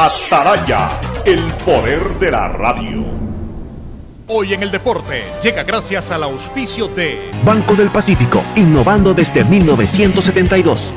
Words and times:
Ataraya, 0.00 0.90
el 1.24 1.42
poder 1.64 2.20
de 2.20 2.30
la 2.30 2.46
radio. 2.50 3.04
Hoy 4.28 4.54
en 4.54 4.62
el 4.62 4.70
deporte 4.70 5.24
llega 5.42 5.64
gracias 5.64 6.12
al 6.12 6.22
auspicio 6.22 6.86
de 6.86 7.32
Banco 7.42 7.74
del 7.74 7.88
Pacífico, 7.88 8.40
innovando 8.54 9.12
desde 9.12 9.42
1972. 9.42 10.94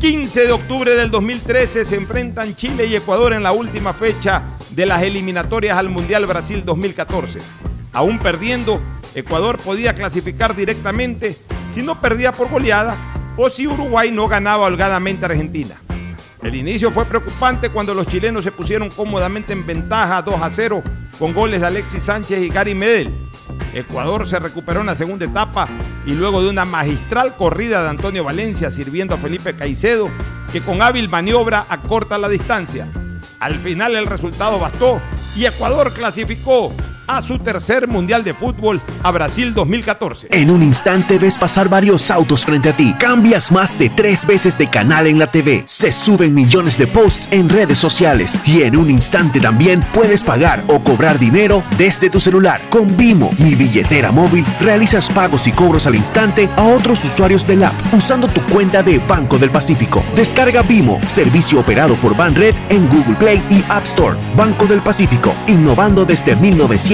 15 0.00 0.46
de 0.46 0.52
octubre 0.52 0.94
del 0.94 1.10
2013 1.10 1.84
se 1.84 1.96
enfrentan 1.96 2.56
Chile 2.56 2.86
y 2.86 2.96
Ecuador 2.96 3.34
en 3.34 3.42
la 3.42 3.52
última 3.52 3.92
fecha 3.92 4.44
de 4.70 4.86
las 4.86 5.02
eliminatorias 5.02 5.76
al 5.76 5.90
Mundial 5.90 6.24
Brasil 6.24 6.64
2014. 6.64 7.38
Aún 7.92 8.18
perdiendo, 8.18 8.80
Ecuador 9.14 9.58
podía 9.58 9.94
clasificar 9.94 10.56
directamente 10.56 11.36
si 11.74 11.82
no 11.82 12.00
perdía 12.00 12.32
por 12.32 12.48
goleada 12.48 12.96
o 13.36 13.50
si 13.50 13.66
Uruguay 13.66 14.10
no 14.10 14.26
ganaba 14.26 14.64
holgadamente 14.64 15.26
a 15.26 15.28
Argentina. 15.28 15.83
El 16.44 16.54
inicio 16.54 16.90
fue 16.90 17.06
preocupante 17.06 17.70
cuando 17.70 17.94
los 17.94 18.06
chilenos 18.06 18.44
se 18.44 18.52
pusieron 18.52 18.90
cómodamente 18.90 19.54
en 19.54 19.64
ventaja 19.64 20.20
2 20.20 20.42
a 20.42 20.50
0 20.50 20.82
con 21.18 21.32
goles 21.32 21.62
de 21.62 21.66
Alexis 21.66 22.04
Sánchez 22.04 22.42
y 22.42 22.50
Gary 22.50 22.74
Medel. 22.74 23.10
Ecuador 23.72 24.28
se 24.28 24.38
recuperó 24.38 24.80
en 24.80 24.86
la 24.86 24.94
segunda 24.94 25.24
etapa 25.24 25.66
y 26.04 26.12
luego 26.12 26.42
de 26.42 26.50
una 26.50 26.66
magistral 26.66 27.34
corrida 27.34 27.82
de 27.82 27.88
Antonio 27.88 28.24
Valencia 28.24 28.70
sirviendo 28.70 29.14
a 29.14 29.18
Felipe 29.18 29.54
Caicedo, 29.54 30.10
que 30.52 30.60
con 30.60 30.82
hábil 30.82 31.08
maniobra 31.08 31.64
acorta 31.66 32.18
la 32.18 32.28
distancia. 32.28 32.86
Al 33.40 33.54
final 33.54 33.96
el 33.96 34.04
resultado 34.04 34.58
bastó 34.58 35.00
y 35.34 35.46
Ecuador 35.46 35.94
clasificó 35.94 36.74
a 37.06 37.22
su 37.22 37.38
tercer 37.38 37.88
Mundial 37.88 38.24
de 38.24 38.34
Fútbol 38.34 38.80
a 39.02 39.10
Brasil 39.10 39.52
2014. 39.52 40.28
En 40.30 40.50
un 40.50 40.62
instante 40.62 41.18
ves 41.18 41.38
pasar 41.38 41.68
varios 41.68 42.10
autos 42.10 42.44
frente 42.44 42.70
a 42.70 42.76
ti. 42.76 42.94
Cambias 42.98 43.52
más 43.52 43.76
de 43.76 43.90
tres 43.90 44.26
veces 44.26 44.56
de 44.58 44.68
canal 44.68 45.06
en 45.06 45.18
la 45.18 45.30
TV. 45.30 45.64
Se 45.66 45.92
suben 45.92 46.34
millones 46.34 46.78
de 46.78 46.86
posts 46.86 47.28
en 47.30 47.48
redes 47.48 47.78
sociales. 47.78 48.40
Y 48.46 48.62
en 48.62 48.76
un 48.76 48.90
instante 48.90 49.40
también 49.40 49.84
puedes 49.92 50.22
pagar 50.22 50.64
o 50.68 50.82
cobrar 50.82 51.18
dinero 51.18 51.62
desde 51.76 52.10
tu 52.10 52.20
celular. 52.20 52.62
Con 52.70 52.96
Vimo, 52.96 53.30
mi 53.38 53.54
billetera 53.54 54.12
móvil, 54.12 54.44
realizas 54.60 55.08
pagos 55.10 55.46
y 55.46 55.52
cobros 55.52 55.86
al 55.86 55.96
instante 55.96 56.48
a 56.56 56.64
otros 56.64 57.04
usuarios 57.04 57.46
del 57.46 57.64
app 57.64 57.74
usando 57.92 58.28
tu 58.28 58.40
cuenta 58.52 58.82
de 58.82 58.98
Banco 58.98 59.38
del 59.38 59.50
Pacífico. 59.50 60.02
Descarga 60.16 60.62
Vimo, 60.62 61.00
servicio 61.06 61.60
operado 61.60 61.94
por 61.96 62.16
Banred 62.16 62.54
en 62.70 62.88
Google 62.88 63.16
Play 63.16 63.42
y 63.50 63.62
App 63.68 63.84
Store. 63.84 64.16
Banco 64.36 64.66
del 64.66 64.80
Pacífico, 64.80 65.34
innovando 65.46 66.04
desde 66.04 66.36
1900 66.36 66.93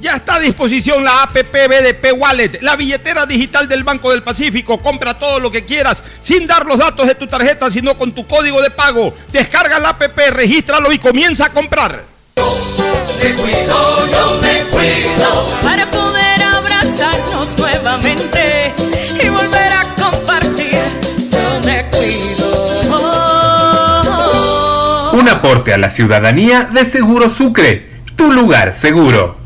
Ya 0.00 0.16
está 0.16 0.36
a 0.36 0.40
disposición 0.40 1.02
la 1.02 1.22
APP 1.24 1.52
BDP 1.52 2.12
Wallet, 2.16 2.60
la 2.60 2.76
billetera 2.76 3.26
digital 3.26 3.66
del 3.68 3.82
Banco 3.84 4.10
del 4.10 4.22
Pacífico. 4.22 4.78
Compra 4.78 5.18
todo 5.18 5.40
lo 5.40 5.50
que 5.50 5.64
quieras 5.64 6.02
sin 6.20 6.46
dar 6.46 6.66
los 6.66 6.78
datos 6.78 7.06
de 7.06 7.14
tu 7.14 7.26
tarjeta, 7.26 7.70
sino 7.70 7.96
con 7.96 8.12
tu 8.12 8.26
código 8.26 8.60
de 8.60 8.70
pago. 8.70 9.14
Descarga 9.32 9.78
la 9.78 9.90
APP, 9.90 10.18
regístralo 10.30 10.92
y 10.92 10.98
comienza 10.98 11.46
a 11.46 11.52
comprar. 11.52 12.04
Me 13.22 13.34
cuido, 13.34 14.06
yo 14.10 14.38
me 14.40 14.64
cuido. 14.64 15.46
Para 15.62 15.90
poder 15.90 16.42
abrazarnos 16.42 17.56
nuevamente 17.58 18.74
y 19.22 19.28
volver 19.28 19.72
a 19.72 19.94
compartir, 19.94 20.78
yo 21.32 21.60
me 21.64 21.86
cuido. 21.90 23.06
Un 25.12 25.28
aporte 25.28 25.72
a 25.72 25.78
la 25.78 25.88
ciudadanía 25.88 26.68
de 26.70 26.84
Seguro 26.84 27.30
Sucre, 27.30 27.88
tu 28.14 28.30
lugar 28.30 28.74
seguro. 28.74 29.45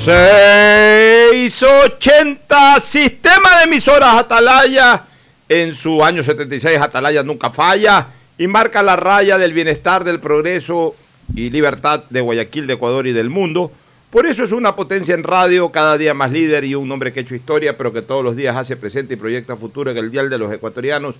680 0.00 2.80
Sistema 2.80 3.58
de 3.58 3.64
emisoras 3.64 4.14
Atalaya. 4.14 5.04
En 5.48 5.74
su 5.74 6.04
año 6.04 6.22
76 6.22 6.80
Atalaya 6.80 7.24
nunca 7.24 7.50
falla 7.50 8.06
y 8.38 8.46
marca 8.46 8.80
la 8.82 8.94
raya 8.94 9.36
del 9.38 9.52
bienestar, 9.52 10.04
del 10.04 10.20
progreso 10.20 10.94
y 11.34 11.50
libertad 11.50 12.04
de 12.10 12.20
Guayaquil, 12.20 12.68
de 12.68 12.74
Ecuador 12.74 13.08
y 13.08 13.12
del 13.12 13.28
mundo. 13.28 13.72
Por 14.10 14.26
eso 14.26 14.44
es 14.44 14.52
una 14.52 14.76
potencia 14.76 15.16
en 15.16 15.24
radio, 15.24 15.72
cada 15.72 15.98
día 15.98 16.14
más 16.14 16.30
líder 16.30 16.62
y 16.64 16.76
un 16.76 16.92
hombre 16.92 17.12
que 17.12 17.18
ha 17.20 17.22
hecho 17.22 17.34
historia, 17.34 17.76
pero 17.76 17.92
que 17.92 18.02
todos 18.02 18.22
los 18.22 18.36
días 18.36 18.56
hace 18.56 18.76
presente 18.76 19.14
y 19.14 19.16
proyecta 19.16 19.56
futuro 19.56 19.90
en 19.90 19.96
el 19.96 20.12
Dial 20.12 20.30
de 20.30 20.38
los 20.38 20.52
Ecuatorianos. 20.52 21.16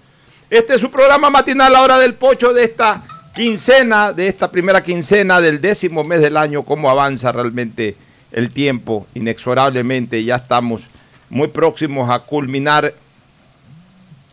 Este 0.48 0.76
es 0.76 0.80
su 0.80 0.88
programa 0.90 1.30
matinal, 1.30 1.72
la 1.72 1.82
hora 1.82 1.98
del 1.98 2.14
pocho 2.14 2.54
de 2.54 2.62
esta 2.62 3.02
quincena, 3.34 4.12
de 4.12 4.28
esta 4.28 4.48
primera 4.50 4.84
quincena 4.84 5.40
del 5.40 5.60
décimo 5.60 6.04
mes 6.04 6.20
del 6.20 6.36
año, 6.36 6.62
cómo 6.62 6.88
avanza 6.90 7.32
realmente 7.32 7.96
el 8.32 8.50
tiempo 8.50 9.06
inexorablemente, 9.14 10.22
ya 10.24 10.36
estamos 10.36 10.86
muy 11.30 11.48
próximos 11.48 12.10
a 12.10 12.20
culminar 12.20 12.94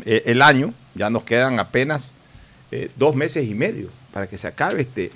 eh, 0.05 0.23
el 0.25 0.41
año, 0.41 0.73
ya 0.93 1.09
nos 1.09 1.23
quedan 1.23 1.59
apenas 1.59 2.05
eh, 2.71 2.89
dos 2.95 3.15
meses 3.15 3.47
y 3.47 3.53
medio 3.53 3.89
para 4.11 4.27
que 4.27 4.37
se 4.37 4.47
acabe 4.47 4.81
este 4.81 5.11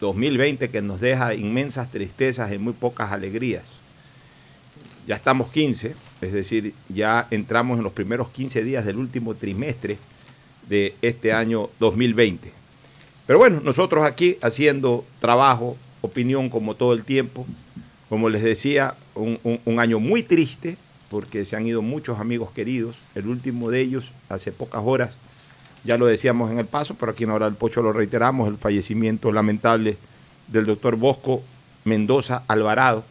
2020 0.00 0.70
que 0.70 0.82
nos 0.82 1.00
deja 1.00 1.34
inmensas 1.34 1.90
tristezas 1.90 2.52
y 2.52 2.58
muy 2.58 2.72
pocas 2.72 3.12
alegrías. 3.12 3.68
Ya 5.06 5.16
estamos 5.16 5.50
15, 5.50 5.94
es 6.20 6.32
decir, 6.32 6.74
ya 6.88 7.26
entramos 7.30 7.78
en 7.78 7.84
los 7.84 7.92
primeros 7.92 8.28
15 8.28 8.62
días 8.62 8.84
del 8.84 8.96
último 8.96 9.34
trimestre 9.34 9.98
de 10.68 10.94
este 11.02 11.32
año 11.32 11.70
2020. 11.80 12.52
Pero 13.26 13.38
bueno, 13.38 13.60
nosotros 13.60 14.04
aquí 14.04 14.36
haciendo 14.42 15.04
trabajo, 15.20 15.76
opinión 16.00 16.50
como 16.50 16.74
todo 16.74 16.92
el 16.92 17.04
tiempo, 17.04 17.46
como 18.08 18.30
les 18.30 18.42
decía, 18.42 18.94
un, 19.14 19.78
año 19.78 20.00
muy 20.00 20.22
triste 20.22 20.76
porque 21.10 21.44
se 21.44 21.56
han 21.56 21.66
ido 21.66 21.82
muchos 21.82 22.20
amigos 22.20 22.50
queridos. 22.52 22.96
El 23.14 23.28
último 23.28 23.70
de 23.70 23.80
ellos, 23.80 24.12
hace 24.28 24.52
pocas 24.52 24.82
horas, 24.84 25.16
Ya 25.84 25.96
lo 25.96 26.06
decíamos 26.06 26.50
en 26.50 26.58
el 26.58 26.66
paso, 26.66 26.96
pero 26.98 27.12
aquí 27.12 27.24
en 27.24 27.30
Hora 27.30 27.46
del 27.46 27.54
Pocho 27.54 27.82
lo 27.82 27.92
reiteramos, 27.92 28.48
el 28.48 28.56
fallecimiento 28.56 29.30
lamentable 29.30 29.96
del 30.48 30.66
doctor 30.66 30.96
Bosco 30.96 31.42
Mendoza 31.84 32.42
Alvarado, 32.48 33.04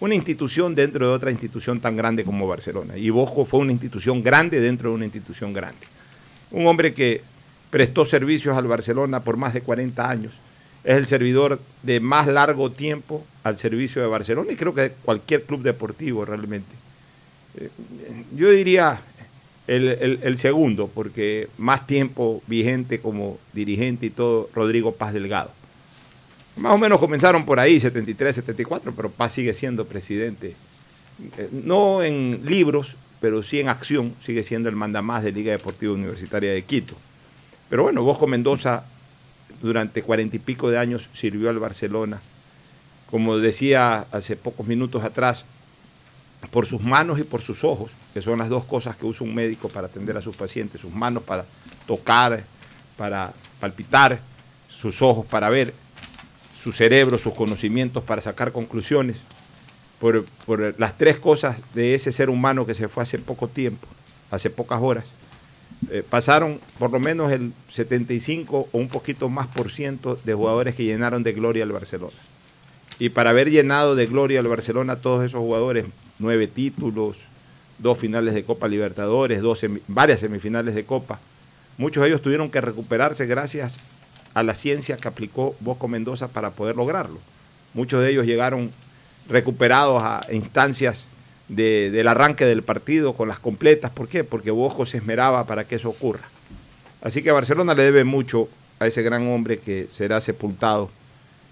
una 0.00 0.14
institución 0.14 0.74
dentro 0.74 1.08
de 1.08 1.12
otra 1.12 1.30
institución 1.30 1.80
tan 1.80 1.96
grande 1.96 2.24
como 2.24 2.46
Barcelona. 2.46 2.96
Y 2.96 3.10
Bosco 3.10 3.44
fue 3.44 3.60
una 3.60 3.72
institución 3.72 4.22
grande 4.22 4.60
dentro 4.60 4.90
de 4.90 4.94
una 4.94 5.04
institución 5.04 5.52
grande. 5.52 5.86
Un 6.50 6.66
hombre 6.66 6.94
que 6.94 7.22
prestó 7.70 8.04
servicios 8.04 8.56
al 8.56 8.68
Barcelona 8.68 9.20
por 9.20 9.36
más 9.36 9.52
de 9.52 9.62
40 9.62 10.08
años. 10.08 10.34
Es 10.84 10.96
el 10.96 11.06
servidor 11.06 11.58
de 11.82 11.98
más 11.98 12.26
largo 12.26 12.70
tiempo 12.70 13.24
al 13.44 13.58
servicio 13.58 14.02
de 14.02 14.08
Barcelona 14.08 14.52
y 14.52 14.56
creo 14.56 14.74
que 14.74 14.92
cualquier 15.04 15.44
club 15.44 15.62
deportivo 15.62 16.24
realmente. 16.24 16.74
Eh, 17.56 17.70
yo 18.34 18.50
diría 18.50 19.00
el, 19.66 20.18
el, 20.22 20.38
segundo, 20.38 20.90
porque 20.92 21.48
más 21.58 21.86
tiempo 21.86 22.42
vigente 22.46 23.00
como 23.00 23.38
dirigente 23.52 24.06
y 24.06 24.10
todo, 24.10 24.50
Rodrigo 24.54 24.92
Paz 24.92 25.12
Delgado. 25.12 25.50
Más 26.56 26.72
o 26.72 26.78
menos 26.78 27.00
comenzaron 27.00 27.44
por 27.44 27.60
ahí, 27.60 27.78
73, 27.80 28.36
74, 28.36 28.92
pero 28.94 29.10
Paz 29.10 29.32
sigue 29.32 29.54
siendo 29.54 29.86
presidente. 29.86 30.54
Eh, 31.38 31.48
no 31.52 32.02
en 32.02 32.40
libros, 32.44 32.96
pero 33.20 33.42
sí 33.42 33.60
en 33.60 33.68
acción, 33.68 34.14
sigue 34.20 34.42
siendo 34.42 34.68
el 34.68 34.76
mandamás 34.76 35.22
de 35.22 35.32
Liga 35.32 35.52
Deportiva 35.52 35.92
Universitaria 35.92 36.52
de 36.52 36.62
Quito. 36.62 36.94
Pero 37.68 37.82
bueno, 37.82 38.02
Bosco 38.02 38.26
Mendoza 38.26 38.84
durante 39.62 40.02
cuarenta 40.02 40.36
y 40.36 40.38
pico 40.38 40.70
de 40.70 40.78
años 40.78 41.08
sirvió 41.12 41.50
al 41.50 41.58
Barcelona. 41.58 42.20
Como 43.14 43.38
decía 43.38 44.08
hace 44.10 44.34
pocos 44.34 44.66
minutos 44.66 45.04
atrás, 45.04 45.44
por 46.50 46.66
sus 46.66 46.82
manos 46.82 47.20
y 47.20 47.22
por 47.22 47.42
sus 47.42 47.62
ojos, 47.62 47.92
que 48.12 48.20
son 48.20 48.40
las 48.40 48.48
dos 48.48 48.64
cosas 48.64 48.96
que 48.96 49.06
usa 49.06 49.24
un 49.24 49.32
médico 49.32 49.68
para 49.68 49.86
atender 49.86 50.16
a 50.16 50.20
sus 50.20 50.36
pacientes, 50.36 50.80
sus 50.80 50.92
manos 50.92 51.22
para 51.22 51.44
tocar, 51.86 52.42
para 52.96 53.32
palpitar, 53.60 54.18
sus 54.66 55.00
ojos 55.00 55.24
para 55.26 55.48
ver, 55.48 55.72
su 56.58 56.72
cerebro, 56.72 57.16
sus 57.16 57.34
conocimientos 57.34 58.02
para 58.02 58.20
sacar 58.20 58.50
conclusiones, 58.50 59.18
por, 60.00 60.24
las 60.76 60.98
tres 60.98 61.16
cosas 61.16 61.62
de 61.72 61.94
ese 61.94 62.10
ser 62.10 62.28
humano 62.28 62.66
que 62.66 62.74
se 62.74 62.88
fue 62.88 63.04
hace 63.04 63.20
poco 63.20 63.46
tiempo, 63.46 63.86
hace 64.32 64.50
pocas 64.50 64.82
horas. 64.82 65.12
Eh, 65.88 66.02
pasaron 66.02 66.58
por 66.80 66.90
lo 66.90 66.98
menos 66.98 67.30
el 67.30 67.52
75 67.70 68.70
o 68.72 68.76
un 68.76 68.88
poquito 68.88 69.28
más 69.28 69.46
por 69.46 69.70
ciento 69.70 70.18
de 70.24 70.34
jugadores 70.34 70.74
que 70.74 70.82
llenaron 70.82 71.22
de 71.22 71.32
gloria 71.32 71.62
al 71.62 71.70
Barcelona. 71.70 72.16
Y 72.98 73.08
para 73.08 73.30
haber 73.30 73.50
llenado 73.50 73.94
de 73.94 74.06
gloria 74.06 74.40
al 74.40 74.48
Barcelona 74.48 74.96
todos 74.96 75.24
esos 75.24 75.40
jugadores, 75.40 75.86
nueve 76.18 76.46
títulos, 76.46 77.20
dos 77.78 77.98
finales 77.98 78.34
de 78.34 78.44
Copa 78.44 78.68
Libertadores, 78.68 79.42
varias 79.88 80.20
semifinales 80.20 80.74
de 80.74 80.84
Copa. 80.84 81.18
Muchos 81.76 82.02
de 82.02 82.08
ellos 82.08 82.22
tuvieron 82.22 82.50
que 82.50 82.60
recuperarse 82.60 83.26
gracias 83.26 83.78
a 84.32 84.42
la 84.42 84.54
ciencia 84.54 84.96
que 84.96 85.08
aplicó 85.08 85.56
Bosco 85.60 85.88
Mendoza 85.88 86.28
para 86.28 86.50
poder 86.50 86.76
lograrlo. 86.76 87.18
Muchos 87.72 88.02
de 88.02 88.10
ellos 88.10 88.26
llegaron 88.26 88.72
recuperados 89.28 90.02
a 90.02 90.24
instancias 90.30 91.08
del 91.48 92.06
arranque 92.08 92.44
del 92.44 92.62
partido 92.62 93.14
con 93.14 93.28
las 93.28 93.38
completas. 93.38 93.90
¿Por 93.90 94.08
qué? 94.08 94.22
Porque 94.22 94.50
Bosco 94.50 94.86
se 94.86 94.98
esmeraba 94.98 95.46
para 95.46 95.64
que 95.64 95.76
eso 95.76 95.88
ocurra. 95.88 96.28
Así 97.02 97.22
que 97.22 97.32
Barcelona 97.32 97.74
le 97.74 97.82
debe 97.82 98.04
mucho 98.04 98.48
a 98.78 98.86
ese 98.86 99.02
gran 99.02 99.26
hombre 99.28 99.58
que 99.58 99.88
será 99.90 100.20
sepultado 100.20 100.90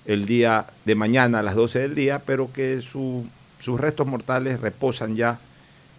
el 0.06 0.26
día 0.26 0.66
de 0.84 0.94
mañana 0.94 1.40
a 1.40 1.43
las 1.43 1.54
12 1.54 1.78
del 1.78 1.94
día, 1.94 2.22
pero 2.25 2.52
que 2.52 2.81
su 2.81 3.26
sus 3.62 3.81
restos 3.81 4.08
mortales 4.08 4.60
reposan 4.60 5.14
ya 5.14 5.38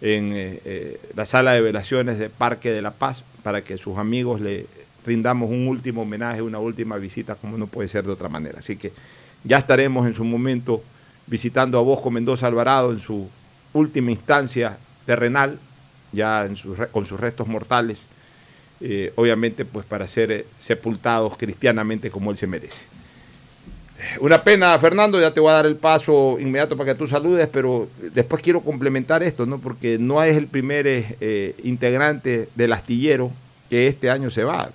en 0.02 0.34
eh, 0.34 0.60
eh, 0.66 1.00
la 1.16 1.24
sala 1.24 1.52
de 1.52 1.62
velaciones 1.62 2.18
de 2.18 2.28
Parque 2.28 2.70
de 2.70 2.82
la 2.82 2.90
Paz 2.90 3.24
para 3.42 3.64
que 3.64 3.78
sus 3.78 3.96
amigos 3.96 4.42
le 4.42 4.66
rindamos 5.06 5.48
un 5.50 5.66
último 5.66 6.02
homenaje, 6.02 6.42
una 6.42 6.58
última 6.58 6.98
visita, 6.98 7.36
como 7.36 7.56
no 7.56 7.66
puede 7.66 7.88
ser 7.88 8.04
de 8.04 8.12
otra 8.12 8.28
manera. 8.28 8.58
Así 8.58 8.76
que 8.76 8.92
ya 9.44 9.56
estaremos 9.56 10.06
en 10.06 10.12
su 10.12 10.24
momento 10.24 10.82
visitando 11.26 11.78
a 11.78 11.82
Bosco 11.82 12.10
Mendoza 12.10 12.48
Alvarado 12.48 12.92
en 12.92 12.98
su 12.98 13.30
última 13.72 14.10
instancia 14.10 14.76
terrenal, 15.06 15.58
ya 16.12 16.46
con 16.92 17.06
sus 17.06 17.18
restos 17.18 17.48
mortales, 17.48 18.00
eh, 18.82 19.10
obviamente 19.16 19.64
pues 19.64 19.86
para 19.86 20.06
ser 20.06 20.46
sepultados 20.58 21.38
cristianamente 21.38 22.10
como 22.10 22.30
él 22.30 22.36
se 22.36 22.46
merece. 22.46 22.93
Una 24.20 24.42
pena, 24.42 24.78
Fernando, 24.78 25.20
ya 25.20 25.32
te 25.32 25.40
voy 25.40 25.50
a 25.50 25.54
dar 25.54 25.66
el 25.66 25.76
paso 25.76 26.36
inmediato 26.38 26.76
para 26.76 26.92
que 26.92 26.98
tú 26.98 27.06
saludes, 27.06 27.48
pero 27.50 27.88
después 28.12 28.42
quiero 28.42 28.60
complementar 28.60 29.22
esto, 29.22 29.46
¿no? 29.46 29.58
Porque 29.58 29.98
no 29.98 30.22
es 30.22 30.36
el 30.36 30.46
primer 30.46 30.86
eh, 30.86 31.54
integrante 31.62 32.48
del 32.54 32.72
astillero 32.72 33.30
que 33.70 33.86
este 33.88 34.10
año 34.10 34.30
se 34.30 34.44
va. 34.44 34.70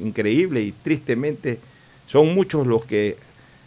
Increíble 0.00 0.62
y 0.62 0.72
tristemente 0.72 1.58
son 2.06 2.34
muchos 2.34 2.66
los 2.66 2.84
que 2.84 3.16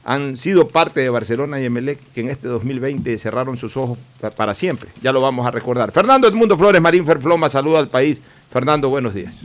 han 0.05 0.37
sido 0.37 0.69
parte 0.69 1.01
de 1.01 1.09
Barcelona 1.09 1.59
y 1.59 1.65
Emelec 1.65 1.99
que 2.13 2.21
en 2.21 2.29
este 2.29 2.47
2020 2.47 3.17
cerraron 3.17 3.57
sus 3.57 3.75
ojos 3.75 3.99
para 4.37 4.53
siempre. 4.53 4.89
Ya 5.01 5.11
lo 5.11 5.19
vamos 5.19 5.45
a 5.45 5.51
recordar. 5.51 5.91
Fernando 5.91 6.27
Edmundo 6.29 6.57
Flores 6.57 6.81
Marín 6.81 7.05
Ferfloma, 7.05 7.49
saluda 7.49 7.79
al 7.79 7.89
país. 7.89 8.21
Fernando, 8.49 8.89
buenos 8.89 9.13
días. 9.13 9.35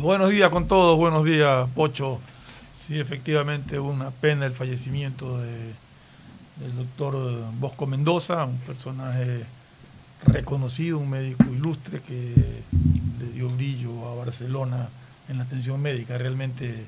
Buenos 0.00 0.30
días 0.30 0.50
con 0.50 0.66
todos, 0.66 0.98
buenos 0.98 1.24
días, 1.24 1.68
Pocho. 1.74 2.18
Sí, 2.88 2.98
efectivamente, 2.98 3.78
una 3.78 4.10
pena 4.10 4.46
el 4.46 4.52
fallecimiento 4.52 5.38
de, 5.38 5.74
del 6.56 6.74
doctor 6.74 7.14
Bosco 7.60 7.86
Mendoza, 7.86 8.46
un 8.46 8.56
personaje 8.60 9.44
reconocido, 10.26 10.96
un 10.98 11.10
médico 11.10 11.44
ilustre 11.52 12.00
que 12.00 12.34
le 13.20 13.32
dio 13.34 13.46
brillo 13.50 14.08
a 14.08 14.14
Barcelona 14.14 14.88
en 15.28 15.36
la 15.36 15.44
atención 15.44 15.82
médica. 15.82 16.16
Realmente, 16.16 16.86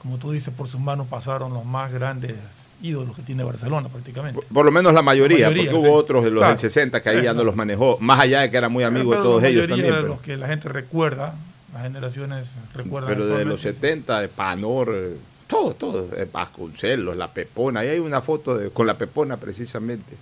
como 0.00 0.16
tú 0.16 0.32
dices, 0.32 0.52
por 0.54 0.66
sus 0.66 0.80
manos 0.80 1.08
pasaron 1.08 1.52
los 1.52 1.66
más 1.66 1.92
grandes 1.92 2.32
ídolos 2.80 3.14
que 3.14 3.20
tiene 3.20 3.44
Barcelona 3.44 3.90
prácticamente. 3.90 4.40
Por, 4.50 4.64
lo 4.64 4.72
menos 4.72 4.94
la 4.94 5.02
mayoría, 5.02 5.48
porque 5.48 5.74
hubo 5.74 5.92
otros 5.92 6.24
de 6.24 6.30
los 6.30 6.48
del 6.48 6.58
60 6.58 7.02
que 7.02 7.10
ahí 7.10 7.22
ya 7.22 7.34
no 7.34 7.44
los 7.44 7.54
manejó, 7.54 7.98
más 8.00 8.18
allá 8.18 8.40
de 8.40 8.50
que 8.50 8.56
era 8.56 8.70
muy 8.70 8.82
amigo 8.82 9.14
de 9.14 9.20
todos 9.20 9.44
ellos 9.44 9.68
también. 9.68 9.92
De 9.92 10.02
los 10.04 10.22
que 10.22 10.38
la 10.38 10.46
gente 10.46 10.70
recuerda, 10.70 11.34
las 11.74 11.82
generaciones 11.82 12.50
recuerdan. 12.72 13.10
Pero 13.10 13.26
de 13.26 13.44
los 13.44 13.60
70, 13.60 14.20
de 14.20 14.28
Panor, 14.28 15.18
eh, 15.44 15.46
todo, 15.46 15.74
todo. 15.74 16.08
Eh, 16.16 16.28
Vasconcelos, 16.32 17.16
la 17.16 17.32
Pepona. 17.32 17.80
Ahí 17.80 17.88
hay 17.88 17.98
una 17.98 18.20
foto 18.20 18.56
de, 18.56 18.70
con 18.70 18.86
la 18.86 18.96
Pepona 18.96 19.36
precisamente. 19.36 20.16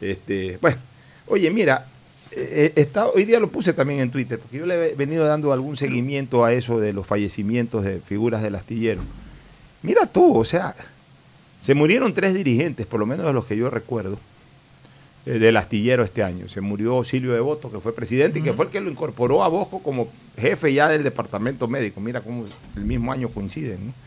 Este, 0.00 0.58
bueno, 0.60 0.78
oye, 1.26 1.50
mira, 1.50 1.86
eh, 2.32 2.72
eh, 2.76 2.80
está, 2.80 3.08
hoy 3.08 3.24
día 3.24 3.40
lo 3.40 3.48
puse 3.48 3.72
también 3.72 4.00
en 4.00 4.10
Twitter, 4.10 4.38
porque 4.38 4.58
yo 4.58 4.66
le 4.66 4.90
he 4.90 4.94
venido 4.94 5.24
dando 5.24 5.52
algún 5.52 5.76
seguimiento 5.76 6.44
a 6.44 6.52
eso 6.52 6.78
de 6.80 6.92
los 6.92 7.06
fallecimientos 7.06 7.84
de 7.84 8.00
figuras 8.00 8.42
del 8.42 8.54
astillero. 8.54 9.02
Mira 9.82 10.06
tú, 10.06 10.38
o 10.38 10.44
sea, 10.44 10.74
se 11.60 11.74
murieron 11.74 12.12
tres 12.12 12.34
dirigentes, 12.34 12.86
por 12.86 13.00
lo 13.00 13.06
menos 13.06 13.26
de 13.26 13.32
los 13.32 13.46
que 13.46 13.56
yo 13.56 13.70
recuerdo, 13.70 14.18
del 15.24 15.56
astillero 15.56 16.04
este 16.04 16.22
año. 16.22 16.48
Se 16.48 16.60
murió 16.60 17.02
Silvio 17.04 17.32
Devoto, 17.32 17.70
que 17.70 17.80
fue 17.80 17.94
presidente 17.94 18.38
y 18.38 18.42
que 18.42 18.52
fue 18.52 18.66
el 18.66 18.70
que 18.70 18.80
lo 18.80 18.90
incorporó 18.90 19.42
a 19.42 19.48
Bosco 19.48 19.80
como 19.80 20.08
jefe 20.38 20.72
ya 20.72 20.88
del 20.88 21.02
departamento 21.02 21.66
médico. 21.66 22.00
Mira 22.00 22.20
cómo 22.20 22.44
el 22.76 22.84
mismo 22.84 23.12
año 23.12 23.28
coinciden. 23.28 23.88
¿no? 23.88 24.05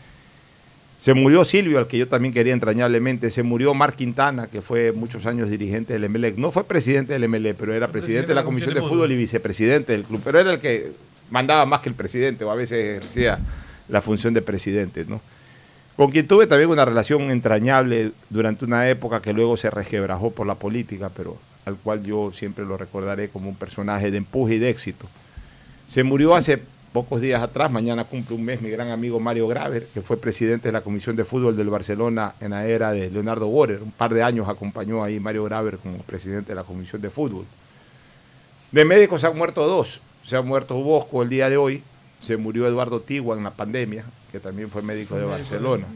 Se 1.00 1.14
murió 1.14 1.46
Silvio, 1.46 1.78
al 1.78 1.86
que 1.86 1.96
yo 1.96 2.06
también 2.06 2.34
quería 2.34 2.52
entrañablemente. 2.52 3.30
Se 3.30 3.42
murió 3.42 3.72
Mar 3.72 3.94
Quintana, 3.94 4.48
que 4.48 4.60
fue 4.60 4.92
muchos 4.92 5.24
años 5.24 5.48
dirigente 5.48 5.98
del 5.98 6.10
MLE. 6.10 6.34
No 6.36 6.50
fue 6.50 6.64
presidente 6.64 7.14
del 7.14 7.26
MLE, 7.26 7.54
pero 7.54 7.72
era 7.72 7.88
presidente 7.88 8.28
de 8.28 8.34
la 8.34 8.44
Comisión 8.44 8.74
de 8.74 8.82
Fútbol 8.82 9.10
y 9.10 9.16
vicepresidente 9.16 9.92
del 9.92 10.02
club. 10.02 10.20
Pero 10.22 10.40
era 10.40 10.52
el 10.52 10.58
que 10.58 10.92
mandaba 11.30 11.64
más 11.64 11.80
que 11.80 11.88
el 11.88 11.94
presidente, 11.94 12.44
o 12.44 12.50
a 12.50 12.54
veces 12.54 12.84
ejercía 12.84 13.38
la 13.88 14.02
función 14.02 14.34
de 14.34 14.42
presidente, 14.42 15.06
¿no? 15.08 15.22
Con 15.96 16.10
quien 16.10 16.28
tuve 16.28 16.46
también 16.46 16.68
una 16.68 16.84
relación 16.84 17.30
entrañable 17.30 18.12
durante 18.28 18.66
una 18.66 18.86
época 18.90 19.22
que 19.22 19.32
luego 19.32 19.56
se 19.56 19.70
resquebrajó 19.70 20.32
por 20.32 20.46
la 20.46 20.56
política, 20.56 21.10
pero 21.16 21.38
al 21.64 21.76
cual 21.76 22.04
yo 22.04 22.30
siempre 22.30 22.66
lo 22.66 22.76
recordaré 22.76 23.30
como 23.30 23.48
un 23.48 23.56
personaje 23.56 24.10
de 24.10 24.18
empuje 24.18 24.56
y 24.56 24.58
de 24.58 24.68
éxito. 24.68 25.06
Se 25.86 26.02
murió 26.02 26.34
hace 26.34 26.60
pocos 26.92 27.20
días 27.20 27.42
atrás, 27.42 27.70
mañana 27.70 28.04
cumple 28.04 28.34
un 28.34 28.44
mes, 28.44 28.60
mi 28.60 28.70
gran 28.70 28.90
amigo 28.90 29.20
Mario 29.20 29.46
Graver, 29.46 29.86
que 29.86 30.02
fue 30.02 30.16
presidente 30.16 30.68
de 30.68 30.72
la 30.72 30.80
Comisión 30.80 31.14
de 31.16 31.24
Fútbol 31.24 31.56
del 31.56 31.70
Barcelona 31.70 32.34
en 32.40 32.50
la 32.50 32.66
era 32.66 32.92
de 32.92 33.10
Leonardo 33.10 33.46
Borer. 33.46 33.82
Un 33.82 33.92
par 33.92 34.12
de 34.12 34.22
años 34.22 34.48
acompañó 34.48 35.02
ahí 35.02 35.20
Mario 35.20 35.44
Graver 35.44 35.78
como 35.78 35.98
presidente 35.98 36.48
de 36.48 36.56
la 36.56 36.64
Comisión 36.64 37.00
de 37.00 37.10
Fútbol. 37.10 37.44
De 38.72 38.84
médicos 38.84 39.20
se 39.20 39.26
han 39.26 39.36
muerto 39.36 39.66
dos. 39.66 40.00
Se 40.24 40.36
ha 40.36 40.42
muerto 40.42 40.74
Bosco 40.74 41.22
el 41.22 41.28
día 41.28 41.48
de 41.48 41.56
hoy, 41.56 41.82
se 42.20 42.36
murió 42.36 42.66
Eduardo 42.66 43.00
Tigua 43.00 43.36
en 43.36 43.44
la 43.44 43.52
pandemia, 43.52 44.04
que 44.30 44.38
también 44.38 44.68
fue 44.68 44.82
médico 44.82 45.16
de 45.16 45.24
Barcelona. 45.24 45.86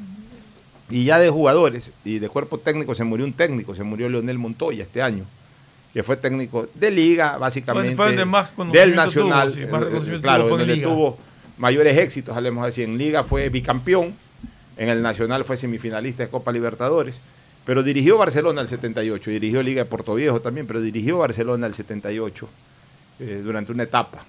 Y 0.88 1.04
ya 1.04 1.18
de 1.18 1.28
jugadores 1.28 1.90
y 2.04 2.20
de 2.20 2.28
cuerpo 2.28 2.58
técnico 2.58 2.94
se 2.94 3.04
murió 3.04 3.26
un 3.26 3.32
técnico, 3.32 3.74
se 3.74 3.84
murió 3.84 4.08
Leonel 4.08 4.38
Montoya 4.38 4.84
este 4.84 5.02
año 5.02 5.24
que 5.94 6.02
fue 6.02 6.16
técnico 6.16 6.66
de 6.74 6.90
liga, 6.90 7.38
básicamente, 7.38 7.94
del 8.72 8.96
Nacional, 8.96 9.52
eh, 9.56 10.18
claro, 10.20 10.48
donde 10.48 10.76
tuvo 10.78 11.16
mayores 11.56 11.96
éxitos, 11.96 12.36
hablemos 12.36 12.66
así, 12.66 12.82
en 12.82 12.98
liga 12.98 13.22
fue 13.22 13.48
bicampeón, 13.48 14.12
en 14.76 14.88
el 14.88 15.00
Nacional 15.00 15.44
fue 15.44 15.56
semifinalista 15.56 16.24
de 16.24 16.30
Copa 16.30 16.50
Libertadores, 16.50 17.14
pero 17.64 17.84
dirigió 17.84 18.18
Barcelona 18.18 18.60
al 18.60 18.66
78, 18.66 19.30
dirigió 19.30 19.62
Liga 19.62 19.84
de 19.84 19.88
Puerto 19.88 20.16
Viejo 20.16 20.40
también, 20.40 20.66
pero 20.66 20.80
dirigió 20.80 21.18
Barcelona 21.18 21.66
al 21.66 21.74
78 21.74 22.48
eh, 23.20 23.40
durante 23.44 23.70
una 23.70 23.84
etapa. 23.84 24.24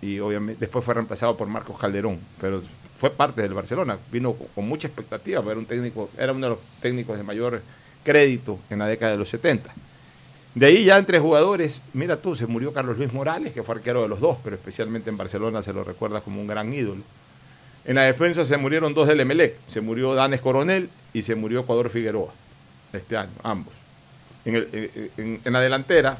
y 0.00 0.18
obviamente 0.20 0.60
después 0.60 0.82
fue 0.82 0.94
reemplazado 0.94 1.36
por 1.36 1.48
Marcos 1.48 1.78
Calderón, 1.78 2.18
pero 2.40 2.62
fue 2.98 3.10
parte 3.10 3.42
del 3.42 3.52
Barcelona, 3.52 3.98
vino 4.10 4.32
con, 4.32 4.46
con 4.54 4.66
mucha 4.66 4.88
expectativa, 4.88 5.42
era 5.42 5.58
un 5.58 5.66
técnico, 5.66 6.08
era 6.16 6.32
uno 6.32 6.46
de 6.46 6.50
los 6.54 6.58
técnicos 6.80 7.18
de 7.18 7.24
mayor 7.24 7.60
crédito 8.02 8.58
en 8.70 8.78
la 8.78 8.86
década 8.86 9.12
de 9.12 9.18
los 9.18 9.28
70. 9.28 9.70
De 10.54 10.66
ahí 10.66 10.84
ya 10.84 10.98
entre 10.98 11.18
jugadores, 11.20 11.80
mira 11.92 12.16
tú, 12.16 12.34
se 12.34 12.46
murió 12.46 12.72
Carlos 12.72 12.98
Luis 12.98 13.12
Morales, 13.12 13.52
que 13.52 13.62
fue 13.62 13.76
arquero 13.76 14.02
de 14.02 14.08
los 14.08 14.18
dos, 14.20 14.36
pero 14.42 14.56
especialmente 14.56 15.08
en 15.10 15.16
Barcelona 15.16 15.62
se 15.62 15.72
lo 15.72 15.84
recuerda 15.84 16.20
como 16.20 16.40
un 16.40 16.46
gran 16.48 16.72
ídolo. 16.72 17.02
En 17.84 17.94
la 17.94 18.02
defensa 18.02 18.44
se 18.44 18.56
murieron 18.56 18.92
dos 18.92 19.06
del 19.08 19.20
Emelec, 19.20 19.56
se 19.68 19.80
murió 19.80 20.14
Danes 20.14 20.40
Coronel 20.40 20.90
y 21.12 21.22
se 21.22 21.34
murió 21.36 21.60
Ecuador 21.60 21.88
Figueroa, 21.88 22.32
este 22.92 23.16
año, 23.16 23.30
ambos. 23.44 23.72
En, 24.44 24.56
el- 24.56 24.68
en- 24.72 25.10
en- 25.16 25.40
en 25.44 25.52
la 25.52 25.60
delantera, 25.60 26.18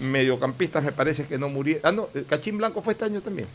mediocampistas 0.00 0.82
me 0.82 0.92
parece 0.92 1.26
que 1.26 1.38
no 1.38 1.48
murieron. 1.48 1.82
Ah, 1.84 1.92
no, 1.92 2.08
Cachín 2.28 2.56
Blanco 2.56 2.80
fue 2.82 2.94
este 2.94 3.04
año 3.04 3.20
también. 3.20 3.48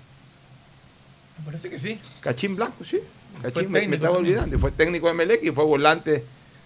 Me 1.39 1.45
parece 1.45 1.69
que 1.69 1.77
sí. 1.79 1.99
Cachín 2.21 2.55
Blanco, 2.55 2.83
sí. 2.85 2.99
Cachín, 3.41 3.71
me, 3.71 3.87
me 3.87 3.95
estaba 3.95 4.15
olvidando. 4.17 4.59
Fue 4.59 4.71
técnico 4.71 5.07
de 5.07 5.13
Melec 5.15 5.43
y 5.43 5.49
fue 5.51 5.63
volante 5.63 6.23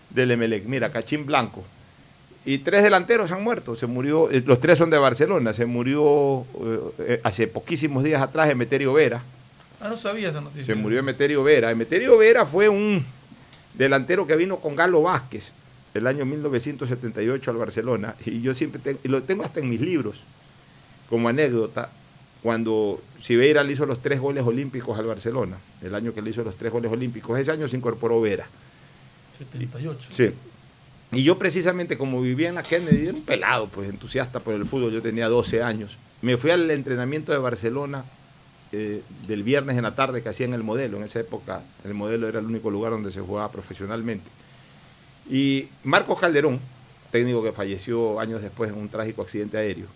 del 0.10 0.32
Emelec. 0.32 0.66
Mira, 0.66 0.92
Cachín 0.92 1.26
Blanco. 1.26 1.64
Y 2.48 2.60
tres 2.60 2.82
delanteros 2.82 3.34
han 3.34 3.44
muerto. 3.44 3.76
Se 3.76 3.88
murió, 3.88 4.32
eh, 4.32 4.42
los 4.46 4.62
tres 4.62 4.78
son 4.78 4.90
de 4.90 4.98
Barcelona. 4.98 5.52
Se 5.52 5.66
murió 5.66 6.46
eh, 6.64 6.80
eh, 7.00 7.22
hace 7.22 7.46
poquísimos 7.46 8.06
días 8.06 8.22
atrás 8.22 8.50
Emeterio 8.50 8.94
Vera. 8.94 9.22
Ah, 9.82 9.90
no 9.90 9.98
sabía 9.98 10.30
esa 10.30 10.40
noticia. 10.40 10.64
Se 10.64 10.76
murió 10.76 11.00
Emeterio 11.00 11.44
Vera. 11.44 11.72
Emeterio 11.72 12.18
Vera 12.18 12.46
fue 12.46 12.70
un 12.70 13.06
delantero 13.74 14.26
que 14.26 14.38
vino 14.38 14.62
con 14.62 14.78
Galo 14.78 15.02
Vázquez 15.02 15.52
el 15.94 16.08
año 16.08 16.24
1978 16.24 17.52
al 17.52 17.58
Barcelona. 17.58 18.16
Y 18.26 18.42
yo 18.42 18.54
siempre 18.54 18.80
tengo, 18.80 19.00
y 19.04 19.10
lo 19.10 19.22
tengo 19.24 19.44
hasta 19.44 19.60
en 19.60 19.70
mis 19.70 19.82
libros, 19.82 20.24
como 21.10 21.28
anécdota, 21.28 21.90
cuando 22.42 23.02
Sibeira 23.20 23.62
le 23.62 23.74
hizo 23.74 23.86
los 23.86 24.02
tres 24.02 24.22
goles 24.22 24.46
olímpicos 24.46 24.98
al 24.98 25.06
Barcelona, 25.06 25.58
el 25.82 25.94
año 25.94 26.14
que 26.14 26.22
le 26.22 26.30
hizo 26.30 26.46
los 26.46 26.56
tres 26.56 26.72
goles 26.72 26.90
olímpicos. 26.94 27.38
Ese 27.38 27.52
año 27.52 27.68
se 27.68 27.76
incorporó 27.76 28.22
Vera. 28.22 28.48
78. 29.38 30.08
Sí. 30.12 30.32
Y 31.12 31.24
yo 31.24 31.38
precisamente 31.38 31.98
como 31.98 32.22
vivía 32.22 32.50
en 32.50 32.56
la 32.56 32.64
Kennedy, 32.64 33.08
era 33.08 33.14
un 33.14 33.24
pelado, 33.24 33.68
pues 33.68 33.90
entusiasta 33.90 34.40
por 34.40 34.54
el 34.54 34.66
fútbol, 34.66 34.92
yo 34.92 35.02
tenía 35.02 35.30
12 35.30 35.64
años. 35.64 35.98
Me 36.22 36.36
fui 36.38 36.52
al 36.52 36.70
entrenamiento 36.70 37.32
de 37.32 37.38
Barcelona 37.38 38.04
eh, 38.74 39.02
del 39.28 39.44
viernes 39.44 39.78
en 39.78 39.84
la 39.84 39.96
tarde 39.96 40.22
que 40.22 40.30
hacía 40.30 40.46
en 40.46 40.54
el 40.54 40.64
modelo. 40.64 40.98
En 40.98 41.04
esa 41.04 41.22
época 41.22 41.62
el 41.86 41.94
modelo 41.94 42.28
era 42.28 42.40
el 42.40 42.46
único 42.46 42.70
lugar 42.70 42.92
donde 42.92 43.12
se 43.12 43.22
jugaba 43.22 43.50
profesionalmente. 43.52 44.30
Y 45.30 45.68
Marcos 45.84 46.20
Calderón, 46.20 46.60
técnico 47.12 47.42
que 47.42 47.54
falleció 47.54 48.20
años 48.20 48.42
después 48.42 48.72
en 48.72 48.78
un 48.78 48.90
trágico 48.90 49.22
accidente 49.22 49.58
aéreo, 49.58 49.88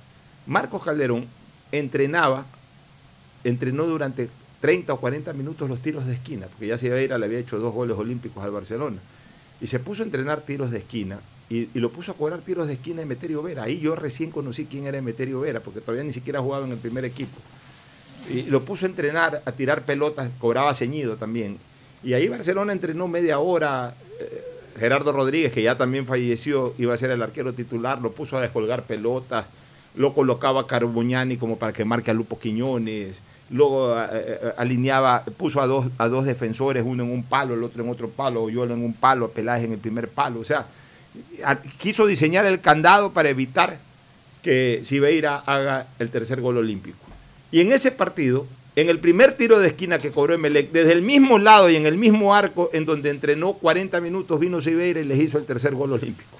Marcos 0.47 0.83
Calderón 0.83 1.25
entrenaba, 1.71 2.45
entrenó 3.43 3.85
durante 3.85 4.29
30 4.61 4.93
o 4.93 4.99
40 4.99 5.33
minutos 5.33 5.69
los 5.69 5.81
tiros 5.81 6.05
de 6.05 6.13
esquina, 6.13 6.47
porque 6.47 6.67
ya 6.67 6.77
Sierra 6.77 7.17
le 7.17 7.25
había 7.25 7.39
hecho 7.39 7.59
dos 7.59 7.73
goles 7.73 7.97
olímpicos 7.97 8.43
al 8.43 8.51
Barcelona. 8.51 8.97
Y 9.61 9.67
se 9.67 9.79
puso 9.79 10.01
a 10.01 10.05
entrenar 10.05 10.41
tiros 10.41 10.71
de 10.71 10.79
esquina 10.79 11.19
y, 11.49 11.67
lo 11.79 11.91
puso 11.91 12.11
a 12.11 12.15
cobrar 12.15 12.39
tiros 12.41 12.67
de 12.67 12.73
esquina 12.73 13.01
Emeterio 13.01 13.43
Vera. 13.43 13.63
Ahí 13.63 13.79
yo 13.79 13.95
recién 13.95 14.31
conocí 14.31 14.65
quién 14.65 14.87
era 14.87 14.97
Emeterio 14.97 15.41
Vera, 15.41 15.59
porque 15.59 15.81
todavía 15.81 16.03
ni 16.03 16.13
siquiera 16.13 16.39
jugaba 16.41 16.65
en 16.65 16.71
el 16.71 16.77
primer 16.77 17.05
equipo. 17.05 17.37
Y 18.29 18.43
lo 18.43 18.63
puso 18.63 18.85
a 18.85 18.89
entrenar, 18.89 19.41
a 19.45 19.51
tirar 19.51 19.83
pelotas, 19.83 20.29
cobraba 20.39 20.73
ceñido 20.73 21.17
también. 21.17 21.57
Y 22.03 22.13
ahí 22.13 22.27
Barcelona 22.27 22.73
entrenó 22.73 23.07
media 23.07 23.39
hora. 23.39 23.93
eh, 24.19 24.51
Gerardo 24.79 25.11
Rodríguez, 25.11 25.51
que 25.51 25.61
ya 25.61 25.75
también 25.75 26.05
falleció, 26.05 26.73
iba 26.77 26.93
a 26.93 26.97
ser 26.97 27.11
el 27.11 27.21
arquero 27.21 27.53
titular, 27.53 28.01
lo 28.01 28.13
puso 28.13 28.37
a 28.37 28.41
descolgar 28.41 28.83
pelotas, 28.83 29.45
lo 29.95 30.13
colocaba 30.13 30.61
a 30.61 30.67
Carbuñani 30.67 31.37
como 31.37 31.57
para 31.57 31.73
que 31.73 31.83
marque 31.83 32.11
a 32.11 32.13
Lupo 32.13 32.39
Quiñones, 32.39 33.17
luego 33.51 33.99
eh, 33.99 34.07
eh, 34.13 34.53
alineaba, 34.57 35.23
puso 35.23 35.61
a 35.61 35.67
dos, 35.67 35.87
a 35.97 36.07
dos 36.07 36.25
defensores, 36.25 36.83
uno 36.85 37.03
en 37.03 37.11
un 37.11 37.23
palo, 37.23 37.53
el 37.53 37.63
otro 37.63 37.83
en 37.83 37.89
otro 37.89 38.09
palo, 38.09 38.49
yo 38.49 38.63
en 38.63 38.71
un 38.71 38.93
palo, 38.93 39.29
Peláez 39.29 39.63
en 39.65 39.73
el 39.73 39.79
primer 39.79 40.07
palo. 40.07 40.39
O 40.39 40.45
sea, 40.45 40.65
quiso 41.77 42.05
diseñar 42.05 42.45
el 42.45 42.61
candado 42.61 43.11
para 43.11 43.29
evitar 43.29 43.77
que 44.41 44.81
Sibeira 44.83 45.37
haga 45.45 45.87
el 45.99 46.09
tercer 46.09 46.41
gol 46.41 46.57
olímpico. 46.57 46.97
Y 47.51 47.61
en 47.61 47.71
ese 47.71 47.91
partido, 47.91 48.47
en 48.75 48.89
el 48.89 48.99
primer 48.99 49.33
tiro 49.33 49.59
de 49.59 49.67
esquina 49.67 49.99
que 49.99 50.11
cobró 50.11 50.33
Emelec, 50.33 50.71
desde 50.71 50.93
el 50.93 51.01
mismo 51.01 51.37
lado 51.37 51.69
y 51.69 51.75
en 51.75 51.85
el 51.85 51.97
mismo 51.97 52.33
arco 52.33 52.69
en 52.73 52.85
donde 52.85 53.09
entrenó 53.09 53.53
40 53.53 53.99
minutos, 53.99 54.39
vino 54.39 54.61
Sibeira 54.61 55.01
y 55.01 55.05
les 55.05 55.19
hizo 55.19 55.37
el 55.37 55.45
tercer 55.45 55.75
gol 55.75 55.91
olímpico. 55.91 56.37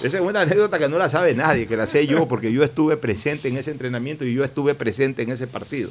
Esa 0.00 0.18
es 0.18 0.22
una 0.22 0.40
anécdota 0.40 0.78
que 0.78 0.88
no 0.88 0.98
la 0.98 1.08
sabe 1.08 1.34
nadie, 1.34 1.66
que 1.66 1.76
la 1.76 1.86
sé 1.86 2.06
yo, 2.06 2.26
porque 2.26 2.52
yo 2.52 2.64
estuve 2.64 2.96
presente 2.96 3.48
en 3.48 3.58
ese 3.58 3.70
entrenamiento 3.70 4.24
y 4.24 4.32
yo 4.32 4.42
estuve 4.42 4.74
presente 4.74 5.22
en 5.22 5.30
ese 5.30 5.46
partido. 5.46 5.90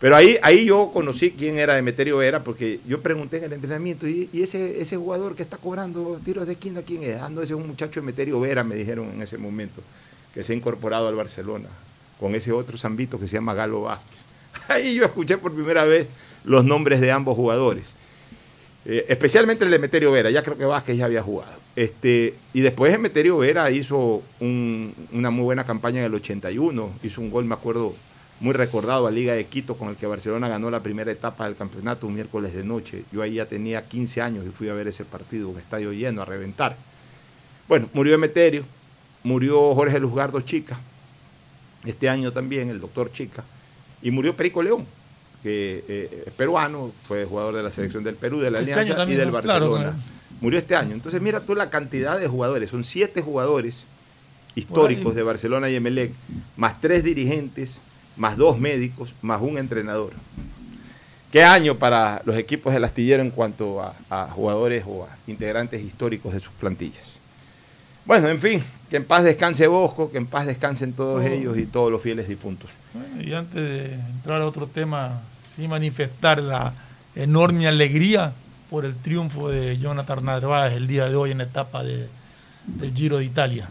Pero 0.00 0.16
ahí, 0.16 0.38
ahí 0.42 0.64
yo 0.64 0.90
conocí 0.94 1.30
quién 1.32 1.58
era 1.58 1.76
Emeterio 1.78 2.16
Vera, 2.16 2.42
porque 2.42 2.80
yo 2.88 3.00
pregunté 3.02 3.36
en 3.36 3.44
el 3.44 3.52
entrenamiento, 3.52 4.08
¿y, 4.08 4.30
ese, 4.32 4.80
ese 4.80 4.96
jugador 4.96 5.36
que 5.36 5.42
está 5.42 5.58
cobrando 5.58 6.18
tiros 6.24 6.46
de 6.46 6.54
esquina 6.54 6.80
quién 6.82 7.02
es? 7.02 7.20
Ah, 7.20 7.28
ese 7.34 7.42
es 7.42 7.50
un 7.50 7.66
muchacho 7.66 8.00
Emeterio 8.00 8.40
Vera, 8.40 8.64
me 8.64 8.76
dijeron 8.76 9.10
en 9.12 9.20
ese 9.20 9.36
momento, 9.36 9.82
que 10.32 10.42
se 10.42 10.54
ha 10.54 10.56
incorporado 10.56 11.06
al 11.08 11.14
Barcelona, 11.16 11.68
con 12.18 12.34
ese 12.34 12.50
otro 12.50 12.78
zambito 12.78 13.20
que 13.20 13.28
se 13.28 13.34
llama 13.34 13.52
Galo 13.52 13.82
Vázquez. 13.82 14.20
Ahí 14.68 14.94
yo 14.94 15.04
escuché 15.04 15.36
por 15.36 15.52
primera 15.52 15.84
vez 15.84 16.06
los 16.44 16.64
nombres 16.64 17.02
de 17.02 17.12
ambos 17.12 17.36
jugadores. 17.36 17.92
Eh, 18.86 19.04
especialmente 19.10 19.64
el 19.64 19.70
de 19.70 19.76
Emeterio 19.76 20.10
Vera, 20.12 20.30
ya 20.30 20.42
creo 20.42 20.56
que 20.56 20.64
Vázquez 20.64 20.96
ya 20.96 21.04
había 21.04 21.22
jugado. 21.22 21.52
Este, 21.76 22.34
y 22.54 22.60
después 22.62 22.94
Emeterio 22.94 23.36
Vera 23.36 23.70
hizo 23.70 24.22
un- 24.40 24.94
una 25.12 25.30
muy 25.30 25.44
buena 25.44 25.64
campaña 25.64 25.98
en 26.00 26.06
el 26.06 26.14
81, 26.14 26.90
hizo 27.02 27.20
un 27.20 27.30
gol, 27.30 27.44
me 27.44 27.52
acuerdo, 27.54 27.94
muy 28.40 28.54
recordado 28.54 29.06
a 29.06 29.10
Liga 29.10 29.34
de 29.34 29.44
Quito, 29.44 29.76
con 29.76 29.88
el 29.88 29.96
que 29.96 30.06
Barcelona 30.06 30.48
ganó 30.48 30.70
la 30.70 30.80
primera 30.80 31.12
etapa 31.12 31.44
del 31.44 31.56
campeonato 31.56 32.06
un 32.06 32.14
miércoles 32.14 32.54
de 32.54 32.64
noche. 32.64 33.04
Yo 33.12 33.20
ahí 33.22 33.34
ya 33.34 33.46
tenía 33.46 33.86
15 33.86 34.22
años 34.22 34.46
y 34.46 34.50
fui 34.50 34.68
a 34.70 34.74
ver 34.74 34.88
ese 34.88 35.04
partido, 35.04 35.50
un 35.50 35.58
estadio 35.58 35.92
lleno, 35.92 36.22
a 36.22 36.24
reventar. 36.24 36.76
Bueno, 37.68 37.88
murió 37.92 38.14
Emeterio, 38.14 38.64
murió 39.22 39.74
Jorge 39.74 40.00
Luzgardo 40.00 40.40
Chica, 40.40 40.80
este 41.84 42.08
año 42.08 42.32
también, 42.32 42.70
el 42.70 42.80
doctor 42.80 43.12
Chica, 43.12 43.44
y 44.02 44.10
murió 44.10 44.34
Perico 44.34 44.62
León, 44.62 44.86
que 45.42 45.84
eh, 45.86 46.24
es 46.26 46.32
peruano, 46.32 46.92
fue 47.02 47.26
jugador 47.26 47.54
de 47.54 47.62
la 47.62 47.70
selección 47.70 48.02
del 48.02 48.14
Perú, 48.14 48.40
de 48.40 48.50
la 48.50 48.60
Este 48.60 48.72
Alianza 48.72 49.04
y 49.04 49.14
del 49.14 49.30
Barcelona. 49.30 49.82
claro. 49.82 49.96
Murió 50.40 50.58
este 50.58 50.74
año. 50.74 50.94
Entonces 50.94 51.20
mira 51.20 51.40
tú 51.40 51.54
la 51.54 51.68
cantidad 51.68 52.18
de 52.18 52.26
jugadores, 52.26 52.70
son 52.70 52.84
siete 52.84 53.20
jugadores 53.20 53.84
históricos 54.54 55.14
de 55.14 55.22
Barcelona 55.22 55.68
y 55.68 55.76
Emelec, 55.76 56.12
más 56.56 56.80
tres 56.80 57.04
dirigentes, 57.04 57.78
más 58.20 58.36
dos 58.36 58.58
médicos, 58.58 59.14
más 59.22 59.40
un 59.40 59.56
entrenador. 59.56 60.12
¿Qué 61.32 61.42
año 61.42 61.76
para 61.76 62.20
los 62.26 62.36
equipos 62.36 62.74
del 62.74 62.84
astillero 62.84 63.22
en 63.22 63.30
cuanto 63.30 63.80
a, 63.82 63.94
a 64.10 64.28
jugadores 64.28 64.84
o 64.86 65.04
a 65.04 65.08
integrantes 65.26 65.80
históricos 65.80 66.34
de 66.34 66.40
sus 66.40 66.52
plantillas? 66.52 67.14
Bueno, 68.04 68.28
en 68.28 68.40
fin, 68.40 68.62
que 68.90 68.96
en 68.96 69.04
paz 69.04 69.24
descanse 69.24 69.66
Bosco, 69.68 70.10
que 70.10 70.18
en 70.18 70.26
paz 70.26 70.46
descansen 70.46 70.92
todos 70.92 71.22
Oh. 71.22 71.26
ellos 71.26 71.56
y 71.56 71.64
todos 71.64 71.90
los 71.90 72.02
fieles 72.02 72.28
difuntos. 72.28 72.68
Bueno, 72.92 73.22
y 73.22 73.32
antes 73.32 73.54
de 73.54 73.94
entrar 73.94 74.42
a 74.42 74.46
otro 74.46 74.66
tema, 74.66 75.20
sí 75.54 75.66
manifestar 75.66 76.42
la 76.42 76.74
enorme 77.14 77.68
alegría 77.68 78.32
por 78.68 78.84
el 78.84 78.94
triunfo 78.96 79.48
de 79.48 79.78
Jonathan 79.78 80.24
Narváez 80.24 80.74
el 80.74 80.86
día 80.88 81.08
de 81.08 81.16
hoy 81.16 81.30
en 81.30 81.38
la 81.38 81.44
etapa 81.44 81.82
de, 81.84 82.06
del 82.66 82.92
Giro 82.92 83.18
de 83.18 83.24
Italia. 83.24 83.68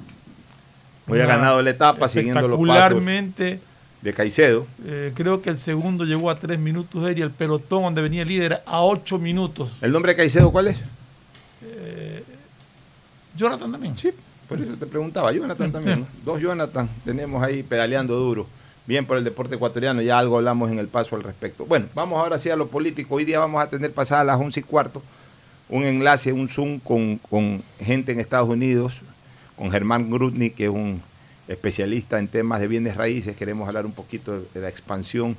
Hoy 1.08 1.20
ha 1.20 1.25
ganado 1.25 1.62
la 1.62 1.70
etapa 1.70 2.08
siguiendo 2.08 2.48
los 2.48 2.60
pasos 2.60 3.03
de 4.01 4.13
Caicedo. 4.13 4.65
eh, 4.86 5.12
creo 5.15 5.41
que 5.41 5.50
el 5.50 5.58
segundo 5.58 6.06
llegó 6.06 6.29
a 6.29 6.36
tres 6.39 6.58
minutos 6.60 7.03
de 7.03 7.12
él 7.12 7.20
y 7.20 7.22
el 7.22 7.32
pelotón 7.32 7.84
donde 7.84 8.01
venía 8.01 8.22
el 8.22 8.27
líder 8.29 8.62
a 8.65 8.82
ocho 8.82 9.20
minutos. 9.20 9.75
¿El 9.82 9.91
nombre 9.91 10.13
de 10.13 10.18
Caicedo 10.18 10.51
cuál 10.51 10.68
es? 10.68 10.82
Jonathan 13.36 13.72
también. 13.72 13.98
Sí, 13.98 14.12
por 14.48 14.60
eso 14.62 14.74
te 14.75 14.86
preguntaba. 14.86 15.32
Jonathan 15.32 15.68
Sí, 15.68 15.74
también. 15.74 15.96
sí. 15.98 16.01
¿no? 16.25 16.32
Dos 16.34 16.41
Jonathan 16.41 16.89
tenemos 17.06 17.41
ahí 17.44 17.63
pedaleando 17.63 18.15
duro. 18.15 18.48
Bien 18.86 19.06
por 19.06 19.18
el 19.18 19.24
deporte 19.24 19.56
ecuatoriano, 19.56 20.01
ya 20.01 20.18
algo 20.18 20.38
hablamos 20.38 20.72
en 20.72 20.79
el 20.79 20.88
paso 20.88 21.15
al 21.15 21.24
respecto. 21.24 21.65
Bueno, 21.65 21.86
vamos 21.94 22.20
ahora 22.20 22.39
sí 22.39 22.50
a 22.50 22.56
lo 22.56 22.68
político. 22.68 23.15
Hoy 23.15 23.24
día 23.25 23.38
vamos 23.39 23.62
a 23.62 23.70
tener 23.70 23.91
pasadas 23.94 24.25
las 24.25 24.39
once 24.39 24.60
y 24.62 24.63
cuarto 24.63 25.01
un 25.70 25.84
enlace, 25.84 26.34
un 26.34 26.50
Zoom 26.50 26.79
con, 26.79 27.18
con 27.20 27.62
gente 27.79 28.12
en 28.12 28.20
Estados 28.20 28.50
Unidos, 28.50 29.01
con 29.56 29.70
Germán 29.70 30.10
Grutny, 30.10 30.50
que 30.50 30.63
es 30.65 30.72
un 30.72 31.00
especialista 31.50 32.20
en 32.20 32.27
temas 32.27 32.62
de 32.62 32.68
bienes 32.68 32.96
raíces. 32.96 33.36
Queremos 33.36 33.68
hablar 33.68 33.86
un 33.86 33.91
poquito 33.91 34.39
de 34.53 34.62
la 34.62 34.70
expansión 34.70 35.36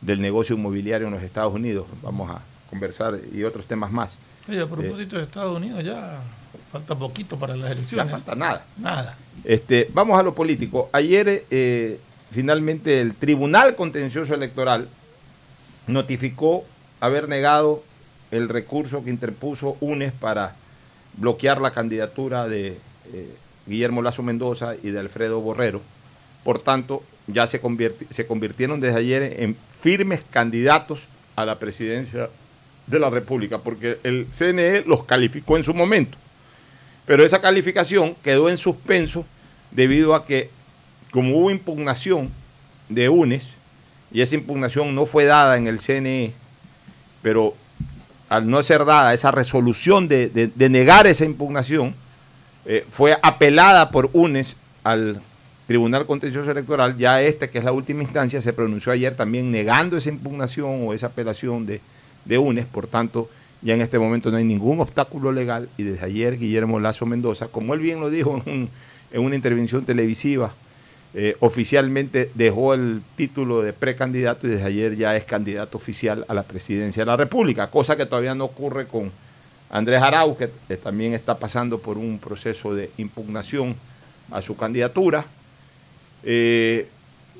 del 0.00 0.20
negocio 0.20 0.56
inmobiliario 0.56 1.06
en 1.06 1.14
los 1.14 1.22
Estados 1.22 1.54
Unidos. 1.54 1.86
Vamos 2.02 2.30
a 2.30 2.42
conversar 2.68 3.18
y 3.32 3.44
otros 3.44 3.64
temas 3.66 3.90
más. 3.92 4.16
Oye, 4.48 4.60
a 4.60 4.66
propósito 4.66 5.16
de 5.16 5.22
Estados 5.22 5.56
Unidos, 5.56 5.84
ya 5.84 6.20
falta 6.72 6.98
poquito 6.98 7.38
para 7.38 7.54
las 7.56 7.68
Ya 7.68 7.72
elecciones. 7.76 8.10
falta 8.10 8.34
nada. 8.34 8.64
Nada. 8.76 9.16
Este, 9.44 9.88
vamos 9.94 10.18
a 10.18 10.22
lo 10.24 10.34
político. 10.34 10.90
Ayer, 10.92 11.44
eh, 11.50 12.00
finalmente, 12.32 13.00
el 13.00 13.14
Tribunal 13.14 13.76
Contencioso 13.76 14.34
Electoral 14.34 14.88
notificó 15.86 16.64
haber 17.00 17.28
negado 17.28 17.84
el 18.32 18.48
recurso 18.48 19.04
que 19.04 19.10
interpuso 19.10 19.76
UNES 19.80 20.12
para 20.12 20.56
bloquear 21.16 21.60
la 21.60 21.70
candidatura 21.70 22.48
de 22.48 22.78
eh, 23.12 23.36
Guillermo 23.66 24.02
Lazo 24.02 24.22
Mendoza 24.22 24.74
y 24.82 24.90
de 24.90 24.98
Alfredo 25.00 25.40
Borrero. 25.40 25.80
Por 26.44 26.60
tanto, 26.60 27.02
ya 27.26 27.46
se, 27.46 27.62
convirti- 27.62 28.06
se 28.10 28.26
convirtieron 28.26 28.80
desde 28.80 28.98
ayer 28.98 29.36
en 29.40 29.56
firmes 29.80 30.22
candidatos 30.30 31.08
a 31.36 31.44
la 31.44 31.58
presidencia 31.58 32.28
de 32.86 32.98
la 32.98 33.10
República, 33.10 33.58
porque 33.58 33.98
el 34.02 34.26
CNE 34.32 34.82
los 34.86 35.04
calificó 35.04 35.56
en 35.56 35.64
su 35.64 35.72
momento. 35.72 36.18
Pero 37.06 37.24
esa 37.24 37.40
calificación 37.40 38.16
quedó 38.22 38.48
en 38.48 38.56
suspenso 38.56 39.24
debido 39.70 40.14
a 40.14 40.26
que, 40.26 40.50
como 41.12 41.38
hubo 41.38 41.50
impugnación 41.50 42.30
de 42.88 43.08
UNES, 43.08 43.48
y 44.12 44.20
esa 44.20 44.34
impugnación 44.34 44.94
no 44.94 45.06
fue 45.06 45.24
dada 45.24 45.56
en 45.56 45.66
el 45.68 45.78
CNE, 45.78 46.32
pero 47.22 47.54
al 48.28 48.48
no 48.50 48.62
ser 48.62 48.84
dada 48.84 49.14
esa 49.14 49.30
resolución 49.30 50.08
de- 50.08 50.28
de 50.28 50.68
negar 50.68 51.06
esa 51.06 51.24
impugnación, 51.24 51.94
eh, 52.66 52.84
fue 52.88 53.16
apelada 53.22 53.90
por 53.90 54.10
UNES 54.12 54.56
al 54.84 55.20
Tribunal 55.66 56.06
Contencioso 56.06 56.50
Electoral, 56.50 56.96
ya 56.98 57.22
este, 57.22 57.48
que 57.48 57.58
es 57.58 57.64
la 57.64 57.72
última 57.72 58.02
instancia, 58.02 58.40
se 58.40 58.52
pronunció 58.52 58.92
ayer 58.92 59.14
también 59.14 59.50
negando 59.50 59.96
esa 59.96 60.08
impugnación 60.10 60.86
o 60.86 60.92
esa 60.92 61.06
apelación 61.06 61.66
de, 61.66 61.80
de 62.24 62.38
UNES, 62.38 62.66
por 62.66 62.86
tanto, 62.86 63.30
ya 63.62 63.74
en 63.74 63.80
este 63.80 63.98
momento 63.98 64.30
no 64.30 64.36
hay 64.38 64.44
ningún 64.44 64.80
obstáculo 64.80 65.30
legal. 65.32 65.68
Y 65.78 65.84
desde 65.84 66.04
ayer 66.04 66.36
Guillermo 66.38 66.80
Lazo 66.80 67.06
Mendoza, 67.06 67.46
como 67.46 67.74
él 67.74 67.80
bien 67.80 68.00
lo 68.00 68.10
dijo 68.10 68.42
en, 68.44 68.52
un- 68.52 68.68
en 69.12 69.20
una 69.22 69.36
intervención 69.36 69.84
televisiva, 69.84 70.52
eh, 71.14 71.36
oficialmente 71.40 72.30
dejó 72.34 72.74
el 72.74 73.02
título 73.16 73.62
de 73.62 73.72
precandidato 73.72 74.46
y 74.46 74.50
desde 74.50 74.64
ayer 74.66 74.96
ya 74.96 75.14
es 75.14 75.24
candidato 75.24 75.76
oficial 75.76 76.24
a 76.26 76.34
la 76.34 76.42
presidencia 76.42 77.02
de 77.02 77.06
la 77.06 77.16
República, 77.16 77.68
cosa 77.68 77.96
que 77.96 78.06
todavía 78.06 78.34
no 78.34 78.44
ocurre 78.46 78.86
con 78.86 79.12
Andrés 79.72 80.02
Arau, 80.02 80.36
que 80.36 80.48
también 80.76 81.14
está 81.14 81.38
pasando 81.38 81.78
por 81.78 81.96
un 81.96 82.18
proceso 82.18 82.74
de 82.74 82.90
impugnación 82.98 83.74
a 84.30 84.42
su 84.42 84.54
candidatura. 84.54 85.24
Eh, 86.22 86.86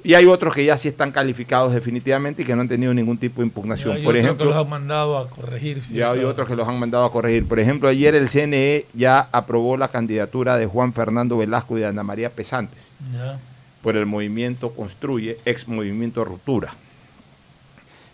y 0.03 0.15
hay 0.15 0.25
otros 0.25 0.55
que 0.55 0.65
ya 0.65 0.77
sí 0.77 0.89
están 0.89 1.13
calificados 1.13 1.73
definitivamente 1.75 2.43
y 2.43 2.45
que 2.45 2.57
no 2.57 2.63
han 2.63 2.69
tenido 2.69 2.93
ningún 2.93 3.19
tipo 3.19 3.43
de 3.43 3.47
impugnación. 3.47 3.97
Hay 3.97 4.03
por 4.03 4.15
otros 4.15 4.25
ejemplo, 4.25 4.47
que 4.47 4.51
los 4.55 4.65
han 4.65 4.69
mandado 4.71 5.19
a 5.19 5.29
corregir. 5.29 5.83
sí, 5.83 5.95
ya 5.95 6.09
hay 6.11 6.15
claro. 6.15 6.31
otros 6.31 6.49
que 6.49 6.57
los 6.57 6.67
han 6.67 6.81
mandado 6.81 7.05
a 7.05 7.13
corregir. 7.13 7.47
Por 7.47 7.61
ejemplo, 7.61 7.89
ayer 7.89 8.15
el 8.15 8.29
CNE 8.29 8.87
ya 8.95 9.29
aprobó 9.31 9.77
la 9.77 9.89
candidatura 9.89 10.57
de 10.57 10.67
Juan 10.67 10.93
Fernando 10.95 11.37
Velasco 11.37 11.77
y 11.77 11.83
de 11.83 11.87
Ana 11.87 12.03
María 12.03 12.31
Pesantes 12.31 12.81
Ya. 13.13 13.39
por 13.83 13.95
el 13.97 14.07
movimiento 14.07 14.71
Construye, 14.71 15.37
ex 15.45 15.69
movimiento 15.69 16.25
Ruptura. 16.25 16.75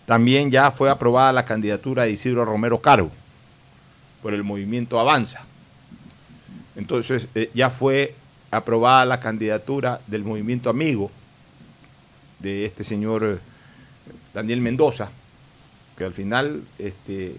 También 0.06 0.50
ya 0.50 0.70
fue 0.72 0.90
aprobada 0.90 1.32
la 1.32 1.44
candidatura 1.44 2.02
de 2.02 2.10
Isidro 2.10 2.44
Romero 2.44 2.80
Caro 2.80 3.10
por 4.22 4.34
el 4.34 4.44
movimiento 4.44 4.98
Avanza. 5.00 5.40
Entonces 6.76 7.28
eh, 7.34 7.50
ya 7.54 7.70
fue 7.70 8.14
aprobada 8.50 9.04
la 9.04 9.20
candidatura 9.20 10.00
del 10.06 10.24
movimiento 10.24 10.70
Amigo 10.70 11.10
de 12.38 12.64
este 12.64 12.84
señor 12.84 13.24
eh, 13.24 13.38
Daniel 14.32 14.60
Mendoza, 14.60 15.10
que 15.96 16.04
al 16.04 16.12
final 16.12 16.62
este, 16.78 17.36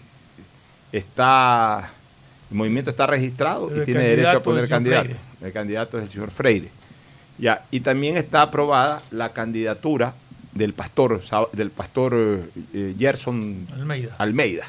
está, 0.92 1.90
el 2.52 2.58
movimiento 2.58 2.90
está 2.90 3.08
registrado 3.08 3.70
y 3.70 3.86
tiene 3.86 4.02
derecho 4.02 4.38
a 4.38 4.44
poner 4.44 4.68
candidato. 4.68 5.06
Freire. 5.06 5.20
El 5.42 5.54
candidato 5.54 5.98
es 5.98 6.04
el 6.06 6.10
señor 6.10 6.32
Freire. 6.32 6.70
Ya, 7.38 7.66
y 7.72 7.80
también 7.80 8.18
está 8.18 8.42
aprobada 8.42 9.02
la 9.12 9.30
candidatura 9.30 10.14
del 10.54 10.74
pastor, 10.74 11.22
del 11.54 11.72
pastor 11.72 12.14
eh, 12.16 12.50
eh, 12.74 12.96
Gerson 13.00 13.66
Almeida. 13.74 14.16
Almeida. 14.18 14.68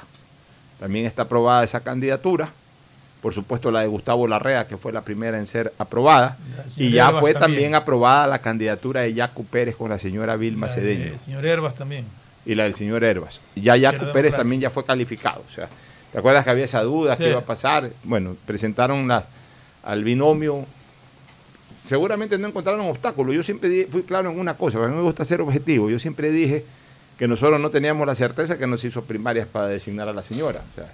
También 0.81 1.07
está 1.07 1.23
aprobada 1.23 1.63
esa 1.63 1.81
candidatura. 1.81 2.51
Por 3.23 3.35
supuesto, 3.35 3.71
la 3.71 3.83
de 3.83 3.87
Gustavo 3.87 4.27
Larrea, 4.27 4.67
que 4.67 4.79
fue 4.79 4.93
la 4.93 5.03
primera 5.03 5.39
en 5.39 5.45
ser 5.47 5.73
aprobada. 5.79 6.39
Y 6.79 6.91
ya 6.91 7.09
Herbas 7.09 7.21
fue 7.21 7.33
también. 7.35 7.51
también 7.53 7.75
aprobada 7.75 8.27
la 8.27 8.39
candidatura 8.41 9.03
de 9.03 9.13
Yacu 9.13 9.45
Pérez 9.45 9.77
con 9.77 9.91
la 9.91 9.99
señora 9.99 10.37
Vilma 10.37 10.69
La 10.69 10.73
Cedeño 10.73 11.13
de 11.13 11.19
señor 11.19 11.45
Herbas 11.45 11.75
también. 11.75 12.07
y 12.47 12.55
la 12.55 12.65
del 12.65 12.75
señor 12.75 13.05
Herbas. 13.05 13.43
Ya 13.57 13.77
Yacu 13.77 14.11
Pérez 14.13 14.35
también 14.35 14.63
ya 14.63 14.71
fue 14.71 14.87
calificado. 14.87 15.45
O 15.47 15.51
sea, 15.53 15.69
¿te 16.11 16.19
acuerdas 16.19 16.45
que 16.45 16.51
había 16.51 16.65
esa 16.65 16.81
duda 16.83 17.15
Sí. 17.15 17.25
que 17.25 17.29
iba 17.31 17.41
a 17.41 17.45
pasar? 17.45 17.91
Bueno, 18.05 18.37
presentaron 18.47 19.07
la, 19.07 19.27
al 19.83 20.03
binomio. 20.03 20.64
Seguramente 21.87 22.38
no 22.38 22.49
encontraron 22.49 22.81
obstáculos. 22.88 23.35
Yo 23.35 23.43
siempre 23.43 23.87
fui 23.90 24.03
claro 24.03 24.31
en 24.31 24.38
una 24.38 24.55
cosa, 24.57 24.79
a 24.83 24.88
mí 24.88 24.95
me 24.95 25.03
gusta 25.03 25.25
ser 25.27 25.40
objetivo. 25.43 25.90
Yo 25.90 25.99
siempre 25.99 26.31
dije 26.31 26.64
que 27.20 27.28
nosotros 27.28 27.61
no 27.61 27.68
teníamos 27.68 28.06
la 28.06 28.14
certeza 28.14 28.56
que 28.56 28.66
nos 28.66 28.83
hizo 28.83 29.02
primarias 29.04 29.46
para 29.46 29.66
designar 29.66 30.09
a 30.09 30.14
la 30.14 30.22
señora. 30.22 30.62
O 30.72 30.74
sea, 30.74 30.87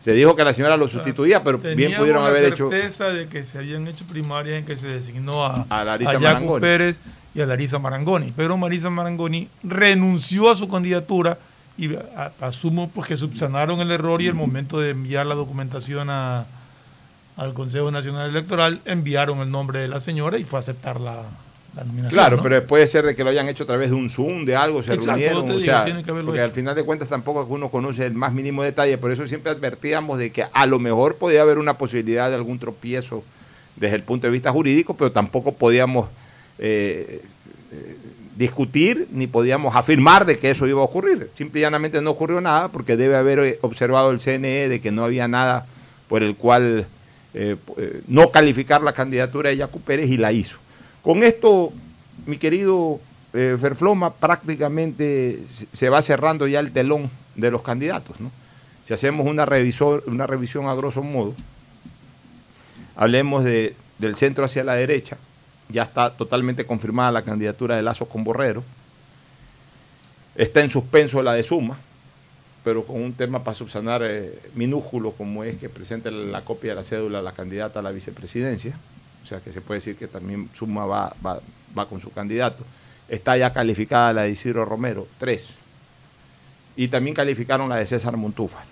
se 0.00 0.12
dijo 0.12 0.36
que 0.36 0.44
la 0.44 0.52
señora 0.52 0.76
lo 0.76 0.86
sustituía, 0.86 1.42
pero 1.42 1.58
bien 1.58 1.96
pudieron 1.96 2.22
la 2.22 2.28
haber 2.28 2.44
hecho 2.44 2.70
certeza 2.70 3.08
de 3.08 3.26
que 3.26 3.42
se 3.44 3.58
habían 3.58 3.88
hecho 3.88 4.06
primarias 4.06 4.60
en 4.60 4.66
que 4.66 4.76
se 4.76 4.86
designó 4.86 5.44
a, 5.44 5.66
A 5.68 5.82
Larisa 5.82 6.20
Marangoni. 6.20 6.60
Pérez 6.60 7.00
y 7.34 7.40
a 7.40 7.46
Larisa 7.46 7.80
Marangoni. 7.80 8.32
Pero 8.36 8.56
Marisa 8.56 8.88
Marangoni 8.88 9.48
renunció 9.64 10.48
a 10.48 10.54
su 10.54 10.68
candidatura 10.68 11.38
y 11.76 11.92
a- 11.96 12.30
asumo 12.40 12.88
pues, 12.94 13.08
que 13.08 13.16
subsanaron 13.16 13.80
el 13.80 13.90
error 13.90 14.22
y 14.22 14.28
el 14.28 14.34
momento 14.34 14.78
de 14.78 14.90
enviar 14.90 15.26
la 15.26 15.34
documentación 15.34 16.08
a- 16.08 16.46
al 17.36 17.52
Consejo 17.52 17.90
Nacional 17.90 18.30
Electoral 18.30 18.80
enviaron 18.84 19.40
el 19.40 19.50
nombre 19.50 19.80
de 19.80 19.88
la 19.88 19.98
señora 19.98 20.38
y 20.38 20.44
fue 20.44 20.58
a 20.58 20.60
aceptar 20.60 21.00
la, 21.00 21.24
la 21.74 21.84
nominación. 21.84 22.10
Claro, 22.10 22.36
¿no? 22.38 22.42
pero 22.42 22.66
puede 22.66 22.86
ser 22.86 23.04
de 23.04 23.14
que 23.14 23.24
lo 23.24 23.30
hayan 23.30 23.48
hecho 23.48 23.64
a 23.64 23.66
través 23.66 23.90
de 23.90 23.96
un 23.96 24.10
Zoom, 24.10 24.44
de 24.44 24.56
algo, 24.56 24.82
se 24.82 24.94
Exacto, 24.94 25.20
reunieron. 25.20 25.50
o 25.50 25.60
sea, 25.60 25.84
que 25.84 25.92
porque 25.92 26.38
hecho. 26.40 26.44
al 26.44 26.52
final 26.52 26.74
de 26.74 26.84
cuentas 26.84 27.08
tampoco 27.08 27.46
uno 27.48 27.68
conoce 27.68 28.06
el 28.06 28.14
más 28.14 28.32
mínimo 28.32 28.62
detalle, 28.62 28.98
por 28.98 29.10
eso 29.10 29.26
siempre 29.26 29.52
advertíamos 29.52 30.18
de 30.18 30.30
que 30.30 30.44
a 30.52 30.66
lo 30.66 30.78
mejor 30.78 31.16
podía 31.16 31.42
haber 31.42 31.58
una 31.58 31.78
posibilidad 31.78 32.28
de 32.28 32.36
algún 32.36 32.58
tropiezo 32.58 33.24
desde 33.76 33.96
el 33.96 34.02
punto 34.02 34.26
de 34.26 34.32
vista 34.32 34.52
jurídico, 34.52 34.96
pero 34.96 35.10
tampoco 35.12 35.52
podíamos 35.52 36.08
eh, 36.58 37.22
eh, 37.72 37.96
discutir 38.36 39.08
ni 39.12 39.26
podíamos 39.26 39.76
afirmar 39.76 40.24
de 40.26 40.38
que 40.38 40.50
eso 40.50 40.66
iba 40.66 40.80
a 40.80 40.84
ocurrir. 40.84 41.30
Simple 41.36 41.60
y 41.60 41.62
llanamente 41.62 42.00
no 42.00 42.10
ocurrió 42.10 42.40
nada 42.40 42.68
porque 42.68 42.96
debe 42.96 43.16
haber 43.16 43.38
eh, 43.40 43.58
observado 43.62 44.10
el 44.10 44.20
CNE 44.20 44.68
de 44.68 44.80
que 44.80 44.90
no 44.90 45.04
había 45.04 45.28
nada 45.28 45.66
por 46.08 46.22
el 46.22 46.36
cual 46.36 46.86
eh, 47.32 47.56
no 48.06 48.30
calificar 48.30 48.82
la 48.82 48.92
candidatura 48.92 49.50
de 49.50 49.56
Yacu 49.56 49.80
Pérez 49.80 50.10
y 50.10 50.16
la 50.16 50.32
hizo. 50.32 50.58
Con 51.04 51.22
esto, 51.22 51.70
mi 52.26 52.38
querido 52.38 52.98
eh, 53.34 53.56
Ferfloma, 53.60 54.14
prácticamente 54.14 55.42
se- 55.72 55.88
va 55.90 56.00
cerrando 56.00 56.46
ya 56.46 56.60
el 56.60 56.72
telón 56.72 57.10
de 57.34 57.50
los 57.50 57.60
candidatos. 57.62 58.16
Si 58.84 58.94
hacemos 58.94 59.26
una, 59.26 59.44
revisión 59.44 60.66
a 60.66 60.74
grosso 60.74 61.02
modo, 61.02 61.34
hablemos 62.96 63.44
de, 63.44 63.74
del 63.98 64.16
centro 64.16 64.44
hacia 64.46 64.64
la 64.64 64.74
derecha, 64.74 65.18
ya 65.68 65.82
está 65.82 66.10
totalmente 66.10 66.64
confirmada 66.64 67.12
la 67.12 67.22
candidatura 67.22 67.76
de 67.76 67.82
Lazo 67.82 68.06
con 68.08 68.24
Borrero, 68.24 68.64
está 70.36 70.62
en 70.62 70.70
suspenso 70.70 71.22
la 71.22 71.34
de 71.34 71.42
Suma, 71.42 71.78
pero 72.64 72.84
con 72.84 73.02
un 73.02 73.12
tema 73.12 73.44
para 73.44 73.54
subsanar 73.54 74.02
eh, 74.04 74.38
minúsculo 74.54 75.12
como 75.12 75.44
es 75.44 75.58
que 75.58 75.68
presente 75.68 76.10
la 76.10 76.40
copia 76.42 76.70
de 76.70 76.76
la 76.76 76.82
cédula 76.82 77.20
la 77.20 77.32
candidata 77.32 77.80
a 77.80 77.82
la 77.82 77.90
vicepresidencia, 77.90 78.78
o 79.24 79.26
sea 79.26 79.40
que 79.40 79.52
se 79.52 79.62
puede 79.62 79.78
decir 79.78 79.96
que 79.96 80.06
también 80.06 80.50
Suma 80.54 80.84
va, 80.84 81.16
va, 81.24 81.40
va 81.76 81.88
con 81.88 81.98
su 81.98 82.12
candidato. 82.12 82.62
Está 83.08 83.38
ya 83.38 83.52
calificada 83.54 84.12
la 84.12 84.22
de 84.22 84.30
Isidro 84.30 84.66
Romero, 84.66 85.08
tres. 85.18 85.48
Y 86.76 86.88
también 86.88 87.16
calificaron 87.16 87.68
la 87.70 87.76
de 87.76 87.86
César 87.86 88.18
Montúfar. 88.18 88.64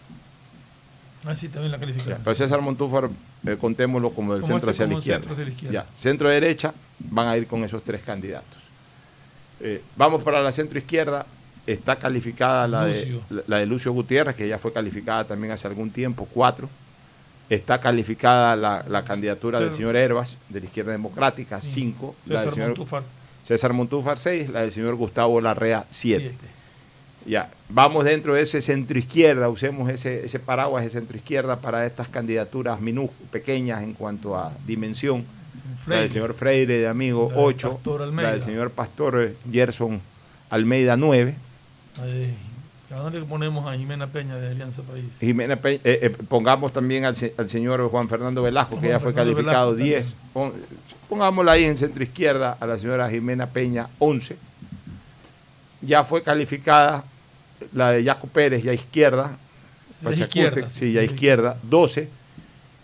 Ah, 1.24 1.34
sí, 1.34 1.48
también 1.48 1.72
la 1.72 1.78
calificaron. 1.78 2.20
Pero 2.22 2.34
César 2.34 2.60
Montúfar, 2.60 3.08
eh, 3.46 3.56
contémoslo 3.58 4.10
como 4.10 4.34
del 4.34 4.44
centro 4.44 4.70
hacia 4.70 4.84
la 4.84 4.90
como 4.90 4.98
izquierda. 4.98 5.20
centro 5.20 5.32
hacia 5.32 5.44
la 5.44 5.50
izquierda. 5.50 5.72
Ya, 5.72 5.96
centro 5.96 6.28
derecha 6.28 6.74
van 6.98 7.28
a 7.28 7.36
ir 7.36 7.46
con 7.46 7.64
esos 7.64 7.82
tres 7.82 8.02
candidatos. 8.02 8.58
Eh, 9.60 9.82
vamos 9.96 10.22
para 10.22 10.42
la 10.42 10.52
centro 10.52 10.78
izquierda. 10.78 11.24
Está 11.66 11.96
calificada 11.96 12.66
la 12.66 12.84
de, 12.84 13.06
Lucio. 13.06 13.44
la 13.46 13.58
de 13.58 13.66
Lucio 13.66 13.92
Gutiérrez, 13.92 14.36
que 14.36 14.48
ya 14.48 14.58
fue 14.58 14.72
calificada 14.72 15.24
también 15.24 15.52
hace 15.52 15.66
algún 15.66 15.90
tiempo, 15.90 16.28
cuatro. 16.30 16.68
Está 17.54 17.78
calificada 17.80 18.56
la, 18.56 18.82
la 18.88 19.04
candidatura 19.04 19.60
del 19.60 19.74
señor 19.74 19.94
Herbas, 19.96 20.38
de 20.48 20.60
la 20.60 20.66
izquierda 20.66 20.92
democrática, 20.92 21.60
Sí. 21.60 21.68
cinco. 21.70 22.14
La 22.26 22.36
del 22.36 22.38
César 22.38 22.54
señor 22.54 22.68
Montúfar. 22.70 23.02
César 23.42 23.72
Montúfar, 23.74 24.18
seis. 24.18 24.48
La 24.48 24.60
del 24.62 24.72
señor 24.72 24.94
Gustavo 24.94 25.38
Larrea, 25.40 25.84
siete. 25.90 26.30
siete. 26.30 26.46
Ya, 27.26 27.50
vamos 27.68 28.04
dentro 28.04 28.34
de 28.34 28.40
ese 28.42 28.60
centro 28.62 28.98
izquierda, 28.98 29.48
usemos 29.48 29.88
ese, 29.90 30.24
ese 30.24 30.38
paraguas 30.40 30.82
de 30.82 30.90
centro 30.90 31.16
izquierda 31.16 31.56
para 31.60 31.84
estas 31.86 32.08
candidaturas 32.08 32.80
minúsculas, 32.80 33.30
pequeñas 33.30 33.82
en 33.82 33.92
cuanto 33.92 34.36
a 34.36 34.52
dimensión. 34.66 35.24
La 35.86 35.96
del 35.96 36.10
señor 36.10 36.34
Freire 36.34 36.78
de 36.78 36.88
Amigo, 36.88 37.28
La 37.30 37.36
del 37.36 37.44
8. 37.44 37.70
Pastor 37.74 38.00
La 38.00 38.06
Almeida. 38.06 38.32
del 38.32 38.42
señor 38.42 38.70
Pastor 38.70 39.20
eh, 39.22 39.34
Gerson 39.52 40.00
Almeida, 40.50 40.96
9. 40.96 41.34
¿A 42.94 42.98
dónde 43.00 43.20
le 43.20 43.26
ponemos 43.26 43.66
a 43.66 43.76
Jimena 43.76 44.06
Peña 44.06 44.36
de 44.36 44.48
Alianza 44.48 44.82
País? 44.82 45.04
Jimena 45.20 45.56
Pe- 45.56 45.80
eh, 45.84 45.98
eh, 46.02 46.10
pongamos 46.10 46.72
también 46.72 47.04
al, 47.04 47.16
se- 47.16 47.34
al 47.38 47.48
señor 47.48 47.88
Juan 47.88 48.08
Fernando 48.08 48.42
Velasco, 48.42 48.78
que 48.80 48.88
ya 48.88 49.00
fue 49.00 49.14
calificado 49.14 49.74
Velasco 49.74 49.84
10. 49.84 50.14
Pon- 50.32 50.52
pongámosla 51.08 51.52
ahí 51.52 51.64
en 51.64 51.76
centro 51.78 52.02
izquierda 52.02 52.56
a 52.60 52.66
la 52.66 52.78
señora 52.78 53.08
Jimena 53.10 53.46
Peña, 53.46 53.88
11. 53.98 54.36
Ya 55.80 56.04
fue 56.04 56.22
calificada 56.22 57.04
la 57.72 57.90
de 57.90 58.04
Yaco 58.04 58.26
Pérez, 58.28 58.62
ya 58.62 58.72
izquierda. 58.72 59.36
Izquierda, 60.12 60.68
sí, 60.68 60.78
sí, 60.80 60.92
ya 60.92 61.02
izquierda, 61.02 61.56
12. 61.62 62.08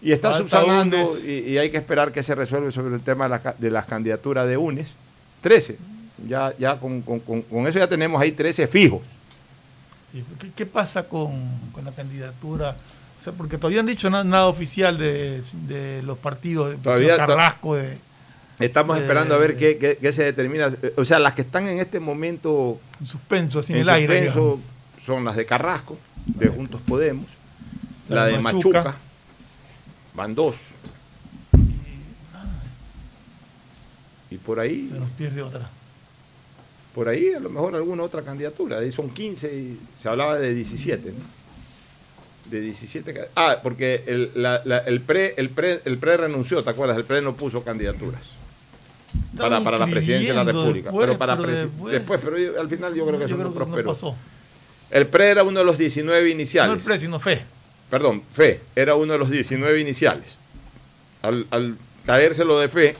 Y 0.02 0.12
está 0.12 0.28
subsanando 0.32 0.96
y, 1.26 1.30
y 1.52 1.58
hay 1.58 1.70
que 1.70 1.76
esperar 1.76 2.12
que 2.12 2.22
se 2.22 2.34
resuelva 2.34 2.70
sobre 2.70 2.94
el 2.94 3.00
tema 3.02 3.24
de, 3.24 3.30
la 3.30 3.38
ca- 3.42 3.54
de 3.58 3.70
las 3.70 3.86
candidaturas 3.86 4.46
de 4.48 4.56
UNES. 4.56 4.92
13. 5.42 5.76
Ya, 6.28 6.52
ya 6.58 6.76
con, 6.76 7.02
con- 7.02 7.20
con- 7.20 7.42
con 7.42 7.66
eso 7.66 7.78
ya 7.78 7.88
tenemos 7.88 8.20
ahí 8.22 8.32
13 8.32 8.66
fijos. 8.68 9.00
¿Qué, 10.12 10.50
qué 10.56 10.66
pasa 10.66 11.04
con, 11.04 11.32
con 11.72 11.84
la 11.84 11.92
candidatura? 11.92 12.76
O 13.18 13.22
sea, 13.22 13.32
porque 13.32 13.58
todavía 13.58 13.80
han 13.80 13.86
dicho 13.86 14.08
nada, 14.10 14.24
nada 14.24 14.46
oficial 14.46 14.96
de, 14.96 15.42
de 15.66 16.02
los 16.04 16.16
partidos, 16.18 16.70
de 16.70 16.76
Todavía 16.78 17.16
to- 17.16 17.26
Carrasco, 17.26 17.74
de, 17.76 17.98
Estamos 18.60 18.98
esperando 18.98 19.34
a 19.36 19.38
ver 19.38 19.56
qué, 19.56 19.78
qué- 19.78 19.98
qué 20.00 20.12
se 20.12 20.24
determina. 20.24 20.68
O 20.96 21.04
sea, 21.04 21.18
las 21.20 21.34
que 21.34 21.42
están 21.42 21.68
en 21.68 21.78
este 21.78 22.00
momento 22.00 22.80
en 23.00 23.06
suspenso, 23.06 23.60
así 23.60 23.72
en, 23.72 23.78
en 23.78 23.82
el 23.82 23.88
aire. 23.90 24.20
digamos. 24.22 24.58
son 25.04 25.24
las 25.24 25.36
de 25.36 25.46
Carrasco, 25.46 25.96
de 26.26 26.48
Juntos 26.48 26.80
Podemos, 26.86 27.26
la, 28.08 28.16
La 28.16 28.24
de 28.26 28.32
de 28.32 28.38
Machuca. 28.40 28.78
Machuca. 28.82 28.96
van 30.14 30.34
dos. 30.34 30.56
Y 34.30 34.36
por 34.36 34.60
ahí, 34.60 34.88
Se 34.88 34.98
nos 35.00 35.10
pierde 35.10 35.42
otra. 35.42 35.70
Por 36.98 37.08
ahí 37.08 37.32
a 37.32 37.38
lo 37.38 37.48
mejor 37.48 37.76
alguna 37.76 38.02
otra 38.02 38.22
candidatura. 38.22 38.78
Ahí 38.80 38.90
son 38.90 39.08
15 39.10 39.54
y 39.54 39.78
se 40.00 40.08
hablaba 40.08 40.36
de 40.36 40.52
17, 40.52 41.10
¿no? 41.12 42.50
De 42.50 42.60
17. 42.60 43.14
ca- 43.14 43.28
Ah, 43.36 43.58
porque 43.62 44.02
el, 44.08 44.32
la- 44.34 44.62
la- 44.64 44.78
el, 44.78 45.00
pre, 45.00 45.32
el, 45.36 45.48
pre, 45.50 45.80
el 45.84 45.98
pre 45.98 46.16
renunció, 46.16 46.60
¿te 46.64 46.70
acuerdas? 46.70 46.96
El 46.96 47.04
pre 47.04 47.22
no 47.22 47.36
puso 47.36 47.62
candidaturas. 47.62 48.20
Para, 49.36 49.60
para 49.62 49.78
la 49.78 49.86
presidencia 49.86 50.30
de 50.32 50.36
la 50.38 50.42
República. 50.42 50.90
después, 50.90 51.06
pero 51.06 51.18
para 51.18 51.36
pero 51.36 51.52
después- 51.52 51.92
después, 51.92 52.20
pero 52.24 52.36
yo- 52.36 52.60
al 52.60 52.68
final 52.68 52.92
yo 52.96 53.06
creo 53.06 53.16
que 53.20 53.26
eso 53.26 53.36
no, 53.36 53.42
creo 53.44 53.54
prosperó. 53.54 53.88
pasó. 53.90 54.16
El 54.90 55.06
PRE 55.06 55.28
era 55.30 55.44
uno 55.44 55.60
de 55.60 55.64
los 55.66 55.78
19 55.78 56.18
No 56.20 56.26
el 56.26 56.32
iniciales. 56.32 56.82
pre, 56.82 56.98
sino 56.98 57.20
fe. 57.20 57.42
Perdón, 57.90 58.24
FE 58.34 58.58
era 58.74 58.96
uno 58.96 59.12
de 59.12 59.20
los 59.20 59.30
19 59.30 59.78
iniciales. 59.78 60.36
Al, 61.22 61.46
al 61.52 61.76
caerse 62.04 62.44
lo 62.44 62.58
de 62.58 62.68
FE, 62.68 62.96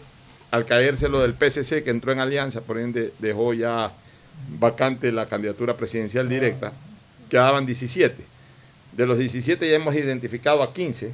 al 0.50 0.64
caerse 0.64 1.08
lo 1.08 1.20
del 1.20 1.34
PSC 1.34 1.82
que 1.82 1.90
entró 1.90 2.12
en 2.12 2.20
alianza, 2.20 2.60
por 2.60 2.78
ende 2.78 3.12
dejó 3.18 3.52
ya 3.54 3.92
vacante 4.58 5.12
la 5.12 5.26
candidatura 5.26 5.76
presidencial 5.76 6.28
directa, 6.28 6.72
quedaban 7.28 7.66
17. 7.66 8.24
De 8.92 9.06
los 9.06 9.18
17 9.18 9.68
ya 9.68 9.76
hemos 9.76 9.94
identificado 9.94 10.62
a 10.62 10.72
15, 10.72 11.12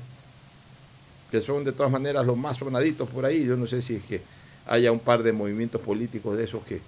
que 1.30 1.40
son 1.40 1.64
de 1.64 1.72
todas 1.72 1.90
maneras 1.90 2.24
los 2.24 2.36
más 2.36 2.58
sonaditos 2.58 3.08
por 3.08 3.26
ahí. 3.26 3.44
Yo 3.44 3.56
no 3.56 3.66
sé 3.66 3.82
si 3.82 3.96
es 3.96 4.04
que 4.04 4.22
haya 4.66 4.92
un 4.92 5.00
par 5.00 5.22
de 5.22 5.32
movimientos 5.32 5.80
políticos 5.80 6.36
de 6.36 6.44
esos 6.44 6.64
que, 6.64 6.80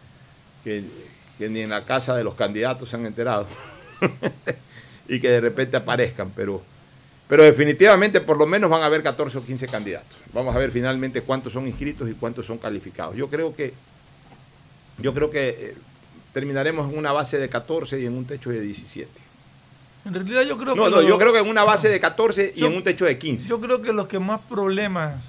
que, 0.62 0.84
que 1.38 1.48
ni 1.48 1.60
en 1.60 1.70
la 1.70 1.82
casa 1.82 2.16
de 2.16 2.24
los 2.24 2.34
candidatos 2.34 2.88
se 2.88 2.96
han 2.96 3.06
enterado 3.06 3.46
y 5.08 5.20
que 5.20 5.30
de 5.30 5.40
repente 5.40 5.76
aparezcan, 5.76 6.30
pero, 6.34 6.62
pero 7.28 7.42
definitivamente 7.42 8.20
por 8.20 8.36
lo 8.38 8.46
menos 8.46 8.70
van 8.70 8.82
a 8.82 8.86
haber 8.86 9.02
14 9.02 9.38
o 9.38 9.44
15 9.44 9.66
candidatos. 9.66 10.16
Vamos 10.32 10.54
a 10.54 10.58
ver 10.58 10.70
finalmente 10.70 11.22
cuántos 11.22 11.52
son 11.52 11.66
inscritos 11.66 12.08
y 12.08 12.14
cuántos 12.14 12.46
son 12.46 12.58
calificados. 12.58 13.16
Yo 13.16 13.28
creo 13.28 13.54
que, 13.54 13.74
yo 14.98 15.12
creo 15.12 15.30
que 15.30 15.48
eh, 15.48 15.74
terminaremos 16.32 16.90
en 16.90 16.98
una 16.98 17.12
base 17.12 17.38
de 17.38 17.48
14 17.48 18.00
y 18.00 18.06
en 18.06 18.14
un 18.16 18.24
techo 18.26 18.50
de 18.50 18.60
17. 18.60 19.10
En 20.04 20.14
realidad 20.14 20.42
yo 20.42 20.56
creo 20.56 20.76
No, 20.76 20.84
que... 20.84 20.90
no, 20.90 21.00
lo- 21.02 21.08
yo 21.08 21.18
creo 21.18 21.32
que 21.32 21.40
en 21.40 21.48
una 21.48 21.64
base 21.64 21.88
de 21.88 21.98
14 21.98 22.52
y 22.54 22.60
Yo- 22.60 22.66
en 22.68 22.76
un 22.76 22.82
techo 22.82 23.04
de 23.04 23.18
15. 23.18 23.48
Yo 23.48 23.60
creo 23.60 23.82
que 23.82 23.92
los 23.92 24.06
que 24.06 24.18
más 24.20 24.40
problemas 24.48 25.24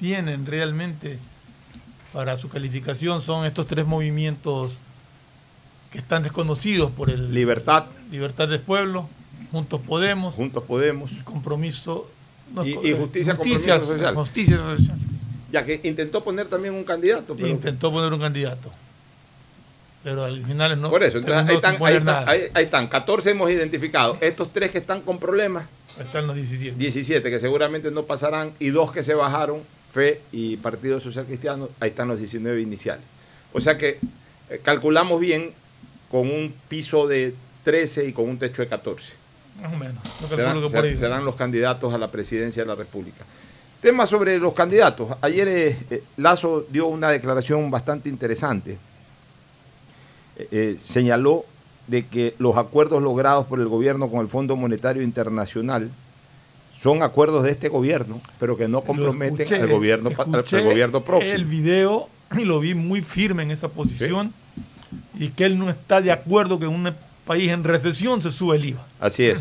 tienen 0.00 0.46
realmente 0.46 1.18
para 2.12 2.36
su 2.38 2.48
calificación 2.48 3.20
son 3.20 3.44
estos 3.44 3.66
tres 3.66 3.84
movimientos 3.86 4.78
que 5.92 5.98
están 5.98 6.22
desconocidos 6.22 6.90
por 6.90 7.10
el 7.10 7.34
Libertad, 7.34 7.84
Libertad 8.10 8.48
del 8.48 8.60
Pueblo, 8.60 9.08
Juntos 9.50 9.80
Podemos, 9.80 10.34
Juntos 10.34 10.62
Podemos, 10.64 11.12
Compromiso 11.24 12.08
no, 12.54 12.64
Y- 12.64 12.74
Justicia, 12.92 13.34
Justicia 13.34 13.74
Compromiso 13.74 13.80
Social. 13.80 14.14
Justicia 14.14 14.56
Social, 14.58 14.96
ya 15.52 15.64
que 15.64 15.80
intentó 15.84 16.22
poner 16.22 16.46
también 16.46 16.74
un 16.74 16.84
candidato. 16.84 17.34
Pero, 17.34 17.48
Intentó 17.48 17.90
poner 17.92 18.12
un 18.12 18.20
candidato. 18.20 18.70
Pero 20.02 20.24
al 20.24 20.44
final 20.44 20.80
no. 20.80 20.90
por 20.90 21.02
eso, 21.02 21.18
entonces 21.18 21.48
ahí 21.48 21.56
están, 21.56 21.76
ahí, 21.82 21.96
están, 21.96 22.28
ahí- 22.28 22.42
ahí 22.52 22.64
están, 22.64 22.88
14 22.88 23.30
hemos 23.30 23.50
identificado. 23.50 24.18
Estos 24.20 24.52
tres 24.52 24.70
que 24.70 24.78
están 24.78 25.00
con 25.00 25.18
problemas, 25.18 25.66
Ahí 25.98 26.04
están 26.06 26.26
los 26.26 26.36
17. 26.36 26.76
17 26.76 27.30
que 27.30 27.38
seguramente 27.40 27.90
no 27.90 28.02
pasarán 28.02 28.52
y 28.58 28.68
dos 28.68 28.92
que 28.92 29.02
se 29.02 29.14
bajaron, 29.14 29.60
FE 29.92 30.20
y 30.32 30.56
Partido 30.58 31.00
Social 31.00 31.24
Cristiano, 31.24 31.68
ahí 31.80 31.88
están 31.90 32.08
los 32.08 32.18
19 32.18 32.60
iniciales. 32.60 33.04
O 33.54 33.60
sea 33.60 33.78
que 33.78 33.98
eh, 34.50 34.60
calculamos 34.62 35.20
bien 35.20 35.52
con 36.10 36.28
un 36.30 36.52
piso 36.68 37.06
de 37.06 37.34
13 37.62 38.06
y 38.06 38.12
con 38.12 38.28
un 38.28 38.38
techo 38.38 38.60
de 38.60 38.68
14. 38.68 39.14
Más 39.62 39.72
o 39.72 39.76
menos. 39.76 40.02
Calculo 40.02 40.36
Serán, 40.36 40.54
que 40.62 40.68
por 40.76 40.84
ahí. 40.84 40.96
serán 40.96 41.24
los 41.24 41.34
candidatos 41.36 41.94
a 41.94 41.98
la 41.98 42.10
presidencia 42.10 42.62
de 42.62 42.68
la 42.68 42.74
República. 42.74 43.24
Tema 43.80 44.06
sobre 44.06 44.38
los 44.38 44.54
candidatos. 44.54 45.10
Ayer 45.20 45.48
eh, 45.48 45.76
eh, 45.90 46.02
Lazo 46.16 46.64
dio 46.70 46.86
una 46.86 47.10
declaración 47.10 47.70
bastante 47.70 48.08
interesante. 48.08 48.78
Eh, 50.36 50.48
eh, 50.50 50.76
señaló 50.82 51.44
de 51.86 52.04
que 52.06 52.34
los 52.38 52.56
acuerdos 52.56 53.02
logrados 53.02 53.46
por 53.46 53.60
el 53.60 53.68
gobierno 53.68 54.08
con 54.10 54.20
el 54.20 54.28
Fondo 54.28 54.56
Monetario 54.56 55.02
Internacional 55.02 55.90
son 56.80 57.02
acuerdos 57.02 57.44
de 57.44 57.50
este 57.50 57.68
gobierno, 57.68 58.20
pero 58.40 58.56
que 58.56 58.66
no 58.68 58.78
Lo 58.78 58.84
comprometen 58.84 59.40
escuché, 59.42 59.60
al 59.62 59.68
gobierno, 59.68 60.10
al- 60.16 60.64
gobierno 60.64 61.02
próximo. 61.02 61.32
El 61.34 61.44
video 61.44 62.08
y 62.36 62.44
lo 62.44 62.58
vi 62.60 62.74
muy 62.74 63.00
firme 63.02 63.42
en 63.42 63.50
esa 63.50 63.68
posición 63.68 64.32
y 65.18 65.28
que 65.28 65.44
él 65.44 65.58
no 65.58 65.70
está 65.70 66.00
de 66.00 66.10
acuerdo 66.10 66.58
que 66.58 66.64
en 66.64 66.72
un 66.72 66.92
país 67.26 67.50
en 67.50 67.64
recesión 67.64 68.22
se 68.22 68.30
sube 68.30 68.56
el 68.56 68.64
IVA. 68.66 68.86
Así 69.00 69.26
es. 69.26 69.40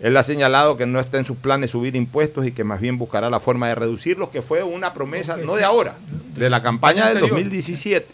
Él 0.00 0.16
ha 0.16 0.22
señalado 0.24 0.76
que 0.76 0.84
no 0.84 0.98
está 0.98 1.18
en 1.18 1.24
sus 1.24 1.36
planes 1.36 1.70
subir 1.70 1.94
impuestos 1.94 2.44
y 2.46 2.52
que 2.52 2.64
más 2.64 2.80
bien 2.80 2.98
buscará 2.98 3.30
la 3.30 3.38
forma 3.38 3.68
de 3.68 3.76
reducirlos, 3.76 4.30
que 4.30 4.42
fue 4.42 4.62
una 4.64 4.92
promesa, 4.92 5.36
no 5.36 5.54
de 5.54 5.62
ahora, 5.62 5.94
de 6.34 6.50
la 6.50 6.60
campaña 6.60 7.06
del 7.06 7.18
anterior. 7.18 7.38
2017. 7.38 8.08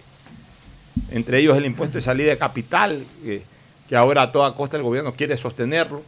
Entre 1.11 1.39
ellos 1.39 1.57
el 1.57 1.65
impuesto 1.65 1.97
de 1.97 2.03
salida 2.03 2.31
de 2.31 2.37
capital, 2.37 3.05
que, 3.25 3.43
que 3.89 3.97
ahora 3.97 4.23
a 4.23 4.33
toda 4.33 4.55
costa 4.55 4.77
el 4.77 4.83
gobierno 4.83 5.15
quiere 5.15 5.37
sostenerlo 5.39 6.03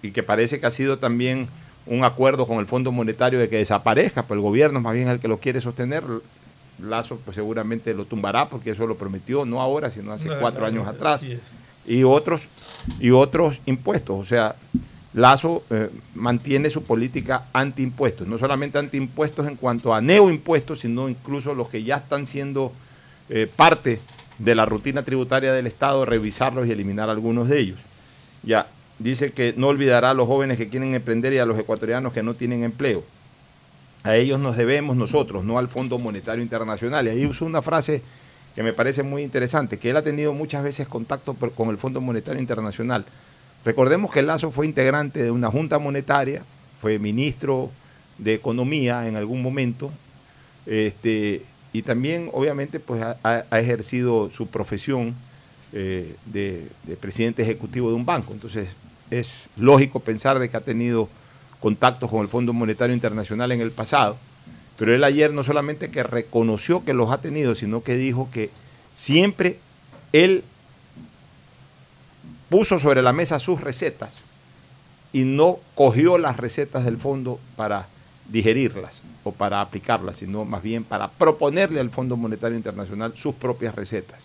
y 0.00 0.12
que 0.12 0.22
parece 0.22 0.58
que 0.58 0.66
ha 0.66 0.70
sido 0.70 0.98
también 0.98 1.48
un 1.86 2.04
acuerdo 2.04 2.46
con 2.46 2.58
el 2.58 2.66
Fondo 2.66 2.90
Monetario 2.90 3.38
de 3.38 3.48
que 3.48 3.56
desaparezca, 3.56 4.22
pero 4.22 4.34
el 4.34 4.40
gobierno 4.40 4.80
más 4.80 4.94
bien 4.94 5.08
es 5.08 5.14
el 5.14 5.20
que 5.20 5.28
lo 5.28 5.38
quiere 5.38 5.60
sostener. 5.60 6.04
Lazo 6.78 7.18
pues 7.24 7.34
seguramente 7.34 7.94
lo 7.94 8.04
tumbará 8.04 8.48
porque 8.48 8.70
eso 8.70 8.86
lo 8.86 8.96
prometió, 8.96 9.44
no 9.44 9.60
ahora, 9.60 9.90
sino 9.90 10.12
hace 10.12 10.28
No, 10.28 10.40
cuatro 10.40 10.62
no, 10.62 10.66
años 10.66 10.88
atrás 10.88 11.24
y 11.86 12.04
otros 12.04 12.48
y 12.98 13.10
otros 13.10 13.60
impuestos. 13.66 14.18
O 14.18 14.24
sea, 14.24 14.54
Lazo 15.14 15.62
eh, 15.70 15.90
mantiene 16.14 16.70
su 16.70 16.82
política 16.82 17.44
antiimpuestos, 17.52 18.26
no 18.26 18.38
solamente 18.38 18.78
antiimpuestos 18.78 19.46
en 19.46 19.56
cuanto 19.56 19.94
a 19.94 20.00
neoimpuestos, 20.00 20.80
sino 20.80 21.08
incluso 21.08 21.54
los 21.54 21.68
que 21.68 21.82
ya 21.82 21.96
están 21.96 22.24
siendo 22.24 22.72
eh, 23.28 23.46
parte 23.54 24.00
de 24.38 24.54
la 24.54 24.64
rutina 24.64 25.02
tributaria 25.02 25.52
del 25.52 25.66
Estado, 25.66 26.04
revisarlos 26.06 26.66
y 26.66 26.72
eliminar 26.72 27.10
algunos 27.10 27.48
de 27.48 27.58
ellos. 27.60 27.78
Ya, 28.42 28.66
dice 28.98 29.32
que 29.32 29.54
no 29.56 29.68
olvidará 29.68 30.10
a 30.10 30.14
los 30.14 30.26
jóvenes 30.26 30.56
que 30.56 30.68
quieren 30.68 30.94
emprender 30.94 31.32
y 31.34 31.38
a 31.38 31.46
los 31.46 31.58
ecuatorianos 31.58 32.12
que 32.12 32.22
no 32.22 32.34
tienen 32.34 32.64
empleo. 32.64 33.04
A 34.04 34.16
ellos 34.16 34.40
nos 34.40 34.56
debemos 34.56 34.96
nosotros, 34.96 35.44
no 35.44 35.58
al 35.58 35.68
Fondo 35.68 35.98
Monetario 35.98 36.42
Internacional. 36.42 37.06
Y 37.06 37.10
ahí 37.10 37.26
usó 37.26 37.44
una 37.44 37.62
frase 37.62 38.02
que 38.54 38.62
me 38.62 38.72
parece 38.72 39.02
muy 39.02 39.22
interesante, 39.22 39.78
que 39.78 39.90
él 39.90 39.96
ha 39.96 40.02
tenido 40.02 40.32
muchas 40.32 40.62
veces 40.64 40.88
contacto 40.88 41.34
con 41.34 41.70
el 41.70 41.78
Fondo 41.78 42.00
Monetario 42.00 42.40
Internacional. 42.40 43.04
Recordemos 43.64 44.10
que 44.10 44.22
Lazo 44.22 44.50
fue 44.50 44.66
integrante 44.66 45.22
de 45.22 45.30
una 45.30 45.50
junta 45.50 45.78
monetaria, 45.78 46.42
fue 46.80 46.98
ministro 46.98 47.70
de 48.18 48.34
Economía 48.34 49.06
en 49.06 49.16
algún 49.16 49.40
momento, 49.40 49.90
este, 50.66 51.42
y 51.72 51.82
también 51.82 52.28
obviamente 52.32 52.80
pues 52.80 53.02
ha 53.02 53.58
ejercido 53.58 54.30
su 54.30 54.48
profesión 54.48 55.14
eh, 55.72 56.16
de, 56.26 56.66
de 56.82 56.96
presidente 56.96 57.42
ejecutivo 57.42 57.88
de 57.88 57.94
un 57.94 58.04
banco. 58.04 58.34
Entonces 58.34 58.68
es 59.10 59.48
lógico 59.56 60.00
pensar 60.00 60.38
de 60.38 60.50
que 60.50 60.56
ha 60.56 60.60
tenido 60.60 61.08
contactos 61.62 62.10
con 62.10 62.20
el 62.20 62.28
Fondo 62.28 62.52
Monetario 62.52 62.94
Internacional 62.94 63.52
en 63.52 63.60
el 63.60 63.70
pasado, 63.70 64.18
pero 64.76 64.94
él 64.94 65.04
ayer 65.04 65.32
no 65.32 65.44
solamente 65.44 65.90
que 65.90 66.02
reconoció 66.02 66.84
que 66.84 66.92
los 66.92 67.10
ha 67.10 67.20
tenido, 67.20 67.54
sino 67.54 67.82
que 67.82 67.96
dijo 67.96 68.28
que 68.32 68.50
siempre 68.92 69.58
él 70.12 70.42
puso 72.48 72.78
sobre 72.78 73.00
la 73.00 73.12
mesa 73.12 73.38
sus 73.38 73.60
recetas 73.60 74.18
y 75.12 75.22
no 75.22 75.58
cogió 75.74 76.18
las 76.18 76.36
recetas 76.36 76.84
del 76.84 76.98
fondo 76.98 77.38
para 77.56 77.86
digerirlas 78.28 79.02
o 79.24 79.32
para 79.32 79.60
aplicarlas, 79.60 80.16
sino 80.16 80.44
más 80.44 80.62
bien 80.62 80.84
para 80.84 81.08
proponerle 81.08 81.80
al 81.80 81.90
Fondo 81.90 82.16
Monetario 82.16 82.56
Internacional 82.56 83.14
sus 83.14 83.34
propias 83.34 83.74
recetas. 83.74 84.18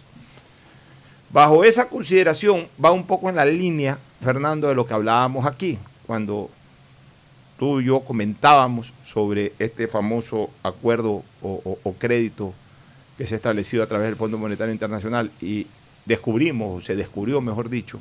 Bajo 1.30 1.64
esa 1.64 1.90
consideración 1.90 2.68
va 2.84 2.92
un 2.92 3.06
poco 3.06 3.30
en 3.30 3.36
la 3.36 3.46
línea, 3.46 4.00
Fernando, 4.22 4.70
de 4.70 4.76
lo 4.76 4.88
que 4.88 4.94
hablábamos 4.94 5.46
aquí, 5.46 5.78
cuando 6.06 6.50
tú 7.58 7.82
y 7.82 7.86
yo 7.86 8.02
comentábamos 8.02 8.94
sobre 9.06 9.54
este 9.60 9.88
famoso 9.88 10.50
acuerdo 10.64 11.24
o, 11.42 11.96
crédito 11.98 12.54
que 13.18 13.26
se 13.26 13.36
ha 13.36 13.38
establecido 13.38 13.84
a 13.84 13.88
través 13.88 14.08
del 14.08 14.16
Fondo 14.16 14.38
Monetario 14.38 14.72
Internacional 14.72 15.32
y 15.42 15.66
descubrimos, 16.06 16.78
o 16.78 16.86
se 16.86 16.96
descubrió, 16.96 17.42
mejor 17.42 17.70
dicho, 17.70 18.00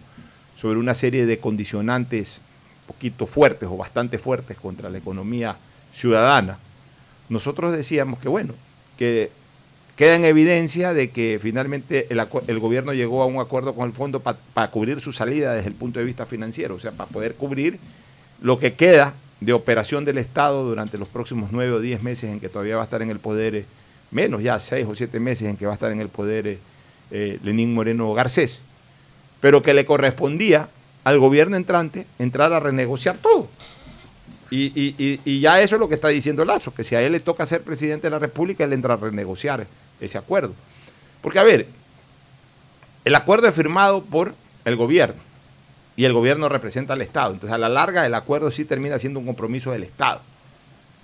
sobre 0.55 0.79
una 0.79 0.95
serie 0.95 1.27
de 1.27 1.38
condicionantes 1.38 2.40
poquito 2.87 3.27
fuertes 3.27 3.69
o 3.71 3.77
bastante 3.77 4.19
fuertes 4.19 4.59
contra 4.59 4.90
la 4.90 4.99
economía 4.99 5.57
ciudadana. 5.92 6.59
Nosotros 7.29 7.73
decíamos 7.73 8.21
que, 8.21 8.29
bueno, 8.29 8.55
que 8.97 9.31
queda 9.97 10.14
en 10.14 10.25
evidencia 10.25 10.92
de 10.92 11.11
que 11.11 11.38
finalmente 11.42 12.07
el 12.11 12.61
gobierno 12.61 12.92
llegó 12.92 13.23
a 13.23 13.27
un 13.27 13.40
acuerdo 13.40 13.75
con 13.75 13.87
el 13.87 13.95
fondo 13.95 14.21
para 14.21 14.71
cubrir 14.71 15.01
su 15.01 15.12
salida 15.12 15.55
desde 15.55 15.69
el 15.69 15.75
punto 15.75 15.99
de 15.99 16.05
vista 16.05 16.27
financiero, 16.27 16.75
o 16.75 16.79
sea, 16.79 16.92
para 16.92 17.11
poder 17.11 17.35
cubrir 17.35 17.81
lo 18.40 18.59
que 18.59 18.75
queda 18.75 19.14
de 19.40 19.53
operación 19.53 20.05
del 20.05 20.18
Estado 20.18 20.64
durante 20.64 20.96
los 20.99 21.09
próximos 21.09 21.51
nueve 21.53 21.72
o 21.72 21.81
diez 21.81 22.03
meses 22.03 22.31
en 22.31 22.40
que 22.40 22.49
todavía 22.49 22.77
va 22.77 22.83
a 22.83 22.85
estar 22.85 23.03
en 23.03 23.11
el 23.11 23.18
poder, 23.18 23.55
eh, 23.57 23.64
menos 24.11 24.42
ya 24.42 24.59
seis 24.59 24.87
o 24.88 24.94
siete 24.94 25.20
meses 25.20 25.49
en 25.49 25.57
que 25.57 25.66
va 25.66 25.72
a 25.72 25.75
estar 25.75 25.92
en 25.92 26.01
el 26.01 26.09
poder 26.09 26.46
eh, 26.46 26.59
eh, 27.11 27.38
Lenín 27.42 27.75
Moreno 27.75 28.12
Garcés, 28.14 28.61
pero 29.40 29.62
que 29.62 29.75
le 29.75 29.85
correspondía 29.85 30.68
al 31.05 31.18
gobierno 31.18 31.57
entrante 31.57 32.07
entrar 32.18 32.53
a 32.53 32.61
renegociar 32.61 33.16
todo. 33.18 33.49
Y, 34.51 34.66
y- 34.81 34.94
y- 34.99 35.20
y 35.25 35.40
ya 35.40 35.61
eso 35.61 35.75
es 35.77 35.81
lo 35.81 35.88
que 35.88 35.96
está 35.96 36.09
diciendo 36.09 36.44
Lazo, 36.44 36.72
que 36.72 36.85
si 36.85 36.94
a 36.94 37.03
él 37.03 37.12
le 37.12 37.20
toca 37.20 37.44
ser 37.46 37.62
presidente 37.62 38.07
de 38.07 38.11
la 38.12 38.18
República, 38.18 38.64
él 38.64 38.72
entra 38.72 38.94
a 38.94 38.96
renegociar 38.96 39.66
ese 40.01 40.18
acuerdo. 40.18 40.55
Porque, 41.20 41.38
a 41.40 41.44
ver, 41.44 41.66
el 43.05 43.14
acuerdo 43.14 43.49
es 43.49 43.55
firmado 43.55 44.03
por 44.03 44.35
el 44.64 44.77
gobierno 44.77 45.20
y 45.96 46.04
el 46.04 46.12
gobierno 46.12 46.48
representa 46.48 46.92
al 46.92 47.00
Estado. 47.02 47.32
Entonces, 47.32 47.54
a 47.54 47.59
la 47.59 47.68
larga, 47.68 48.04
el 48.06 48.14
acuerdo 48.14 48.50
sí 48.50 48.64
termina 48.64 48.98
siendo 48.98 49.18
un 49.20 49.26
compromiso 49.26 49.72
del 49.72 49.82
Estado, 49.82 50.20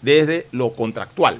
desde 0.03 0.47
lo 0.53 0.73
contractual. 0.75 1.39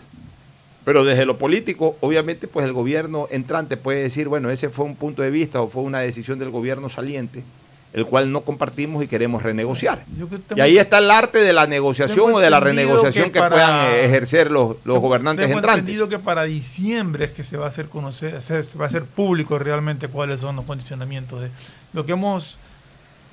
Pero 0.85 1.05
desde 1.05 1.27
lo 1.27 1.39
político, 1.39 1.97
obviamente, 2.01 2.49
pues 2.49 2.67
el 2.67 2.73
gobierno 2.73 3.29
entrante 3.31 3.77
puede 3.77 4.03
decir, 4.03 4.27
bueno, 4.29 4.51
ese 4.51 4.69
fue 4.69 4.85
un 4.85 4.97
punto 4.97 5.23
de 5.23 5.31
vista 5.31 5.61
o 5.61 5.69
fue 5.69 5.83
una 5.85 6.01
decisión 6.01 6.41
del 6.41 6.51
gobierno 6.51 6.89
saliente, 6.89 7.45
el 7.93 8.05
cual 8.05 8.33
no 8.33 8.41
compartimos 8.41 9.05
y 9.05 9.07
queremos 9.07 9.45
renegociar. 9.45 10.03
Que 10.49 10.55
Y 10.57 10.61
ahí 10.61 10.79
está 10.79 10.99
el 10.99 11.09
arte 11.11 11.39
de 11.39 11.53
la 11.53 11.69
negociación 11.69 12.35
o 12.35 12.39
de 12.41 12.51
la 12.51 12.59
renegociación 12.59 13.27
que, 13.27 13.33
que 13.33 13.39
para- 13.39 13.55
puedan 13.55 13.93
eh, 13.93 14.05
ejercer 14.07 14.51
los, 14.51 14.77
los 14.85 14.99
gobernantes 14.99 15.47
Tengo 15.47 15.59
entrantes. 15.59 15.81
entendido 15.83 16.09
que 16.09 16.19
para 16.19 16.43
diciembre 16.45 17.27
es 17.27 17.31
que 17.31 17.45
se 17.45 17.57
va 17.57 17.67
a 17.67 17.69
hacer 17.69 17.87
conocer, 17.87 18.43
se 18.43 18.63
va 18.77 18.87
a 18.87 18.89
hacer 18.89 19.05
público 19.05 19.61
realmente 19.61 20.09
cuáles 20.09 20.41
son 20.41 20.57
los 20.57 20.65
condicionamientos 20.65 21.43
de 21.43 21.51
lo 21.93 22.05
que 22.05 22.13
hemos 22.13 22.59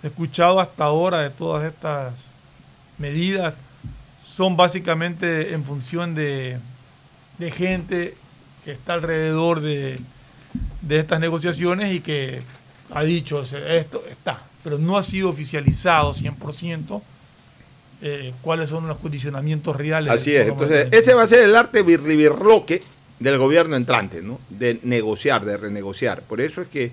escuchado 0.04 0.60
hasta 0.60 0.86
ahora 0.86 1.20
de 1.22 1.30
todas 1.30 1.66
estas 1.66 2.14
medidas 2.98 3.58
son 4.24 4.56
básicamente 4.56 5.54
en 5.54 5.66
función 5.66 6.16
de, 6.16 6.58
de 7.38 7.52
gente 7.52 8.16
que 8.64 8.72
está 8.72 8.94
alrededor 8.94 9.60
de, 9.62 10.00
de 10.82 11.00
estas 11.00 11.20
negociaciones 11.20 11.94
y 11.94 12.00
que 12.00 12.42
ha 12.92 13.04
dicho 13.04 13.42
esto 13.42 14.04
está, 14.10 14.42
pero 14.64 14.78
no 14.78 14.98
ha 14.98 15.04
sido 15.04 15.30
oficializado 15.30 16.14
100% 16.14 17.02
eh, 18.02 18.34
cuáles 18.42 18.70
son 18.70 18.88
los 18.88 18.98
condicionamientos 19.00 19.76
reales. 19.76 20.12
Así 20.12 20.36
es. 20.36 20.48
Entonces, 20.48 20.88
ese 20.92 21.14
va 21.14 21.24
a 21.24 21.28
ser 21.28 21.44
el 21.44 21.56
arte 21.56 21.84
birlibirloque 21.84 22.82
del 23.20 23.38
gobierno 23.38 23.76
entrante, 23.76 24.22
¿no? 24.22 24.40
De 24.50 24.80
negociar, 24.84 25.44
de 25.44 25.58
renegociar. 25.58 26.22
Por 26.22 26.40
eso 26.40 26.62
es 26.62 26.70
que 26.70 26.92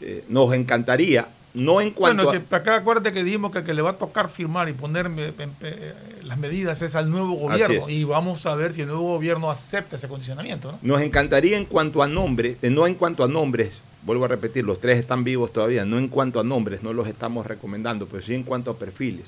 eh, 0.00 0.24
nos 0.28 0.52
encantaría, 0.54 1.26
no 1.54 1.80
en 1.80 1.90
cuanto 1.90 2.24
Bueno, 2.24 2.46
que 2.48 2.54
acá 2.56 2.76
acuérdate 2.76 3.12
que 3.12 3.22
dijimos 3.22 3.50
que 3.52 3.58
el 3.58 3.64
que 3.64 3.74
le 3.74 3.82
va 3.82 3.90
a 3.90 3.98
tocar 3.98 4.30
firmar 4.30 4.68
y 4.68 4.72
poner 4.72 5.08
me- 5.10 5.32
me- 5.32 5.48
eh, 5.62 5.92
las 6.22 6.38
medidas 6.38 6.80
es 6.82 6.94
al 6.94 7.10
nuevo 7.10 7.34
gobierno 7.34 7.88
y 7.90 8.04
vamos 8.04 8.46
a 8.46 8.54
ver 8.54 8.72
si 8.72 8.80
el 8.82 8.86
nuevo 8.86 9.02
gobierno 9.02 9.50
acepta 9.50 9.96
ese 9.96 10.08
condicionamiento, 10.08 10.72
¿no? 10.72 10.78
Nos 10.80 11.02
encantaría 11.02 11.56
en 11.58 11.66
cuanto 11.66 12.02
a 12.02 12.08
nombres, 12.08 12.56
eh, 12.62 12.70
no 12.70 12.86
en 12.86 12.94
cuanto 12.94 13.22
a 13.22 13.28
nombres, 13.28 13.82
vuelvo 14.04 14.24
a 14.24 14.28
repetir, 14.28 14.64
los 14.64 14.80
tres 14.80 14.98
están 14.98 15.24
vivos 15.24 15.52
todavía, 15.52 15.84
no 15.84 15.98
en 15.98 16.08
cuanto 16.08 16.40
a 16.40 16.44
nombres, 16.44 16.82
no 16.82 16.92
los 16.94 17.06
estamos 17.06 17.46
recomendando, 17.46 18.06
pero 18.06 18.22
sí 18.22 18.34
en 18.34 18.44
cuanto 18.44 18.70
a 18.70 18.78
perfiles. 18.78 19.26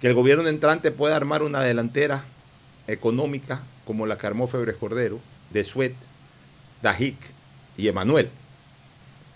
Que 0.00 0.06
el 0.06 0.14
gobierno 0.14 0.46
entrante 0.48 0.90
pueda 0.92 1.16
armar 1.16 1.42
una 1.42 1.62
delantera 1.62 2.24
económica 2.86 3.62
como 3.84 4.06
la 4.06 4.16
que 4.18 4.26
armó 4.26 4.46
Febres 4.46 4.76
Cordero, 4.76 5.18
de 5.50 5.64
Suet, 5.64 5.94
Dajic 6.82 7.16
y 7.76 7.88
Emanuel. 7.88 8.28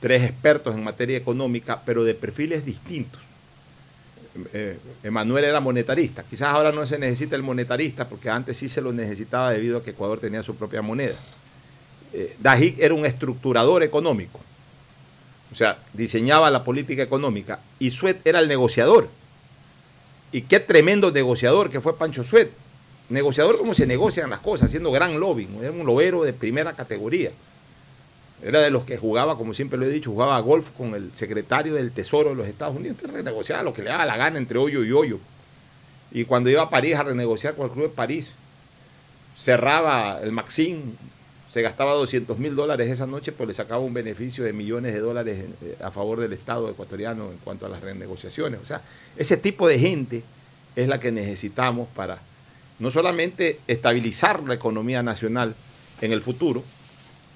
Tres 0.00 0.22
expertos 0.22 0.74
en 0.74 0.84
materia 0.84 1.16
económica, 1.16 1.82
pero 1.84 2.04
de 2.04 2.14
perfiles 2.14 2.64
distintos. 2.64 3.20
Eh, 4.52 4.78
Emanuel 5.02 5.44
era 5.44 5.60
monetarista. 5.60 6.22
Quizás 6.22 6.54
ahora 6.54 6.70
no 6.70 6.86
se 6.86 6.98
necesita 6.98 7.34
el 7.34 7.42
monetarista 7.42 8.08
porque 8.08 8.30
antes 8.30 8.56
sí 8.56 8.68
se 8.68 8.80
lo 8.80 8.92
necesitaba 8.92 9.50
debido 9.50 9.78
a 9.78 9.82
que 9.82 9.90
Ecuador 9.90 10.20
tenía 10.20 10.42
su 10.42 10.54
propia 10.54 10.82
moneda. 10.82 11.16
Eh, 12.12 12.36
Dajic 12.38 12.78
era 12.78 12.94
un 12.94 13.04
estructurador 13.04 13.82
económico. 13.82 14.40
O 15.50 15.54
sea, 15.54 15.78
diseñaba 15.92 16.50
la 16.50 16.62
política 16.62 17.02
económica. 17.02 17.58
Y 17.78 17.90
Suet 17.90 18.20
era 18.24 18.38
el 18.38 18.48
negociador. 18.48 19.08
Y 20.30 20.42
qué 20.42 20.60
tremendo 20.60 21.10
negociador 21.10 21.70
que 21.70 21.80
fue 21.80 21.96
Pancho 21.96 22.22
Suet. 22.22 22.50
Negociador 23.08 23.56
como 23.56 23.72
se 23.72 23.86
negocian 23.86 24.28
las 24.28 24.40
cosas, 24.40 24.68
haciendo 24.68 24.92
gran 24.92 25.18
lobbying. 25.18 25.62
Era 25.62 25.70
un 25.70 25.86
lobero 25.86 26.24
de 26.24 26.34
primera 26.34 26.74
categoría. 26.74 27.30
Era 28.42 28.60
de 28.60 28.70
los 28.70 28.84
que 28.84 28.96
jugaba, 28.96 29.36
como 29.36 29.52
siempre 29.52 29.78
lo 29.78 29.86
he 29.86 29.90
dicho, 29.90 30.10
jugaba 30.10 30.38
golf 30.40 30.70
con 30.70 30.94
el 30.94 31.10
secretario 31.14 31.74
del 31.74 31.90
Tesoro 31.90 32.30
de 32.30 32.36
los 32.36 32.46
Estados 32.46 32.76
Unidos. 32.76 32.96
Entonces 32.96 33.16
renegociaba 33.16 33.62
lo 33.62 33.72
que 33.72 33.82
le 33.82 33.90
daba 33.90 34.06
la 34.06 34.16
gana 34.16 34.38
entre 34.38 34.58
hoyo 34.58 34.84
y 34.84 34.92
hoyo. 34.92 35.18
Y 36.12 36.24
cuando 36.24 36.48
iba 36.48 36.62
a 36.62 36.70
París 36.70 36.96
a 36.96 37.02
renegociar 37.02 37.54
con 37.54 37.66
el 37.66 37.72
Club 37.72 37.90
de 37.90 37.94
París, 37.94 38.32
cerraba 39.36 40.20
el 40.22 40.32
Maxim, 40.32 40.94
se 41.50 41.62
gastaba 41.62 41.94
200 41.94 42.38
mil 42.38 42.54
dólares 42.54 42.90
esa 42.90 43.06
noche, 43.06 43.32
pues 43.32 43.48
le 43.48 43.54
sacaba 43.54 43.80
un 43.80 43.94
beneficio 43.94 44.44
de 44.44 44.52
millones 44.52 44.94
de 44.94 45.00
dólares 45.00 45.44
eh, 45.62 45.76
a 45.82 45.90
favor 45.90 46.20
del 46.20 46.32
Estado 46.32 46.68
ecuatoriano 46.70 47.30
en 47.30 47.38
cuanto 47.38 47.66
a 47.66 47.68
las 47.68 47.80
renegociaciones. 47.80 48.60
O 48.62 48.66
sea, 48.66 48.82
ese 49.16 49.36
tipo 49.36 49.66
de 49.66 49.78
gente 49.78 50.22
es 50.76 50.88
la 50.88 51.00
que 51.00 51.10
necesitamos 51.10 51.88
para 51.94 52.18
no 52.78 52.90
solamente 52.90 53.58
estabilizar 53.66 54.42
la 54.44 54.54
economía 54.54 55.02
nacional 55.02 55.54
en 56.00 56.12
el 56.12 56.22
futuro, 56.22 56.62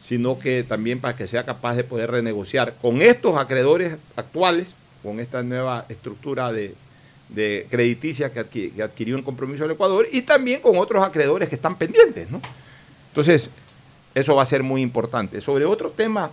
sino 0.03 0.39
que 0.39 0.65
también 0.65 1.01
para 1.01 1.17
que 1.17 1.29
sea 1.29 1.45
capaz 1.45 1.77
de 1.77 1.85
poder 1.85 2.11
renegociar 2.11 2.75
con 2.83 3.01
estos 3.01 3.37
acreedores 3.39 3.97
actuales, 4.17 4.75
con 5.03 5.21
esta 5.21 5.43
nueva 5.45 5.87
estructura 5.89 6.53
de, 6.53 6.75
de 7.29 7.67
crediticia 7.71 8.33
que, 8.33 8.41
adqui- 8.45 8.73
que 8.75 8.83
adquirió 8.83 9.17
en 9.17 9.23
compromiso 9.23 9.63
del 9.63 9.73
Ecuador 9.73 10.07
y 10.11 10.23
también 10.23 10.61
con 10.61 10.77
otros 10.77 11.05
acreedores 11.05 11.49
que 11.49 11.55
están 11.55 11.77
pendientes. 11.77 12.29
¿no? 12.31 12.41
Entonces, 13.11 13.49
eso 14.15 14.35
va 14.35 14.43
a 14.43 14.47
ser 14.47 14.63
muy 14.65 14.83
importante. 14.83 15.41
Sobre 15.41 15.65
otro 15.65 15.91
tema 15.91 16.31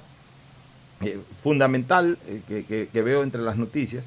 eh, 1.05 1.19
fundamental 1.43 2.17
eh, 2.27 2.41
que, 2.47 2.65
que- 2.65 2.87
que 2.91 3.01
veo 3.03 3.21
entre 3.23 3.41
las 3.41 3.55
noticias, 3.55 4.03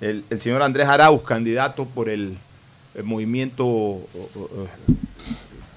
el, 0.00 0.24
el 0.30 0.40
señor 0.40 0.62
Andrés 0.62 0.88
Arauz, 0.88 1.22
candidato 1.22 1.84
por 1.86 2.08
el, 2.08 2.36
el 2.96 3.04
movimiento... 3.04 4.00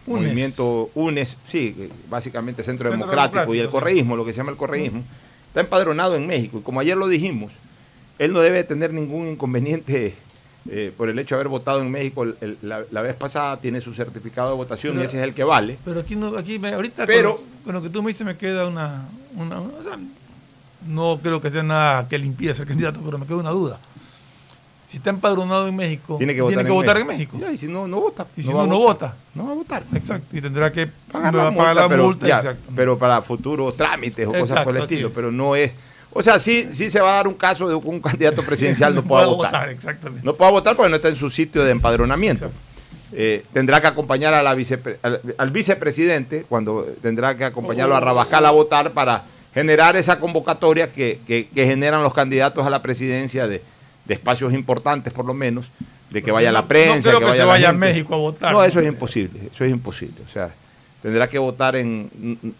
Movimiento 0.05 0.89
UNES, 0.95 1.37
sí, 1.47 1.89
básicamente 2.09 2.63
Centro, 2.63 2.89
Centro 2.89 3.07
Democrático, 3.07 3.53
y 3.55 3.59
el 3.59 3.67
sí. 3.67 3.71
correísmo, 3.71 4.15
lo 4.15 4.25
que 4.25 4.33
se 4.33 4.37
llama 4.37 4.51
el 4.51 4.57
correísmo, 4.57 5.03
está 5.47 5.61
empadronado 5.61 6.15
en 6.15 6.27
México. 6.27 6.59
Y 6.59 6.61
como 6.61 6.79
ayer 6.79 6.97
lo 6.97 7.07
dijimos, 7.07 7.53
él 8.19 8.33
no 8.33 8.39
debe 8.41 8.63
tener 8.63 8.93
ningún 8.93 9.27
inconveniente 9.27 10.15
eh, 10.69 10.93
por 10.95 11.09
el 11.09 11.19
hecho 11.19 11.35
de 11.35 11.41
haber 11.41 11.49
votado 11.49 11.81
en 11.81 11.91
México 11.91 12.23
el- 12.23 12.37
el- 12.39 12.57
la, 12.61 12.83
la 12.89 13.01
vez 13.01 13.15
pasada, 13.15 13.57
tiene 13.59 13.81
su 13.81 13.93
certificado 13.93 14.49
de 14.51 14.55
votación 14.55 14.93
Pero- 14.93 15.03
y 15.03 15.07
ese 15.07 15.17
es 15.17 15.23
el 15.23 15.33
que 15.33 15.43
vale. 15.43 15.77
Pero 15.83 15.99
aquí, 15.99 16.15
no, 16.15 16.37
aquí 16.37 16.57
me- 16.57 16.73
ahorita 16.73 17.05
Pero- 17.05 17.35
con, 17.35 17.41
lo- 17.45 17.63
con 17.65 17.73
lo 17.75 17.81
que 17.83 17.89
tú 17.89 18.01
me 18.01 18.11
dices 18.11 18.25
me 18.25 18.37
queda 18.37 18.65
una... 18.67 19.05
una- 19.35 19.59
una- 19.59 19.77
o 19.77 19.83
sea, 19.83 19.97
no 20.87 21.19
creo 21.21 21.41
que 21.41 21.49
sea 21.49 21.63
nada 21.63 22.07
que 22.07 22.17
le 22.17 22.25
impida 22.25 22.53
ser 22.53 22.65
candidato, 22.67 23.01
pero 23.03 23.17
me 23.17 23.25
queda 23.25 23.37
una 23.37 23.49
duda. 23.51 23.79
Si 24.93 24.97
está 24.97 25.09
empadronado 25.09 25.67
en 25.67 25.75
México, 25.75 26.17
Tiene 26.19 26.35
que 26.35 26.41
votar, 26.43 26.67
votar 26.69 26.97
en, 26.97 27.01
en 27.01 27.07
México. 27.07 27.35
Ya, 27.41 27.51
y 27.51 27.57
si 27.57 27.65
no, 27.67 27.87
no 27.87 27.99
vota. 27.99 28.27
Y 28.37 28.43
si 28.43 28.51
no, 28.51 28.67
no 28.67 28.77
votar. 28.77 29.09
vota. 29.09 29.15
No 29.33 29.45
va 29.47 29.51
a 29.53 29.55
votar. 29.55 29.83
Exacto. 29.95 30.37
Y 30.37 30.39
tendrá 30.39 30.71
que 30.71 30.85
Pagar 31.11 31.33
la 31.33 31.45
pagar 31.55 31.73
multa, 31.73 31.89
pero, 31.89 32.03
multa. 32.03 32.27
ya, 32.27 32.35
exacto. 32.37 32.71
pero 32.75 32.95
para 32.99 33.19
futuros 33.23 33.75
trámites 33.75 34.27
o 34.27 34.31
cosas 34.31 34.61
por 34.63 34.77
el 34.77 34.83
estilo. 34.83 35.07
es. 35.07 35.13
Pero 35.15 35.31
no 35.31 35.55
es. 35.55 35.71
O 36.11 36.21
sea, 36.21 36.37
sí, 36.37 36.69
sí 36.73 36.91
se 36.91 36.99
va 37.01 37.13
a 37.13 37.15
dar 37.15 37.27
un 37.27 37.33
caso 37.33 37.67
de 37.67 37.81
que 37.81 37.87
un 37.89 37.99
candidato 38.01 38.43
presidencial 38.45 38.93
no 38.93 39.01
pueda 39.03 39.25
pueda 39.25 39.35
votar. 39.35 39.69
exactamente. 39.69 40.23
No 40.23 40.35
pueda 40.35 40.51
votar 40.51 40.75
porque 40.75 40.91
no 40.91 40.97
está 40.97 41.07
en 41.07 41.15
su 41.15 41.31
sitio 41.31 41.63
de 41.63 41.71
empadronamiento. 41.71 42.51
Eh, 43.11 43.43
tendrá 43.51 43.81
que 43.81 43.87
acompañar 43.87 44.35
a 44.35 44.43
la 44.43 44.55
vicepre- 44.55 44.97
al, 45.01 45.19
al 45.39 45.49
vicepresidente 45.51 46.45
cuando 46.47 46.85
tendrá 47.01 47.35
que 47.35 47.45
acompañarlo 47.45 47.95
a 47.95 47.99
Rabascal 47.99 48.45
a 48.45 48.51
votar 48.51 48.91
para 48.91 49.23
generar 49.55 49.95
esa 49.95 50.19
convocatoria 50.19 50.91
que, 50.91 51.19
que- 51.25 51.47
que 51.47 51.65
generan 51.65 52.03
los 52.03 52.13
candidatos 52.13 52.65
a 52.67 52.69
la 52.69 52.81
presidencia 52.83 53.47
de, 53.47 53.63
de 54.05 54.13
espacios 54.15 54.53
importantes 54.53 55.13
por 55.13 55.25
lo 55.25 55.33
menos, 55.33 55.67
de 56.09 56.21
que 56.21 56.31
vaya 56.31 56.49
No- 56.49 56.53
la 56.53 56.61
no 56.63 56.67
prensa, 56.67 57.09
creo 57.09 57.19
que 57.19 57.25
que 57.25 57.29
vaya 57.31 57.41
se 57.41 57.45
la 57.47 57.51
vaya 57.53 57.69
a. 57.69 57.73
México 57.73 58.13
a 58.13 58.17
votar. 58.17 58.51
No, 58.53 58.63
eso 58.63 58.79
es 58.79 58.87
imposible, 58.87 59.39
eso 59.51 59.63
es 59.65 59.71
imposible. 59.71 60.21
O 60.25 60.29
sea, 60.29 60.53
tendrá 61.01 61.27
que 61.27 61.37
votar 61.39 61.75
en, 61.75 62.09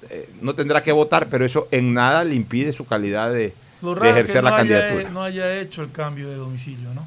eh, 0.10 0.30
no 0.42 0.56
tendrá 0.56 0.82
que 0.82 0.92
votar, 0.92 1.28
pero 1.30 1.46
eso 1.46 1.68
en 1.72 1.94
nada 1.94 2.24
le 2.24 2.36
impide 2.36 2.72
su 2.72 2.86
calidad 2.86 3.32
de, 3.32 3.54
Lo 3.82 3.94
de 3.96 4.00
es 4.00 4.02
que 4.04 4.10
ejercer 4.22 4.44
no 4.44 4.50
la 4.50 4.56
haya- 4.58 4.80
candidatura. 4.80 5.10
no 5.12 5.24
haya 5.24 5.60
hecho 5.60 5.82
el 5.84 5.92
cambio 5.92 6.30
de 6.30 6.36
domicilio, 6.36 6.94
¿no? 6.94 7.06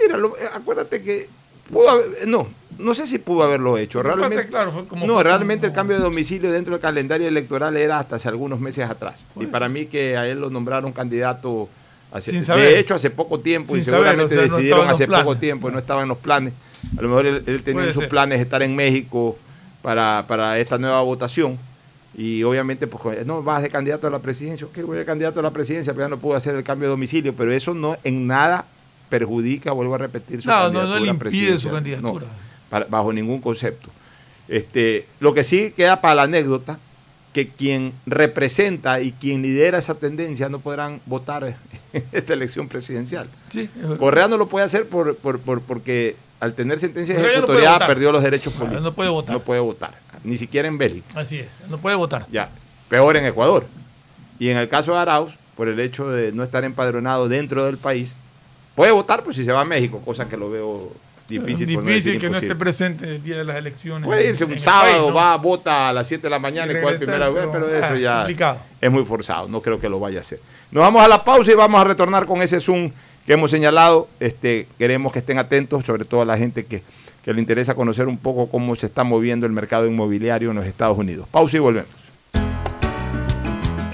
Mira, 0.00 0.16
lo- 0.16 0.36
eh, 0.36 0.42
acuérdate 0.52 1.02
que 1.02 1.28
pudo 1.72 1.88
haber- 1.88 2.28
no, 2.28 2.46
no 2.78 2.94
sé 2.94 3.06
si 3.06 3.18
pudo 3.18 3.42
haberlo 3.42 3.78
hecho. 3.78 4.02
Pasa 4.02 4.14
Realmente, 4.14 4.44
que, 4.44 4.48
claro, 4.50 4.72
fue 4.72 4.86
como 4.86 5.06
no, 5.06 5.14
fue 5.14 5.24
realmente 5.24 5.62
como- 5.66 5.72
el 5.72 5.74
cambio 5.74 5.96
de 5.96 6.02
domicilio 6.02 6.52
dentro 6.52 6.72
del 6.74 6.80
calendario 6.82 7.26
electoral 7.26 7.76
era 7.76 7.98
hasta 7.98 8.16
hace 8.16 8.28
algunos 8.28 8.60
meses 8.60 8.88
atrás. 8.88 9.26
Y 9.40 9.46
para 9.46 9.68
mí 9.68 9.86
que 9.86 10.16
a 10.16 10.26
él 10.28 10.38
lo 10.40 10.50
nombraron 10.50 10.92
candidato, 10.92 11.68
hace- 12.12 12.30
Sin 12.30 12.44
saber. 12.44 12.68
de 12.68 12.78
hecho 12.78 12.94
hace 12.94 13.10
poco 13.10 13.40
tiempo 13.40 13.76
y 13.76 13.82
saber, 13.82 14.00
seguramente 14.00 14.24
o 14.24 14.28
sea, 14.28 14.46
no 14.48 14.54
decidieron 14.54 14.86
los 14.86 14.94
hace 14.94 15.06
poco 15.06 15.36
tiempo, 15.36 15.70
no 15.70 15.78
estaba 15.78 16.02
en 16.02 16.08
los 16.08 16.18
planes. 16.18 16.52
A 16.98 17.02
lo 17.02 17.08
mejor 17.08 17.26
él, 17.26 17.42
él 17.46 17.62
tenía 17.62 17.84
en 17.84 17.92
sus 17.92 18.02
ser. 18.02 18.08
planes 18.10 18.40
estar 18.40 18.62
en 18.62 18.74
México 18.76 19.36
para, 19.82 20.24
para 20.28 20.58
esta 20.58 20.78
nueva 20.78 21.00
votación. 21.02 21.58
Y 22.18 22.42
obviamente, 22.44 22.86
pues, 22.86 23.26
no, 23.26 23.42
vas 23.42 23.62
de 23.62 23.68
candidato 23.68 24.06
a 24.06 24.10
la 24.10 24.20
presidencia. 24.20 24.66
¿Qué 24.72 24.82
voy 24.82 24.96
de 24.96 25.04
candidato 25.04 25.40
a 25.40 25.42
la 25.42 25.50
presidencia? 25.50 25.92
Pero 25.92 26.06
ya 26.06 26.08
no 26.08 26.18
puedo 26.18 26.34
hacer 26.36 26.54
el 26.54 26.64
cambio 26.64 26.88
de 26.88 26.92
domicilio. 26.92 27.34
Pero 27.36 27.52
eso 27.52 27.74
no 27.74 27.98
en 28.04 28.26
nada 28.26 28.64
perjudica, 29.10 29.72
vuelvo 29.72 29.96
a 29.96 29.98
repetir, 29.98 30.40
su 30.40 30.48
No, 30.48 30.54
no, 30.56 30.62
candidatura 30.64 30.98
no 30.98 31.04
le 31.04 31.10
a 31.10 31.12
impide 31.12 31.58
su 31.58 31.70
candidatura. 31.70 32.24
No, 32.26 32.32
para- 32.70 32.86
bajo 32.86 33.12
ningún 33.12 33.40
concepto. 33.40 33.90
Este, 34.48 35.06
lo 35.20 35.34
que 35.34 35.44
sí 35.44 35.72
queda 35.76 36.00
para 36.00 36.14
la 36.14 36.22
anécdota, 36.22 36.78
que 37.34 37.48
quien 37.48 37.92
representa 38.06 39.00
y 39.02 39.12
quien 39.12 39.42
lidera 39.42 39.76
esa 39.78 39.94
tendencia 39.96 40.48
no 40.48 40.58
podrán 40.60 41.00
votar 41.04 41.56
esta 42.12 42.32
elección 42.32 42.68
presidencial. 42.68 43.28
Sí. 43.48 43.68
Correa 43.98 44.28
no 44.28 44.36
lo 44.36 44.46
puede 44.48 44.64
hacer 44.66 44.88
por, 44.88 45.16
por- 45.16 45.38
por- 45.40 45.60
porque 45.60 46.16
al 46.40 46.54
tener 46.54 46.78
sentencia 46.78 47.14
Correa 47.14 47.32
ejecutoriada 47.32 47.86
perdió 47.86 48.12
los 48.12 48.22
derechos 48.22 48.52
Ah, 48.56 48.58
políticos. 48.58 48.82
no 48.84 48.94
puede 48.94 49.10
votar. 49.10 49.32
No 49.34 49.40
puede 49.40 49.60
votar, 49.60 49.94
ni 50.24 50.36
siquiera 50.38 50.68
en 50.68 50.78
Bélgica. 50.78 51.06
Así 51.18 51.38
es, 51.38 51.48
no 51.68 51.78
puede 51.78 51.96
votar. 51.96 52.26
Ya, 52.30 52.50
peor 52.88 53.16
en 53.16 53.26
Ecuador. 53.26 53.66
Y 54.38 54.50
en 54.50 54.56
el 54.58 54.68
caso 54.68 54.92
de 54.92 54.98
Arauz, 54.98 55.38
por 55.56 55.68
el 55.68 55.80
hecho 55.80 56.08
de 56.10 56.32
no 56.32 56.42
estar 56.42 56.64
empadronado 56.64 57.28
dentro 57.28 57.64
del 57.64 57.78
país, 57.78 58.14
puede 58.74 58.92
votar 58.92 59.22
pues 59.24 59.36
si 59.36 59.44
se 59.46 59.52
va 59.52 59.62
a 59.62 59.64
México, 59.64 60.02
cosa 60.04 60.28
que 60.28 60.36
lo 60.36 60.50
veo 60.50 60.92
difícil. 61.28 61.74
por 61.74 61.84
no 61.84 61.90
Difícil 61.90 62.18
que 62.18 62.30
no 62.30 62.38
esté 62.38 62.54
presente 62.54 63.16
el 63.16 63.22
día 63.22 63.38
de 63.38 63.44
las 63.44 63.56
elecciones. 63.56 64.06
Puede 64.06 64.28
irse 64.28 64.44
un 64.44 64.58
sábado, 64.58 64.92
país, 64.92 65.08
¿no? 65.08 65.14
va, 65.14 65.36
vota 65.36 65.88
a 65.88 65.92
las 65.92 66.06
7 66.06 66.22
de 66.22 66.30
la 66.30 66.38
mañana 66.38 66.72
Y 66.72 66.76
y 66.76 66.80
cuál 66.80 66.96
primera 66.96 67.28
vez, 67.28 67.46
pero, 67.52 67.66
pero 67.66 67.76
eso 67.76 67.86
ah, 67.90 67.98
ya 67.98 68.16
complicado. 68.18 68.60
es 68.80 68.90
muy 68.90 69.04
forzado, 69.04 69.48
no 69.48 69.60
creo 69.60 69.80
que 69.80 69.88
lo 69.88 70.00
vaya 70.00 70.18
a 70.18 70.20
hacer. 70.20 70.40
Nos 70.70 70.82
vamos 70.82 71.02
a 71.02 71.08
la 71.08 71.24
pausa 71.24 71.52
y 71.52 71.54
vamos 71.54 71.80
a 71.80 71.84
retornar 71.84 72.26
con 72.26 72.42
ese 72.42 72.60
Zoom 72.60 72.90
que 73.26 73.32
hemos 73.32 73.50
señalado. 73.50 74.08
Este, 74.20 74.66
queremos 74.78 75.12
que 75.12 75.20
estén 75.20 75.38
atentos, 75.38 75.84
sobre 75.84 76.04
todo 76.04 76.22
a 76.22 76.24
la 76.24 76.38
gente 76.38 76.64
que, 76.66 76.82
que 77.24 77.32
le 77.32 77.40
interesa 77.40 77.74
conocer 77.74 78.06
un 78.08 78.18
poco 78.18 78.48
cómo 78.48 78.76
se 78.76 78.86
está 78.86 79.04
moviendo 79.04 79.46
el 79.46 79.52
mercado 79.52 79.86
inmobiliario 79.86 80.50
en 80.50 80.56
los 80.56 80.66
Estados 80.66 80.96
Unidos. 80.96 81.26
Pausa 81.30 81.56
y 81.56 81.60
volvemos. 81.60 81.90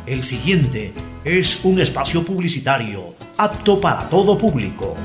El 0.04 0.22
siguiente 0.22 0.92
es 1.24 1.64
un 1.64 1.80
espacio 1.80 2.24
publicitario 2.24 3.14
apto 3.38 3.80
para 3.80 4.08
todo 4.08 4.36
público. 4.36 4.96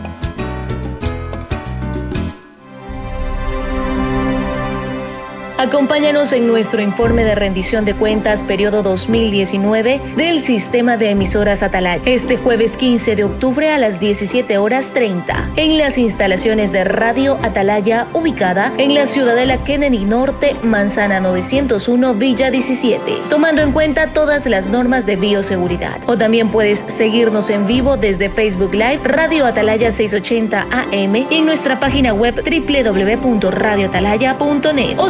Acompáñanos 5.60 6.34
en 6.34 6.46
nuestro 6.46 6.84
informe 6.84 7.24
de 7.24 7.34
rendición 7.34 7.84
de 7.84 7.96
cuentas 7.96 8.44
periodo 8.44 8.84
2019 8.84 10.00
del 10.16 10.44
sistema 10.44 10.98
de 10.98 11.10
emisoras 11.10 11.64
Atalaya 11.64 12.04
este 12.06 12.38
jueves 12.38 12.78
15 12.78 13.16
de 13.16 13.24
octubre 13.24 13.72
a 13.72 13.80
las 13.80 14.00
17 14.00 14.60
horas 14.60 14.94
30 14.94 15.54
en 15.56 15.80
las 15.80 15.98
instalaciones 15.98 16.72
de 16.72 16.84
Radio 16.84 17.40
Atalaya 17.42 18.06
ubicada 18.14 18.72
en 18.78 18.94
la 18.94 19.08
Ciudadela 19.08 19.64
Kennedy 19.64 20.06
Norte, 20.06 20.56
Manzana 20.62 21.20
901, 21.20 22.14
Villa 22.14 22.52
17, 22.52 23.24
tomando 23.32 23.64
en 23.64 23.72
cuenta 23.72 24.14
todas 24.14 24.46
las 24.46 24.70
normas 24.70 25.08
de 25.08 25.16
bioseguridad. 25.16 26.00
O 26.06 26.20
también 26.20 26.52
puedes 26.52 26.86
seguirnos 26.88 27.50
en 27.50 27.66
vivo 27.66 27.98
desde 27.98 28.30
Facebook 28.30 28.74
Live 28.74 29.00
Radio 29.06 29.48
Atalaya 29.48 29.90
680 29.90 30.68
AM 30.72 31.16
y 31.16 31.28
en 31.32 31.48
nuestra 31.48 31.80
página 31.80 32.14
web 32.14 32.36
www.radioatalaya.net 32.36 35.00
o 35.00 35.10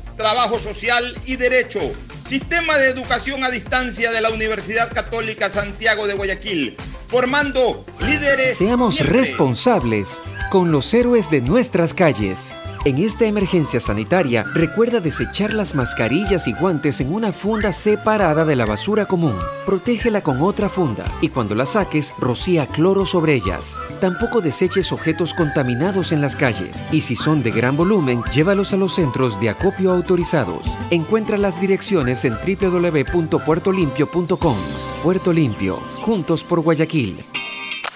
trabajo 0.21 0.59
social 0.59 1.15
y 1.25 1.35
derecho. 1.35 1.79
Sistema 2.27 2.77
de 2.77 2.87
educación 2.89 3.43
a 3.43 3.49
distancia 3.49 4.11
de 4.11 4.21
la 4.21 4.29
Universidad 4.29 4.91
Católica 4.93 5.49
Santiago 5.49 6.07
de 6.07 6.13
Guayaquil, 6.13 6.77
formando 7.07 7.85
líderes. 7.99 8.57
Seamos 8.57 8.95
siempre. 8.95 9.19
responsables 9.19 10.21
con 10.49 10.71
los 10.71 10.93
héroes 10.93 11.29
de 11.29 11.41
nuestras 11.41 11.93
calles. 11.93 12.55
En 12.83 12.97
esta 12.97 13.25
emergencia 13.25 13.79
sanitaria, 13.79 14.43
recuerda 14.55 14.99
desechar 14.99 15.53
las 15.53 15.75
mascarillas 15.75 16.47
y 16.47 16.53
guantes 16.53 16.99
en 16.99 17.13
una 17.13 17.31
funda 17.31 17.71
separada 17.73 18.43
de 18.43 18.55
la 18.55 18.65
basura 18.65 19.05
común. 19.05 19.35
Protégela 19.67 20.21
con 20.21 20.41
otra 20.41 20.67
funda 20.67 21.05
y 21.21 21.29
cuando 21.29 21.53
la 21.53 21.67
saques, 21.67 22.11
rocía 22.17 22.65
cloro 22.65 23.05
sobre 23.05 23.35
ellas. 23.35 23.77
Tampoco 23.99 24.41
deseches 24.41 24.91
objetos 24.91 25.35
contaminados 25.35 26.11
en 26.11 26.21
las 26.21 26.35
calles 26.35 26.83
y 26.91 27.01
si 27.01 27.15
son 27.15 27.43
de 27.43 27.51
gran 27.51 27.77
volumen, 27.77 28.23
llévalos 28.33 28.73
a 28.73 28.77
los 28.77 28.95
centros 28.95 29.39
de 29.39 29.51
acopio 29.51 29.91
autorizados. 29.91 30.67
Encuentra 30.89 31.37
las 31.37 31.61
direcciones 31.61 32.20
en 32.25 32.35
www.puertolimpio.com. 32.35 34.57
Puerto 35.03 35.33
Limpio, 35.33 35.75
juntos 36.01 36.43
por 36.43 36.61
Guayaquil. 36.61 37.23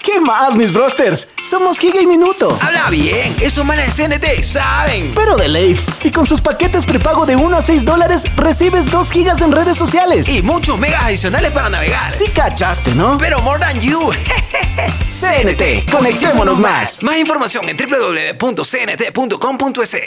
¿Qué 0.06 0.22
más, 0.22 0.54
mis 0.54 0.72
brosters? 0.72 1.28
Somos 1.42 1.80
Giga 1.80 2.00
y 2.00 2.06
Minuto. 2.06 2.56
Habla 2.62 2.92
bien, 2.92 3.36
esos 3.42 3.66
manes 3.66 3.98
de 3.98 4.08
CNT 4.08 4.44
saben. 4.44 5.12
Pero 5.16 5.36
de 5.36 5.48
Leif. 5.48 5.82
Y 6.04 6.12
con 6.12 6.28
sus 6.28 6.42
paquetes 6.42 6.86
prepago 6.86 7.26
de 7.26 7.36
1 7.36 7.58
a 7.58 7.62
6 7.62 7.86
dólares, 7.86 8.24
recibes 8.36 8.86
2 8.86 9.12
gigas 9.12 9.42
en 9.42 9.52
redes 9.52 9.78
sociales. 9.78 10.30
Y 10.30 10.44
muchos 10.44 10.78
megas 10.78 11.06
adicionales 11.06 11.52
para 11.52 11.70
navegar. 11.70 12.12
Sí 12.12 12.30
cachaste, 12.30 12.94
¿no? 12.94 13.18
Pero 13.18 13.42
more 13.42 13.60
than 13.60 13.80
you. 13.80 14.12
CNT, 15.10 15.90
conectémonos 15.92 16.60
más. 16.60 17.02
Más 17.02 17.18
información 17.18 17.68
en 17.68 17.76
www.cnt.com.es. 17.76 19.98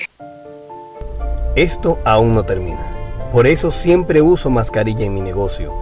Esto 1.56 1.98
aún 2.04 2.36
no 2.36 2.44
termina. 2.44 2.97
Por 3.32 3.46
eso 3.46 3.70
siempre 3.70 4.22
uso 4.22 4.48
mascarilla 4.48 5.04
en 5.04 5.14
mi 5.14 5.20
negocio. 5.20 5.72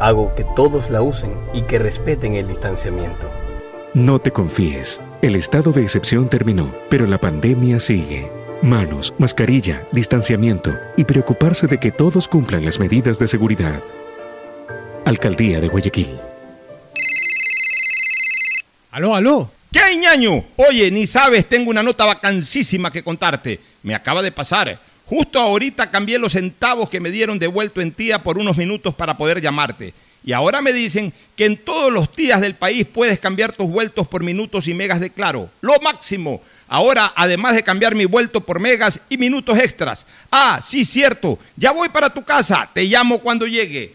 Hago 0.00 0.34
que 0.34 0.44
todos 0.56 0.90
la 0.90 1.02
usen 1.02 1.32
y 1.54 1.62
que 1.62 1.78
respeten 1.78 2.34
el 2.34 2.48
distanciamiento. 2.48 3.30
No 3.94 4.18
te 4.18 4.32
confíes. 4.32 5.00
El 5.22 5.36
estado 5.36 5.72
de 5.72 5.82
excepción 5.82 6.28
terminó, 6.28 6.70
pero 6.90 7.06
la 7.06 7.18
pandemia 7.18 7.80
sigue. 7.80 8.28
Manos, 8.60 9.14
mascarilla, 9.18 9.82
distanciamiento 9.92 10.74
y 10.96 11.04
preocuparse 11.04 11.66
de 11.66 11.78
que 11.78 11.92
todos 11.92 12.26
cumplan 12.26 12.64
las 12.64 12.80
medidas 12.80 13.18
de 13.18 13.28
seguridad. 13.28 13.80
Alcaldía 15.04 15.60
de 15.60 15.68
Guayaquil. 15.68 16.18
Aló, 18.90 19.14
aló. 19.14 19.50
¿Qué 19.72 19.78
hay, 19.78 19.96
ñaño? 19.98 20.44
Oye, 20.56 20.90
ni 20.90 21.06
sabes, 21.06 21.46
tengo 21.46 21.70
una 21.70 21.82
nota 21.82 22.04
vacancísima 22.04 22.90
que 22.90 23.04
contarte. 23.04 23.60
Me 23.82 23.94
acaba 23.94 24.22
de 24.22 24.32
pasar. 24.32 24.78
Justo 25.06 25.38
ahorita 25.38 25.90
cambié 25.90 26.18
los 26.18 26.32
centavos 26.32 26.88
que 26.88 27.00
me 27.00 27.10
dieron 27.10 27.38
devuelto 27.38 27.80
en 27.80 27.92
tía 27.92 28.22
por 28.22 28.38
unos 28.38 28.56
minutos 28.56 28.94
para 28.94 29.16
poder 29.16 29.40
llamarte. 29.40 29.94
Y 30.24 30.32
ahora 30.32 30.60
me 30.60 30.72
dicen 30.72 31.12
que 31.36 31.44
en 31.44 31.56
todos 31.56 31.92
los 31.92 32.14
días 32.16 32.40
del 32.40 32.56
país 32.56 32.84
puedes 32.84 33.20
cambiar 33.20 33.52
tus 33.52 33.70
vueltos 33.70 34.08
por 34.08 34.24
minutos 34.24 34.66
y 34.66 34.74
megas 34.74 34.98
de 34.98 35.10
claro. 35.10 35.48
Lo 35.60 35.78
máximo. 35.80 36.42
Ahora, 36.66 37.12
además 37.14 37.54
de 37.54 37.62
cambiar 37.62 37.94
mi 37.94 38.06
vuelto 38.06 38.40
por 38.40 38.58
megas 38.58 39.00
y 39.08 39.16
minutos 39.16 39.56
extras. 39.56 40.04
Ah, 40.32 40.58
sí, 40.60 40.84
cierto. 40.84 41.38
Ya 41.54 41.70
voy 41.70 41.88
para 41.88 42.12
tu 42.12 42.24
casa. 42.24 42.68
Te 42.74 42.82
llamo 42.82 43.20
cuando 43.20 43.46
llegue. 43.46 43.94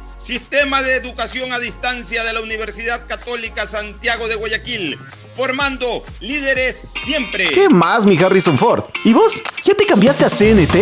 Sistema 0.23 0.81
de 0.83 0.95
Educación 0.95 1.51
a 1.51 1.59
Distancia 1.59 2.23
de 2.23 2.33
la 2.33 2.41
Universidad 2.41 3.07
Católica 3.07 3.65
Santiago 3.65 4.27
de 4.27 4.35
Guayaquil, 4.35 4.99
formando 5.35 6.03
líderes 6.19 6.83
siempre. 7.03 7.49
¿Qué 7.49 7.69
más, 7.69 8.05
mi 8.05 8.15
Harrison 8.17 8.57
Ford? 8.57 8.83
¿Y 9.03 9.13
vos? 9.13 9.41
¿Ya 9.63 9.73
te 9.73 9.85
cambiaste 9.85 10.25
a 10.25 10.29
CNT? 10.29 10.75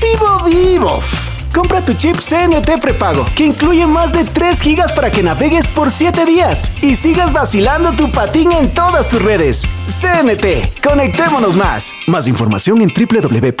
¡Vivo, 0.00 0.44
vivo! 0.44 1.00
Compra 1.54 1.84
tu 1.84 1.94
chip 1.94 2.16
CNT 2.16 2.80
prepago, 2.80 3.26
que 3.34 3.46
incluye 3.46 3.86
más 3.86 4.12
de 4.12 4.24
3 4.24 4.60
gigas 4.60 4.92
para 4.92 5.10
que 5.10 5.22
navegues 5.22 5.66
por 5.68 5.90
7 5.90 6.24
días 6.24 6.70
y 6.80 6.96
sigas 6.96 7.32
vacilando 7.32 7.92
tu 7.92 8.10
patín 8.10 8.52
en 8.52 8.72
todas 8.74 9.08
tus 9.08 9.22
redes. 9.22 9.62
CNT, 9.88 10.80
conectémonos 10.82 11.56
más. 11.56 11.92
Más 12.06 12.26
información 12.28 12.80
en 12.82 12.92
www.cnt.com.es. 12.92 13.60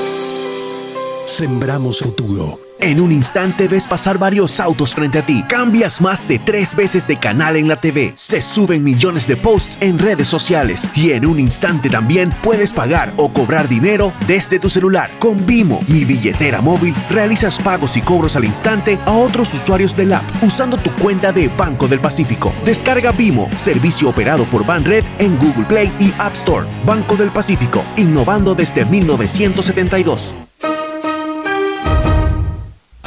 Sembramos 1.25 1.99
futuro. 1.99 2.59
En 2.79 2.99
un 2.99 3.11
instante 3.11 3.67
ves 3.67 3.85
pasar 3.85 4.17
varios 4.17 4.59
autos 4.59 4.95
frente 4.95 5.19
a 5.19 5.25
ti. 5.25 5.43
Cambias 5.47 6.01
más 6.01 6.27
de 6.27 6.39
tres 6.39 6.75
veces 6.75 7.07
de 7.07 7.15
canal 7.15 7.55
en 7.55 7.67
la 7.67 7.79
TV. 7.79 8.11
Se 8.15 8.41
suben 8.41 8.83
millones 8.83 9.27
de 9.27 9.37
posts 9.37 9.77
en 9.81 9.99
redes 9.99 10.27
sociales. 10.27 10.89
Y 10.95 11.11
en 11.11 11.27
un 11.27 11.39
instante 11.39 11.91
también 11.91 12.31
puedes 12.41 12.73
pagar 12.73 13.13
o 13.17 13.31
cobrar 13.31 13.69
dinero 13.69 14.11
desde 14.25 14.59
tu 14.59 14.67
celular. 14.67 15.11
Con 15.19 15.45
Vimo, 15.45 15.79
mi 15.87 16.05
billetera 16.05 16.59
móvil, 16.59 16.95
realizas 17.11 17.59
pagos 17.59 17.95
y 17.97 18.01
cobros 18.01 18.35
al 18.35 18.45
instante 18.45 18.97
a 19.05 19.11
otros 19.11 19.53
usuarios 19.53 19.95
del 19.95 20.13
app 20.13 20.23
usando 20.41 20.75
tu 20.77 20.91
cuenta 20.95 21.31
de 21.31 21.49
Banco 21.49 21.87
del 21.87 21.99
Pacífico. 21.99 22.51
Descarga 22.65 23.11
Vimo, 23.11 23.47
servicio 23.55 24.09
operado 24.09 24.43
por 24.45 24.65
Banred 24.65 25.03
en 25.19 25.37
Google 25.37 25.65
Play 25.65 25.91
y 25.99 26.11
App 26.17 26.33
Store. 26.33 26.65
Banco 26.83 27.15
del 27.15 27.29
Pacífico, 27.29 27.83
innovando 27.95 28.55
desde 28.55 28.85
1972. 28.85 30.33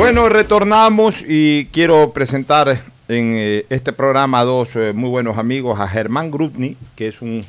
Bueno, 0.00 0.30
retornamos 0.30 1.22
y 1.28 1.66
quiero 1.72 2.14
presentar 2.14 2.80
en 3.06 3.34
eh, 3.36 3.66
este 3.68 3.92
programa 3.92 4.40
a 4.40 4.44
dos 4.44 4.74
eh, 4.74 4.94
muy 4.94 5.10
buenos 5.10 5.36
amigos, 5.36 5.78
a 5.78 5.86
Germán 5.86 6.30
Grupni, 6.30 6.78
que 6.96 7.06
es 7.06 7.20
un 7.20 7.44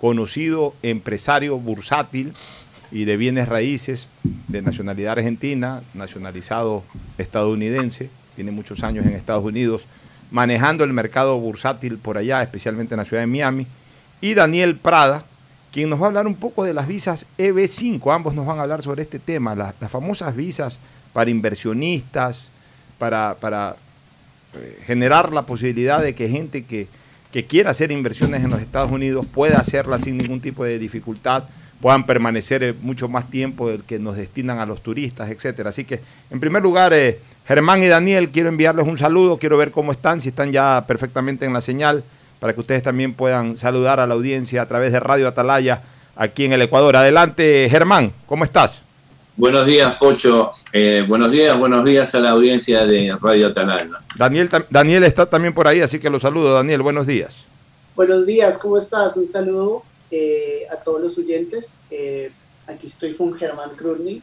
conocido 0.00 0.74
empresario 0.82 1.58
bursátil 1.58 2.34
y 2.92 3.04
de 3.04 3.16
bienes 3.16 3.48
raíces 3.48 4.08
de 4.46 4.62
nacionalidad 4.62 5.14
argentina, 5.18 5.82
nacionalizado 5.92 6.84
estadounidense, 7.18 8.10
tiene 8.36 8.52
muchos 8.52 8.84
años 8.84 9.04
en 9.04 9.14
Estados 9.14 9.44
Unidos, 9.44 9.88
manejando 10.30 10.84
el 10.84 10.92
mercado 10.92 11.36
bursátil 11.40 11.98
por 11.98 12.16
allá, 12.16 12.42
especialmente 12.42 12.94
en 12.94 12.98
la 12.98 13.06
ciudad 13.06 13.24
de 13.24 13.26
Miami, 13.26 13.66
y 14.20 14.34
Daniel 14.34 14.76
Prada, 14.76 15.24
quien 15.72 15.90
nos 15.90 16.00
va 16.00 16.04
a 16.04 16.08
hablar 16.08 16.28
un 16.28 16.36
poco 16.36 16.62
de 16.62 16.74
las 16.74 16.86
visas 16.86 17.26
EB5, 17.38 18.14
ambos 18.14 18.34
nos 18.34 18.46
van 18.46 18.60
a 18.60 18.62
hablar 18.62 18.82
sobre 18.82 19.02
este 19.02 19.18
tema, 19.18 19.56
las, 19.56 19.74
las 19.80 19.90
famosas 19.90 20.36
visas 20.36 20.78
para 21.12 21.30
inversionistas, 21.30 22.48
para, 22.98 23.36
para 23.40 23.76
eh, 24.54 24.78
generar 24.86 25.32
la 25.32 25.42
posibilidad 25.42 26.00
de 26.02 26.14
que 26.14 26.28
gente 26.28 26.64
que, 26.64 26.86
que 27.32 27.46
quiera 27.46 27.70
hacer 27.70 27.90
inversiones 27.90 28.44
en 28.44 28.50
los 28.50 28.60
Estados 28.60 28.90
Unidos 28.90 29.26
pueda 29.32 29.58
hacerlas 29.58 30.02
sin 30.02 30.18
ningún 30.18 30.40
tipo 30.40 30.64
de 30.64 30.78
dificultad, 30.78 31.44
puedan 31.80 32.06
permanecer 32.06 32.62
eh, 32.62 32.74
mucho 32.80 33.08
más 33.08 33.28
tiempo 33.28 33.68
del 33.68 33.82
que 33.82 33.98
nos 33.98 34.16
destinan 34.16 34.58
a 34.58 34.66
los 34.66 34.82
turistas, 34.82 35.30
etcétera. 35.30 35.70
Así 35.70 35.84
que, 35.84 36.00
en 36.30 36.38
primer 36.40 36.62
lugar, 36.62 36.92
eh, 36.92 37.18
Germán 37.46 37.82
y 37.82 37.88
Daniel, 37.88 38.30
quiero 38.30 38.48
enviarles 38.48 38.86
un 38.86 38.98
saludo, 38.98 39.38
quiero 39.38 39.56
ver 39.56 39.72
cómo 39.72 39.92
están, 39.92 40.20
si 40.20 40.28
están 40.28 40.52
ya 40.52 40.84
perfectamente 40.86 41.44
en 41.44 41.52
la 41.52 41.60
señal, 41.60 42.04
para 42.38 42.52
que 42.52 42.60
ustedes 42.60 42.82
también 42.82 43.14
puedan 43.14 43.56
saludar 43.56 44.00
a 44.00 44.06
la 44.06 44.14
audiencia 44.14 44.62
a 44.62 44.66
través 44.66 44.92
de 44.92 45.00
Radio 45.00 45.28
Atalaya 45.28 45.82
aquí 46.16 46.44
en 46.44 46.52
el 46.52 46.62
Ecuador. 46.62 46.96
Adelante, 46.96 47.68
Germán, 47.70 48.12
¿cómo 48.26 48.44
estás? 48.44 48.81
Buenos 49.34 49.66
días, 49.66 49.96
Pocho. 49.96 50.50
Eh, 50.74 51.06
buenos 51.08 51.30
días, 51.30 51.58
buenos 51.58 51.86
días 51.86 52.14
a 52.14 52.20
la 52.20 52.30
audiencia 52.30 52.84
de 52.84 53.16
Radio 53.18 53.46
Atalaya. 53.46 53.88
Daniel, 54.14 54.50
Daniel 54.68 55.04
está 55.04 55.24
también 55.24 55.54
por 55.54 55.66
ahí, 55.66 55.80
así 55.80 55.98
que 55.98 56.10
lo 56.10 56.20
saludo. 56.20 56.52
Daniel, 56.52 56.82
buenos 56.82 57.06
días. 57.06 57.44
Buenos 57.96 58.26
días, 58.26 58.58
¿cómo 58.58 58.76
estás? 58.76 59.16
Un 59.16 59.26
saludo 59.26 59.84
eh, 60.10 60.66
a 60.70 60.76
todos 60.76 61.00
los 61.00 61.16
oyentes. 61.16 61.76
Eh, 61.90 62.30
aquí 62.66 62.88
estoy 62.88 63.14
con 63.14 63.32
Germán 63.32 63.70
Krudny. 63.74 64.20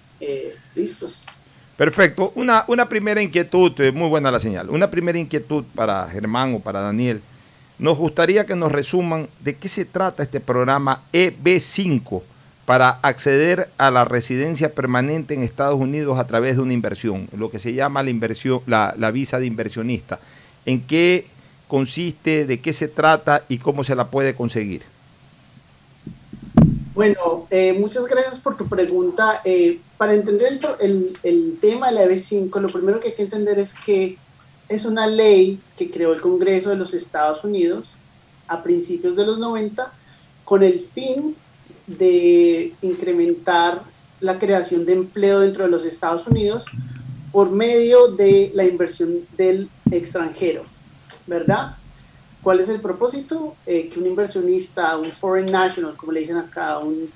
listos. 0.76 1.24
Perfecto. 1.76 2.32
Una, 2.36 2.66
una 2.68 2.88
primera 2.88 3.20
inquietud, 3.20 3.72
muy 3.94 4.10
buena 4.10 4.30
la 4.30 4.40
señal. 4.40 4.70
Una 4.70 4.92
primera 4.92 5.18
inquietud 5.18 5.64
para 5.74 6.08
Germán 6.08 6.54
o 6.54 6.60
para 6.60 6.82
Daniel. 6.82 7.20
Nos 7.80 7.98
gustaría 7.98 8.46
que 8.46 8.56
nos 8.56 8.72
resuman 8.72 9.28
de 9.40 9.56
qué 9.56 9.70
se 9.70 9.86
trata 9.86 10.22
este 10.22 10.40
programa 10.40 11.02
EB5 11.14 12.22
para 12.70 13.00
acceder 13.02 13.68
a 13.80 13.90
la 13.90 14.06
residencia 14.06 14.76
permanente 14.76 15.34
en 15.34 15.42
Estados 15.42 15.80
Unidos 15.80 16.20
a 16.20 16.28
través 16.28 16.56
de 16.56 16.62
una 16.62 16.74
inversión, 16.74 17.28
lo 17.36 17.50
que 17.50 17.58
se 17.58 17.74
llama 17.74 18.04
la, 18.04 18.12
inversión, 18.12 18.62
la, 18.68 19.12
visa 19.12 19.40
de 19.40 19.48
inversionista. 19.48 20.20
¿En 20.68 20.86
qué 20.86 21.26
consiste, 21.68 22.46
de 22.46 22.60
qué 22.62 22.72
se 22.72 22.88
trata 22.88 23.44
y 23.50 23.58
cómo 23.58 23.84
se 23.84 23.96
la 23.96 24.12
puede 24.12 24.36
conseguir? 24.36 24.84
Bueno, 26.94 27.48
eh, 27.50 27.74
muchas 27.74 28.06
gracias 28.06 28.38
por 28.38 28.56
tu 28.56 28.70
pregunta. 28.70 29.42
Eh, 29.46 29.80
para 29.98 30.14
entender 30.14 30.60
el, 30.80 31.58
tema 31.60 31.88
de 31.88 31.94
la 31.94 32.04
EB5, 32.06 32.62
lo 32.62 32.70
primero 32.70 33.00
que 33.00 33.08
hay 33.08 33.16
que 33.16 33.24
entender 33.24 33.58
es 33.58 33.74
que 33.74 34.16
es 34.68 34.86
una 34.86 35.08
ley 35.08 35.60
que 35.76 35.90
creó 35.90 36.14
el 36.14 36.22
Congreso 36.22 36.70
de 36.70 36.76
los 36.76 36.94
Estados 36.94 37.44
Unidos 37.44 37.94
a 38.48 38.62
principios 38.62 39.16
de 39.16 39.26
los 39.26 39.40
90 39.40 39.92
con 40.46 40.62
el 40.62 40.82
fin 40.82 41.36
de 41.98 42.74
incrementar 42.82 43.82
la 44.20 44.38
creación 44.38 44.86
de 44.86 44.94
empleo 44.94 45.40
dentro 45.40 45.64
de 45.64 45.70
los 45.70 45.86
Estados 45.86 46.28
Unidos 46.28 46.66
por 47.32 47.50
medio 47.50 48.10
de 48.10 48.52
la 48.54 48.66
inversión 48.66 49.20
del 49.38 49.70
extranjero, 49.92 50.64
¿verdad? 51.28 51.76
¿Cuál 52.42 52.60
es 52.60 52.70
el 52.70 52.80
propósito? 52.80 53.56
Eh, 53.66 53.90
que 53.90 54.00
un 54.00 54.08
inversionista, 54.08 54.98
un 54.98 55.12
foreign 55.12 55.52
national, 55.52 55.96
como 55.96 56.12
le 56.12 56.22
dicen 56.22 56.38
acá, 56.38 56.80
un, 56.80 57.10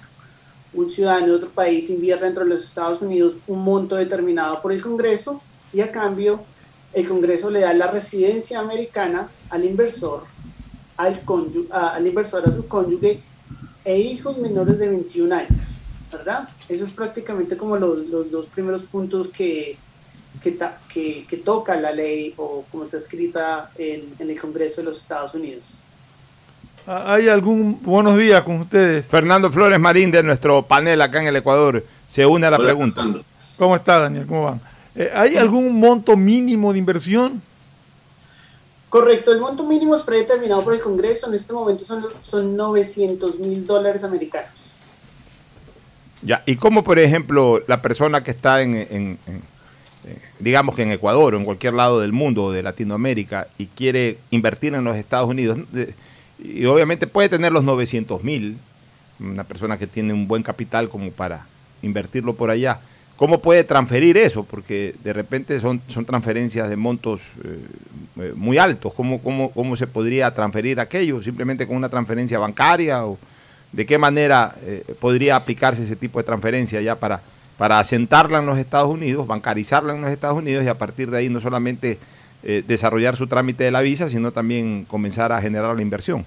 un 0.74 0.90
ciudadano 0.90 1.28
de 1.28 1.34
otro 1.34 1.50
país 1.50 1.90
invierta 1.90 2.26
dentro 2.26 2.44
de 2.44 2.50
los 2.50 2.64
Estados 2.64 3.02
Unidos 3.02 3.36
un 3.48 3.64
monto 3.64 3.96
determinado 3.96 4.62
por 4.62 4.72
el 4.72 4.82
Congreso 4.82 5.42
y 5.72 5.82
a 5.82 5.92
cambio 5.92 6.42
el 6.94 7.08
Congreso 7.08 7.50
le 7.50 7.62
da 7.62 7.74
la 7.74 7.90
residencia 7.90 8.60
americana 8.60 9.28
al 9.50 9.66
inversor, 9.66 10.24
al, 10.98 11.22
al 11.72 12.08
inversor, 12.08 12.48
a 12.48 12.56
su 12.56 12.68
cónyuge 12.68 13.22
e 13.86 14.00
hijos 14.00 14.38
menores 14.38 14.78
de 14.78 14.88
21 14.88 15.36
años, 15.36 15.62
¿verdad? 16.12 16.48
Eso 16.70 16.86
es 16.86 16.92
prácticamente 16.92 17.58
como 17.58 17.78
los, 17.78 18.08
los 18.08 18.32
dos 18.32 18.48
primeros 18.48 18.84
puntos 18.84 19.28
que, 19.30 19.78
que, 20.42 20.58
que, 20.94 21.26
que, 21.28 21.38
toca 21.38 21.76
la 21.76 21.92
ley 21.92 22.34
o 22.38 22.64
como 22.72 22.86
está 22.86 22.98
escrita 22.98 23.72
en, 23.78 24.14
en, 24.20 24.30
el 24.30 24.40
Congreso 24.40 24.82
de 24.82 24.86
los 24.86 25.02
Estados 25.02 25.34
Unidos. 25.34 25.64
Ah, 26.88 27.14
¿Hay 27.14 27.28
algún 27.28 27.82
buenos 27.82 28.18
días 28.18 28.44
con 28.44 28.60
ustedes? 28.60 29.08
Fernando 29.08 29.52
Flores 29.52 29.80
Marín 29.80 30.12
de 30.12 30.24
nuestro 30.24 30.64
panel 30.64 31.02
acá 31.02 31.22
en 31.22 31.28
el 31.28 31.36
Ecuador 31.36 31.84
se 32.08 32.26
une 32.26 32.46
a 32.46 32.52
la 32.52 32.58
Hola, 32.58 32.66
pregunta. 32.66 33.02
Fernando. 33.02 33.26
¿Cómo 33.58 33.76
está 33.76 34.00
Daniel? 34.00 34.26
¿Cómo 34.28 34.44
van? 34.44 34.62
Eh, 34.96 35.12
¿Hay 35.14 35.36
algún 35.38 35.80
monto 35.80 36.16
mínimo 36.16 36.72
de 36.74 36.80
inversión? 36.80 37.42
Correcto, 38.94 39.32
el 39.32 39.40
monto 39.40 39.64
mínimo 39.64 39.96
es 39.96 40.04
predeterminado 40.04 40.64
por 40.64 40.76
el 40.76 40.80
Congreso, 40.80 41.28
en 41.28 41.34
este 41.34 41.52
momento 41.52 41.84
son, 41.84 42.06
son 42.22 42.56
900 42.56 43.40
mil 43.40 43.66
dólares 43.66 44.04
americanos. 44.04 44.52
Ya, 46.22 46.44
y 46.46 46.58
cómo, 46.58 46.84
por 46.84 47.00
ejemplo, 47.00 47.64
la 47.66 47.82
persona 47.82 48.24
que 48.24 48.30
está 48.30 48.62
en, 48.62 48.76
en- 48.76 49.18
eh, 49.26 50.20
digamos 50.38 50.76
que 50.76 50.84
en 50.84 50.92
Ecuador 50.92 51.34
o 51.34 51.38
en 51.40 51.44
cualquier 51.44 51.74
lado 51.74 52.02
del 52.02 52.12
mundo 52.12 52.52
de 52.52 52.62
Latinoamérica 52.62 53.48
y 53.58 53.66
quiere 53.66 54.20
invertir 54.30 54.76
en 54.76 54.84
los 54.84 54.96
Estados 54.96 55.28
Unidos, 55.28 55.58
eh, 55.74 55.96
y 56.38 56.66
obviamente 56.66 57.08
puede 57.08 57.30
tener 57.30 57.52
los 57.52 57.64
900 57.64 58.24
mil, 58.24 58.60
una 59.20 59.44
persona 59.44 59.80
que 59.80 59.88
tiene 59.88 60.14
un 60.14 60.28
buen 60.28 60.44
capital 60.44 60.88
como 60.90 61.10
para 61.10 61.48
invertirlo 61.82 62.36
por 62.36 62.52
allá, 62.52 62.80
¿cómo 63.16 63.40
puede 63.40 63.64
transferir 63.64 64.18
eso? 64.18 64.44
Porque 64.44 64.96
de 65.04 65.14
repente 65.14 65.60
son, 65.60 65.82
son 65.88 66.06
transferencias 66.06 66.70
de 66.70 66.76
montos 66.76 67.22
eh, 67.44 67.60
eh, 68.20 68.34
muy 68.36 68.58
altos, 68.58 68.94
¿Cómo, 68.94 69.22
cómo, 69.22 69.52
¿cómo 69.52 69.76
se 69.76 69.88
podría 69.88 70.34
transferir 70.34 70.80
aquello? 70.80 71.22
¿Simplemente 71.22 71.68
con 71.68 71.76
una 71.76 71.90
transferencia 71.90 72.40
bancaria? 72.40 73.06
o 73.06 73.18
¿De 73.72 73.86
qué 73.86 73.98
manera 73.98 74.56
eh, 74.64 74.84
podría 75.00 75.36
aplicarse 75.36 75.84
ese 75.84 75.96
tipo 75.96 76.20
de 76.20 76.26
transferencia 76.26 76.80
ya 76.82 76.96
para, 76.96 77.22
para 77.58 77.80
asentarla 77.80 78.40
en 78.40 78.46
los 78.46 78.60
Estados 78.60 78.90
Unidos, 78.90 79.26
bancarizarla 79.26 79.96
en 79.96 80.02
los 80.02 80.12
Estados 80.12 80.38
Unidos 80.38 80.64
y 80.64 80.68
a 80.68 80.78
partir 80.78 81.10
de 81.10 81.18
ahí 81.18 81.30
no 81.30 81.42
solamente 81.42 81.98
desarrollar 82.68 83.16
su 83.16 83.26
trámite 83.26 83.64
de 83.64 83.72
la 83.72 83.80
visa, 83.80 84.10
sino 84.10 84.34
también 84.34 84.84
comenzar 84.84 85.32
a 85.32 85.42
generar 85.42 85.74
la 85.74 85.82
inversión? 85.82 86.26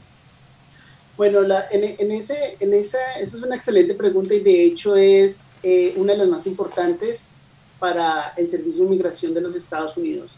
Bueno, 1.16 1.40
la- 1.42 1.66
en, 1.70 1.96
en 1.98 2.10
ese, 2.12 2.56
en 2.60 2.74
esa, 2.74 2.98
esa 3.18 3.36
es 3.38 3.42
una 3.42 3.56
excelente 3.56 3.94
pregunta 3.94 4.34
y 4.34 4.40
de 4.40 4.64
hecho 4.64 4.96
es 4.96 5.50
eh, 5.62 5.94
una 5.96 6.12
de 6.12 6.18
las 6.18 6.28
más 6.28 6.46
importantes 6.46 7.30
para 7.78 8.32
el 8.36 8.48
Servicio 8.48 8.80
de 8.82 8.86
Inmigración 8.86 9.32
de 9.32 9.40
los 9.40 9.54
Estados 9.56 9.96
Unidos. 9.96 10.32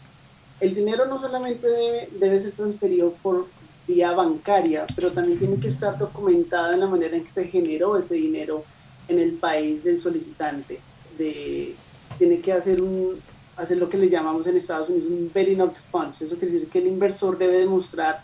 El 0.59 0.75
dinero 0.75 1.05
no 1.05 1.19
solamente 1.19 1.67
debe, 1.67 2.09
debe 2.19 2.41
ser 2.41 2.51
transferido 2.51 3.13
por 3.21 3.47
vía 3.87 4.11
bancaria, 4.13 4.85
pero 4.95 5.11
también 5.11 5.39
tiene 5.39 5.59
que 5.59 5.67
estar 5.69 5.97
documentado 5.97 6.73
en 6.73 6.79
la 6.81 6.87
manera 6.87 7.15
en 7.17 7.23
que 7.23 7.29
se 7.29 7.47
generó 7.47 7.97
ese 7.97 8.15
dinero 8.15 8.63
en 9.07 9.19
el 9.19 9.33
país 9.33 9.83
del 9.83 9.99
solicitante. 9.99 10.79
De, 11.17 11.75
tiene 12.17 12.39
que 12.39 12.53
hacer, 12.53 12.81
un, 12.81 13.19
hacer 13.57 13.77
lo 13.77 13.89
que 13.89 13.97
le 13.97 14.09
llamamos 14.09 14.45
en 14.47 14.55
Estados 14.57 14.89
Unidos 14.89 15.07
un 15.09 15.31
betting 15.33 15.61
of 15.61 15.73
funds. 15.91 16.21
Eso 16.21 16.35
quiere 16.37 16.53
decir 16.53 16.69
que 16.69 16.79
el 16.79 16.87
inversor 16.87 17.37
debe 17.37 17.57
demostrar 17.59 18.21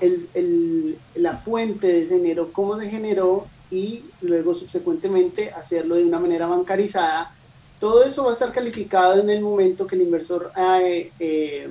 el, 0.00 0.28
el- 0.34 0.98
la 1.16 1.36
fuente 1.36 1.86
de 1.86 2.02
ese 2.04 2.16
dinero, 2.16 2.50
cómo 2.52 2.78
se 2.78 2.88
generó 2.90 3.46
y 3.70 4.04
luego 4.22 4.54
subsecuentemente 4.54 5.50
hacerlo 5.50 5.96
de 5.96 6.04
una 6.04 6.20
manera 6.20 6.46
bancarizada. 6.46 7.32
Todo 7.80 8.02
eso 8.04 8.24
va 8.24 8.30
a 8.30 8.32
estar 8.32 8.52
calificado 8.52 9.20
en 9.20 9.30
el 9.30 9.40
momento 9.40 9.86
que 9.86 9.96
el 9.96 10.02
inversor 10.02 10.50
eh, 10.56 11.12
eh, 11.20 11.68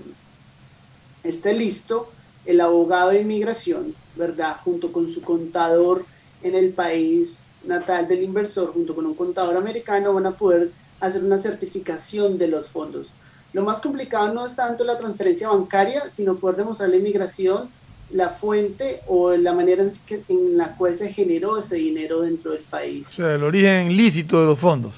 esté 1.24 1.54
listo, 1.54 2.10
el 2.46 2.62
abogado 2.62 3.10
de 3.10 3.22
inmigración, 3.22 3.94
¿verdad? 4.16 4.58
Junto 4.64 4.92
con 4.92 5.12
su 5.14 5.22
contador 5.22 6.06
en 6.44 6.56
el 6.56 6.70
país 6.70 7.58
natal 7.66 8.08
del 8.08 8.24
inversor, 8.24 8.72
junto 8.72 8.96
con 8.96 9.06
un 9.06 9.16
contador 9.16 9.58
americano, 9.58 10.14
van 10.14 10.28
a 10.28 10.32
poder 10.32 10.72
hacer 11.00 11.24
una 11.24 11.38
certificación 11.38 12.38
de 12.38 12.48
los 12.48 12.70
fondos. 12.70 13.08
Lo 13.54 13.64
más 13.64 13.82
complicado 13.82 14.34
no 14.34 14.46
es 14.46 14.56
tanto 14.56 14.84
la 14.84 14.98
transferencia 14.98 15.50
bancaria, 15.50 16.10
sino 16.10 16.36
poder 16.36 16.58
demostrar 16.58 16.90
la 16.90 16.98
inmigración, 16.98 17.70
la 18.12 18.30
fuente 18.30 19.02
o 19.08 19.36
la 19.36 19.54
manera 19.54 19.84
en, 19.84 19.92
que- 20.06 20.22
en 20.30 20.58
la 20.58 20.76
cual 20.76 20.98
se 20.98 21.12
generó 21.14 21.58
ese 21.60 21.76
dinero 21.76 22.22
dentro 22.22 22.52
del 22.52 22.62
país. 22.62 23.06
O 23.08 23.12
sea, 23.12 23.36
el 23.36 23.44
origen 23.44 23.96
lícito 23.96 24.40
de 24.40 24.46
los 24.46 24.58
fondos. 24.60 24.94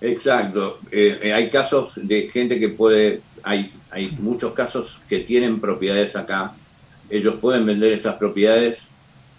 Exacto. 0.00 0.78
Eh, 0.90 1.18
eh, 1.22 1.32
hay 1.32 1.50
casos 1.50 1.92
de 1.96 2.28
gente 2.28 2.58
que 2.60 2.68
puede, 2.68 3.20
hay, 3.42 3.72
hay 3.90 4.10
muchos 4.20 4.52
casos 4.52 5.00
que 5.08 5.20
tienen 5.20 5.60
propiedades 5.60 6.16
acá. 6.16 6.52
Ellos 7.08 7.36
pueden 7.40 7.64
vender 7.64 7.92
esas 7.92 8.16
propiedades, 8.16 8.86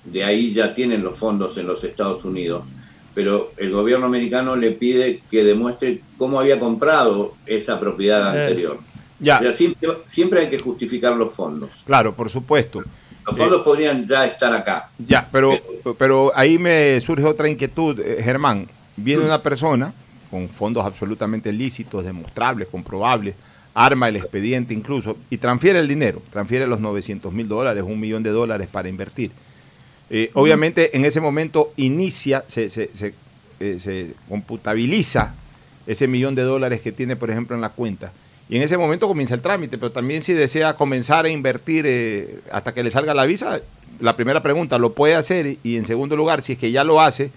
de 0.06 0.24
ahí 0.24 0.54
ya 0.54 0.74
tienen 0.74 1.04
los 1.04 1.18
fondos 1.18 1.58
en 1.58 1.68
los 1.68 1.84
Estados 1.84 2.24
Unidos. 2.26 2.66
Pero 3.14 3.52
el 3.58 3.72
gobierno 3.72 4.06
americano 4.06 4.56
le 4.56 4.72
pide 4.72 5.22
que 5.30 5.44
demuestre 5.44 6.02
cómo 6.18 6.40
había 6.40 6.60
comprado 6.60 7.34
esa 7.46 7.80
propiedad 7.80 8.36
Eh, 8.36 8.42
anterior. 8.48 8.80
Ya. 9.20 9.54
Siempre, 9.54 9.90
siempre 10.08 10.40
hay 10.42 10.50
que 10.50 10.60
justificar 10.60 11.16
los 11.16 11.34
fondos. 11.34 11.70
Claro, 11.86 12.14
por 12.14 12.30
supuesto. 12.30 12.84
Los 13.26 13.38
fondos 13.38 13.62
podrían 13.62 14.08
ya 14.08 14.26
estar 14.26 14.54
acá. 14.54 14.90
Ya, 14.98 15.28
pero, 15.32 15.58
pero 15.98 16.32
ahí 16.36 16.58
me 16.58 17.00
surge 17.02 17.26
otra 17.26 17.50
inquietud, 17.50 18.00
eh, 18.00 18.22
Germán. 18.24 18.68
Viene 18.96 19.24
una 19.24 19.42
persona 19.42 19.94
con 20.32 20.48
fondos 20.50 20.86
absolutamente 20.86 21.52
lícitos, 21.52 22.06
demostrables, 22.06 22.68
comprobables, 22.68 23.36
arma 23.74 24.10
el 24.10 24.16
expediente 24.16 24.74
incluso, 24.74 25.18
y 25.30 25.38
transfiere 25.38 25.80
el 25.80 25.88
dinero, 25.88 26.22
transfiere 26.32 26.66
los 26.68 26.80
900 26.80 27.32
mil 27.32 27.48
dólares, 27.48 27.84
un 27.86 28.00
millón 28.00 28.24
de 28.24 28.32
dólares 28.32 28.68
para 28.72 28.90
invertir. 28.90 29.32
Eh, 30.10 30.32
obviamente 30.34 30.96
en 30.96 31.04
ese 31.04 31.20
momento 31.20 31.74
inicia, 31.76 32.44
se, 32.48 32.70
se, 32.70 32.90
se, 32.94 33.14
eh, 33.60 33.78
se 33.80 34.14
computabiliza 34.30 35.36
ese 35.86 36.08
millón 36.08 36.34
de 36.34 36.44
dólares 36.44 36.82
que 36.82 36.92
tiene, 36.92 37.16
por 37.16 37.30
ejemplo, 37.30 37.56
en 37.56 37.62
la 37.62 37.70
cuenta. 37.70 38.12
Y 38.50 38.58
en 38.58 38.64
ese 38.64 38.78
momento 38.78 39.08
comienza 39.08 39.36
el 39.36 39.42
trámite, 39.42 39.78
pero 39.78 39.92
también 39.92 40.24
si 40.24 40.34
desea 40.34 40.76
comenzar 40.76 41.26
a 41.26 41.30
invertir 41.30 41.86
eh, 41.86 42.40
hasta 42.52 42.74
que 42.74 42.84
le 42.84 42.92
salga 42.92 43.14
la 43.14 43.26
visa, 43.26 43.60
la 44.00 44.16
primera 44.16 44.42
pregunta, 44.42 44.78
¿lo 44.78 44.94
puede 44.94 45.16
hacer? 45.16 45.58
Y 45.64 45.76
en 45.76 45.86
segundo 45.86 46.16
lugar, 46.16 46.42
si 46.42 46.54
es 46.54 46.60
que 46.60 46.72
ya 46.72 46.84
lo 46.84 47.02
hace, 47.02 47.32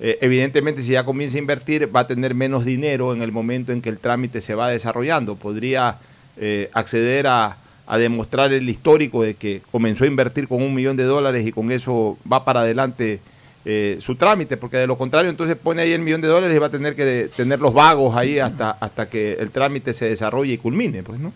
eh, 0.00 0.18
evidentemente 0.20 0.82
si 0.82 0.92
ya 0.92 1.04
comienza 1.04 1.38
a 1.38 1.40
invertir 1.40 1.94
va 1.94 2.00
a 2.00 2.06
tener 2.06 2.34
menos 2.34 2.64
dinero 2.64 3.14
en 3.14 3.22
el 3.22 3.32
momento 3.32 3.72
en 3.72 3.80
que 3.80 3.88
el 3.88 3.98
trámite 3.98 4.40
se 4.40 4.54
va 4.54 4.68
desarrollando. 4.68 5.36
Podría 5.36 5.98
eh, 6.36 6.68
acceder 6.74 7.26
a, 7.26 7.56
a 7.86 7.98
demostrar 7.98 8.52
el 8.52 8.68
histórico 8.68 9.22
de 9.22 9.34
que 9.34 9.62
comenzó 9.70 10.04
a 10.04 10.08
invertir 10.08 10.46
con 10.46 10.62
un 10.62 10.74
millón 10.74 10.96
de 10.96 11.04
dólares 11.04 11.46
y 11.46 11.52
con 11.52 11.72
eso 11.72 12.18
va 12.30 12.44
para 12.44 12.60
adelante 12.60 13.20
eh, 13.64 13.98
su 14.00 14.14
trámite, 14.16 14.56
porque 14.56 14.78
de 14.78 14.86
lo 14.86 14.96
contrario 14.96 15.30
entonces 15.30 15.56
pone 15.56 15.82
ahí 15.82 15.92
el 15.92 16.00
millón 16.00 16.20
de 16.22 16.28
dólares 16.28 16.56
y 16.56 16.58
va 16.58 16.68
a 16.68 16.70
tener 16.70 16.96
que 16.96 17.04
de- 17.04 17.28
tener 17.28 17.60
los 17.60 17.74
vagos 17.74 18.16
ahí 18.16 18.38
hasta, 18.38 18.70
hasta 18.72 19.08
que 19.08 19.34
el 19.34 19.50
trámite 19.50 19.92
se 19.92 20.06
desarrolle 20.08 20.54
y 20.54 20.58
culmine, 20.58 21.02
pues, 21.02 21.20
¿no? 21.20 21.32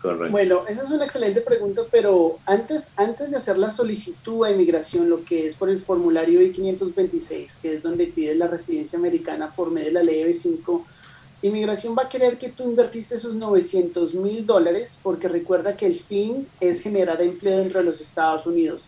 Correcto. 0.00 0.30
Bueno, 0.30 0.62
esa 0.68 0.84
es 0.84 0.90
una 0.90 1.04
excelente 1.04 1.40
pregunta, 1.40 1.82
pero 1.90 2.38
antes, 2.46 2.88
antes 2.96 3.30
de 3.30 3.36
hacer 3.36 3.58
la 3.58 3.70
solicitud 3.70 4.44
a 4.44 4.50
inmigración, 4.50 5.08
lo 5.10 5.24
que 5.24 5.46
es 5.46 5.54
por 5.56 5.68
el 5.68 5.80
formulario 5.80 6.40
I-526, 6.42 7.56
que 7.60 7.74
es 7.74 7.82
donde 7.82 8.06
pide 8.06 8.34
la 8.34 8.46
residencia 8.46 8.98
americana 8.98 9.50
por 9.54 9.70
medio 9.70 9.88
de 9.88 9.92
la 9.94 10.02
ley 10.02 10.22
B5, 10.24 10.82
inmigración 11.42 11.94
va 11.98 12.04
a 12.04 12.08
querer 12.08 12.38
que 12.38 12.50
tú 12.50 12.64
invertiste 12.64 13.16
esos 13.16 13.34
900 13.34 14.14
mil 14.14 14.46
dólares, 14.46 14.96
porque 15.02 15.28
recuerda 15.28 15.76
que 15.76 15.86
el 15.86 15.98
fin 15.98 16.46
es 16.60 16.80
generar 16.80 17.20
empleo 17.20 17.58
dentro 17.58 17.80
de 17.80 17.86
los 17.86 18.00
Estados 18.00 18.46
Unidos. 18.46 18.82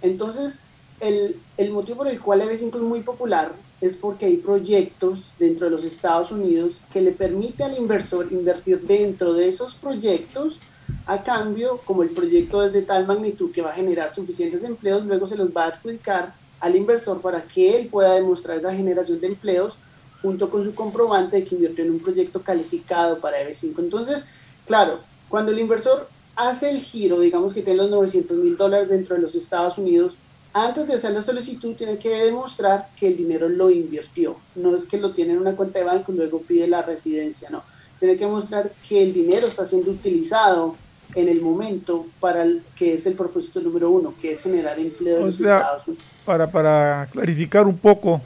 Entonces, 0.00 0.58
el, 1.02 1.70
motivo 1.72 1.98
por 1.98 2.08
el 2.08 2.20
cual 2.20 2.42
el 2.42 2.48
B5 2.48 2.76
es 2.76 2.82
muy 2.82 3.00
popular 3.00 3.52
es 3.80 3.96
porque 3.96 4.26
hay 4.26 4.36
proyectos 4.36 5.32
dentro 5.38 5.66
de 5.66 5.72
los 5.72 5.84
Estados 5.84 6.30
Unidos 6.30 6.76
que 6.92 7.00
le 7.00 7.10
permite 7.10 7.64
al 7.64 7.76
inversor 7.76 8.32
invertir 8.32 8.80
dentro 8.82 9.34
de 9.34 9.48
esos 9.48 9.74
proyectos 9.74 10.60
a 11.06 11.22
cambio, 11.24 11.80
como 11.84 12.04
el 12.04 12.10
proyecto 12.10 12.64
es 12.64 12.72
de 12.72 12.82
tal 12.82 13.06
magnitud 13.06 13.50
que 13.50 13.62
va 13.62 13.70
a 13.70 13.74
generar 13.74 14.14
suficientes 14.14 14.62
empleos, 14.62 15.04
luego 15.04 15.26
se 15.26 15.36
los 15.36 15.48
va 15.48 15.64
a 15.64 15.68
adjudicar 15.68 16.34
al 16.60 16.76
inversor 16.76 17.20
para 17.20 17.42
que 17.42 17.76
él 17.76 17.88
pueda 17.88 18.14
demostrar 18.14 18.58
esa 18.58 18.72
generación 18.72 19.20
de 19.20 19.26
empleos 19.26 19.74
junto 20.20 20.48
con 20.50 20.62
su 20.62 20.72
comprobante 20.74 21.36
de 21.38 21.44
que 21.44 21.56
invirtió 21.56 21.84
en 21.84 21.90
un 21.90 21.98
proyecto 21.98 22.42
calificado 22.42 23.18
para 23.18 23.42
EB5. 23.42 23.74
Entonces, 23.78 24.26
claro, 24.66 25.00
cuando 25.28 25.50
el 25.50 25.58
inversor 25.58 26.08
hace 26.36 26.70
el 26.70 26.80
giro, 26.80 27.18
digamos 27.18 27.52
que 27.52 27.62
tiene 27.62 27.82
los 27.82 27.90
900 27.90 28.36
mil 28.36 28.56
dólares 28.56 28.88
dentro 28.88 29.16
de 29.16 29.22
los 29.22 29.34
Estados 29.34 29.78
Unidos, 29.78 30.14
antes 30.54 30.86
de 30.86 30.94
hacer 30.94 31.12
la 31.12 31.22
solicitud 31.22 31.74
tiene 31.74 31.98
que 31.98 32.10
demostrar 32.10 32.88
que 32.98 33.08
el 33.08 33.16
dinero 33.16 33.48
lo 33.48 33.70
invirtió. 33.70 34.36
No 34.54 34.76
es 34.76 34.84
que 34.84 34.98
lo 34.98 35.12
tiene 35.12 35.32
en 35.32 35.38
una 35.38 35.52
cuenta 35.52 35.78
de 35.78 35.84
banco 35.84 36.12
y 36.12 36.16
luego 36.16 36.40
pide 36.42 36.68
la 36.68 36.82
residencia, 36.82 37.48
no. 37.50 37.62
Tiene 37.98 38.16
que 38.16 38.26
mostrar 38.26 38.70
que 38.88 39.02
el 39.02 39.14
dinero 39.14 39.46
está 39.46 39.64
siendo 39.64 39.90
utilizado 39.90 40.76
en 41.14 41.28
el 41.28 41.40
momento 41.40 42.06
para 42.20 42.42
el 42.42 42.62
que 42.76 42.94
es 42.94 43.06
el 43.06 43.14
propósito 43.14 43.60
número 43.60 43.90
uno, 43.90 44.14
que 44.20 44.32
es 44.32 44.42
generar 44.42 44.78
empleo 44.78 45.18
en 45.18 45.26
los 45.26 45.36
sea, 45.36 45.58
Estados 45.58 45.88
Unidos. 45.88 46.04
para, 46.24 46.50
para 46.50 47.08
clarificar 47.12 47.66
un 47.66 47.78
poco, 47.78 48.20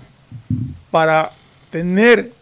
para 0.90 1.30
tener 1.70 2.32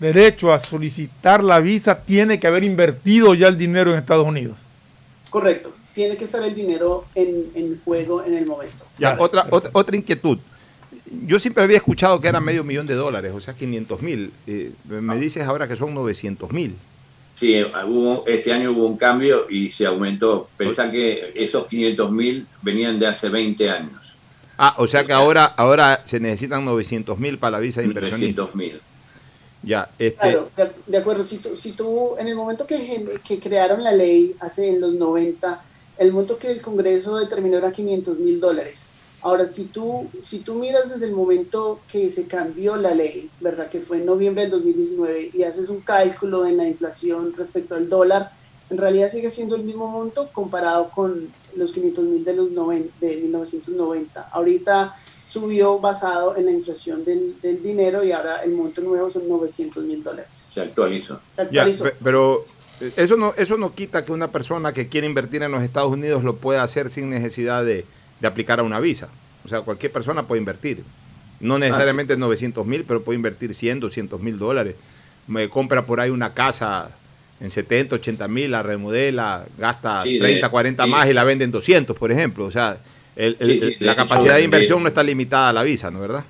derecho 0.00 0.52
a 0.52 0.58
solicitar 0.58 1.42
la 1.42 1.60
visa, 1.60 2.00
tiene 2.00 2.38
que 2.40 2.46
haber 2.46 2.64
invertido 2.64 3.34
ya 3.34 3.48
el 3.48 3.58
dinero 3.58 3.92
en 3.92 3.98
Estados 3.98 4.26
Unidos. 4.26 4.56
Correcto. 5.30 5.72
Tiene 5.94 6.16
que 6.16 6.24
estar 6.24 6.42
el 6.42 6.54
dinero 6.54 7.04
en, 7.14 7.50
en 7.54 7.80
juego 7.84 8.24
en 8.24 8.34
el 8.34 8.46
momento. 8.46 8.83
Ya, 8.98 9.16
otra, 9.18 9.46
otra, 9.50 9.70
otra 9.72 9.96
inquietud. 9.96 10.38
Yo 11.26 11.38
siempre 11.38 11.62
había 11.62 11.76
escuchado 11.76 12.20
que 12.20 12.28
era 12.28 12.40
medio 12.40 12.64
millón 12.64 12.86
de 12.86 12.94
dólares, 12.94 13.32
o 13.34 13.40
sea, 13.40 13.54
500 13.54 14.02
mil. 14.02 14.32
Eh, 14.46 14.72
me 14.88 15.18
dices 15.18 15.46
ahora 15.46 15.68
que 15.68 15.76
son 15.76 15.94
900 15.94 16.52
mil. 16.52 16.74
Sí, 17.38 17.62
hubo- 17.86 18.24
este 18.26 18.52
año 18.52 18.70
hubo 18.72 18.86
un 18.86 18.96
cambio 18.96 19.46
y 19.50 19.70
se 19.70 19.86
aumentó. 19.86 20.48
Pensá 20.56 20.90
que 20.90 21.32
esos 21.34 21.66
500 21.66 22.10
mil 22.10 22.46
venían 22.62 22.98
de 22.98 23.08
hace 23.08 23.28
20 23.28 23.70
años. 23.70 24.14
Ah, 24.56 24.74
o 24.78 24.86
sea 24.86 25.02
que 25.02 25.12
ahora, 25.12 25.44
ahora 25.44 26.02
se 26.04 26.20
necesitan 26.20 26.64
900 26.64 27.18
mil 27.18 27.38
para 27.38 27.52
la 27.52 27.58
visa 27.58 27.80
de 27.80 27.88
inversionista. 27.88 28.42
900 28.42 28.54
mil. 28.54 28.80
Ya, 29.64 29.88
este, 29.98 30.20
Claro, 30.20 30.50
de, 30.86 30.98
acuerdo. 30.98 31.24
Si 31.24 31.38
tú, 31.38 31.56
si 31.56 31.72
tú, 31.72 32.16
en 32.18 32.28
el 32.28 32.36
momento 32.36 32.66
que, 32.66 33.18
que 33.24 33.38
crearon 33.40 33.82
la 33.82 33.92
ley, 33.92 34.36
hace 34.40 34.68
en 34.68 34.80
los 34.80 34.92
90, 34.94 35.60
el 35.98 36.12
monto 36.12 36.38
que 36.38 36.50
el 36.50 36.60
Congreso 36.62 37.16
determinó 37.16 37.58
era 37.58 37.72
500 37.72 38.18
mil 38.18 38.40
dólares. 38.40 38.82
Ahora, 39.22 39.46
si 39.46 39.64
tú, 39.64 40.06
si 40.22 40.40
tú 40.40 40.54
miras 40.54 40.90
desde 40.90 41.06
el 41.06 41.12
momento 41.12 41.80
que 41.90 42.10
se 42.12 42.24
cambió 42.26 42.76
la 42.76 42.94
ley, 42.94 43.30
¿verdad? 43.40 43.70
Que 43.70 43.80
fue 43.80 43.96
en 43.98 44.04
noviembre 44.06 44.42
del 44.42 44.50
2019, 44.50 45.30
y 45.32 45.42
haces 45.44 45.70
un 45.70 45.80
cálculo 45.80 46.44
en 46.46 46.58
la 46.58 46.66
inflación 46.68 47.32
respecto 47.36 47.74
al 47.74 47.88
dólar, 47.88 48.30
en 48.70 48.76
realidad 48.78 49.10
sigue 49.10 49.30
siendo 49.30 49.56
el 49.56 49.62
mismo 49.62 49.86
monto 49.88 50.28
comparado 50.32 50.90
con 50.90 51.28
los 51.56 51.72
500 51.72 52.04
mil 52.04 52.24
de, 52.24 52.34
los 52.34 52.50
noven- 52.50 52.90
de 53.00 53.16
1990. 53.16 54.28
Ahorita 54.30 54.94
subió 55.26 55.78
basado 55.78 56.36
en 56.36 56.44
la 56.46 56.50
inflación 56.52 57.04
del, 57.04 57.34
del 57.40 57.62
dinero 57.62 58.04
y 58.04 58.12
ahora 58.12 58.42
el 58.42 58.52
monto 58.52 58.80
nuevo 58.82 59.10
son 59.10 59.26
900 59.28 59.82
mil 59.84 60.02
dólares. 60.02 60.30
Se 60.52 60.60
actualizó. 60.60 61.20
Se 61.34 61.42
Ya, 61.50 61.62
actualizó. 61.62 61.84
pe- 61.84 61.96
pero 62.02 62.44
eso 62.96 63.16
no, 63.16 63.34
eso 63.36 63.56
no 63.56 63.74
quita 63.74 64.04
que 64.04 64.12
una 64.12 64.28
persona 64.28 64.72
que 64.72 64.88
quiere 64.88 65.06
invertir 65.06 65.42
en 65.42 65.52
los 65.52 65.62
Estados 65.62 65.92
Unidos 65.92 66.24
lo 66.24 66.36
pueda 66.36 66.62
hacer 66.62 66.90
sin 66.90 67.10
necesidad 67.10 67.64
de, 67.64 67.84
de 68.20 68.26
aplicar 68.26 68.60
a 68.60 68.62
una 68.62 68.80
visa. 68.80 69.08
O 69.44 69.48
sea, 69.48 69.60
cualquier 69.60 69.92
persona 69.92 70.26
puede 70.26 70.40
invertir. 70.40 70.82
No 71.40 71.58
necesariamente 71.58 72.16
900 72.16 72.66
mil, 72.66 72.84
pero 72.84 73.02
puede 73.02 73.16
invertir 73.16 73.54
100, 73.54 73.80
200 73.80 74.20
mil 74.20 74.38
dólares. 74.38 74.76
Me 75.26 75.48
compra 75.48 75.84
por 75.84 76.00
ahí 76.00 76.10
una 76.10 76.32
casa 76.32 76.90
en 77.40 77.50
70, 77.50 77.96
80 77.96 78.28
mil, 78.28 78.50
la 78.52 78.62
remodela, 78.62 79.44
gasta 79.58 80.02
Sí, 80.04 80.14
de- 80.14 80.20
30, 80.20 80.48
40 80.48 80.84
sí. 80.84 80.90
más 80.90 81.08
y 81.08 81.12
la 81.12 81.24
vende 81.24 81.44
en 81.44 81.50
200, 81.50 81.96
por 81.98 82.10
ejemplo. 82.12 82.44
O 82.46 82.50
sea, 82.50 82.78
el- 83.16 83.36
la 83.80 83.94
capacidad 83.96 84.36
de 84.36 84.42
inversión 84.42 84.82
no 84.82 84.88
está 84.88 85.02
limitada 85.02 85.48
a 85.50 85.52
la 85.52 85.62
visa, 85.62 85.90
¿no 85.90 86.00
verdad? 86.00 86.24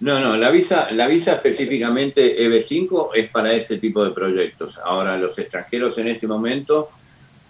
No, 0.00 0.18
no, 0.18 0.36
la 0.36 0.50
visa, 0.50 0.90
la 0.92 1.06
visa 1.06 1.34
específicamente 1.34 2.38
EB5 2.46 3.10
es 3.14 3.28
para 3.28 3.52
ese 3.52 3.78
tipo 3.78 4.02
de 4.04 4.12
proyectos. 4.12 4.78
Ahora 4.78 5.16
los 5.16 5.38
extranjeros 5.38 5.98
en 5.98 6.08
este 6.08 6.26
momento 6.26 6.90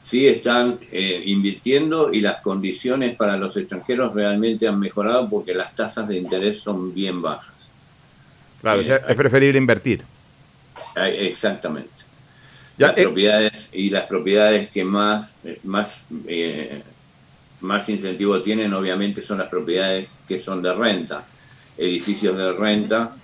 sí 0.04 0.26
están 0.26 0.78
eh, 0.90 1.22
invirtiendo 1.26 2.12
y 2.12 2.20
las 2.20 2.40
condiciones 2.40 3.14
para 3.14 3.36
los 3.36 3.56
extranjeros 3.56 4.12
realmente 4.12 4.66
han 4.66 4.80
mejorado 4.80 5.28
porque 5.28 5.54
las 5.54 5.74
tasas 5.74 6.08
de 6.08 6.16
interés 6.16 6.58
son 6.58 6.92
bien 6.92 7.22
bajas. 7.22 7.70
Claro, 8.60 8.80
o 8.80 8.84
sea, 8.84 8.96
es 8.96 9.16
preferible 9.16 9.58
invertir. 9.58 10.02
Eh, 10.96 11.28
Exactamente. 11.30 12.00
Ya, 12.80 12.88
las 12.88 12.98
eh, 12.98 13.02
propiedades 13.02 13.68
y 13.72 13.90
las 13.90 14.06
propiedades 14.06 14.70
que 14.70 14.84
más, 14.84 15.38
eh, 15.44 15.60
más, 15.64 16.00
eh, 16.26 16.82
más 17.60 17.86
incentivo 17.90 18.40
tienen 18.40 18.72
obviamente 18.72 19.20
son 19.20 19.36
las 19.36 19.48
propiedades 19.48 20.08
que 20.26 20.38
son 20.38 20.62
de 20.62 20.74
renta, 20.74 21.26
edificios 21.78 22.36
de 22.36 22.52
renta, 22.52 23.16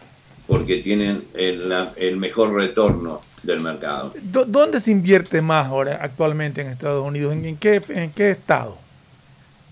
porque 0.46 0.78
tienen 0.78 1.24
el, 1.34 1.68
la- 1.68 1.92
el 1.96 2.16
mejor 2.16 2.52
retorno 2.54 3.20
del 3.42 3.60
mercado. 3.60 4.12
¿Dó- 4.32 4.44
¿Dónde 4.44 4.80
se 4.80 4.90
invierte 4.90 5.40
más 5.42 5.66
ahora 5.66 5.98
actualmente 6.02 6.60
en 6.60 6.68
Estados 6.68 7.04
Unidos? 7.06 7.32
¿En, 7.32 7.44
en 7.44 7.56
qué, 7.56 7.82
en 7.88 8.10
qué 8.10 8.30
estado? 8.30 8.78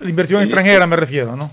La 0.00 0.10
inversión 0.10 0.40
En 0.42 0.48
extranjera 0.48 0.86
me 0.86 0.96
refiero, 0.96 1.36
¿no? 1.36 1.50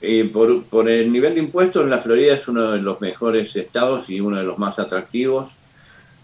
Eh, 0.00 0.28
por, 0.30 0.64
por 0.64 0.88
el 0.90 1.10
nivel 1.12 1.34
de 1.34 1.40
impuestos, 1.40 1.88
la 1.88 1.98
Florida 1.98 2.34
es 2.34 2.46
uno 2.48 2.72
de 2.72 2.80
los 2.80 3.00
mejores 3.00 3.54
estados 3.56 4.10
y 4.10 4.20
uno 4.20 4.36
de 4.36 4.44
los 4.44 4.58
más 4.58 4.78
atractivos. 4.78 5.48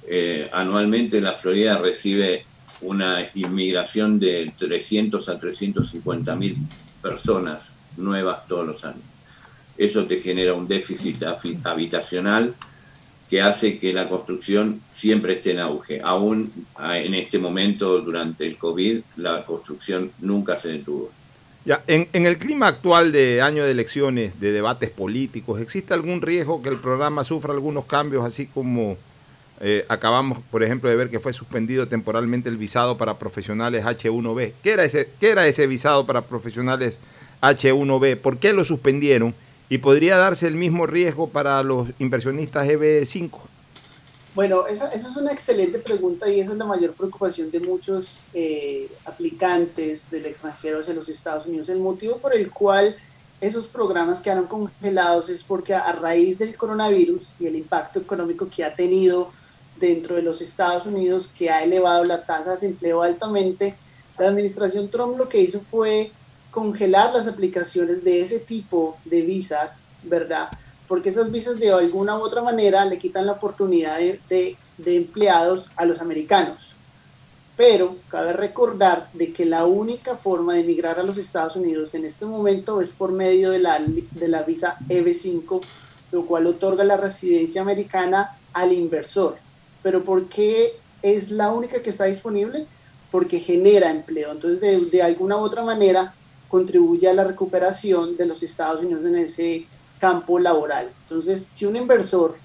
Eh, 0.06 0.50
anualmente 0.52 1.20
la 1.20 1.32
Florida 1.32 1.78
recibe 1.78 2.44
una 2.82 3.26
inmigración 3.34 4.18
de 4.18 4.52
300 4.58 5.28
a 5.28 5.38
350 5.38 6.34
mil 6.34 6.56
personas 7.02 7.62
nuevas 7.96 8.46
todos 8.48 8.66
los 8.66 8.84
años. 8.84 9.00
Eso 9.80 10.04
te 10.04 10.20
genera 10.20 10.52
un 10.52 10.68
déficit 10.68 11.22
habi- 11.22 11.58
habitacional 11.64 12.54
que 13.30 13.40
hace 13.40 13.78
que 13.78 13.94
la 13.94 14.08
construcción 14.08 14.80
siempre 14.92 15.32
esté 15.34 15.52
en 15.52 15.60
auge. 15.60 16.00
Aún 16.04 16.52
en 16.82 17.14
este 17.14 17.38
momento, 17.38 17.98
durante 18.00 18.46
el 18.46 18.56
COVID, 18.58 19.00
la 19.16 19.42
construcción 19.44 20.10
nunca 20.20 20.58
se 20.58 20.68
detuvo. 20.68 21.10
Ya, 21.64 21.82
en, 21.86 22.08
en 22.12 22.26
el 22.26 22.36
clima 22.36 22.66
actual 22.66 23.10
de 23.10 23.40
año 23.40 23.64
de 23.64 23.70
elecciones, 23.70 24.38
de 24.38 24.52
debates 24.52 24.90
políticos, 24.90 25.60
¿existe 25.60 25.94
algún 25.94 26.20
riesgo 26.20 26.60
que 26.62 26.68
el 26.68 26.76
programa 26.76 27.24
sufra 27.24 27.54
algunos 27.54 27.86
cambios, 27.86 28.22
así 28.24 28.46
como 28.46 28.98
eh, 29.60 29.86
acabamos, 29.88 30.40
por 30.50 30.62
ejemplo, 30.62 30.90
de 30.90 30.96
ver 30.96 31.08
que 31.08 31.20
fue 31.20 31.32
suspendido 31.32 31.88
temporalmente 31.88 32.50
el 32.50 32.56
visado 32.58 32.98
para 32.98 33.18
profesionales 33.18 33.84
H1B? 33.84 34.52
¿Qué 34.62 34.72
era 34.72 34.84
ese, 34.84 35.08
qué 35.20 35.30
era 35.30 35.46
ese 35.46 35.66
visado 35.66 36.04
para 36.04 36.20
profesionales 36.22 36.98
H1B? 37.40 38.16
¿Por 38.16 38.36
qué 38.38 38.52
lo 38.52 38.64
suspendieron? 38.64 39.34
¿Y 39.70 39.78
podría 39.78 40.18
darse 40.18 40.48
el 40.48 40.56
mismo 40.56 40.84
riesgo 40.84 41.28
para 41.28 41.62
los 41.62 41.88
inversionistas 42.00 42.66
EB5? 42.66 43.30
Bueno, 44.34 44.66
esa, 44.66 44.88
esa 44.88 45.08
es 45.08 45.16
una 45.16 45.30
excelente 45.30 45.78
pregunta 45.78 46.28
y 46.28 46.40
esa 46.40 46.52
es 46.52 46.58
la 46.58 46.64
mayor 46.64 46.92
preocupación 46.92 47.52
de 47.52 47.60
muchos 47.60 48.18
eh, 48.34 48.90
aplicantes 49.04 50.10
del 50.10 50.26
extranjero 50.26 50.80
hacia 50.80 50.92
los 50.92 51.08
Estados 51.08 51.46
Unidos. 51.46 51.68
El 51.68 51.78
motivo 51.78 52.16
por 52.16 52.34
el 52.34 52.50
cual 52.50 52.96
esos 53.40 53.68
programas 53.68 54.20
quedaron 54.20 54.48
congelados 54.48 55.28
es 55.28 55.44
porque 55.44 55.72
a, 55.72 55.82
a 55.82 55.92
raíz 55.92 56.36
del 56.36 56.56
coronavirus 56.56 57.28
y 57.38 57.46
el 57.46 57.54
impacto 57.54 58.00
económico 58.00 58.48
que 58.50 58.64
ha 58.64 58.74
tenido 58.74 59.30
dentro 59.78 60.16
de 60.16 60.22
los 60.22 60.40
Estados 60.42 60.84
Unidos, 60.86 61.30
que 61.38 61.48
ha 61.48 61.62
elevado 61.62 62.04
la 62.04 62.26
tasa 62.26 62.44
de 62.44 62.50
desempleo 62.50 63.02
altamente, 63.02 63.76
la 64.18 64.26
administración 64.26 64.90
Trump 64.90 65.16
lo 65.16 65.28
que 65.28 65.40
hizo 65.40 65.60
fue 65.60 66.10
congelar 66.50 67.12
las 67.12 67.26
aplicaciones 67.26 68.02
de 68.04 68.20
ese 68.22 68.38
tipo 68.40 68.96
de 69.04 69.22
visas, 69.22 69.84
¿verdad? 70.02 70.48
Porque 70.88 71.10
esas 71.10 71.30
visas 71.30 71.58
de 71.60 71.70
alguna 71.70 72.18
u 72.18 72.22
otra 72.22 72.42
manera 72.42 72.84
le 72.84 72.98
quitan 72.98 73.26
la 73.26 73.32
oportunidad 73.32 73.98
de, 73.98 74.56
de- 74.78 74.96
empleados 74.96 75.66
a 75.76 75.84
los 75.84 76.00
americanos. 76.00 76.72
Pero 77.56 77.96
cabe 78.08 78.32
recordar 78.32 79.08
de 79.12 79.32
que 79.32 79.44
la 79.44 79.66
única 79.66 80.16
forma 80.16 80.54
de 80.54 80.60
emigrar 80.60 80.98
a 80.98 81.02
los 81.02 81.18
Estados 81.18 81.56
Unidos 81.56 81.94
en 81.94 82.04
este 82.06 82.24
momento 82.24 82.80
es 82.80 82.90
por 82.92 83.12
medio 83.12 83.50
de 83.50 83.58
la, 83.58 83.78
de 83.78 84.28
la 84.28 84.42
visa 84.42 84.76
EB5, 84.88 85.60
lo 86.12 86.24
cual 86.26 86.46
otorga 86.46 86.82
la 86.84 86.96
residencia 86.96 87.60
americana 87.60 88.36
al 88.54 88.72
inversor. 88.72 89.36
Pero 89.82 90.02
¿por 90.02 90.28
qué 90.28 90.72
es 91.02 91.30
la 91.30 91.50
única 91.52 91.82
que 91.82 91.90
está 91.90 92.04
disponible? 92.06 92.66
Porque 93.10 93.40
genera 93.40 93.90
empleo. 93.90 94.32
Entonces, 94.32 94.60
de, 94.60 94.86
de 94.86 95.02
alguna 95.02 95.36
u 95.36 95.40
otra 95.40 95.62
manera, 95.62 96.14
contribuye 96.50 97.08
a 97.08 97.14
la 97.14 97.24
recuperación 97.24 98.16
de 98.16 98.26
los 98.26 98.42
Estados 98.42 98.82
Unidos 98.84 99.04
en 99.06 99.16
ese 99.16 99.64
campo 100.00 100.38
laboral. 100.38 100.88
Entonces, 101.04 101.44
si 101.52 101.64
un 101.66 101.76
inversor 101.76 102.36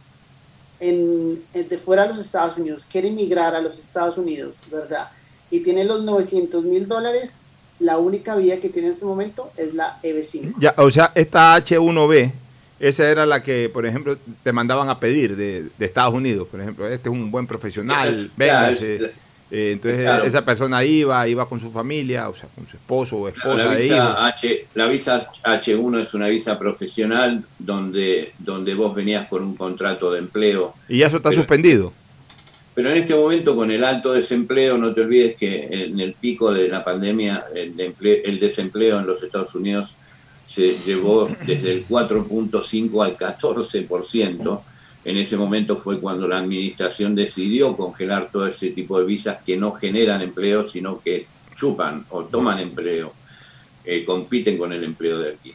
en, 0.80 1.42
en- 1.54 1.68
de 1.70 1.78
fuera 1.78 2.04
de 2.04 2.10
los 2.10 2.20
Estados 2.20 2.58
Unidos 2.58 2.86
quiere 2.90 3.08
emigrar 3.10 3.56
a 3.56 3.62
los 3.62 3.80
Estados 3.80 4.18
Unidos, 4.18 4.56
¿verdad? 4.72 5.10
Y 5.52 5.62
tiene 5.62 5.84
los 5.86 6.04
900 6.04 6.64
mil 6.66 6.88
dólares, 6.88 7.36
la 7.80 7.98
única 7.98 8.36
vía 8.36 8.60
que 8.60 8.70
tiene 8.70 8.90
en 8.90 8.94
este 8.94 9.06
momento 9.06 9.52
es 9.58 9.74
la 9.74 10.00
EB5. 10.02 10.56
Ya, 10.60 10.74
o 10.78 10.90
sea, 10.92 11.12
esta 11.16 11.56
H1B, 11.58 12.32
esa 12.80 13.10
era 13.10 13.26
la 13.26 13.42
que, 13.42 13.70
por 13.74 13.86
ejemplo, 13.86 14.18
te 14.44 14.52
mandaban 14.52 14.90
a 14.90 15.00
pedir 15.00 15.36
de, 15.36 15.68
de 15.78 15.86
Estados 15.86 16.14
Unidos. 16.14 16.48
Por 16.50 16.60
ejemplo, 16.62 16.88
este 16.88 17.10
es 17.10 17.14
un 17.14 17.32
buen 17.32 17.48
profesional, 17.48 18.32
véngase. 18.36 19.12
Eh, 19.52 19.72
entonces 19.74 20.02
Claro. 20.02 20.24
esa 20.24 20.44
persona 20.44 20.84
iba, 20.84 21.28
iba 21.28 21.48
con 21.48 21.60
su 21.60 21.70
familia, 21.72 22.30
o 22.30 22.36
sea, 22.36 22.50
con 22.56 22.68
su 22.68 22.78
esposo 22.78 23.18
o 23.18 23.28
esposa 23.28 23.66
la, 23.66 23.76
visa 23.76 24.26
H, 24.26 24.66
la 24.74 24.88
visa 24.88 25.30
H1 25.44 26.02
es 26.02 26.14
una 26.16 26.28
visa 26.28 26.58
profesional 26.58 27.44
donde, 27.60 28.34
donde 28.40 28.74
vos 28.74 28.96
venías 28.96 29.28
por 29.28 29.42
un 29.44 29.56
contrato 29.56 30.12
de 30.12 30.20
empleo. 30.20 30.74
Y 30.90 30.98
ya 31.00 31.08
eso 31.08 31.18
está 31.18 31.30
Pero- 31.30 31.42
suspendido. 31.42 31.94
Pero 32.74 32.90
en 32.90 32.98
este 32.98 33.16
momento, 33.16 33.56
con 33.56 33.72
el 33.72 33.86
alto 33.86 34.12
desempleo, 34.12 34.78
no 34.78 34.94
te 34.94 35.00
olvides 35.00 35.38
que 35.38 35.66
en 35.86 35.98
el 36.02 36.12
pico 36.14 36.52
de 36.54 36.68
la 36.68 36.84
pandemia, 36.84 37.46
el, 37.56 37.78
de 37.78 37.94
el 38.26 38.38
desempleo 38.38 39.00
en 39.00 39.06
los 39.08 39.24
Estados 39.24 39.56
Unidos 39.56 39.96
se 40.46 40.68
llevó 40.70 41.30
desde 41.48 41.72
el 41.72 41.88
4.5 41.88 43.02
al 43.06 43.16
14%. 43.18 44.62
En 45.06 45.18
ese 45.18 45.38
momento 45.38 45.78
fue 45.78 46.00
cuando 46.00 46.28
la 46.28 46.40
administración 46.40 47.14
decidió 47.16 47.78
congelar 47.78 48.30
todo 48.32 48.48
ese 48.48 48.72
tipo 48.72 49.00
de 49.00 49.06
visas 49.06 49.38
que 49.46 49.56
no 49.56 49.72
generan 49.74 50.22
empleo, 50.22 50.68
sino 50.68 51.00
que 51.00 51.28
chupan 51.56 52.06
o 52.10 52.24
toman 52.26 52.60
empleo, 52.60 53.14
eh, 53.86 54.04
compiten 54.04 54.58
con 54.58 54.74
el 54.74 54.84
empleo 54.84 55.20
de 55.20 55.30
aquí. 55.34 55.54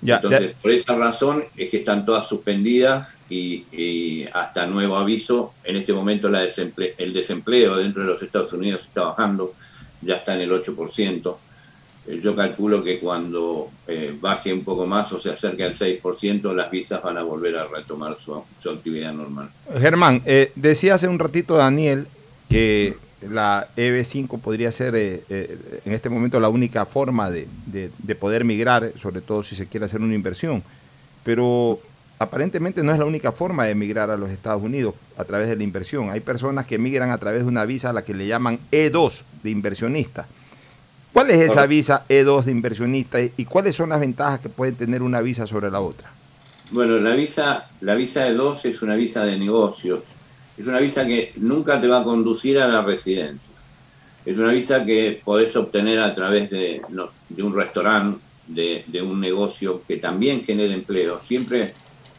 Ya, 0.00 0.16
Entonces, 0.16 0.52
ya. 0.54 0.62
por 0.62 0.70
esa 0.70 0.94
razón 0.96 1.44
es 1.56 1.70
que 1.70 1.78
están 1.78 2.04
todas 2.06 2.26
suspendidas 2.28 3.16
y, 3.30 3.64
y 3.72 4.26
hasta 4.32 4.66
nuevo 4.66 4.96
aviso, 4.96 5.52
en 5.64 5.76
este 5.76 5.92
momento 5.92 6.28
la 6.28 6.44
desemple- 6.44 6.94
el 6.98 7.12
desempleo 7.12 7.76
dentro 7.76 8.02
de 8.02 8.08
los 8.08 8.22
Estados 8.22 8.52
Unidos 8.52 8.82
está 8.86 9.02
bajando, 9.04 9.54
ya 10.02 10.16
está 10.16 10.34
en 10.34 10.40
el 10.42 10.50
8%. 10.52 11.36
Eh, 12.08 12.20
Yo 12.22 12.34
calculo 12.36 12.82
que 12.84 12.98
cuando 12.98 13.70
eh, 13.88 14.16
baje 14.20 14.52
un 14.52 14.62
poco 14.64 14.86
más 14.86 15.12
o 15.12 15.20
se 15.20 15.30
acerque 15.30 15.64
al 15.64 15.74
6%, 15.74 16.54
las 16.54 16.70
visas 16.70 17.02
van 17.02 17.16
a 17.16 17.22
volver 17.22 17.56
a 17.56 17.66
retomar 17.66 18.16
su, 18.16 18.42
su 18.60 18.70
actividad 18.70 19.12
normal. 19.12 19.50
Germán, 19.78 20.22
eh, 20.26 20.52
decía 20.54 20.94
hace 20.94 21.08
un 21.08 21.18
ratito 21.18 21.56
Daniel 21.56 22.06
que 22.48 22.94
la 23.28 23.66
EB5 23.76 24.38
podría 24.40 24.70
ser 24.70 24.94
eh, 24.94 25.22
eh, 25.28 25.80
en 25.84 25.92
este 25.92 26.08
momento 26.10 26.38
la 26.38 26.48
única 26.48 26.84
forma 26.86 27.30
de, 27.30 27.48
de- 27.66 27.90
de 27.98 28.14
poder 28.14 28.44
migrar, 28.44 28.92
sobre 28.96 29.20
todo 29.20 29.42
si 29.42 29.56
se 29.56 29.66
quiere 29.66 29.86
hacer 29.86 30.00
una 30.00 30.14
inversión. 30.14 30.62
Pero 31.24 31.80
aparentemente 32.18 32.82
no 32.82 32.92
es 32.92 32.98
la 32.98 33.04
única 33.04 33.32
forma 33.32 33.64
de 33.64 33.72
emigrar 33.72 34.10
a 34.10 34.16
los 34.16 34.30
Estados 34.30 34.62
Unidos 34.62 34.94
a 35.16 35.24
través 35.24 35.48
de 35.48 35.56
la 35.56 35.62
inversión. 35.64 36.10
Hay 36.10 36.20
personas 36.20 36.66
que 36.66 36.76
emigran 36.76 37.10
a 37.10 37.18
través 37.18 37.42
de 37.42 37.48
una 37.48 37.64
visa 37.64 37.90
a 37.90 37.92
la 37.92 38.04
que 38.04 38.14
le 38.14 38.26
llaman 38.26 38.58
E2 38.70 39.22
de 39.42 39.50
inversionista. 39.50 40.26
¿Cuál 41.16 41.30
es 41.30 41.40
esa 41.40 41.64
visa 41.64 42.04
E2 42.10 42.44
de 42.44 42.50
inversionista 42.52 43.18
y- 43.22 43.46
cuáles 43.46 43.74
son 43.74 43.88
las 43.88 44.00
ventajas 44.00 44.38
que 44.38 44.50
puede 44.50 44.72
tener 44.72 45.00
una 45.00 45.22
visa 45.22 45.46
sobre 45.46 45.70
la 45.70 45.80
otra? 45.80 46.10
Bueno, 46.72 46.98
la 46.98 47.14
visa, 47.14 47.70
la 47.80 47.94
visa 47.94 48.24
de 48.24 48.34
dos 48.34 48.66
es 48.66 48.82
una 48.82 48.96
visa 48.96 49.24
de 49.24 49.38
negocios. 49.38 50.00
Es 50.58 50.66
una 50.66 50.78
visa 50.78 51.06
que 51.06 51.32
nunca 51.36 51.80
te 51.80 51.88
va 51.88 52.00
a 52.00 52.04
conducir 52.04 52.58
a 52.58 52.68
la 52.68 52.82
residencia. 52.82 53.48
Es 54.26 54.36
una 54.36 54.52
visa 54.52 54.84
que 54.84 55.22
podés 55.24 55.56
obtener 55.56 56.00
a 56.00 56.14
través 56.14 56.50
de, 56.50 56.82
no, 56.90 57.08
de 57.30 57.42
un 57.42 57.54
restaurante, 57.56 58.18
de, 58.48 58.84
de 58.86 59.00
un 59.00 59.18
negocio 59.18 59.80
que 59.88 59.96
también 59.96 60.44
genera 60.44 60.74
empleo. 60.74 61.18
Siempre 61.18 61.72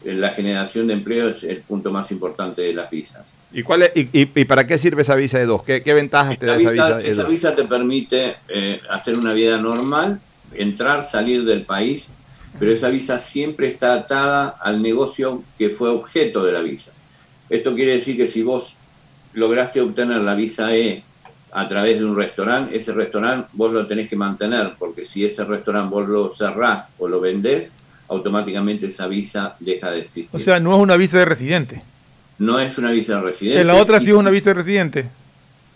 eh, 0.04 0.12
la 0.14 0.30
generación 0.30 0.88
de 0.88 0.94
empleo 0.94 1.28
es 1.28 1.44
el 1.44 1.58
punto 1.58 1.92
más 1.92 2.10
importante 2.10 2.62
de 2.62 2.74
las 2.74 2.90
visas. 2.90 3.32
¿Y, 3.52 3.62
cuál 3.62 3.82
es- 3.82 3.92
y, 3.94 4.00
y- 4.12 4.30
y 4.34 4.44
para 4.44 4.66
qué 4.66 4.76
sirve 4.78 5.02
esa 5.02 5.14
visa 5.14 5.42
E2? 5.42 5.64
¿Qué, 5.64 5.82
qué 5.82 5.94
ventajas 5.94 6.38
te 6.38 6.46
da 6.46 6.56
esa 6.56 6.70
visa 6.70 7.00
esa 7.00 7.22
E2? 7.24 7.28
visa 7.28 7.56
te 7.56 7.64
permite 7.64 8.36
eh, 8.48 8.80
hacer 8.90 9.16
una 9.16 9.32
vida 9.32 9.56
normal, 9.58 10.20
entrar, 10.54 11.04
salir 11.04 11.44
del 11.44 11.62
país, 11.62 12.06
pero 12.58 12.72
esa 12.72 12.88
visa 12.90 13.18
siempre 13.18 13.68
está 13.68 13.94
atada 13.94 14.56
al 14.60 14.82
negocio 14.82 15.42
que 15.56 15.70
fue 15.70 15.88
objeto 15.88 16.44
de 16.44 16.52
la 16.52 16.60
visa. 16.60 16.92
Esto 17.48 17.74
quiere 17.74 17.92
decir 17.92 18.16
que 18.16 18.28
si 18.28 18.42
vos 18.42 18.74
lograste 19.32 19.80
obtener 19.80 20.18
la 20.18 20.34
visa 20.34 20.74
E 20.74 21.02
a 21.52 21.66
través 21.66 21.98
de 21.98 22.04
un 22.04 22.16
restaurante, 22.16 22.76
ese 22.76 22.92
restaurante 22.92 23.48
vos 23.54 23.72
lo 23.72 23.86
tenés 23.86 24.08
que 24.10 24.16
mantener, 24.16 24.72
porque 24.78 25.06
si 25.06 25.24
ese 25.24 25.44
restaurante 25.44 25.90
vos 25.90 26.06
lo 26.06 26.28
cerrás 26.28 26.90
o 26.98 27.08
lo 27.08 27.20
vendés, 27.20 27.72
automáticamente 28.08 28.86
esa 28.86 29.06
visa 29.06 29.54
deja 29.60 29.90
de 29.90 30.00
existir. 30.00 30.28
O 30.32 30.38
sea, 30.38 30.60
no 30.60 30.74
es 30.76 30.82
una 30.82 30.96
visa 30.96 31.18
de 31.18 31.24
residente. 31.24 31.82
No 32.38 32.58
es 32.60 32.78
una 32.78 32.90
visa 32.90 33.16
de 33.16 33.20
residente. 33.22 33.60
En 33.60 33.66
la 33.66 33.74
otra 33.74 34.00
sí 34.00 34.08
es 34.10 34.14
una 34.16 34.30
visa 34.30 34.50
de 34.50 34.54
residente. 34.54 35.06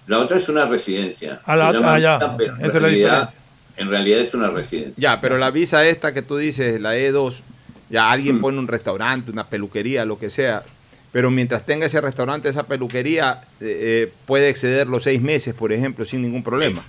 La 0.06 0.18
otra 0.18 0.36
es 0.38 0.48
una 0.48 0.66
residencia. 0.66 1.40
Ah, 1.44 1.56
la- 1.56 1.68
ah, 1.68 1.98
ya. 1.98 2.18
visa, 2.36 2.54
Esa 2.58 2.66
es 2.66 2.74
en 2.74 2.82
la 2.82 2.88
realidad- 2.88 3.10
diferencia. 3.10 3.38
En 3.76 3.90
realidad 3.90 4.20
es 4.20 4.34
una 4.34 4.50
residencia. 4.50 4.94
Ya, 4.96 5.20
pero 5.20 5.38
la 5.38 5.50
visa 5.50 5.84
esta 5.86 6.12
que 6.12 6.22
tú 6.22 6.36
dices, 6.36 6.80
la 6.80 6.94
E2, 6.96 7.40
ya 7.88 8.10
alguien 8.10 8.36
Mm. 8.36 8.40
pone 8.40 8.58
un 8.58 8.68
restaurante, 8.68 9.30
una 9.30 9.46
peluquería, 9.46 10.04
lo 10.04 10.18
que 10.18 10.28
sea, 10.30 10.62
pero 11.10 11.30
mientras 11.30 11.64
tenga 11.64 11.86
ese 11.86 12.00
restaurante, 12.00 12.48
esa 12.48 12.64
peluquería, 12.64 13.40
eh, 13.60 13.78
eh, 14.08 14.12
puede 14.26 14.48
exceder 14.48 14.86
los 14.88 15.04
seis 15.04 15.22
meses, 15.22 15.54
por 15.54 15.72
ejemplo, 15.72 16.04
sin 16.04 16.20
ningún 16.22 16.42
problema. 16.42 16.82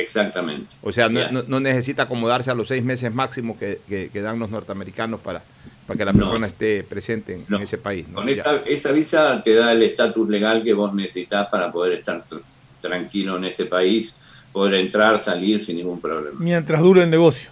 Exactamente. 0.00 0.66
O 0.82 0.92
sea, 0.92 1.08
no, 1.08 1.30
no- 1.30 1.42
no 1.46 1.60
necesita 1.60 2.02
acomodarse 2.04 2.50
a 2.50 2.54
los 2.54 2.68
seis 2.68 2.82
meses 2.84 3.12
máximos 3.12 3.56
que, 3.58 3.80
que- 3.88 4.08
que 4.12 4.20
dan 4.22 4.38
los 4.38 4.50
norteamericanos 4.50 5.20
para, 5.20 5.42
para 5.86 5.98
que 5.98 6.04
la 6.04 6.12
No. 6.12 6.18
persona 6.20 6.46
esté 6.46 6.82
presente 6.84 7.34
en, 7.34 7.54
en 7.54 7.62
ese 7.62 7.78
país. 7.78 8.08
¿no? 8.08 8.16
Con 8.16 8.28
esta, 8.28 8.56
esa 8.66 8.92
visa 8.92 9.42
te 9.44 9.54
da 9.54 9.72
el 9.72 9.82
estatus 9.82 10.28
legal 10.28 10.62
que 10.62 10.72
vos 10.72 10.94
necesitas 10.94 11.48
para 11.48 11.70
poder 11.70 11.94
estar 11.98 12.24
tr- 12.26 12.40
tranquilo 12.80 13.36
en 13.36 13.44
este 13.44 13.66
país, 13.66 14.14
poder 14.52 14.74
entrar, 14.74 15.20
salir 15.20 15.64
sin 15.64 15.76
ningún 15.76 16.00
problema. 16.00 16.36
Mientras 16.40 16.80
dure 16.82 17.02
el 17.02 17.10
negocio. 17.10 17.50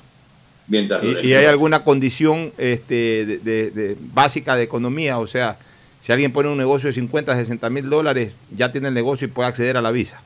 Mientras 0.66 1.00
dure 1.00 1.14
¿Y, 1.20 1.24
hay 1.24 1.28
negocio. 1.30 1.50
alguna 1.50 1.84
condición 1.84 2.52
este, 2.58 3.24
de, 3.26 3.38
de- 3.38 3.70
de- 3.70 3.96
básica 4.12 4.54
de 4.56 4.64
economía? 4.64 5.18
O 5.18 5.26
sea, 5.26 5.56
si 6.00 6.12
alguien 6.12 6.32
pone 6.32 6.48
un 6.48 6.58
negocio 6.58 6.88
de 6.88 6.92
50, 6.92 7.34
60 7.36 7.70
mil 7.70 7.88
dólares, 7.90 8.34
ya 8.56 8.70
tiene 8.70 8.88
el 8.88 8.94
negocio 8.94 9.26
y 9.26 9.30
puede 9.30 9.48
acceder 9.48 9.76
a 9.76 9.82
la 9.82 9.90
visa. 9.90 10.20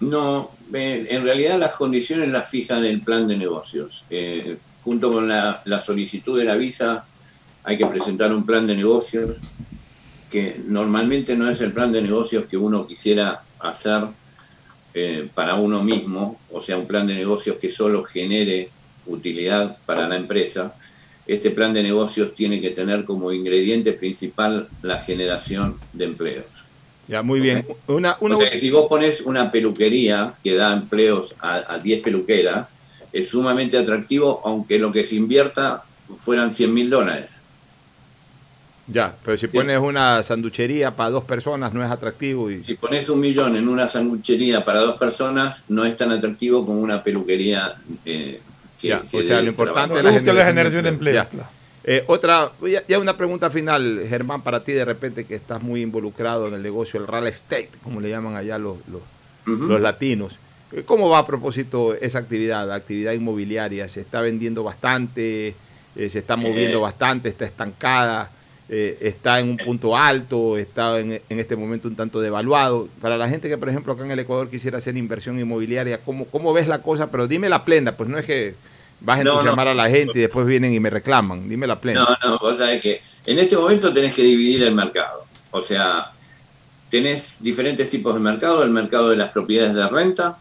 No, 0.00 0.50
en 0.72 1.24
realidad 1.24 1.58
las 1.58 1.72
condiciones 1.72 2.30
las 2.30 2.48
fijan 2.48 2.84
el 2.84 3.00
plan 3.00 3.28
de 3.28 3.36
negocios. 3.36 4.04
Eh, 4.10 4.56
junto 4.82 5.12
con 5.12 5.28
la, 5.28 5.62
la 5.64 5.80
solicitud 5.80 6.38
de 6.38 6.44
la 6.44 6.56
visa 6.56 7.04
hay 7.64 7.76
que 7.76 7.86
presentar 7.86 8.32
un 8.32 8.46
plan 8.46 8.66
de 8.66 8.76
negocios 8.76 9.36
que 10.30 10.60
normalmente 10.66 11.36
no 11.36 11.50
es 11.50 11.60
el 11.60 11.72
plan 11.72 11.92
de 11.92 12.00
negocios 12.00 12.46
que 12.46 12.56
uno 12.56 12.86
quisiera 12.86 13.42
hacer 13.58 14.04
eh, 14.94 15.28
para 15.34 15.54
uno 15.54 15.82
mismo, 15.82 16.40
o 16.50 16.60
sea, 16.60 16.78
un 16.78 16.86
plan 16.86 17.06
de 17.06 17.14
negocios 17.14 17.58
que 17.58 17.70
solo 17.70 18.04
genere 18.04 18.70
utilidad 19.06 19.76
para 19.86 20.08
la 20.08 20.16
empresa. 20.16 20.74
Este 21.26 21.50
plan 21.50 21.72
de 21.72 21.82
negocios 21.82 22.34
tiene 22.34 22.60
que 22.60 22.70
tener 22.70 23.04
como 23.04 23.32
ingrediente 23.32 23.92
principal 23.92 24.68
la 24.82 24.98
generación 24.98 25.78
de 25.92 26.04
empleos. 26.06 26.59
Ya, 27.10 27.22
muy 27.24 27.40
bien. 27.40 27.66
Una, 27.88 28.16
una- 28.20 28.36
O 28.36 28.40
sea, 28.40 28.50
que 28.52 28.60
si 28.60 28.70
vos 28.70 28.86
pones 28.88 29.20
una 29.22 29.50
peluquería 29.50 30.32
que 30.44 30.54
da 30.54 30.72
empleos 30.72 31.34
a, 31.40 31.74
a 31.74 31.78
10 31.78 32.02
peluqueras, 32.02 32.68
es 33.12 33.28
sumamente 33.30 33.76
atractivo, 33.76 34.40
aunque 34.44 34.78
lo 34.78 34.92
que 34.92 35.02
se 35.04 35.16
invierta 35.16 35.82
fueran 36.24 36.54
100 36.54 36.72
mil 36.72 36.88
dólares. 36.88 37.40
ya, 38.86 39.12
pero 39.24 39.36
si 39.36 39.48
pones 39.48 39.78
una 39.78 40.22
sanduchería 40.22 40.94
para 40.94 41.10
dos 41.10 41.24
personas 41.24 41.72
no 41.74 41.84
es 41.84 41.90
atractivo. 41.90 42.48
Y, 42.48 42.62
Si 42.62 42.74
pones 42.74 43.08
un 43.08 43.18
millón 43.18 43.56
en 43.56 43.66
una 43.68 43.88
sanguchería 43.88 44.64
para 44.64 44.78
dos 44.80 44.96
personas, 44.96 45.64
no 45.68 45.84
es 45.84 45.96
tan 45.96 46.12
atractivo 46.12 46.64
como 46.64 46.80
una 46.80 47.02
peluquería 47.02 47.74
eh, 48.04 48.40
que, 48.80 48.88
ya, 48.88 49.02
que 49.10 49.18
o 49.18 49.22
sea, 49.24 49.42
lo 49.42 49.48
importante 49.48 49.98
es 49.98 50.04
la 50.04 50.44
generación, 50.44 50.84
de 50.84 50.90
empleo, 50.90 51.14
Ya. 51.14 51.28
Eh, 51.84 52.04
otra, 52.08 52.52
ya, 52.68 52.84
ya 52.86 52.98
una 52.98 53.16
pregunta 53.16 53.50
final, 53.50 54.04
Germán, 54.08 54.42
para 54.42 54.62
ti 54.62 54.72
de 54.72 54.84
repente 54.84 55.24
que 55.24 55.34
estás 55.34 55.62
muy 55.62 55.80
involucrado 55.80 56.48
en 56.48 56.54
el 56.54 56.62
negocio 56.62 57.00
del 57.00 57.08
real 57.08 57.26
estate, 57.26 57.70
como 57.82 58.00
le 58.00 58.10
llaman 58.10 58.36
allá 58.36 58.58
los, 58.58 58.76
los, 59.46 59.80
latinos. 59.80 60.38
Eh, 60.72 60.82
¿Cómo 60.84 61.08
va 61.08 61.18
a 61.18 61.26
propósito 61.26 61.94
esa 61.94 62.18
actividad, 62.18 62.68
la 62.68 62.74
actividad 62.74 63.12
inmobiliaria? 63.12 63.88
¿Se 63.88 64.00
está 64.02 64.20
vendiendo 64.20 64.62
bastante? 64.62 65.54
Eh, 65.96 66.08
¿Se 66.08 66.18
está 66.18 66.36
moviendo 66.36 66.78
Eh. 66.78 66.82
bastante? 66.82 67.28
¿Está 67.30 67.46
estancada? 67.46 68.30
Eh, 68.68 68.98
¿Está 69.00 69.40
en 69.40 69.48
un 69.48 69.56
punto 69.56 69.96
alto? 69.96 70.56
¿Está 70.56 71.00
en, 71.00 71.20
en 71.28 71.40
este 71.40 71.56
momento 71.56 71.88
un 71.88 71.96
tanto 71.96 72.20
devaluado? 72.20 72.88
Para 73.00 73.16
la 73.16 73.28
gente 73.28 73.48
que, 73.48 73.58
por 73.58 73.68
ejemplo, 73.68 73.94
acá 73.94 74.04
en 74.04 74.12
el 74.12 74.18
Ecuador 74.20 74.48
quisiera 74.48 74.78
hacer 74.78 74.96
inversión 74.96 75.40
inmobiliaria, 75.40 75.98
¿cómo, 75.98 76.26
cómo 76.26 76.52
ves 76.52 76.68
la 76.68 76.80
cosa? 76.82 77.10
Pero 77.10 77.26
dime 77.26 77.48
la 77.48 77.64
plena, 77.64 77.96
pues 77.96 78.08
no 78.08 78.18
es 78.18 78.26
que 78.26 78.54
vas 79.00 79.20
a 79.20 79.24
No, 79.24 79.32
entusiasmar 79.32 79.66
no. 79.66 79.70
a 79.72 79.74
la 79.74 79.88
gente 79.90 80.18
y 80.18 80.22
después 80.22 80.46
vienen 80.46 80.72
y 80.74 80.80
me 80.80 80.90
reclaman. 80.90 81.48
Dime 81.48 81.66
la 81.66 81.80
plena. 81.80 82.00
No, 82.22 82.30
no, 82.30 82.38
vos 82.38 82.58
sabés 82.58 82.80
que 82.80 83.00
en 83.26 83.38
este 83.38 83.56
momento 83.56 83.92
tenés 83.92 84.14
que 84.14 84.22
dividir 84.22 84.62
el 84.64 84.74
mercado. 84.74 85.24
O 85.50 85.62
sea, 85.62 86.12
tenés 86.90 87.36
diferentes 87.40 87.88
tipos 87.90 88.14
de 88.14 88.20
mercado. 88.20 88.62
El 88.62 88.70
mercado 88.70 89.10
de 89.10 89.16
las 89.16 89.30
propiedades 89.32 89.74
de 89.74 89.86
renta. 89.88 90.38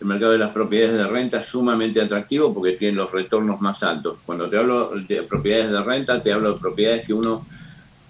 El 0.00 0.06
mercado 0.08 0.32
de 0.32 0.38
las 0.38 0.50
propiedades 0.50 0.94
de 0.94 1.06
renta 1.06 1.38
es 1.38 1.46
sumamente 1.46 2.00
atractivo 2.00 2.52
porque 2.52 2.72
tiene 2.72 2.96
los 2.96 3.12
retornos 3.12 3.60
más 3.60 3.82
altos. 3.84 4.18
Cuando 4.26 4.48
te 4.50 4.56
hablo 4.58 4.90
de 4.96 5.22
propiedades 5.22 5.70
de 5.70 5.80
renta, 5.82 6.20
te 6.20 6.32
hablo 6.32 6.54
de 6.54 6.58
propiedades 6.60 7.06
que 7.06 7.12
uno 7.14 7.46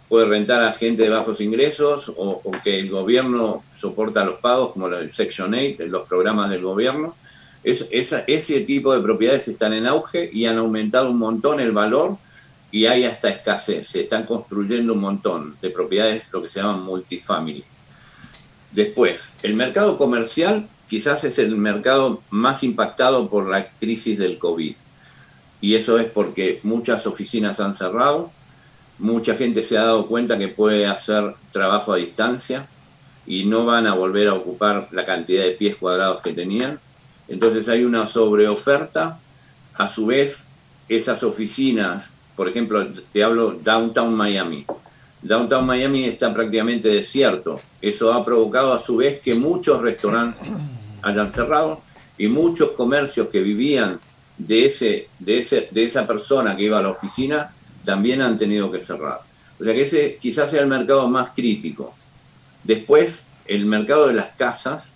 puede 0.09 0.25
rentar 0.27 0.63
a 0.63 0.73
gente 0.73 1.03
de 1.03 1.09
bajos 1.11 1.41
ingresos 1.43 2.09
o, 2.17 2.41
o 2.45 2.51
que 2.65 2.79
el 2.79 2.89
gobierno 2.91 3.63
soporta 3.79 4.25
los 4.25 4.41
pagos, 4.41 4.73
como 4.73 4.87
el 4.89 5.11
Section 5.11 5.53
8, 5.55 5.85
los 5.89 6.07
programas 6.09 6.49
del 6.51 6.63
gobierno. 6.63 7.15
Ese 7.65 8.61
tipo 8.61 8.93
de 8.93 9.01
propiedades 9.01 9.47
están 9.49 9.73
en 9.73 9.87
auge 9.87 10.29
y 10.33 10.47
han 10.47 10.59
aumentado 10.59 11.11
un 11.11 11.19
montón 11.19 11.61
el 11.61 11.73
valor 11.73 12.17
y 12.73 12.87
hay 12.87 13.05
hasta 13.05 13.29
escasez. 13.29 13.87
Se 13.87 14.01
están 14.01 14.25
construyendo 14.25 14.95
un 14.95 15.01
montón 15.01 15.57
de 15.61 15.71
propiedades, 15.71 16.25
lo 16.33 16.43
que 16.43 16.49
se 16.49 16.61
llaman 16.61 16.83
multifamily. 16.83 17.65
Después, 18.73 19.29
el 19.43 19.55
mercado 19.55 19.99
comercial 19.99 20.67
quizás 20.89 21.25
es 21.25 21.39
el 21.39 21.57
mercado 21.57 22.23
más 22.31 22.63
impactado 22.63 23.29
por 23.29 23.49
la 23.49 23.69
crisis 23.69 24.19
del 24.19 24.39
COVID. 24.39 24.75
Y 25.61 25.75
eso 25.75 25.99
es 25.99 26.07
porque 26.07 26.59
muchas 26.65 27.07
oficinas 27.07 27.61
han 27.61 27.75
cerrado, 27.75 28.33
mucha 28.99 29.37
gente 29.37 29.63
se 29.63 29.79
ha 29.79 29.85
dado 29.85 30.07
cuenta 30.07 30.37
que 30.37 30.49
puede 30.49 30.87
hacer 30.87 31.35
trabajo 31.53 31.93
a 31.93 31.97
distancia 31.97 32.67
y 33.27 33.45
no 33.45 33.65
van 33.65 33.87
a 33.87 33.95
volver 33.95 34.29
a 34.29 34.35
ocupar 34.35 34.89
la 34.91 35.05
cantidad 35.05 35.45
de 35.45 35.53
pies 35.53 35.77
cuadrados 35.77 36.21
que 36.23 36.33
tenían. 36.33 36.81
Entonces 37.29 37.69
hay 37.69 37.85
una 37.85 38.07
sobreoferta. 38.07 39.19
A 39.75 39.89
su 39.89 40.07
vez, 40.07 40.43
esas 40.89 41.23
oficinas, 41.23 42.11
por 42.37 42.49
ejemplo, 42.49 42.87
te 43.13 43.25
hablo 43.25 43.53
Downtown 43.53 44.15
Miami. 44.15 44.67
Downtown 45.23 45.65
Miami 45.65 46.05
está 46.05 46.33
prácticamente 46.35 46.89
desierto. 46.89 47.61
Eso 47.81 48.13
ha 48.13 48.25
provocado 48.25 48.73
a 48.73 48.81
su 48.81 48.97
vez 48.97 49.21
que 49.21 49.35
muchos 49.35 49.81
restaurantes 49.81 50.43
hayan 51.03 51.33
cerrado 51.33 51.81
y 52.19 52.29
muchos 52.29 52.73
comercios 52.73 53.29
que 53.29 53.41
vivían 53.41 53.99
de, 54.37 54.67
ese, 54.67 55.09
de, 55.19 55.39
ese, 55.39 55.69
de 55.71 55.85
esa 55.85 56.07
persona 56.07 56.57
que 56.57 56.65
iba 56.65 56.79
a 56.79 56.83
la 56.83 56.91
oficina 56.91 57.53
también 57.85 58.21
han 58.21 58.39
tenido 58.39 58.71
que 58.71 58.81
cerrar. 58.81 59.21
O 59.59 59.65
sea 59.65 59.75
que 59.75 59.83
ese 59.83 60.19
quizás 60.21 60.51
sea 60.51 60.63
el 60.63 60.67
mercado 60.67 61.09
más 61.09 61.31
crítico. 61.35 61.95
Después, 62.65 63.21
el 63.47 63.67
mercado 63.67 64.09
de 64.09 64.15
las 64.15 64.31
casas, 64.37 64.92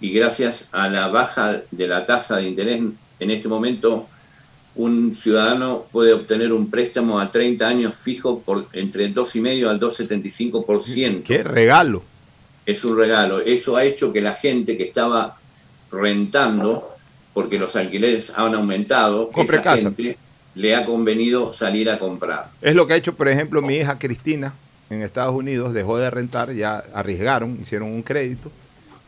y 0.00 0.12
gracias 0.12 0.68
a 0.72 0.88
la 0.88 1.08
baja 1.08 1.60
de 1.70 1.86
la 1.86 2.06
tasa 2.06 2.36
de 2.36 2.48
interés, 2.48 2.80
en 3.18 3.30
este 3.30 3.48
momento 3.48 4.06
un 4.76 5.14
ciudadano 5.14 5.84
puede 5.90 6.12
obtener 6.12 6.52
un 6.52 6.70
préstamo 6.70 7.18
a 7.18 7.30
30 7.30 7.66
años 7.66 7.96
fijo 7.96 8.40
por 8.40 8.66
entre 8.72 9.04
el 9.04 9.14
2,5 9.14 9.68
al 9.68 9.80
2,75%. 9.80 11.22
¡Qué 11.24 11.42
regalo! 11.42 12.02
Es 12.64 12.84
un 12.84 12.96
regalo. 12.96 13.40
Eso 13.40 13.76
ha 13.76 13.84
hecho 13.84 14.12
que 14.12 14.20
la 14.20 14.34
gente 14.34 14.76
que 14.76 14.84
estaba 14.84 15.36
rentando, 15.90 16.88
porque 17.34 17.58
los 17.58 17.74
alquileres 17.76 18.32
han 18.34 18.54
aumentado, 18.54 19.28
Compre 19.30 19.56
esa 19.56 19.64
casa. 19.64 19.82
gente 19.82 20.16
le 20.54 20.74
ha 20.74 20.84
convenido 20.84 21.52
salir 21.52 21.90
a 21.90 21.98
comprar. 21.98 22.48
Es 22.60 22.74
lo 22.74 22.86
que 22.86 22.94
ha 22.94 22.96
hecho, 22.96 23.14
por 23.14 23.28
ejemplo, 23.28 23.62
mi 23.62 23.76
hija 23.76 23.98
Cristina 23.98 24.54
en 24.88 25.02
Estados 25.02 25.34
Unidos, 25.34 25.72
dejó 25.72 25.98
de 25.98 26.10
rentar, 26.10 26.52
ya 26.52 26.82
arriesgaron, 26.94 27.58
hicieron 27.60 27.88
un 27.88 28.02
crédito. 28.02 28.50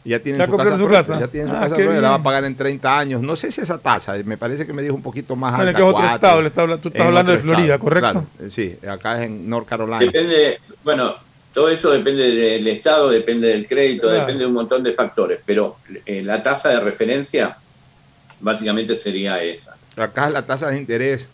Ya 0.05 0.18
tienen 0.18 0.40
¿Ya 0.40 0.46
su 0.46 0.57
casa, 0.57 0.72
su 0.76 0.82
propia, 0.82 0.98
casa? 0.98 1.20
Ya 1.20 1.28
tienen 1.28 1.48
su 1.50 1.55
Ah, 1.57 1.61
casa 1.61 1.76
propia, 1.76 2.00
la 2.00 2.09
va 2.11 2.14
a 2.16 2.22
pagar 2.22 2.44
en 2.44 2.57
30 2.57 2.98
años. 2.98 3.22
No 3.22 3.36
sé 3.36 3.53
si 3.53 3.61
esa 3.61 3.78
tasa, 3.78 4.14
me 4.24 4.36
parece 4.36 4.66
que 4.66 4.72
me 4.72 4.82
dijo 4.82 4.94
un 4.96 5.03
poquito 5.03 5.36
más 5.36 5.53
Bueno, 5.55 5.68
alta. 5.68 5.78
que 5.78 5.82
es 5.84 5.88
otro 5.88 6.00
cuatro. 6.00 6.14
estado, 6.16 6.40
le 6.42 6.48
está 6.48 6.78
tú 6.78 6.88
estás 6.88 7.07
hablando 7.07 7.32
de 7.32 7.38
Florida, 7.38 7.62
estado, 7.74 7.80
¿correcto? 7.80 8.11
claro, 8.11 8.26
eh, 8.40 8.50
sí, 8.50 8.76
acá 8.88 9.18
es 9.20 9.26
en 9.26 9.48
North 9.48 9.68
Carolina. 9.68 9.98
Depende, 10.00 10.59
bueno, 10.82 11.14
todo 11.55 11.68
eso 11.68 11.90
depende 11.92 12.22
del 12.34 12.66
Estado, 12.66 13.11
depende 13.11 13.46
del 13.48 13.68
crédito, 13.68 14.09
Claro. 14.09 14.20
depende 14.20 14.40
de 14.40 14.46
un 14.46 14.55
montón 14.55 14.82
de 14.82 14.92
factores, 14.92 15.38
pero 15.46 15.76
eh, 16.05 16.22
la 16.24 16.42
tasa 16.42 16.70
de 16.70 16.80
referencia 16.80 17.57
básicamente 18.40 18.96
sería 18.96 19.40
esa. 19.42 19.76
Acá 19.96 20.28
la 20.30 20.42
tasa 20.42 20.68
de 20.70 20.78
interés 20.78 21.28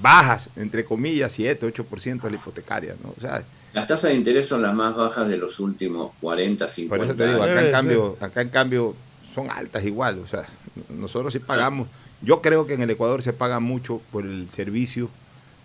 bajas, 0.00 0.48
entre 0.56 0.84
comillas, 0.84 1.32
7, 1.32 1.66
8% 1.66 2.22
de 2.22 2.30
la 2.30 2.36
hipotecaria, 2.36 2.94
¿no? 3.02 3.12
O 3.16 3.20
sea, 3.20 3.42
Las 3.78 3.86
tasas 3.86 4.10
de 4.10 4.16
interés 4.16 4.48
son 4.48 4.60
las 4.60 4.74
más 4.74 4.96
bajas 4.96 5.28
de 5.28 5.36
los 5.36 5.60
últimos 5.60 6.10
40, 6.20 6.68
50 6.68 6.96
por 6.96 7.04
eso 7.04 7.14
te 7.14 7.28
digo, 7.28 7.42
acá 7.44 7.64
en 7.64 7.70
cambio, 7.70 8.16
acá 8.20 8.40
en 8.40 8.48
cambio 8.48 8.96
son 9.32 9.48
altas 9.52 9.84
igual, 9.84 10.18
o 10.18 10.26
sea, 10.26 10.44
nosotros 10.88 11.32
sí 11.32 11.38
pagamos, 11.38 11.86
yo 12.20 12.42
creo 12.42 12.66
que 12.66 12.74
en 12.74 12.82
el 12.82 12.90
Ecuador 12.90 13.22
se 13.22 13.32
paga 13.32 13.60
mucho 13.60 14.02
por 14.10 14.24
el 14.24 14.50
servicio 14.50 15.08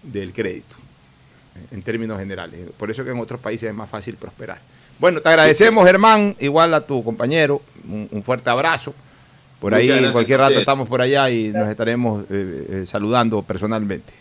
del 0.04 0.32
crédito, 0.32 0.76
en 1.72 1.82
términos 1.82 2.20
generales, 2.20 2.70
por 2.78 2.92
eso 2.92 3.04
que 3.04 3.10
en 3.10 3.20
otros 3.20 3.40
países 3.40 3.70
es 3.70 3.76
más 3.76 3.90
fácil 3.90 4.16
prosperar. 4.16 4.60
Bueno, 5.00 5.20
te 5.20 5.30
agradecemos, 5.30 5.84
Germán, 5.84 6.36
igual 6.40 6.72
a 6.76 6.82
tu 6.82 7.04
compañero, 7.04 7.64
un, 7.90 8.08
un 8.12 8.22
fuerte 8.22 8.48
abrazo. 8.52 8.94
Por 9.60 9.74
Muchas 9.74 9.90
ahí, 9.90 10.12
cualquier 10.12 10.40
rato 10.40 10.60
estamos 10.60 10.88
por 10.88 11.02
allá 11.02 11.30
y 11.30 11.48
nos 11.48 11.70
estaremos 11.70 12.26
eh, 12.30 12.68
eh, 12.70 12.84
saludando 12.86 13.42
personalmente. 13.42 14.14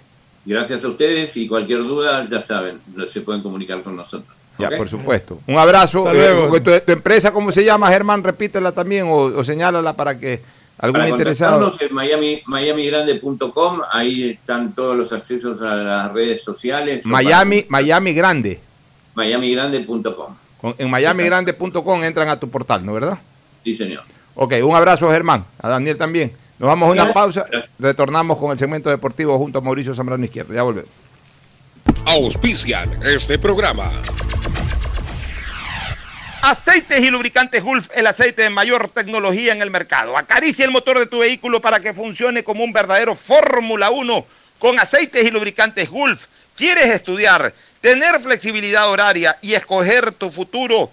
Gracias 0.44 0.82
a 0.84 0.88
ustedes 0.88 1.36
y 1.36 1.46
cualquier 1.46 1.84
duda, 1.84 2.26
ya 2.30 2.42
saben, 2.42 2.80
se 3.08 3.20
pueden 3.20 3.42
comunicar 3.42 3.80
con 3.82 3.96
nosotros. 3.96 4.28
Ya, 4.58 4.70
por 4.76 4.88
supuesto. 4.88 5.40
Un 5.46 5.56
abrazo. 5.56 6.04
Eh, 6.12 6.60
tu, 6.62 6.70
tu 6.84 6.92
empresa 6.92 7.32
cómo 7.32 7.50
se 7.52 7.64
llama, 7.64 7.88
Germán? 7.88 8.22
Repítela 8.22 8.72
también 8.72 9.06
o, 9.08 9.16
o 9.24 9.44
señálala 9.44 9.94
para 9.94 10.18
que 10.18 10.40
algún 10.78 11.00
Para 11.00 11.08
interesado. 11.10 11.72
en 11.80 11.94
Miami, 11.94 12.42
miamigrande.com, 12.46 13.80
ahí 13.92 14.30
están 14.30 14.72
todos 14.74 14.96
los 14.96 15.12
accesos 15.12 15.62
a 15.62 15.74
las 15.76 16.12
redes 16.12 16.42
sociales. 16.42 17.06
Miami, 17.06 17.64
Miami 17.68 18.12
Grande. 18.12 18.60
Miamigrande.com. 19.14 20.34
Con- 20.60 20.74
En 20.78 20.90
miamigrande.com 20.90 22.04
entran 22.04 22.28
a 22.28 22.38
tu 22.38 22.48
portal, 22.48 22.84
¿no 22.84 22.92
verdad? 22.94 23.18
Sí, 23.64 23.74
señor. 23.74 24.02
Ok, 24.34 24.54
un 24.64 24.74
abrazo, 24.74 25.10
Germán. 25.10 25.44
A 25.60 25.68
Daniel 25.68 25.96
también. 25.96 26.32
Nos 26.62 26.68
vamos 26.68 26.86
a 26.86 26.92
una 26.92 27.04
Gracias. 27.06 27.14
pausa. 27.14 27.46
Retornamos 27.80 28.38
con 28.38 28.52
el 28.52 28.58
segmento 28.58 28.88
deportivo 28.88 29.36
junto 29.36 29.58
a 29.58 29.62
Mauricio 29.62 29.96
Zambrano 29.96 30.24
Izquierdo. 30.24 30.54
Ya 30.54 30.62
volvemos. 30.62 30.90
Auspician 32.06 33.00
este 33.02 33.36
programa. 33.36 34.00
Aceites 36.40 37.00
y 37.00 37.10
lubricantes 37.10 37.64
Gulf, 37.64 37.88
el 37.92 38.06
aceite 38.06 38.42
de 38.42 38.50
mayor 38.50 38.88
tecnología 38.90 39.52
en 39.52 39.60
el 39.60 39.72
mercado. 39.72 40.16
Acaricia 40.16 40.64
el 40.64 40.70
motor 40.70 41.00
de 41.00 41.06
tu 41.06 41.18
vehículo 41.18 41.60
para 41.60 41.80
que 41.80 41.92
funcione 41.92 42.44
como 42.44 42.62
un 42.62 42.72
verdadero 42.72 43.16
Fórmula 43.16 43.90
1 43.90 44.24
con 44.60 44.78
aceites 44.78 45.26
y 45.26 45.32
lubricantes 45.32 45.90
Gulf. 45.90 46.26
¿Quieres 46.56 46.86
estudiar, 46.90 47.52
tener 47.80 48.20
flexibilidad 48.20 48.88
horaria 48.88 49.36
y 49.42 49.54
escoger 49.54 50.12
tu 50.12 50.30
futuro? 50.30 50.92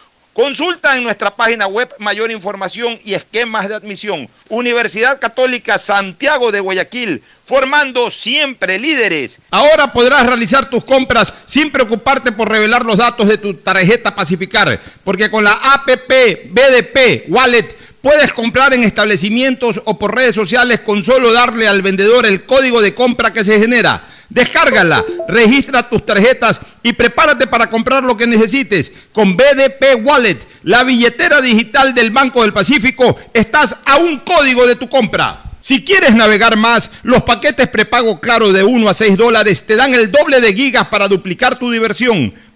Consulta 0.33 0.95
en 0.95 1.03
nuestra 1.03 1.35
página 1.35 1.67
web 1.67 1.93
mayor 1.99 2.31
información 2.31 2.97
y 3.03 3.15
esquemas 3.15 3.67
de 3.67 3.75
admisión. 3.75 4.29
Universidad 4.47 5.19
Católica 5.19 5.77
Santiago 5.77 6.53
de 6.53 6.61
Guayaquil, 6.61 7.21
formando 7.43 8.09
siempre 8.09 8.79
líderes. 8.79 9.39
Ahora 9.49 9.91
podrás 9.91 10.25
realizar 10.25 10.69
tus 10.69 10.85
compras 10.85 11.33
sin 11.45 11.69
preocuparte 11.69 12.31
por 12.31 12.47
revelar 12.47 12.85
los 12.85 12.95
datos 12.95 13.27
de 13.27 13.37
tu 13.37 13.55
tarjeta 13.55 14.15
Pacificar, 14.15 14.79
porque 15.03 15.29
con 15.29 15.43
la 15.43 15.51
APP 15.51 16.49
BDP 16.49 17.25
Wallet 17.27 17.80
puedes 18.01 18.33
comprar 18.33 18.73
en 18.73 18.83
establecimientos 18.83 19.81
o 19.85 19.97
por 19.97 20.15
redes 20.15 20.35
sociales 20.35 20.79
con 20.81 21.03
solo 21.03 21.31
darle 21.31 21.67
al 21.67 21.81
vendedor 21.81 22.25
el 22.25 22.45
código 22.45 22.81
de 22.81 22.93
compra 22.93 23.33
que 23.33 23.43
se 23.43 23.59
genera. 23.59 24.03
Descárgala, 24.29 25.03
registra 25.27 25.89
tus 25.89 26.05
tarjetas 26.05 26.61
y 26.83 26.93
prepárate 26.93 27.47
para 27.47 27.69
comprar 27.69 28.03
lo 28.03 28.15
que 28.15 28.27
necesites. 28.27 28.91
Con 29.11 29.35
BDP 29.35 30.05
Wallet, 30.05 30.37
la 30.63 30.83
billetera 30.83 31.41
digital 31.41 31.93
del 31.93 32.11
Banco 32.11 32.41
del 32.41 32.53
Pacífico, 32.53 33.17
estás 33.33 33.75
a 33.85 33.97
un 33.97 34.19
código 34.19 34.65
de 34.65 34.77
tu 34.77 34.87
compra. 34.87 35.43
Si 35.59 35.83
quieres 35.83 36.15
navegar 36.15 36.57
más, 36.57 36.89
los 37.03 37.21
paquetes 37.23 37.67
prepago 37.67 38.19
Claro 38.19 38.51
de 38.51 38.63
1 38.63 38.89
a 38.89 38.93
6 38.93 39.15
dólares 39.15 39.63
te 39.67 39.75
dan 39.75 39.93
el 39.93 40.11
doble 40.11 40.41
de 40.41 40.53
gigas 40.53 40.87
para 40.87 41.07
duplicar 41.07 41.59
tu 41.59 41.69
diversión. 41.69 42.33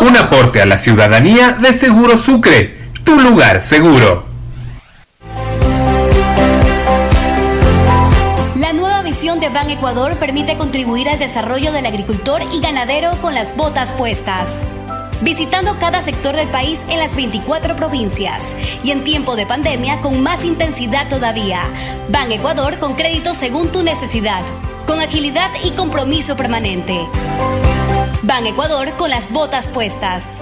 Un 0.00 0.16
aporte 0.16 0.62
a 0.62 0.66
la 0.66 0.78
ciudadanía 0.78 1.52
de 1.52 1.72
Seguro 1.72 2.16
Sucre, 2.16 2.78
tu 3.04 3.20
lugar 3.20 3.60
seguro. 3.60 4.24
La 8.56 8.72
nueva 8.72 9.02
visión 9.02 9.40
de 9.40 9.48
Ban 9.50 9.68
Ecuador 9.70 10.16
permite 10.16 10.56
contribuir 10.56 11.08
al 11.08 11.18
desarrollo 11.18 11.72
del 11.72 11.86
agricultor 11.86 12.42
y 12.52 12.60
ganadero 12.60 13.10
con 13.20 13.34
las 13.34 13.56
botas 13.56 13.92
puestas. 13.92 14.62
Visitando 15.20 15.76
cada 15.78 16.00
sector 16.00 16.34
del 16.34 16.48
país 16.48 16.86
en 16.88 16.98
las 16.98 17.14
24 17.14 17.76
provincias 17.76 18.56
y 18.82 18.90
en 18.90 19.04
tiempo 19.04 19.36
de 19.36 19.44
pandemia 19.44 20.00
con 20.00 20.22
más 20.22 20.44
intensidad 20.44 21.08
todavía. 21.08 21.60
Ban 22.08 22.32
Ecuador 22.32 22.78
con 22.78 22.94
crédito 22.94 23.34
según 23.34 23.70
tu 23.70 23.82
necesidad, 23.82 24.40
con 24.90 24.98
agilidad 24.98 25.52
y 25.62 25.70
compromiso 25.70 26.34
permanente. 26.34 26.98
Ban 28.22 28.44
Ecuador 28.44 28.88
con 28.98 29.08
las 29.08 29.30
botas 29.30 29.68
puestas. 29.68 30.40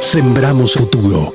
Sembramos 0.00 0.74
futuro. 0.74 1.32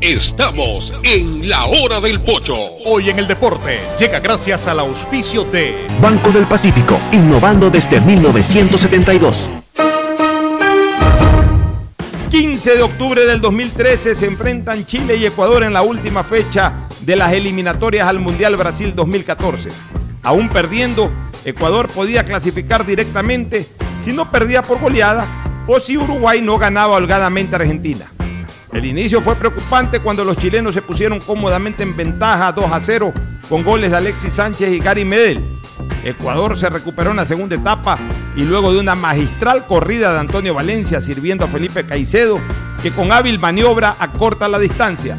Estamos 0.00 0.92
en 1.04 1.48
la 1.48 1.66
hora 1.66 2.00
del 2.00 2.20
pocho. 2.20 2.56
Hoy 2.84 3.10
en 3.10 3.20
el 3.20 3.28
deporte 3.28 3.78
llega 3.96 4.18
gracias 4.18 4.66
al 4.66 4.80
auspicio 4.80 5.44
de 5.44 5.86
Banco 6.00 6.32
del 6.32 6.46
Pacífico, 6.46 6.98
innovando 7.12 7.70
desde 7.70 8.00
1972. 8.00 9.48
15 12.28 12.76
de 12.76 12.82
octubre 12.82 13.24
del 13.24 13.40
2013 13.40 14.16
se 14.16 14.26
enfrentan 14.26 14.84
Chile 14.84 15.14
y 15.14 15.26
Ecuador 15.26 15.62
en 15.62 15.72
la 15.72 15.82
última 15.82 16.24
fecha 16.24 16.88
de 17.04 17.16
las 17.16 17.32
eliminatorias 17.32 18.06
al 18.06 18.18
Mundial 18.20 18.56
Brasil 18.56 18.94
2014. 18.94 19.68
Aún 20.22 20.48
perdiendo, 20.48 21.10
Ecuador 21.44 21.88
podía 21.88 22.24
clasificar 22.24 22.86
directamente 22.86 23.66
si 24.04 24.12
no 24.12 24.30
perdía 24.30 24.62
por 24.62 24.78
goleada 24.78 25.26
o 25.66 25.80
si 25.80 25.96
Uruguay 25.96 26.40
no 26.40 26.58
ganaba 26.58 26.94
holgadamente 26.94 27.54
a 27.54 27.58
Argentina. 27.58 28.06
El 28.72 28.84
inicio 28.84 29.20
fue 29.20 29.34
preocupante 29.34 30.00
cuando 30.00 30.24
los 30.24 30.38
chilenos 30.38 30.74
se 30.74 30.82
pusieron 30.82 31.20
cómodamente 31.20 31.82
en 31.82 31.94
ventaja 31.94 32.52
2 32.52 32.72
a 32.72 32.80
0 32.80 33.12
con 33.48 33.62
goles 33.64 33.90
de 33.90 33.96
Alexis 33.96 34.32
Sánchez 34.34 34.72
y 34.72 34.78
Gary 34.78 35.04
Medel. 35.04 35.42
Ecuador 36.04 36.56
se 36.56 36.68
recuperó 36.68 37.10
en 37.10 37.18
la 37.18 37.26
segunda 37.26 37.54
etapa 37.54 37.98
y 38.34 38.44
luego 38.44 38.72
de 38.72 38.80
una 38.80 38.94
magistral 38.94 39.66
corrida 39.66 40.12
de 40.12 40.20
Antonio 40.20 40.54
Valencia 40.54 41.00
sirviendo 41.00 41.44
a 41.44 41.48
Felipe 41.48 41.84
Caicedo, 41.84 42.40
que 42.82 42.90
con 42.90 43.12
hábil 43.12 43.38
maniobra 43.38 43.94
acorta 43.98 44.48
la 44.48 44.58
distancia. 44.58 45.18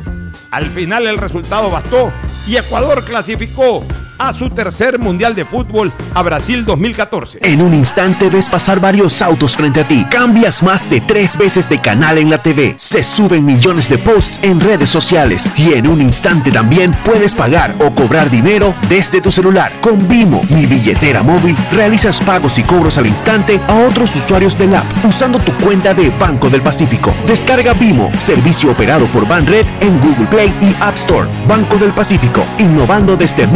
Al 0.53 0.67
final 0.67 1.07
el 1.07 1.17
resultado 1.17 1.71
bastó 1.71 2.13
y 2.45 2.57
Ecuador 2.57 3.03
clasificó 3.03 3.83
a 4.17 4.33
su 4.33 4.49
tercer 4.49 4.99
Mundial 4.99 5.35
de 5.35 5.45
Fútbol 5.45 5.91
a 6.13 6.23
Brasil 6.23 6.65
2014. 6.65 7.39
En 7.41 7.61
un 7.61 7.73
instante 7.73 8.29
ves 8.29 8.49
pasar 8.49 8.79
varios 8.79 9.21
autos 9.21 9.55
frente 9.55 9.81
a 9.81 9.87
ti. 9.87 10.05
Cambias 10.09 10.63
más 10.63 10.89
de 10.89 11.01
tres 11.01 11.37
veces 11.37 11.69
de 11.69 11.79
canal 11.79 12.17
en 12.17 12.29
la 12.29 12.41
TV. 12.41 12.75
Se 12.77 13.03
suben 13.03 13.45
millones 13.45 13.89
de 13.89 13.97
posts 13.97 14.39
en 14.41 14.59
redes 14.59 14.89
sociales. 14.89 15.51
Y 15.57 15.73
en 15.73 15.87
un 15.87 16.01
instante 16.01 16.51
también 16.51 16.93
puedes 17.03 17.33
pagar 17.33 17.75
o 17.79 17.93
cobrar 17.93 18.29
dinero 18.29 18.73
desde 18.89 19.21
tu 19.21 19.31
celular. 19.31 19.79
Con 19.81 20.07
Vimo, 20.07 20.41
mi 20.49 20.65
billetera 20.65 21.23
móvil, 21.23 21.55
realizas 21.71 22.19
pagos 22.21 22.57
y 22.57 22.63
cobros 22.63 22.97
al 22.97 23.07
instante 23.07 23.59
a 23.67 23.75
otros 23.87 24.15
usuarios 24.15 24.57
del 24.57 24.75
app 24.75 24.85
usando 25.05 25.39
tu 25.39 25.51
cuenta 25.63 25.93
de 25.93 26.09
Banco 26.19 26.49
del 26.49 26.61
Pacífico. 26.61 27.13
Descarga 27.27 27.73
Vimo, 27.73 28.11
servicio 28.17 28.71
operado 28.71 29.05
por 29.07 29.27
Banred 29.27 29.65
en 29.81 29.99
Google 29.99 30.27
Play 30.27 30.53
y 30.61 30.75
App 30.81 30.95
Store. 30.95 31.27
Banco 31.47 31.77
del 31.77 31.91
Pacífico, 31.91 32.45
innovando 32.59 33.15
desde 33.15 33.47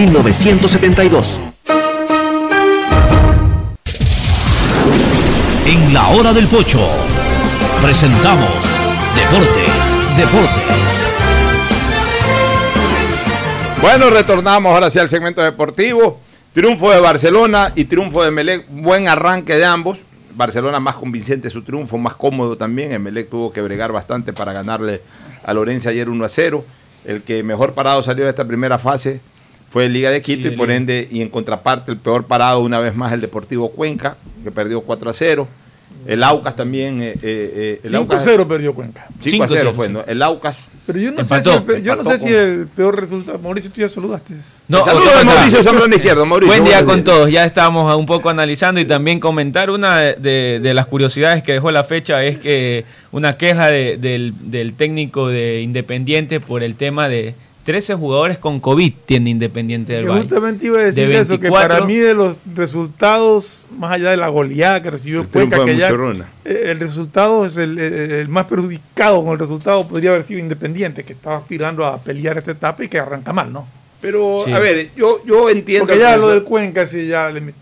1972. 0.48 1.42
En 5.66 5.94
la 5.94 6.08
hora 6.08 6.32
del 6.32 6.48
pocho 6.48 6.88
presentamos 7.82 8.80
Deportes, 9.14 10.00
Deportes. 10.16 11.06
Bueno, 13.82 14.10
retornamos 14.10 14.72
ahora 14.72 14.88
hacia 14.88 15.02
el 15.02 15.10
segmento 15.10 15.42
deportivo. 15.42 16.22
Triunfo 16.54 16.92
de 16.92 17.02
Barcelona 17.02 17.74
y 17.76 17.84
triunfo 17.84 18.24
de 18.24 18.32
Melec. 18.32 18.68
Buen 18.70 19.10
arranque 19.10 19.58
de 19.58 19.66
ambos. 19.66 20.00
Barcelona 20.34 20.80
más 20.80 20.96
convincente 20.96 21.50
su 21.50 21.64
triunfo, 21.64 21.98
más 21.98 22.16
cómodo 22.16 22.56
también. 22.56 22.94
Emelec 22.94 23.30
tuvo 23.30 23.52
que 23.52 23.62
bregar 23.62 23.92
bastante 23.92 24.32
para 24.32 24.54
ganarle 24.54 25.02
a 25.44 25.54
Lorenzo 25.54 25.90
ayer 25.90 26.08
1 26.08 26.24
a 26.24 26.30
0. 26.30 26.64
El 27.04 27.24
que 27.24 27.44
mejor 27.44 27.74
parado 27.74 28.02
salió 28.02 28.24
de 28.24 28.30
esta 28.30 28.48
primera 28.48 28.78
fase 28.78 29.20
fue 29.70 29.86
el 29.86 29.94
Liga 29.94 30.10
de 30.10 30.22
Quito 30.22 30.48
Sí, 30.48 30.54
y 30.54 30.58
por 30.58 30.72
ende, 30.72 31.08
y 31.12 31.22
en 31.22 31.30
contraparte, 31.30 31.92
el 31.92 31.98
peor 31.98 32.26
parado 32.26 32.62
una 32.62 32.80
vez 32.80 32.96
más 32.96 33.12
el 33.14 33.22
Deportivo 33.22 33.70
Cuenca, 33.70 34.18
que 34.44 34.52
perdió 34.52 34.82
4 34.82 35.10
a 35.10 35.14
0. 35.14 35.48
El 36.06 36.24
Aucas 36.24 36.56
también. 36.56 37.02
eh, 37.04 37.14
eh, 37.16 37.20
eh, 37.22 37.80
el 37.84 37.90
5 37.90 37.98
a 38.14 38.16
Aucas- 38.16 38.22
0 38.24 38.48
perdió 38.48 38.74
Cuenca. 38.74 39.08
5 39.20 39.44
a 39.44 39.48
0 39.50 39.74
fue, 39.76 39.90
¿no? 39.90 40.04
El 40.08 40.22
Aucas. 40.24 40.60
Pero 40.86 41.00
yo 41.00 41.12
no 41.12 41.22
sé, 41.22 41.42
si 41.42 41.50
el, 41.50 41.84
yo 41.84 41.96
no 41.98 42.04
sé 42.06 42.18
si 42.18 42.30
el 42.30 42.68
peor 42.74 42.98
resultado. 43.02 43.38
Mauricio, 43.40 43.70
tú 43.72 43.82
ya 43.82 43.90
saludaste. 43.90 44.36
No, 44.70 44.82
Saludos 44.84 45.10
¿cómo 45.10 45.20
de? 45.20 45.26
Mauricio 45.26 45.62
Zambrano 45.64 45.94
Izquierdo. 45.94 46.26
Mauricio, 46.26 46.54
Buen 46.54 46.64
día 46.64 46.86
con 46.86 47.04
todos. 47.04 47.30
Ya 47.30 47.44
estamos 47.44 47.94
un 47.94 48.06
poco 48.06 48.30
analizando 48.30 48.80
y 48.80 48.86
también 48.86 49.20
comentar 49.20 49.70
una 49.70 49.98
de, 50.00 50.14
de- 50.16 50.60
de 50.64 50.74
las 50.74 50.86
curiosidades 50.86 51.44
que 51.44 51.52
dejó 51.54 51.72
la 51.72 51.84
fecha 51.84 52.24
es 52.24 52.38
que 52.40 52.86
una 53.12 53.34
queja 53.38 53.68
de- 53.68 53.98
del, 53.98 54.34
del 54.50 54.76
técnico 54.76 55.28
de 55.28 55.60
Independiente 55.62 56.40
por 56.40 56.64
el 56.64 56.76
tema 56.76 57.10
de 57.10 57.36
13 57.68 57.96
jugadores 57.96 58.38
con 58.38 58.62
COVID 58.62 58.94
tiene 59.06 59.30
Independiente 59.30 59.92
del 59.92 60.04
Que 60.04 60.08
Valle. 60.08 60.22
justamente 60.22 60.66
iba 60.68 60.78
a 60.78 60.84
De 60.84 60.86
decir 60.94 61.12
eso, 61.12 61.34
que 61.38 61.50
24, 61.50 61.68
para 61.76 61.86
mí 61.86 61.96
de 61.96 62.14
los 62.14 62.38
resultados, 62.56 63.66
más 63.78 63.92
allá 63.92 64.12
de 64.12 64.16
la 64.18 64.30
goleada 64.30 64.82
que 64.82 64.90
recibió 64.90 65.20
El 65.20 65.28
triunfo 65.28 65.58
Cuenca, 65.58 65.72
que 65.74 65.78
ya, 65.78 65.90
eh, 66.46 66.62
el 66.72 66.80
resultado 66.80 67.46
es 67.46 67.58
el, 67.58 67.78
el- 67.78 67.94
el 68.12 68.30
más 68.30 68.46
perjudicado 68.46 69.22
con 69.22 69.34
el 69.34 69.40
resultado, 69.40 69.86
podría 69.86 70.12
haber 70.12 70.24
sido 70.24 70.40
Independiente, 70.40 71.04
que 71.04 71.12
estaba 71.12 71.36
aspirando 71.36 71.86
a 71.86 71.98
pelear 71.98 72.38
esta 72.38 72.52
etapa 72.52 72.86
y 72.86 72.88
que 72.88 73.00
arranca 73.00 73.34
mal, 73.34 73.52
¿no? 73.52 73.68
Pero, 74.00 74.44
Sí. 74.46 74.54
a 74.54 74.60
ver, 74.60 74.90
yo, 74.96 75.18
yo 75.26 75.50
entiendo. 75.50 75.88
Porque 75.88 76.00
ya 76.00 76.16
lo 76.16 76.30
del 76.30 76.44
Cuenca, 76.44 76.88
sí, 76.88 77.06
ya 77.08 77.30
le 77.32 77.54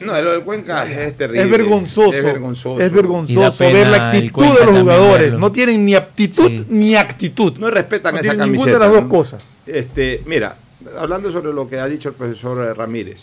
No, 0.00 0.20
lo 0.22 0.32
del 0.32 0.42
Cuenca 0.42 0.84
es 0.90 1.16
terrible. 1.16 1.42
Es 1.42 1.50
vergonzoso. 1.50 2.16
Es 2.16 2.24
vergonzoso. 2.24 2.80
Es 2.80 2.92
vergonzoso 2.92 3.58
pena 3.58 3.72
ver 3.72 3.88
la 3.88 4.08
actitud 4.10 4.42
de 4.58 4.64
los 4.66 4.78
jugadores. 4.80 5.24
verlo. 5.24 5.38
No 5.38 5.52
tienen 5.52 5.84
ni 5.84 5.94
aptitud 5.94 6.50
ni 6.68 6.94
actitud. 6.94 7.56
No 7.58 7.70
respetan 7.70 8.14
No 8.14 8.20
esa 8.20 8.30
tienen 8.30 8.38
camiseta. 8.46 8.66
ninguna 8.70 8.86
de 8.86 8.92
las 8.92 9.02
dos 9.02 9.10
cosas. 9.10 9.44
Este, 9.66 10.22
mira, 10.26 10.56
hablando 10.98 11.30
sobre 11.30 11.52
lo 11.52 11.68
que 11.68 11.78
ha 11.78 11.86
dicho 11.86 12.08
el 12.08 12.14
profesor 12.14 12.64
eh, 12.66 12.74
Ramírez, 12.74 13.20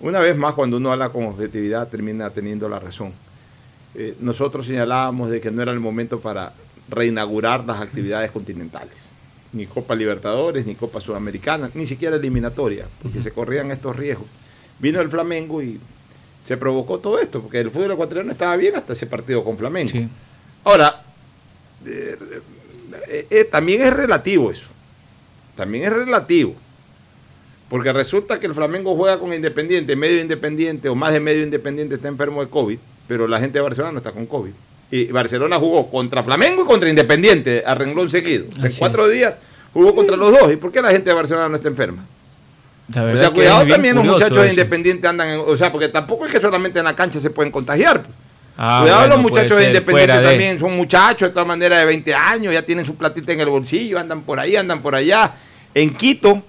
una 0.00 0.20
vez 0.20 0.36
más 0.36 0.54
cuando 0.54 0.76
uno 0.76 0.92
habla 0.92 1.08
con 1.08 1.24
objetividad 1.24 1.88
termina 1.88 2.28
teniendo 2.30 2.68
la 2.68 2.78
razón. 2.78 3.12
Eh, 3.94 4.14
nosotros 4.20 4.66
señalábamos 4.66 5.30
de 5.30 5.40
que 5.40 5.50
no 5.50 5.62
era 5.62 5.72
el 5.72 5.80
momento 5.80 6.20
para 6.20 6.52
reinaugurar 6.90 7.64
las 7.64 7.80
actividades 7.80 8.30
continentales. 8.30 8.94
Ni 9.52 9.64
Copa 9.66 9.94
Libertadores, 9.94 10.66
ni 10.66 10.74
Copa 10.74 11.00
Sudamericana, 11.00 11.70
ni 11.74 11.86
siquiera 11.86 12.16
eliminatoria, 12.16 12.84
porque 13.02 13.22
se 13.22 13.30
corrían 13.30 13.70
estos 13.70 13.96
riesgos. 13.96 14.26
Vino 14.78 15.00
el 15.00 15.08
Flamengo 15.08 15.62
y 15.62 15.80
se 16.44 16.56
provocó 16.56 16.98
todo 16.98 17.18
esto, 17.18 17.42
porque 17.42 17.58
el 17.58 17.70
fútbol 17.70 17.92
ecuatoriano 17.92 18.30
estaba 18.30 18.56
bien 18.56 18.76
hasta 18.76 18.92
ese 18.92 19.06
partido 19.06 19.42
con 19.42 19.58
Flamengo. 19.58 19.92
Ahora, 20.64 21.02
eh, 21.84 22.16
eh, 23.08 23.26
eh, 23.30 23.44
también 23.44 23.82
es 23.82 23.92
relativo 23.92 24.50
eso. 24.50 24.68
También 25.54 25.84
es 25.84 25.92
relativo. 25.92 26.54
Porque 27.68 27.92
resulta 27.92 28.38
que 28.38 28.46
el 28.46 28.54
Flamengo 28.54 28.94
juega 28.94 29.18
con 29.18 29.32
Independiente, 29.32 29.96
medio 29.96 30.20
Independiente 30.20 30.88
o 30.88 30.94
más 30.94 31.12
de 31.12 31.20
medio 31.20 31.42
Independiente 31.42 31.96
está 31.96 32.08
enfermo 32.08 32.40
de 32.44 32.48
COVID, 32.48 32.78
pero 33.08 33.26
la 33.26 33.40
gente 33.40 33.58
de 33.58 33.62
Barcelona 33.62 33.92
no 33.92 33.98
está 33.98 34.12
con 34.12 34.26
COVID. 34.26 34.52
Y 34.92 35.06
Barcelona 35.06 35.58
jugó 35.58 35.90
contra 35.90 36.22
Flamengo 36.22 36.62
y 36.62 36.66
contra 36.66 36.88
Independiente 36.88 37.64
a 37.66 37.74
renglón 37.74 38.08
seguido. 38.08 38.44
O 38.56 38.60
sea, 38.60 38.70
en 38.70 38.76
cuatro 38.76 39.08
días 39.08 39.36
jugó 39.72 39.96
contra 39.96 40.16
los 40.16 40.30
dos. 40.30 40.52
¿Y 40.52 40.56
por 40.56 40.70
qué 40.70 40.80
la 40.80 40.92
gente 40.92 41.10
de 41.10 41.14
Barcelona 41.16 41.48
no 41.48 41.56
está 41.56 41.68
enferma? 41.68 42.04
O 42.88 43.16
sea, 43.16 43.30
cuidado 43.30 43.66
también 43.66 43.94
los 43.96 44.04
muchachos 44.04 44.36
de 44.38 44.42
eso. 44.44 44.50
Independiente 44.52 45.08
andan 45.08 45.28
en, 45.30 45.40
O 45.46 45.56
sea, 45.56 45.72
porque 45.72 45.88
tampoco 45.88 46.26
es 46.26 46.32
que 46.32 46.38
solamente 46.40 46.78
en 46.78 46.84
la 46.84 46.94
cancha 46.94 47.18
se 47.18 47.30
pueden 47.30 47.50
contagiar. 47.50 48.04
Ah, 48.58 48.78
Cuidado, 48.82 49.00
bueno, 49.00 49.14
los 49.16 49.22
muchachos 49.22 49.50
puede 49.52 49.60
de 49.66 49.72
ser 49.72 49.74
Independiente 49.82 49.90
fuera 50.12 50.20
de- 50.20 50.28
también 50.28 50.58
son 50.58 50.76
muchachos 50.76 51.28
de 51.28 51.32
todas 51.32 51.46
maneras 51.46 51.78
de 51.80 51.84
20 51.84 52.14
años, 52.14 52.54
ya 52.54 52.62
tienen 52.64 52.86
su 52.86 52.94
platita 52.94 53.32
en 53.32 53.40
el 53.40 53.48
bolsillo, 53.48 53.98
andan 53.98 54.22
por 54.22 54.40
ahí, 54.40 54.56
andan 54.56 54.80
por 54.80 54.94
allá. 54.94 55.34
En 55.74 55.94
Quito 55.94 56.42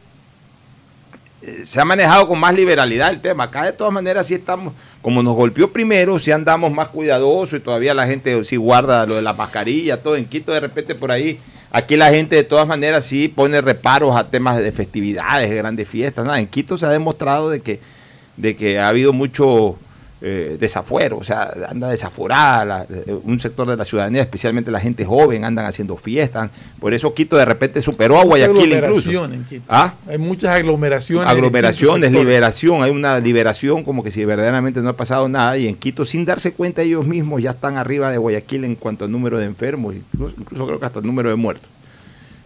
eh, 1.42 1.62
se 1.66 1.80
ha 1.82 1.86
manejado 1.86 2.28
con 2.28 2.40
más 2.40 2.54
liberalidad 2.54 3.10
el 3.10 3.20
tema. 3.22 3.46
Acá 3.46 3.66
de 3.66 3.74
todas 3.74 3.92
maneras 3.94 4.28
sí 4.28 4.34
estamos, 4.36 4.74
como 5.02 5.22
nos 5.22 5.36
golpeó 5.36 5.72
primero, 5.72 6.18
sí 6.18 6.32
andamos 6.32 6.72
más 6.72 6.88
cuidadosos 6.90 7.60
y 7.60 7.64
todavía 7.64 7.94
la 7.94 8.08
gente 8.08 8.44
sí 8.44 8.56
guarda 8.56 9.06
lo 9.06 9.16
de 9.16 9.22
la 9.22 9.34
mascarilla, 9.34 10.02
todo. 10.02 10.16
En 10.16 10.26
Quito 10.26 10.52
de 10.52 10.60
repente 10.62 10.96
por 10.96 11.12
ahí, 11.12 11.40
aquí 11.72 11.96
la 11.96 12.10
gente 12.10 12.36
de 12.36 12.44
todas 12.44 12.68
maneras 12.68 13.06
sí 13.06 13.28
pone 13.28 13.62
reparos 13.62 14.16
a 14.16 14.30
temas 14.30 14.58
de 14.58 14.72
festividades, 14.72 15.50
de 15.50 15.56
grandes 15.56 15.88
fiestas. 15.88 16.26
Nada, 16.26 16.40
en 16.40 16.48
Quito 16.48 16.78
se 16.78 16.86
ha 16.86 16.90
demostrado 16.90 17.50
de 17.50 17.62
que, 17.62 17.80
de 18.36 18.56
que 18.56 18.80
ha 18.80 18.88
habido 18.88 19.14
mucho 19.14 19.78
eh, 20.20 20.58
desafuero, 20.60 21.18
o 21.20 21.24
sea, 21.24 21.52
anda 21.70 21.90
desaforada 21.90 22.66
la- 22.66 22.84
eh, 22.90 23.16
un 23.24 23.40
sector 23.40 23.68
de 23.68 23.78
la 23.78 23.86
ciudadanía, 23.86 24.22
especialmente 24.22 24.72
la 24.72 24.80
gente 24.80 25.06
joven, 25.06 25.46
andan 25.46 25.66
haciendo 25.66 25.96
fiestas. 25.96 26.50
Por 26.80 26.94
eso 26.96 27.14
Quito 27.14 27.38
de 27.38 27.46
repente 27.46 27.82
superó 27.82 28.18
a 28.20 28.24
Guayaquil 28.24 28.74
incluso. 28.74 29.26
en 29.26 29.44
Quito. 29.46 29.64
¿Ah? 29.70 29.94
Hay 30.10 30.18
muchas 30.18 30.52
aglomeraciones. 30.56 31.30
aglomeraciones, 31.30 32.12
liberación, 32.12 32.82
hay 32.82 32.90
una 32.92 33.20
liberación 33.20 33.84
como 33.84 34.04
que 34.04 34.10
si 34.10 34.26
verdaderamente 34.26 34.82
no 34.82 34.90
ha 34.90 34.96
pasado 34.98 35.30
nada 35.30 35.58
y 35.58 35.68
en 35.68 35.76
Quito 35.76 36.04
sin 36.04 36.26
darse 36.26 36.54
cuenta 36.54 36.82
ellos 36.82 37.06
mismos 37.06 37.44
ya 37.44 37.52
están 37.52 37.78
arriba 37.78 38.10
de 38.10 38.18
Guayaquil 38.18 38.64
en 38.64 38.76
cuanto 38.76 39.06
al 39.06 39.12
número 39.12 39.38
de 39.38 39.46
enfermos, 39.46 39.94
incluso, 39.96 40.34
incluso 40.40 40.66
creo 40.66 40.80
que 40.80 40.86
hasta 40.88 41.00
el 41.00 41.06
número 41.06 41.30
de 41.30 41.36
muertos. 41.36 41.70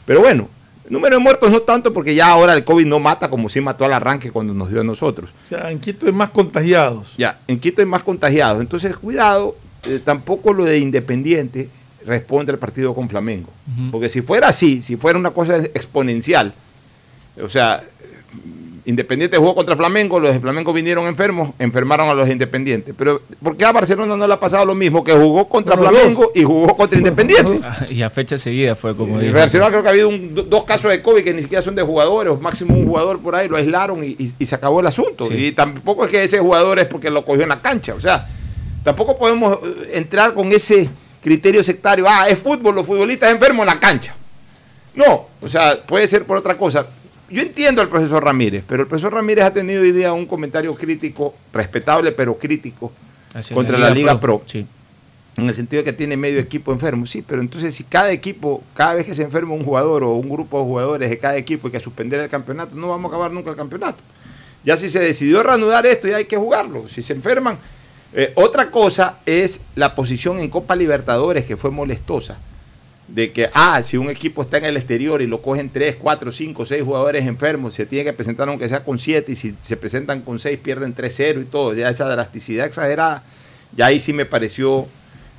Pero 0.06 0.20
bueno, 0.20 0.50
número 0.92 1.16
de 1.16 1.24
muertos 1.24 1.52
no 1.52 1.62
tanto 1.62 1.94
porque 1.94 2.14
ya 2.14 2.28
ahora 2.28 2.54
el 2.54 2.64
COVID 2.64 2.86
no 2.86 3.00
mata 3.00 3.30
como 3.30 3.50
sí 3.50 3.62
mató 3.62 3.86
al 3.86 3.94
arranque 3.94 4.30
cuando 4.30 4.54
nos 4.54 4.70
dio 4.70 4.82
a 4.82 4.84
nosotros. 4.84 5.30
O 5.42 5.46
sea, 5.46 5.72
en 5.72 5.80
Quito 5.80 6.06
hay 6.06 6.12
más 6.12 6.30
contagiados. 6.30 7.16
Ya, 7.18 7.40
en 7.48 7.60
Quito 7.60 7.82
hay 7.82 7.88
más 7.88 8.04
contagiados. 8.04 8.62
Entonces, 8.62 8.96
cuidado, 8.98 9.56
eh, 9.84 10.02
tampoco 10.04 10.54
lo 10.54 10.66
de 10.66 10.78
Independiente 10.80 11.70
responde 12.06 12.52
al 12.52 12.60
partido 12.60 12.94
con 12.94 13.08
Flamengo. 13.08 13.50
Porque 13.92 14.10
si 14.10 14.22
fuera 14.22 14.50
así, 14.50 14.82
si 14.82 14.98
fuera 14.98 15.18
una 15.18 15.32
cosa 15.32 15.58
exponencial, 15.58 16.54
o 17.42 17.48
sea, 17.48 17.82
Independiente 18.84 19.38
jugó 19.38 19.54
contra 19.54 19.76
Flamengo, 19.76 20.20
los 20.20 20.34
de 20.34 20.40
Flamengo 20.40 20.74
vinieron 20.74 21.06
enfermos, 21.06 21.52
enfermaron 21.60 22.10
a 22.10 22.14
los 22.16 22.26
de 22.26 22.34
Independiente. 22.34 22.94
Pero, 22.96 23.22
¿por 23.44 23.56
qué 23.56 23.64
a 23.66 23.72
Barcelona 23.72 24.16
no 24.18 24.26
le 24.28 24.34
ha 24.34 24.40
pasado 24.40 24.66
lo 24.66 24.74
mismo? 24.74 25.04
Que 25.04 25.14
jugó 25.14 25.48
contra 25.48 25.78
Flamengo 25.78 26.32
y 26.34 26.44
jugó 26.44 26.76
contra 26.76 26.98
Independiente. 26.98 27.60
Y 27.90 28.02
a 28.02 28.10
fecha 28.10 28.38
seguida 28.40 28.76
fue 28.76 28.96
como 28.96 29.20
En 29.20 29.28
dijo. 29.28 29.38
Barcelona 29.38 29.70
creo 29.70 29.82
que 29.84 29.88
ha 29.88 29.92
habido 29.92 30.10
un- 30.10 30.50
dos 30.50 30.64
casos 30.64 30.90
de 30.90 31.02
COVID 31.02 31.24
que 31.24 31.34
ni 31.34 31.42
siquiera 31.44 31.62
son 31.62 31.76
de 31.76 31.84
jugadores, 31.84 32.34
o 32.34 32.38
máximo 32.38 32.76
un 32.76 32.88
jugador 32.88 33.20
por 33.20 33.36
ahí 33.36 33.48
lo 33.48 33.58
aislaron 33.58 34.04
y, 34.04 34.16
y- 34.18 34.34
y 34.40 34.46
se 34.46 34.56
acabó 34.56 34.80
el 34.80 34.88
asunto. 34.88 35.28
Sí. 35.28 35.34
Y 35.36 35.52
tampoco 35.52 36.06
es 36.06 36.12
que 36.12 36.24
ese 36.24 36.40
jugador 36.40 36.80
es 36.80 36.86
porque 36.88 37.10
lo 37.12 37.24
cogió 37.24 37.44
en 37.44 37.50
la 37.50 37.62
cancha. 37.62 37.94
O 37.94 38.00
sea, 38.00 38.28
tampoco 38.84 39.16
podemos 39.18 39.60
eh, 39.64 39.92
entrar 39.94 40.34
con 40.34 40.52
ese 40.52 40.90
criterio 41.22 41.64
sectario. 41.64 42.06
Ah, 42.08 42.26
es 42.28 42.40
fútbol, 42.40 42.74
los 42.74 42.88
futbolistas 42.88 43.32
enfermos 43.32 43.62
en 43.62 43.68
la 43.74 43.80
cancha. 43.80 44.16
No, 44.96 45.28
o 45.42 45.48
sea, 45.48 45.82
puede 45.86 46.08
ser 46.08 46.24
por 46.26 46.38
otra 46.38 46.58
cosa. 46.58 46.86
Yo 47.32 47.42
entiendo 47.42 47.82
al 47.82 47.88
profesor 47.88 48.24
Ramírez, 48.24 48.64
pero 48.68 48.84
el 48.84 48.90
profesor 48.90 49.14
Ramírez 49.14 49.46
ha 49.46 49.54
tenido 49.54 49.82
hoy 49.82 49.94
día 49.94 50.12
un 50.12 50.26
comentario 50.26 50.74
crítico, 50.76 51.34
respetable 51.54 52.12
pero 52.12 52.38
crítico, 52.38 52.92
contra 53.54 53.78
la 53.78 53.90
Liga 53.90 54.20
Pro. 54.20 54.44
En 55.38 55.48
el 55.48 55.56
sentido 55.56 55.82
de 55.82 55.86
que 55.86 55.94
tiene 55.94 56.18
medio 56.18 56.40
equipo 56.40 56.74
enfermo, 56.74 57.06
sí, 57.06 57.22
pero 57.22 57.42
entonces 57.42 57.74
si 57.74 57.86
cada 57.86 58.12
equipo, 58.12 58.62
cada 58.74 58.96
vez 58.96 59.06
que 59.06 59.16
se 59.16 59.24
enferma 59.24 59.54
un 59.54 59.64
jugador 59.64 60.04
o 60.04 60.12
un 60.16 60.30
grupo 60.30 60.60
de 60.60 60.66
jugadores 60.66 61.10
de 61.10 61.18
cada 61.18 61.38
equipo 61.38 61.68
hay 61.68 61.72
que 61.72 61.80
suspender 61.80 62.20
el 62.20 62.30
campeonato, 62.30 62.76
no 62.76 62.90
vamos 62.90 63.10
a 63.10 63.16
acabar 63.16 63.32
nunca 63.32 63.50
el 63.50 63.56
campeonato. 63.56 64.04
Ya 64.66 64.76
si 64.76 64.90
se 64.90 65.00
decidió 65.00 65.42
reanudar 65.42 65.86
esto, 65.86 66.10
ya 66.10 66.18
hay 66.18 66.26
que 66.26 66.36
jugarlo. 66.38 66.88
Si 66.90 67.02
se 67.02 67.14
enferman. 67.14 67.58
Eh, 68.14 68.34
otra 68.36 68.70
cosa 68.70 69.20
es 69.26 69.62
la 69.76 69.96
posición 69.96 70.40
en 70.40 70.50
Copa 70.50 70.76
Libertadores, 70.76 71.46
que 71.46 71.56
fue 71.56 71.72
molestosa, 71.72 72.38
de 73.14 73.32
que, 73.32 73.50
ah, 73.54 73.82
si 73.84 73.98
un 73.98 74.10
equipo 74.10 74.42
está 74.42 74.58
en 74.58 74.66
el 74.66 74.78
exterior 74.78 75.22
y 75.22 75.28
lo 75.28 75.42
cogen 75.42 75.70
3, 75.70 75.98
4, 76.00 76.32
5, 76.32 76.64
6 76.66 76.82
jugadores 76.84 77.26
enfermos, 77.26 77.74
se 77.74 77.86
tiene 77.86 78.06
que 78.06 78.14
presentar 78.14 78.48
aunque 78.48 78.70
sea 78.70 78.84
con 78.86 78.98
7 78.98 79.32
y 79.32 79.36
si 79.36 79.54
se 79.60 79.76
presentan 79.76 80.22
con 80.22 80.40
6 80.40 80.58
pierden 80.60 80.96
3-0 80.96 81.42
y 81.42 81.46
todo, 81.46 81.74
ya 81.74 81.90
esa 81.90 82.08
drasticidad 82.08 82.66
exagerada, 82.66 83.24
ya 83.76 83.88
ahí 83.88 84.00
sí 84.00 84.14
me 84.14 84.26
pareció 84.26 84.88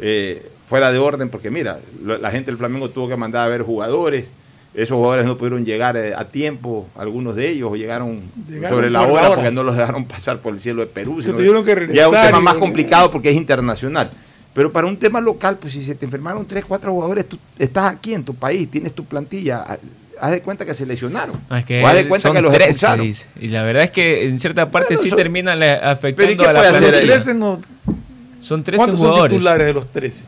eh, 0.01 0.47
fuera 0.69 0.93
de 0.93 0.99
orden 0.99 1.29
porque 1.31 1.51
mira, 1.51 1.79
la 2.05 2.31
gente 2.31 2.51
del 2.51 2.59
Flamengo 2.59 2.91
tuvo 2.91 3.09
que 3.09 3.17
mandar 3.17 3.47
a 3.47 3.49
ver 3.49 3.63
jugadores, 3.63 4.27
esos 4.75 4.97
jugadores 4.97 5.27
no 5.27 5.37
pudieron 5.39 5.65
llegar 5.65 5.97
eh, 5.97 6.15
a 6.15 6.25
tiempo, 6.27 6.89
algunos 6.97 7.37
de 7.37 7.49
ellos, 7.51 7.71
o 7.73 7.77
llegaron, 7.77 8.23
Llegaron 8.49 8.71
sobre 8.77 8.91
la 8.91 9.03
hora 9.03 9.13
hora. 9.13 9.35
porque 9.35 9.51
no 9.51 9.63
los 9.65 9.77
dejaron 9.77 10.05
pasar 10.07 10.41
por 10.41 10.53
el 10.55 10.61
cielo 10.61 10.81
de 10.83 10.87
Perú. 10.89 11.21
Sino- 11.23 11.35
tuvieron 11.37 11.65
que 11.65 11.89
ya 11.93 12.03
es 12.03 12.09
un 12.09 12.15
tema 12.15 12.41
más 12.41 12.55
complicado 12.55 13.11
porque 13.11 13.31
es 13.31 13.37
internacional. 13.37 14.11
Pero 14.55 14.71
para 14.73 14.87
un 14.87 14.97
tema 14.97 15.21
local, 15.21 15.57
pues 15.61 15.73
si 15.73 15.83
se 15.83 15.95
te 15.95 16.05
enfermaron 16.05 16.47
tres, 16.47 16.65
cuatro 16.67 16.93
jugadores, 16.93 17.27
tú 17.29 17.39
estás 17.59 17.93
aquí 17.93 18.13
en 18.15 18.23
tu 18.25 18.35
país, 18.35 18.71
tienes 18.71 18.93
tu 18.93 19.05
plantilla, 19.05 19.59
ha- 19.67 19.79
haz 20.21 20.31
de 20.31 20.43
cuenta 20.43 20.67
que 20.67 20.75
se 20.75 20.85
lesionaron. 20.85 21.37
No, 21.49 21.57
es 21.57 21.65
que 21.65 21.83
o 21.83 21.87
haz 21.87 21.95
de 21.95 22.07
cuenta 22.09 22.33
que 22.33 22.43
los 22.43 22.53
13, 22.53 22.71
expulsaron. 22.71 23.07
dice. 23.07 23.27
Y 23.41 23.49
la 23.49 23.63
verdad 23.63 23.85
es 23.85 23.91
que 23.91 24.27
en 24.29 24.39
cierta 24.39 24.71
parte 24.71 24.89
Bueno, 24.95 25.03
sí 25.03 25.09
son- 25.09 25.17
terminan 25.19 25.59
la- 25.59 25.67
Pero 25.79 25.87
¿y 25.87 25.93
afectando 25.93 26.43
qué 26.45 26.49
a 26.49 26.53
la 26.53 26.61
hacer 26.61 26.71
plantilla. 26.81 26.99
ahí? 27.01 27.07
13 27.07 27.35
no- 27.35 27.61
Son 28.43 28.63
13 28.65 28.77
¿Cuántos 28.77 29.01
son 29.01 29.09
jugadores. 29.11 29.33
titulares 29.33 29.67
de 29.69 29.73
los 29.73 29.87
13? 29.93 30.25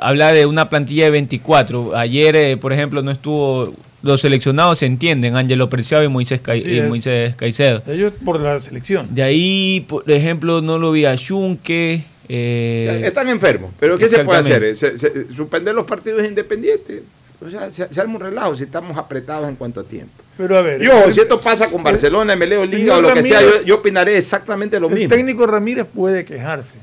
Habla 0.00 0.32
de 0.32 0.46
una 0.46 0.70
plantilla 0.70 1.04
de 1.04 1.10
24. 1.10 1.94
Ayer, 1.96 2.34
eh, 2.34 2.56
por 2.56 2.72
ejemplo, 2.72 3.02
no 3.02 3.10
estuvo. 3.10 3.74
Los 4.02 4.20
seleccionados 4.20 4.78
se 4.78 4.86
entienden, 4.86 5.36
Ángelo 5.36 5.68
Preciado 5.68 6.04
y 6.04 6.08
Moisés, 6.08 6.40
Sí, 6.62 6.78
y. 6.78 6.80
Moisés 6.82 7.34
Caicedo. 7.34 7.82
Ellos 7.88 8.12
por 8.24 8.40
la 8.40 8.58
selección. 8.60 9.08
De 9.14 9.22
ahí, 9.22 9.84
por 9.88 10.08
ejemplo, 10.10 10.62
no 10.62 10.78
lo 10.78 10.92
vi 10.92 11.04
a 11.06 11.16
Junque. 11.18 12.02
Eh, 12.28 13.02
Están 13.04 13.28
enfermos. 13.28 13.72
Pero 13.78 13.98
¿qué 13.98 14.08
se 14.08 14.24
puede 14.24 14.40
hacer? 14.40 14.76
Se- 14.76 14.98
se- 14.98 15.32
suspender 15.32 15.74
los 15.74 15.84
partidos 15.86 16.24
independientes. 16.24 17.02
O 17.44 17.50
sea, 17.50 17.70
se, 17.70 17.92
se 17.92 18.00
arma 18.00 18.14
un 18.14 18.20
relajo 18.20 18.56
si 18.56 18.64
estamos 18.64 18.96
apretados 18.96 19.48
en 19.48 19.56
cuanto 19.56 19.80
a 19.80 19.84
tiempo. 19.84 20.12
Pero 20.38 20.56
a 20.56 20.62
ver. 20.62 20.82
Y 20.82 20.88
ojo, 20.88 21.10
si 21.10 21.20
esto 21.20 21.38
pasa 21.40 21.70
con 21.70 21.82
Barcelona, 21.82 22.34
MLE 22.36 22.56
o 22.58 22.64
Liga 22.64 22.96
o 22.96 23.00
lo 23.02 23.12
que 23.12 23.22
sea, 23.22 23.40
yo, 23.42 23.62
yo 23.62 23.74
opinaré 23.76 24.16
exactamente 24.16 24.80
lo 24.80 24.88
el 24.88 24.94
mismo. 24.94 25.08
técnico 25.10 25.46
Ramírez 25.46 25.86
puede 25.92 26.24
quejarse. 26.24 26.74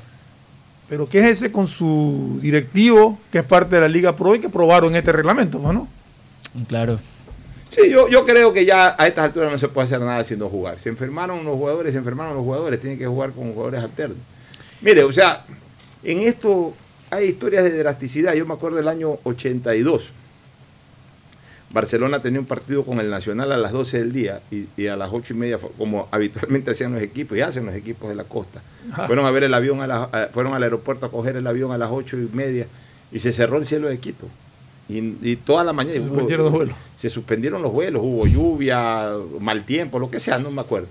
Pero 0.88 1.08
quéjese 1.08 1.50
con 1.50 1.66
su 1.66 2.38
directivo, 2.42 3.18
que 3.32 3.38
es 3.38 3.44
parte 3.44 3.74
de 3.76 3.80
la 3.80 3.88
Liga 3.88 4.14
Pro 4.14 4.34
y 4.34 4.38
que 4.38 4.46
aprobaron 4.48 4.94
este 4.94 5.12
reglamento, 5.12 5.58
pues, 5.60 5.74
¿no? 5.74 5.88
Claro. 6.68 7.00
Sí, 7.70 7.90
yo, 7.90 8.08
yo 8.08 8.24
creo 8.24 8.52
que 8.52 8.64
ya 8.64 8.94
a 8.96 9.06
estas 9.08 9.24
alturas 9.24 9.50
no 9.50 9.58
se 9.58 9.66
puede 9.68 9.86
hacer 9.86 10.00
nada 10.00 10.22
sino 10.22 10.48
jugar. 10.48 10.78
Se 10.78 10.88
enfermaron 10.88 11.44
los 11.44 11.54
jugadores, 11.56 11.92
se 11.92 11.98
enfermaron 11.98 12.34
los 12.34 12.44
jugadores, 12.44 12.78
tienen 12.80 12.98
que 12.98 13.06
jugar 13.06 13.32
con 13.32 13.52
jugadores 13.52 13.82
alternos. 13.82 14.18
Mire, 14.84 15.02
o 15.02 15.10
sea, 15.10 15.44
en 16.02 16.20
esto 16.20 16.74
hay 17.10 17.28
historias 17.28 17.64
de 17.64 17.76
drasticidad. 17.78 18.34
Yo 18.34 18.44
me 18.46 18.54
acuerdo 18.54 18.76
del 18.76 18.88
año 18.88 19.18
82. 19.24 20.10
Barcelona 21.70 22.20
tenía 22.22 22.38
un 22.38 22.46
partido 22.46 22.84
con 22.84 23.00
el 23.00 23.10
Nacional 23.10 23.50
a 23.50 23.56
las 23.56 23.72
12 23.72 23.98
del 23.98 24.12
día 24.12 24.40
y, 24.50 24.66
y 24.76 24.86
a 24.86 24.96
las 24.96 25.10
8 25.12 25.34
y 25.34 25.36
media, 25.36 25.58
como 25.76 26.06
habitualmente 26.12 26.70
hacían 26.70 26.92
los 26.92 27.02
equipos 27.02 27.36
y 27.36 27.40
hacen 27.40 27.66
los 27.66 27.74
equipos 27.74 28.08
de 28.08 28.14
la 28.14 28.24
costa. 28.24 28.62
Fueron 29.06 29.26
a 29.26 29.30
ver 29.32 29.42
el 29.44 29.54
avión, 29.54 29.80
a 29.80 29.86
las- 29.88 30.14
a- 30.14 30.28
fueron 30.32 30.54
al 30.54 30.62
aeropuerto 30.62 31.06
a 31.06 31.10
coger 31.10 31.34
el 31.36 31.46
avión 31.46 31.72
a 31.72 31.78
las 31.78 31.90
8 31.90 32.16
y 32.18 32.28
media 32.32 32.68
y 33.10 33.18
se 33.18 33.32
cerró 33.32 33.56
el 33.58 33.66
cielo 33.66 33.88
de 33.88 33.98
Quito. 33.98 34.28
Y, 34.88 34.98
y 35.22 35.36
toda 35.36 35.64
la 35.64 35.72
mañana 35.72 35.94
Se 35.94 36.00
hubo- 36.00 36.08
suspendieron 36.10 36.44
los 36.44 36.52
vuelos. 36.54 36.76
se 36.94 37.08
suspendieron 37.08 37.60
los 37.62 37.72
vuelos, 37.72 38.02
hubo 38.04 38.26
lluvia, 38.26 39.08
mal 39.40 39.64
tiempo, 39.64 39.98
lo 39.98 40.10
que 40.10 40.20
sea, 40.20 40.38
no 40.38 40.50
me 40.52 40.60
acuerdo. 40.60 40.86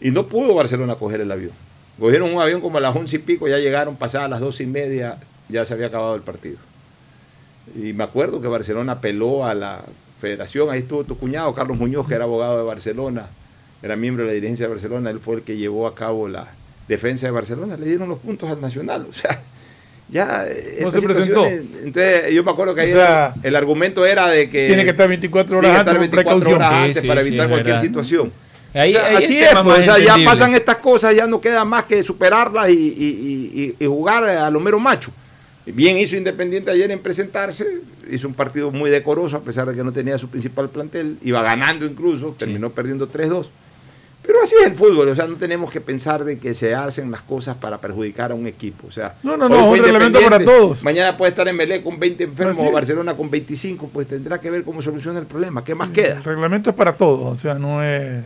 Y 0.00 0.12
no 0.12 0.26
pudo 0.28 0.54
Barcelona 0.54 0.94
coger 0.94 1.20
el 1.20 1.32
avión. 1.32 1.50
Cogieron 1.98 2.32
un 2.34 2.40
avión 2.40 2.60
como 2.60 2.78
a 2.78 2.80
las 2.80 2.94
once 2.94 3.16
y 3.16 3.18
pico, 3.20 3.48
ya 3.48 3.58
llegaron 3.58 3.96
pasadas 3.96 4.28
las 4.28 4.40
doce 4.40 4.64
y 4.64 4.66
media, 4.66 5.16
ya 5.48 5.64
se 5.64 5.72
había 5.74 5.86
acabado 5.86 6.14
el 6.14 6.22
partido. 6.22 6.58
Y 7.74 7.92
me 7.92 8.04
acuerdo 8.04 8.40
que 8.40 8.48
Barcelona 8.48 8.92
apeló 8.92 9.44
a 9.46 9.54
la 9.54 9.82
federación, 10.20 10.70
ahí 10.70 10.80
estuvo 10.80 11.04
tu 11.04 11.16
cuñado, 11.18 11.54
Carlos 11.54 11.78
Muñoz, 11.78 12.06
que 12.06 12.14
era 12.14 12.24
abogado 12.24 12.58
de 12.58 12.64
Barcelona, 12.64 13.26
era 13.82 13.96
miembro 13.96 14.24
de 14.24 14.28
la 14.30 14.34
dirigencia 14.34 14.66
de 14.66 14.72
Barcelona, 14.72 15.10
él 15.10 15.20
fue 15.20 15.36
el 15.36 15.42
que 15.42 15.56
llevó 15.56 15.86
a 15.86 15.94
cabo 15.94 16.28
la 16.28 16.46
defensa 16.88 17.26
de 17.26 17.32
Barcelona, 17.32 17.76
le 17.76 17.86
dieron 17.86 18.08
los 18.08 18.18
puntos 18.18 18.50
al 18.50 18.60
Nacional, 18.60 19.06
o 19.10 19.12
sea, 19.12 19.40
ya... 20.08 20.44
eh, 20.46 20.78
No 20.82 20.90
se 20.90 21.02
presentó. 21.02 21.44
Entonces 21.46 22.32
yo 22.32 22.44
me 22.44 22.50
acuerdo 22.50 22.74
que 22.74 22.82
O 22.82 22.84
ahí 22.84 22.90
sea, 22.90 23.34
el, 23.42 23.48
el 23.48 23.56
argumento 23.56 24.06
era 24.06 24.28
de 24.28 24.48
que... 24.48 24.68
Tiene 24.68 24.84
que 24.84 24.90
estar 24.90 25.08
24 25.08 25.58
horas 25.58 25.70
tiene 25.84 25.84
que 25.84 25.90
antes 25.90 26.04
estar 26.04 26.24
con 26.24 26.40
24 26.40 26.54
horas 26.56 26.68
precaución. 26.68 26.84
antes 26.84 27.02
Sí, 27.02 27.08
para 27.08 27.20
evitar 27.22 27.48
cualquier 27.48 27.74
verdad. 27.74 27.82
situación. 27.86 28.32
Ahí- 28.76 28.90
O 28.90 28.92
sea, 28.92 29.06
ahí 29.06 29.16
así 29.16 29.38
es, 29.38 29.48
pues, 29.64 29.78
o 29.78 29.82
sea, 29.82 29.98
ya 29.98 30.16
pasan 30.24 30.54
estas 30.54 30.76
cosas, 30.78 31.14
ya 31.14 31.26
no 31.26 31.40
queda 31.40 31.64
más 31.64 31.84
que 31.84 32.02
superarlas 32.02 32.68
y, 32.70 32.72
y- 32.74 33.74
y- 33.78 33.84
y 33.84 33.86
jugar 33.86 34.24
a 34.24 34.50
lo 34.50 34.60
mero 34.60 34.78
macho. 34.78 35.10
Bien 35.64 35.96
hizo 35.98 36.14
Independiente 36.16 36.70
ayer 36.70 36.90
en 36.92 37.00
presentarse, 37.00 37.66
hizo 38.10 38.28
un 38.28 38.34
partido 38.34 38.70
muy 38.70 38.88
decoroso 38.88 39.36
a 39.36 39.40
pesar 39.40 39.66
de 39.66 39.74
que 39.74 39.82
no 39.82 39.90
tenía 39.92 40.16
su 40.16 40.28
principal 40.28 40.68
plantel, 40.68 41.16
iba 41.22 41.42
ganando 41.42 41.84
incluso, 41.84 42.34
terminó 42.38 42.70
perdiendo 42.70 43.08
3-2. 43.08 43.46
Pero 44.24 44.42
así 44.42 44.54
es 44.60 44.66
el 44.66 44.74
fútbol, 44.74 45.08
o 45.08 45.14
sea, 45.14 45.26
no 45.28 45.36
tenemos 45.36 45.70
que 45.70 45.80
pensar 45.80 46.24
de 46.24 46.38
que 46.38 46.52
se 46.52 46.74
hacen 46.74 47.10
las 47.12 47.20
cosas 47.22 47.56
para 47.56 47.78
perjudicar 47.78 48.32
a 48.32 48.34
un 48.34 48.46
equipo. 48.48 48.88
O 48.88 48.92
sea, 48.92 49.14
No, 49.22 49.36
no, 49.36 49.48
no, 49.48 49.70
un 49.70 49.78
reglamento 49.78 50.20
para 50.20 50.44
todos. 50.44 50.82
Mañana 50.82 51.16
puede 51.16 51.30
estar 51.30 51.46
en 51.46 51.54
Melé 51.56 51.80
con 51.82 51.98
20 51.98 52.24
enfermos 52.24 52.58
o. 52.58 52.72
Barcelona 52.72 53.14
con 53.14 53.30
25, 53.30 53.88
pues 53.92 54.08
tendrá 54.08 54.40
que 54.40 54.50
ver 54.50 54.64
cómo 54.64 54.82
soluciona 54.82 55.20
el 55.20 55.26
problema. 55.26 55.62
¿Qué 55.64 55.74
más 55.76 55.88
queda? 55.90 56.16
El 56.16 56.24
reglamento 56.24 56.70
es 56.70 56.76
para 56.76 56.92
todos, 56.92 57.32
o 57.32 57.36
sea, 57.36 57.54
no 57.54 57.84
es, 57.84 58.24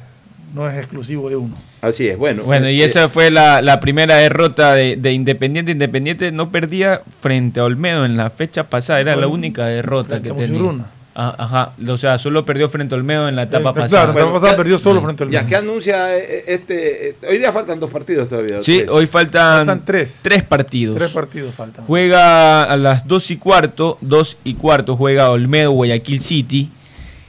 no 0.55 0.69
es 0.69 0.77
exclusivo 0.79 1.29
de 1.29 1.37
uno. 1.37 1.57
Así 1.81 2.09
es, 2.09 2.19
bueno. 2.19 2.43
Bueno, 2.45 2.69
y 2.69 2.83
eh, 2.83 2.85
esa 2.85 3.09
fue 3.09 3.31
la, 3.31 3.63
la 3.63 3.81
primera 3.81 4.17
derrota 4.17 4.75
de, 4.75 4.97
de 4.97 5.13
Independiente. 5.13 5.73
Independiente 5.73 6.31
no 6.33 6.51
perdía 6.51 7.01
frente 7.21 7.61
a 7.61 7.65
Olmedo 7.65 8.05
en 8.05 8.17
la 8.17 8.31
fecha 8.31 8.65
pasada, 8.69 9.01
era 9.01 9.17
la 9.17 9.27
única 9.29 9.67
derrota 9.67 10.21
frente 10.21 10.29
que 10.29 10.35
a 10.35 10.47
tenía. 10.47 10.85
Ah, 11.13 11.35
Ajá, 11.39 11.73
o 11.89 11.99
sea, 11.99 12.19
solo 12.19 12.47
perdió 12.47 12.69
frente 12.71 12.95
a 12.95 12.99
Olmedo 12.99 13.29
en 13.29 13.35
la 13.37 13.43
etapa 13.43 13.71
Exacto, 13.71 13.81
pasada. 13.83 14.05
claro, 14.05 14.13
la 14.15 14.21
etapa 14.21 14.35
pasada 14.41 14.57
perdió 14.57 14.79
solo 14.79 15.01
frente 15.03 15.25
al 15.25 15.31
Ya, 15.31 15.41
Olmedo. 15.41 15.49
¿qué 15.49 15.57
anuncia 15.57 16.17
eh, 16.17 16.45
este? 16.47 17.09
eh, 17.11 17.15
Hoy 17.29 17.39
día 17.39 17.53
faltan 17.53 17.81
dos 17.81 17.91
partidos 17.91 18.29
todavía. 18.29 18.63
Sí, 18.63 18.79
tres. 18.79 18.91
hoy 18.91 19.07
faltan, 19.07 19.67
Faltan 19.67 19.85
tres. 19.85 20.21
partidos. 20.49 20.97
Tres 20.97 21.11
partidos 21.11 21.53
faltan. 21.55 21.85
Juega 21.87 22.63
a 22.63 22.77
las 22.77 23.09
2 23.09 23.31
y 23.33 23.37
cuarto, 23.39 23.99
2 24.03 24.39
y 24.45 24.55
cuarto 24.55 24.97
juega 24.97 25.31
Olmedo 25.31 25.73
Guayaquil 25.73 26.23
City. 26.23 26.71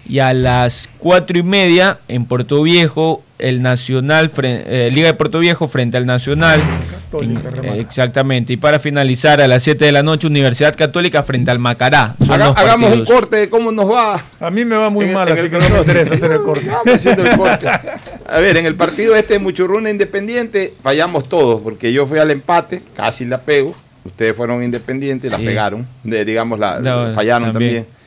Y 0.09 0.19
a 0.19 0.33
las 0.33 0.89
4 0.97 1.37
y 1.37 1.43
media 1.43 1.99
en 2.07 2.25
Puerto 2.25 2.61
Viejo, 2.63 3.23
el 3.39 3.61
Nacional, 3.61 4.31
eh, 4.43 4.89
Liga 4.91 5.07
de 5.07 5.13
Puerto 5.13 5.39
Viejo 5.39 5.67
frente 5.67 5.95
al 5.97 6.05
Nacional. 6.05 6.61
Católica, 6.91 7.49
En- 7.55 7.65
eh, 7.65 7.79
exactamente. 7.79 8.53
Y 8.53 8.57
para 8.57 8.79
finalizar 8.79 9.41
a 9.41 9.47
las 9.47 9.63
7 9.63 9.85
de 9.85 9.91
la 9.91 10.03
noche, 10.03 10.27
Universidad 10.27 10.75
Católica 10.75 11.23
frente 11.23 11.51
al 11.51 11.59
Macará. 11.59 12.15
Son 12.19 12.35
Haga- 12.35 12.47
los 12.49 12.57
hagamos 12.57 12.93
un 12.93 13.05
corte 13.05 13.37
de 13.37 13.49
cómo 13.49 13.71
nos 13.71 13.89
va. 13.91 14.21
A 14.39 14.49
mí 14.49 14.65
me 14.65 14.75
va 14.75 14.89
muy 14.89 15.05
En- 15.05 15.13
mal, 15.13 15.27
en 15.27 15.33
así 15.37 15.43
que 15.49 15.51
no 15.51 15.59
me 15.59 15.65
pronóstico. 15.67 15.91
interesa 15.99 16.15
hacer 16.15 16.31
el 16.31 16.41
corte. 16.43 16.65
Vamos 16.71 16.95
haciendo 16.95 17.23
el 17.23 17.37
corte. 17.37 17.67
A 17.69 18.39
ver, 18.39 18.57
en 18.57 18.65
el 18.65 18.75
partido 18.75 19.15
este 19.15 19.33
de 19.33 19.39
Muchurruna 19.39 19.89
Independiente 19.89 20.73
fallamos 20.81 21.29
todos, 21.29 21.61
porque 21.61 21.93
yo 21.93 22.05
fui 22.07 22.19
al 22.19 22.31
empate, 22.31 22.81
casi 22.95 23.25
la 23.25 23.39
pego. 23.39 23.75
Ustedes 24.03 24.35
fueron 24.35 24.63
independientes, 24.63 25.29
la 25.31 25.37
Sí. 25.37 25.45
pegaron, 25.45 25.85
de- 26.03 26.25
digamos, 26.25 26.57
la, 26.59 26.79
No, 26.79 27.13
fallaron 27.13 27.51
también. 27.53 27.85
también. 27.85 28.00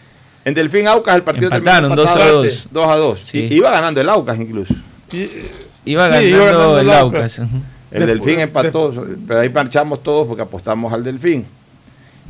En 0.45 0.55
Delfín 0.55 0.87
Aucas 0.89 1.15
el 1.17 1.23
partido 1.23 1.47
Empataron, 1.47 1.91
terminó 1.91 1.97
2 2.03 2.07
a 2.09 2.13
empatado 2.13 2.43
2. 2.45 2.67
2 2.71 2.89
a 2.91 2.97
2. 2.97 3.21
Sí. 3.25 3.39
Iba 3.51 3.71
ganando 3.71 4.01
el 4.01 4.09
Aucas 4.09 4.39
incluso. 4.39 4.75
Iba 5.13 5.29
Sí, 5.85 5.95
ganando, 5.95 6.23
iba 6.29 6.45
ganando 6.45 6.79
el 6.81 6.91
Aucas. 6.91 7.39
Aucas. 7.39 7.39
El 7.91 8.07
Después- 8.07 8.07
Delfín 8.07 8.41
empató, 8.41 9.07
pero 9.27 9.41
ahí 9.41 9.49
marchamos 9.49 10.03
todos 10.03 10.27
porque 10.27 10.43
apostamos 10.43 10.93
al 10.93 11.05
Delfín. 11.05 11.47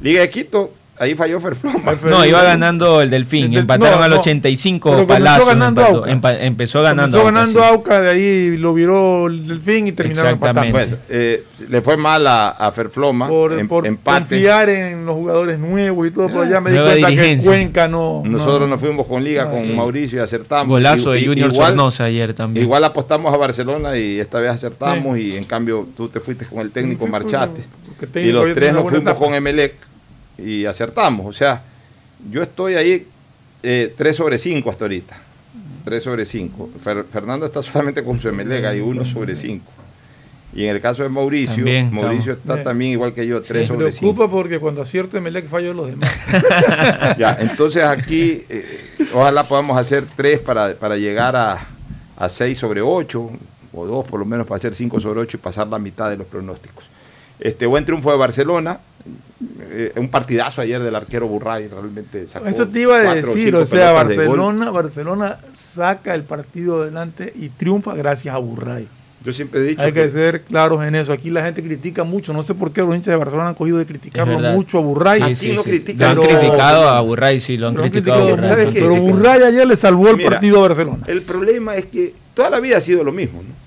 Liga 0.01 0.21
de 0.21 0.29
Quito, 0.31 0.73
ahí 0.99 1.15
falló 1.15 1.41
Ferfloma. 1.41 1.95
No, 2.05 2.25
iba 2.25 2.43
ganando 2.43 3.01
el 3.01 3.11
Delfín. 3.11 3.47
El 3.47 3.51
del- 3.51 3.61
Empataron 3.61 3.99
no, 3.99 4.05
al 4.05 4.11
no. 4.11 4.21
85 4.21 4.91
Pero 4.91 5.07
comenzó 5.07 5.25
Palacio. 5.25 5.47
ganando 5.47 5.81
empató, 5.83 5.99
Aucas. 5.99 6.13
empa- 6.15 6.39
empezó 6.41 6.83
ganando. 6.83 7.19
Comenzó 7.19 7.19
Aucas, 7.19 7.35
ganando 7.35 7.61
sí. 7.61 7.67
Auca, 7.69 8.01
de 8.01 8.11
ahí 8.11 8.57
lo 8.57 8.75
viró 8.75 9.27
el 9.27 9.47
Delfín 9.49 9.87
y 9.89 9.93
terminaron 9.93 10.33
empatando. 10.33 10.63
Exactamente. 10.79 10.97
Bueno, 11.09 11.25
eh, 11.25 11.45
le 11.69 11.83
fue 11.83 11.97
mal 11.97 12.27
a, 12.27 12.51
a 12.51 12.71
Ferfloma. 12.73 13.29
Por, 13.29 13.53
em- 13.59 13.69
por 13.69 13.85
confiar 14.03 14.69
en 14.69 15.07
los 15.07 15.15
jugadores 15.15 15.59
nuevos 15.59 16.07
y 16.07 16.11
todo, 16.11 16.27
pero 16.29 16.45
ya 16.45 16.61
me 16.61 16.71
di 16.71 16.77
Nueva 16.77 16.93
cuenta 16.93 17.09
dirigencia. 17.09 17.51
que 17.51 17.57
Cuenca 17.57 17.89
no. 17.89 18.23
Nosotros 18.25 18.61
no- 18.63 18.67
nos 18.69 18.81
fuimos 18.81 19.07
con 19.07 19.23
Liga, 19.25 19.45
Ah, 19.49 19.51
con 19.51 19.63
sí. 19.65 19.73
Mauricio 19.73 20.19
y 20.19 20.23
acertamos. 20.23 20.69
Golazo 20.69 21.15
Y- 21.17 21.21
de 21.21 21.27
Junior 21.27 21.53
igual, 21.53 21.69
Sornosa 21.69 22.05
ayer 22.05 22.35
también. 22.35 22.65
Igual 22.65 22.85
apostamos 22.85 23.33
a 23.33 23.37
Barcelona 23.37 23.97
y 23.97 24.21
esta 24.21 24.39
vez 24.39 24.51
acertamos 24.53 25.19
y 25.19 25.37
en 25.37 25.45
cambio 25.45 25.87
tú 25.97 26.09
te 26.09 26.21
fuiste 26.21 26.45
con 26.47 26.61
el 26.61 26.71
técnico, 26.71 27.05
Sí, 27.05 27.11
por- 27.11 27.23
marchaste. 27.23 27.63
Y 28.21 28.33
los 28.33 28.53
tres 28.55 28.73
nos 28.75 28.89
fuimos 28.89 29.15
con 29.15 29.35
Emelec 29.35 29.75
y 30.39 30.65
acertamos. 30.67 31.27
O 31.27 31.33
sea, 31.33 31.63
yo 32.31 32.43
estoy 32.43 32.75
ahí 32.75 33.07
eh, 33.63 33.95
3 33.97 34.17
sobre 34.17 34.39
5 34.39 34.71
hasta 34.71 34.85
ahorita. 34.85 35.17
3 35.85 36.03
sobre 36.03 36.25
5. 36.25 36.71
Fernando 37.11 37.47
está 37.47 37.63
solamente 37.63 38.03
con 38.03 38.19
su 38.21 38.29
Emelec, 38.29 38.65
hay 38.65 38.81
1 38.81 39.05
sobre 39.05 39.35
5. 39.35 39.65
Y 40.55 40.65
en 40.65 40.77
el 40.77 40.81
caso 40.81 41.03
de 41.03 41.09
Mauricio, 41.09 41.57
También 41.57 41.93
Mauricio 41.93 42.33
estamos. 42.35 42.39
está 42.39 42.55
Bien. 42.55 42.65
también 42.65 42.91
igual 42.93 43.13
que 43.13 43.27
yo, 43.27 43.43
3 43.43 43.63
Me 43.63 43.67
sobre 43.67 43.93
5. 43.93 44.01
preocupa 44.15 44.31
porque 44.31 44.59
cuando 44.61 44.83
acierto 44.83 45.17
Emelec 45.19 45.49
fallo 45.49 45.75
los 45.75 45.89
demás. 45.89 46.11
Ya, 47.19 47.37
entonces 47.41 47.83
aquí 47.83 48.43
eh, 48.49 48.81
ojalá 49.13 49.45
podamos 49.45 49.77
hacer 49.77 50.05
3 50.17 50.39
para, 50.41 50.75
para 50.75 50.97
llegar 50.97 51.35
a, 51.37 51.59
a 52.17 52.29
6 52.29 52.57
sobre 52.57 52.81
8, 52.81 53.31
o 53.73 53.87
2 53.87 54.07
por 54.07 54.21
lo 54.21 54.27
menos 54.27 54.47
para 54.47 54.57
hacer 54.57 54.75
5 54.75 55.01
sobre 55.01 55.21
8 55.21 55.37
y 55.37 55.41
pasar 55.41 55.67
la 55.67 55.79
mitad 55.81 56.09
de 56.09 56.17
los 56.19 56.27
pronósticos. 56.29 56.85
Este 57.41 57.67
buen 57.67 57.85
triunfo 57.85 58.11
de 58.11 58.17
Barcelona, 58.17 58.79
eh, 59.71 59.93
un 59.97 60.09
partidazo 60.09 60.61
ayer 60.61 60.81
del 60.81 60.95
arquero 60.95 61.27
Burray, 61.27 61.69
realmente 61.69 62.27
sacó 62.29 62.47
Eso 62.47 62.69
te 62.69 62.81
iba 62.83 62.97
a 62.97 63.15
decir, 63.15 63.55
o 63.57 63.65
sea. 63.67 63.93
Barcelona, 63.93 64.71
Barcelona 64.71 65.39
saca 65.53 66.15
el 66.15 66.23
partido 66.23 66.83
adelante 66.83 67.33
y 67.37 67.49
triunfa 67.49 67.95
gracias 67.95 68.35
a 68.35 68.39
Burray. 68.39 68.87
Yo 69.25 69.33
siempre 69.33 69.61
he 69.61 69.65
dicho 69.65 69.81
Hay 69.83 69.93
que, 69.93 70.03
que- 70.03 70.11
ser 70.11 70.43
claros 70.43 70.85
en 70.85 70.95
eso. 70.95 71.11
Aquí 71.13 71.31
la 71.31 71.43
gente 71.43 71.63
critica 71.63 72.05
mucho. 72.05 72.35
No 72.35 72.43
sé 72.43 72.55
por 72.55 72.73
qué 72.73 72.83
los 72.83 72.95
hinchas 72.95 73.13
de 73.13 73.17
Barcelona 73.17 73.49
han 73.49 73.55
cogido 73.55 73.79
de 73.79 73.87
criticarlo 73.87 74.39
mucho 74.53 74.79
a 74.79 74.83
Burray. 74.83 75.35
Sí, 75.35 75.57
sí, 75.57 75.83
sí. 75.85 75.95
Lo 75.97 76.07
han 76.07 76.17
criticado 76.19 76.89
a 76.91 77.01
Burray, 77.01 77.41
sí, 77.41 77.57
lo 77.57 77.69
han 77.69 77.77
han 77.81 77.91
criticado. 77.91 78.19
criticado 78.21 78.37
mucho. 78.37 78.49
¿Sabes 78.49 78.67
qué? 78.75 78.81
Pero 78.83 78.97
Burray 78.97 79.43
ayer 79.43 79.67
le 79.67 79.77
salvó 79.77 80.11
el 80.11 80.19
Mira, 80.19 80.29
partido 80.31 80.59
a 80.59 80.69
Barcelona. 80.69 81.05
El 81.07 81.23
problema 81.23 81.75
es 81.75 81.87
que 81.87 82.15
toda 82.35 82.51
la 82.51 82.61
vida 82.61 82.77
ha 82.77 82.81
sido 82.81 83.03
lo 83.03 83.13
mismo, 83.13 83.43
¿no? 83.43 83.64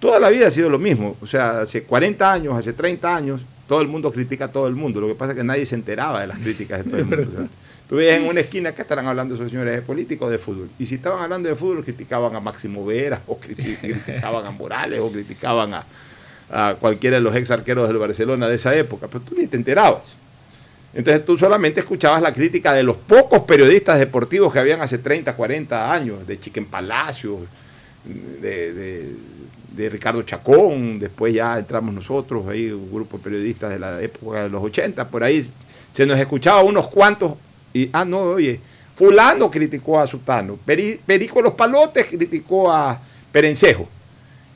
Toda 0.00 0.20
la 0.20 0.30
vida 0.30 0.46
ha 0.46 0.50
sido 0.50 0.68
lo 0.70 0.78
mismo. 0.78 1.16
O 1.20 1.26
sea, 1.26 1.60
hace 1.62 1.82
40 1.82 2.32
años, 2.32 2.54
hace 2.56 2.72
30 2.72 3.16
años, 3.16 3.40
todo 3.66 3.80
el 3.80 3.88
mundo 3.88 4.12
critica 4.12 4.46
a 4.46 4.52
todo 4.52 4.66
el 4.68 4.74
mundo. 4.74 5.00
Lo 5.00 5.08
que 5.08 5.14
pasa 5.14 5.32
es 5.32 5.38
que 5.38 5.44
nadie 5.44 5.66
se 5.66 5.74
enteraba 5.74 6.20
de 6.20 6.26
las 6.28 6.38
críticas 6.38 6.84
de 6.84 6.90
todo 6.90 7.00
el 7.00 7.06
mundo. 7.06 7.26
o 7.28 7.36
sea, 7.40 7.48
tú 7.88 7.96
veías 7.96 8.18
en 8.20 8.24
una 8.28 8.40
esquina 8.40 8.72
que 8.72 8.82
estarán 8.82 9.06
hablando 9.06 9.34
esos 9.34 9.50
señores 9.50 9.74
de 9.74 9.82
política 9.82 10.24
o 10.24 10.30
de 10.30 10.38
fútbol. 10.38 10.68
Y 10.78 10.86
si 10.86 10.96
estaban 10.96 11.22
hablando 11.22 11.48
de 11.48 11.54
fútbol, 11.56 11.82
criticaban 11.84 12.34
a 12.36 12.40
Máximo 12.40 12.84
Vera, 12.86 13.20
o 13.26 13.38
criti- 13.40 13.78
criticaban 13.80 14.46
a 14.46 14.50
Morales, 14.52 15.00
o 15.00 15.10
criticaban 15.10 15.74
a, 15.74 15.84
a 16.50 16.74
cualquiera 16.76 17.16
de 17.16 17.22
los 17.22 17.34
ex 17.34 17.50
arqueros 17.50 17.88
del 17.88 17.98
Barcelona 17.98 18.46
de 18.48 18.54
esa 18.54 18.74
época. 18.74 19.08
Pero 19.08 19.20
tú 19.24 19.34
ni 19.36 19.46
te 19.48 19.56
enterabas. 19.56 20.14
Entonces 20.94 21.24
tú 21.26 21.36
solamente 21.36 21.80
escuchabas 21.80 22.22
la 22.22 22.32
crítica 22.32 22.72
de 22.72 22.82
los 22.82 22.96
pocos 22.96 23.42
periodistas 23.42 23.98
deportivos 23.98 24.52
que 24.52 24.58
habían 24.58 24.80
hace 24.80 24.98
30, 24.98 25.34
40 25.36 25.92
años, 25.92 26.26
de 26.26 26.40
Chiquen 26.40 26.64
Palacios, 26.66 27.40
de, 28.04 28.72
de- 28.72 29.12
de 29.78 29.88
Ricardo 29.88 30.22
Chacón, 30.22 30.98
después 30.98 31.32
ya 31.32 31.58
entramos 31.58 31.94
nosotros, 31.94 32.46
ahí 32.48 32.70
un 32.70 32.90
grupo 32.92 33.16
de 33.18 33.22
periodistas 33.24 33.70
de 33.70 33.78
la 33.78 34.02
época 34.02 34.42
de 34.42 34.48
los 34.48 34.62
80, 34.62 35.08
por 35.08 35.22
ahí 35.22 35.42
se 35.92 36.04
nos 36.04 36.18
escuchaba 36.18 36.62
unos 36.62 36.88
cuantos 36.88 37.34
y, 37.72 37.88
ah, 37.92 38.04
no, 38.04 38.18
oye, 38.22 38.60
fulano 38.96 39.50
criticó 39.50 40.00
a 40.00 40.06
Sutano, 40.06 40.58
Peri- 40.66 40.98
Perico 41.06 41.40
Los 41.40 41.54
Palotes 41.54 42.06
criticó 42.06 42.70
a 42.72 43.00
Perencejo, 43.30 43.88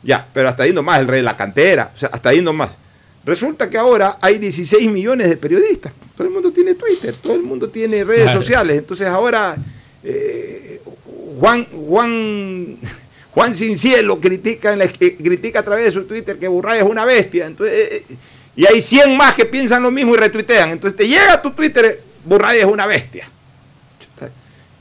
ya, 0.03 0.27
pero 0.35 0.49
hasta 0.49 0.65
ahí 0.65 0.73
nomás, 0.73 0.99
el 1.01 1.07
rey 1.09 1.19
de 1.21 1.25
la 1.25 1.37
cantera, 1.37 1.93
o 1.95 1.99
sea, 1.99 2.09
hasta 2.13 2.31
ahí 2.31 2.41
nomás. 2.43 2.77
Resulta 3.25 3.71
que 3.71 3.79
ahora 3.79 4.19
hay 4.21 4.39
16 4.39 4.91
millones 4.91 5.29
de 5.29 5.37
periodistas. 5.37 5.93
Todo 6.17 6.27
el 6.27 6.33
mundo 6.35 6.51
tiene 6.51 6.75
Twitter, 6.75 7.15
todo 7.23 7.35
el 7.37 7.45
mundo 7.45 7.69
tiene 7.69 8.03
redes 8.03 8.25
Claro. 8.25 8.41
sociales. 8.41 8.77
Entonces 8.79 9.07
ahora 9.07 9.55
eh, 10.03 10.81
Juan, 11.39 11.65
Juan, 11.67 12.77
Juan 13.33 13.55
Cincielo 13.55 14.21
critica, 14.21 14.73
en 14.73 14.89
critica 14.89 15.61
a 15.61 15.63
través 15.63 15.87
de 15.87 15.91
su 15.93 16.05
Twitter 16.05 16.39
que 16.39 16.49
Burray 16.49 16.81
es 16.81 16.85
una 16.85 17.05
bestia. 17.05 17.47
Entonces, 17.47 17.75
eh, 17.77 18.05
eh, 18.11 18.17
y 18.57 18.67
hay 18.67 18.81
100 18.83 19.17
más 19.17 19.35
que 19.35 19.47
piensan 19.47 19.83
lo 19.83 19.91
mismo 19.91 20.15
y 20.15 20.19
retuitean. 20.19 20.71
Entonces 20.71 20.97
te 20.99 21.09
llega 21.09 21.33
a 21.35 21.43
tu 21.43 21.51
Twitter, 21.53 22.01
Burray 22.25 22.61
es 22.61 22.67
una 22.67 22.87
bestia. 22.87 23.27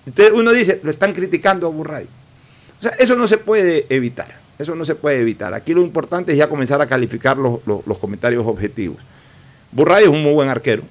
Entonces 0.06 0.34
uno 0.34 0.52
dice, 0.52 0.80
lo 0.84 0.90
están 0.90 1.14
criticando 1.14 1.68
a 1.68 1.70
Burray. 1.70 2.06
O 2.80 2.82
sea, 2.82 2.92
eso 3.00 3.16
no 3.16 3.28
se 3.28 3.38
puede 3.38 3.86
evitar. 3.90 4.40
Eso 4.58 4.76
no 4.76 4.84
se 4.84 4.96
puede 4.96 5.20
evitar. 5.22 5.54
Aquí 5.54 5.74
lo 5.74 5.82
importante 5.82 6.32
es 6.32 6.38
ya 6.38 6.48
comenzar 6.50 6.82
a 6.82 6.88
calificar 6.88 7.38
los, 7.38 7.60
los- 7.66 7.86
los 7.88 7.98
comentarios 8.00 8.46
objetivos. 8.46 8.98
Burray 9.72 10.04
es 10.04 10.10
un 10.10 10.22
muy 10.24 10.34
buen 10.34 10.50
arquero. 10.50 10.84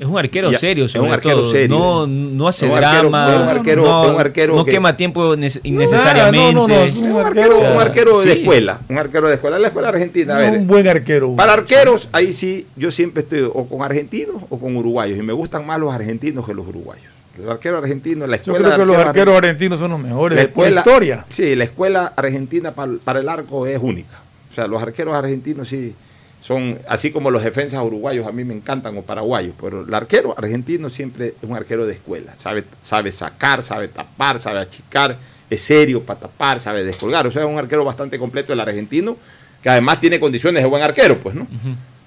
Es 0.00 0.06
un 0.06 0.18
arquero 0.18 0.50
Ya, 0.50 0.58
serio, 0.58 0.86
es 0.86 0.92
sobre 0.92 1.06
un 1.08 1.12
arquero 1.14 1.42
todo. 1.42 1.50
serio. 1.52 1.78
No, 1.78 2.06
no 2.06 2.48
hace 2.48 2.66
Es 2.66 2.72
arquero- 2.72 2.98
drama. 3.10 3.34
es 3.36 3.42
un 3.42 3.48
arquero- 3.48 3.82
no, 3.84 4.04
es 4.06 4.10
un 4.14 4.20
arquero 4.20 4.56
no 4.56 4.64
que- 4.64 4.70
quema 4.72 4.96
tiempo 4.96 5.36
nece- 5.36 5.60
innecesariamente. 5.62 6.54
no, 6.54 6.66
no, 6.66 6.74
no, 6.74 6.80
es 6.82 6.96
Un 6.96 7.16
arquero, 7.18 7.58
un 7.58 7.80
arquero 7.80 8.20
de 8.22 8.34
Sí. 8.34 8.40
escuela. 8.40 8.80
Un 8.88 8.98
arquero 8.98 9.28
de 9.28 9.34
escuela. 9.34 9.58
La 9.58 9.68
escuela 9.68 9.88
argentina. 9.90 10.34
a 10.36 10.38
ver, 10.38 10.52
un 10.58 10.66
buen 10.66 10.88
arquero. 10.88 11.36
Para 11.36 11.52
arqueros, 11.52 12.08
ahí 12.12 12.32
sí, 12.32 12.66
yo 12.76 12.90
siempre 12.90 13.22
estoy 13.22 13.42
o 13.52 13.66
con 13.68 13.82
argentinos 13.82 14.36
o 14.48 14.58
con 14.58 14.74
uruguayos. 14.76 15.18
Y 15.18 15.22
me 15.22 15.34
gustan 15.34 15.66
más 15.66 15.78
los 15.78 15.92
argentinos 15.94 16.46
que 16.46 16.54
los 16.54 16.66
uruguayos. 16.66 17.04
El 17.38 17.48
arquero 17.48 17.78
argentino, 17.78 18.26
la 18.26 18.36
Yo 18.36 18.42
escuela 18.52 18.58
creo 18.58 18.72
que 18.72 18.80
de 18.80 18.86
los 18.86 18.96
arqueros 19.06 19.36
argentinos 19.36 19.78
son 19.78 19.90
los 19.92 20.00
mejores 20.00 20.36
la 20.36 20.42
de 20.42 20.48
por 20.48 20.64
escuela, 20.66 20.80
historia. 20.80 21.24
Sí, 21.28 21.54
la 21.54 21.64
escuela 21.64 22.12
argentina 22.16 22.72
para, 22.72 22.92
para 23.04 23.20
el 23.20 23.28
arco 23.28 23.66
es 23.66 23.78
única. 23.80 24.20
O 24.50 24.54
sea, 24.54 24.66
los 24.66 24.82
arqueros 24.82 25.14
argentinos 25.14 25.68
sí 25.68 25.94
son, 26.42 26.80
así 26.88 27.12
como 27.12 27.30
los 27.30 27.44
defensas 27.44 27.80
uruguayos 27.84 28.26
a 28.26 28.32
mí 28.32 28.42
me 28.42 28.52
encantan 28.52 28.98
o 28.98 29.02
paraguayos, 29.02 29.54
pero 29.60 29.84
el 29.86 29.94
arquero 29.94 30.34
argentino 30.36 30.90
siempre 30.90 31.28
es 31.40 31.48
un 31.48 31.54
arquero 31.54 31.86
de 31.86 31.92
escuela. 31.92 32.34
Sabe, 32.36 32.64
sabe 32.82 33.12
sacar, 33.12 33.62
sabe 33.62 33.86
tapar, 33.86 34.40
sabe 34.40 34.58
achicar, 34.58 35.16
es 35.48 35.60
serio 35.62 36.02
para 36.02 36.18
tapar, 36.18 36.58
sabe 36.58 36.82
descolgar. 36.82 37.28
O 37.28 37.30
sea, 37.30 37.42
es 37.44 37.48
un 37.48 37.58
arquero 37.58 37.84
bastante 37.84 38.18
completo 38.18 38.52
el 38.52 38.58
argentino, 38.58 39.16
que 39.62 39.70
además 39.70 40.00
tiene 40.00 40.18
condiciones 40.18 40.64
de 40.64 40.68
buen 40.68 40.82
arquero, 40.82 41.20
pues, 41.20 41.36
¿no? 41.36 41.46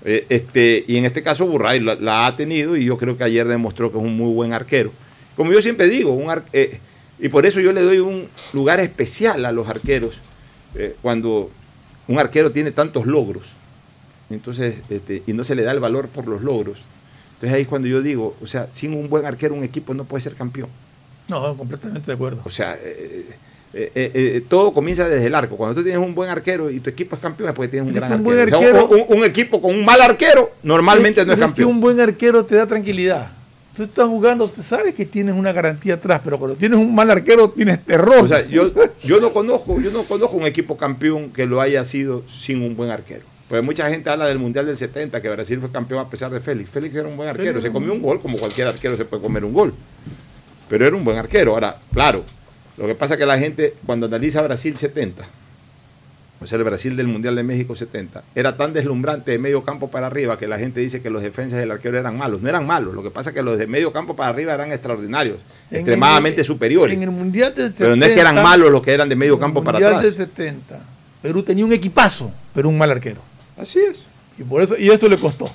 Eh, 0.04 0.26
este, 0.28 0.84
y 0.86 0.98
en 0.98 1.06
este 1.06 1.24
caso 1.24 1.48
Burray 1.48 1.80
la, 1.80 1.96
la 1.96 2.28
ha 2.28 2.36
tenido 2.36 2.76
y 2.76 2.84
yo 2.84 2.98
creo 2.98 3.18
que 3.18 3.24
ayer 3.24 3.48
demostró 3.48 3.90
que 3.90 3.98
es 3.98 4.04
un 4.04 4.18
muy 4.18 4.34
buen 4.34 4.52
arquero. 4.52 4.92
Como 5.38 5.54
yo 5.54 5.62
siempre 5.62 5.88
digo, 5.88 6.12
un 6.12 6.30
ar- 6.30 6.44
eh, 6.52 6.80
y 7.20 7.30
por 7.30 7.46
eso 7.46 7.62
yo 7.62 7.72
le 7.72 7.82
doy 7.82 8.00
un 8.00 8.28
lugar 8.52 8.82
especial 8.82 9.46
a 9.46 9.54
los 9.54 9.70
arqueros 9.70 10.16
eh, 10.76 10.94
cuando 11.02 11.50
un 12.10 12.20
arquero 12.20 12.52
tiene 12.52 12.72
tantos 12.72 13.06
logros 13.08 13.55
entonces 14.30 14.76
este, 14.90 15.24
y 15.28 15.34
no 15.34 15.44
se 15.44 15.56
le 15.56 15.64
da 15.64 15.72
el 15.72 15.80
valor 15.80 16.08
por 16.08 16.28
los 16.28 16.42
logros. 16.42 16.78
Entonces 17.36 17.56
ahí 17.56 17.62
es 17.64 17.68
cuando 17.68 17.88
yo 17.88 18.02
digo, 18.02 18.36
o 18.42 18.48
sea, 18.48 18.68
sin 18.72 18.94
un 18.94 19.10
buen 19.10 19.26
arquero 19.26 19.54
un 19.56 19.64
equipo 19.64 19.94
no 19.94 20.06
puede 20.06 20.22
ser 20.22 20.36
campeón. 20.36 20.70
No, 21.28 21.56
completamente 21.58 22.08
de 22.08 22.14
acuerdo. 22.14 22.42
O 22.46 22.50
sea, 22.50 22.76
eh, 22.82 23.26
eh, 23.74 23.92
eh, 23.96 24.44
todo 24.48 24.74
comienza 24.74 25.08
desde 25.10 25.28
el 25.28 25.36
arco. 25.36 25.58
Cuando 25.58 25.76
tú 25.76 25.84
tienes 25.84 26.02
un 26.02 26.16
buen 26.16 26.30
arquero 26.30 26.70
y 26.72 26.80
tu 26.80 26.90
equipo 26.90 27.16
es 27.16 27.22
campeón 27.22 27.50
es 27.50 27.56
porque 27.56 27.68
tienes 27.70 27.88
un 27.88 27.94
gran 27.94 28.12
un 28.14 28.20
arquero. 28.20 28.24
buen 28.24 28.40
O 28.40 28.48
sea, 28.48 28.82
arquero- 28.82 28.90
un, 28.90 29.00
un- 29.16 29.18
un 29.20 29.26
equipo 29.26 29.62
con 29.62 29.76
un 29.76 29.84
mal 29.84 30.02
arquero 30.02 30.52
normalmente 30.64 31.22
Es- 31.22 31.28
no 31.28 31.34
es 31.34 31.38
es 31.40 31.42
que 31.44 31.48
campeón. 31.48 31.70
un 31.72 31.82
buen 31.82 32.00
arquero 32.00 32.46
te 32.46 32.56
da 32.56 32.66
tranquilidad. 32.66 33.32
Tú 33.76 33.84
estás 33.84 34.08
jugando, 34.08 34.48
tú 34.48 34.62
sabes 34.62 34.94
que 34.94 35.06
tienes 35.06 35.36
una 35.36 35.52
garantía 35.52 35.96
atrás, 35.96 36.22
pero 36.24 36.40
cuando 36.40 36.56
tienes 36.56 36.80
un 36.80 36.96
mal 36.96 37.12
arquero 37.12 37.50
tienes 37.50 37.84
terror. 37.84 38.24
O 38.24 38.28
sea, 38.28 38.46
yo, 38.48 38.72
yo 39.04 39.20
no 39.20 39.34
conozco, 39.34 39.82
yo 39.82 39.92
no 39.92 40.04
conozco 40.04 40.38
un 40.38 40.46
equipo 40.46 40.78
campeón 40.78 41.32
que 41.32 41.46
lo 41.46 41.60
haya 41.60 41.84
sido 41.84 42.24
sin 42.30 42.62
un 42.62 42.78
buen 42.78 42.90
arquero. 42.90 43.24
Pues 43.50 43.64
mucha 43.64 43.88
gente 43.90 44.10
habla 44.10 44.26
del 44.26 44.40
Mundial 44.40 44.66
del 44.66 44.76
70, 44.76 45.22
que 45.22 45.30
Brasil 45.30 45.60
fue 45.60 45.72
campeón 45.72 46.00
a 46.06 46.10
pesar 46.10 46.32
de 46.32 46.40
Félix. 46.40 46.70
Félix 46.70 46.96
era 46.96 47.08
un 47.08 47.16
buen 47.16 47.30
arquero, 47.30 47.62
se 47.62 47.72
comió 47.72 47.94
un 47.94 48.02
gol, 48.02 48.20
como 48.22 48.38
cualquier 48.38 48.68
arquero 48.68 48.98
se 48.98 49.06
puede 49.06 49.22
comer 49.22 49.46
un 49.46 49.54
gol. 49.54 49.74
Pero 50.68 50.88
era 50.88 50.96
un 50.96 51.04
buen 51.04 51.18
arquero. 51.20 51.52
Ahora, 51.52 51.78
claro, 51.94 52.24
lo 52.78 52.88
que 52.88 52.96
pasa 52.96 53.14
es 53.14 53.20
que 53.20 53.26
la 53.28 53.38
gente, 53.38 53.76
cuando 53.86 54.08
analiza 54.08 54.42
Brasil 54.42 54.76
70, 54.76 55.24
o 56.42 56.48
sea, 56.48 56.58
el 56.58 56.64
Brasil 56.64 56.98
del 56.98 57.08
Mundial 57.08 57.36
de 57.36 57.44
México 57.44 57.76
70, 57.76 58.24
era 58.34 58.58
tan 58.58 58.74
deslumbrante 58.74 59.30
de 59.32 59.38
medio 59.38 59.64
campo 59.64 59.90
para 59.92 60.08
arriba 60.08 60.40
que 60.40 60.48
la 60.48 60.58
gente 60.58 60.80
dice 60.80 61.02
que 61.04 61.12
los 61.12 61.22
defensas 61.22 61.60
del 61.60 61.70
arquero 61.70 62.00
eran 62.00 62.18
malos. 62.18 62.42
No 62.42 62.50
eran 62.50 62.66
malos, 62.66 62.96
lo 62.96 63.04
que 63.04 63.12
pasa 63.12 63.30
es 63.30 63.36
que 63.36 63.44
los 63.44 63.60
de 63.60 63.68
medio 63.68 63.94
campo 63.94 64.16
para 64.16 64.30
arriba 64.30 64.54
eran 64.56 64.72
extraordinarios, 64.72 65.38
En 65.70 65.78
extremadamente 65.78 66.42
el- 66.42 66.48
superiores. 66.48 66.96
En 66.98 67.04
el 67.04 67.12
Mundial 67.12 67.54
del 67.54 67.66
70. 67.72 67.78
Pero 67.84 67.96
no 67.96 68.06
es 68.06 68.12
que 68.14 68.20
eran 68.22 68.42
malos 68.42 68.72
los 68.72 68.82
que 68.82 68.92
eran 68.92 69.08
de 69.08 69.16
medio 69.16 69.38
campo 69.40 69.64
para 69.64 69.78
Mundial 69.78 70.00
atrás. 70.00 70.18
del 70.18 70.28
70. 70.28 70.80
Perú 71.22 71.44
tenía 71.44 71.64
un 71.64 71.74
equipazo, 71.74 72.32
pero 72.56 72.70
un 72.70 72.78
mal 72.80 72.90
arquero. 72.90 73.22
Así 73.58 73.80
es. 73.80 74.04
Y 74.38 74.44
por 74.44 74.62
eso 74.62 74.76
y 74.78 74.90
eso 74.90 75.08
le 75.08 75.18
costó. 75.18 75.50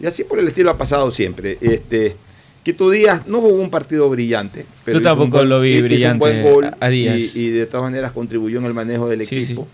Y 0.00 0.06
así 0.06 0.24
por 0.24 0.38
el 0.38 0.48
estilo 0.48 0.70
ha 0.70 0.78
pasado 0.78 1.10
siempre. 1.10 1.58
Este, 1.60 2.16
Quito 2.62 2.90
Díaz 2.90 3.26
no 3.26 3.40
jugó 3.40 3.56
un 3.60 3.70
partido 3.70 4.08
brillante. 4.08 4.64
Pero 4.84 4.98
hizo 4.98 5.08
un 5.12 5.18
tampoco 5.18 5.38
buen- 5.38 5.48
lo 5.48 5.60
vi 5.60 5.70
hizo 5.70 5.78
un 5.82 5.84
brillante 5.88 6.18
buen 6.18 6.42
gol 6.42 6.64
a- 6.66 6.76
a 6.80 6.88
Díaz. 6.88 7.16
Y, 7.36 7.40
y 7.40 7.50
de 7.50 7.66
todas 7.66 7.84
maneras 7.84 8.12
contribuyó 8.12 8.58
en 8.58 8.66
el 8.66 8.74
manejo 8.74 9.08
del 9.08 9.22
equipo. 9.22 9.66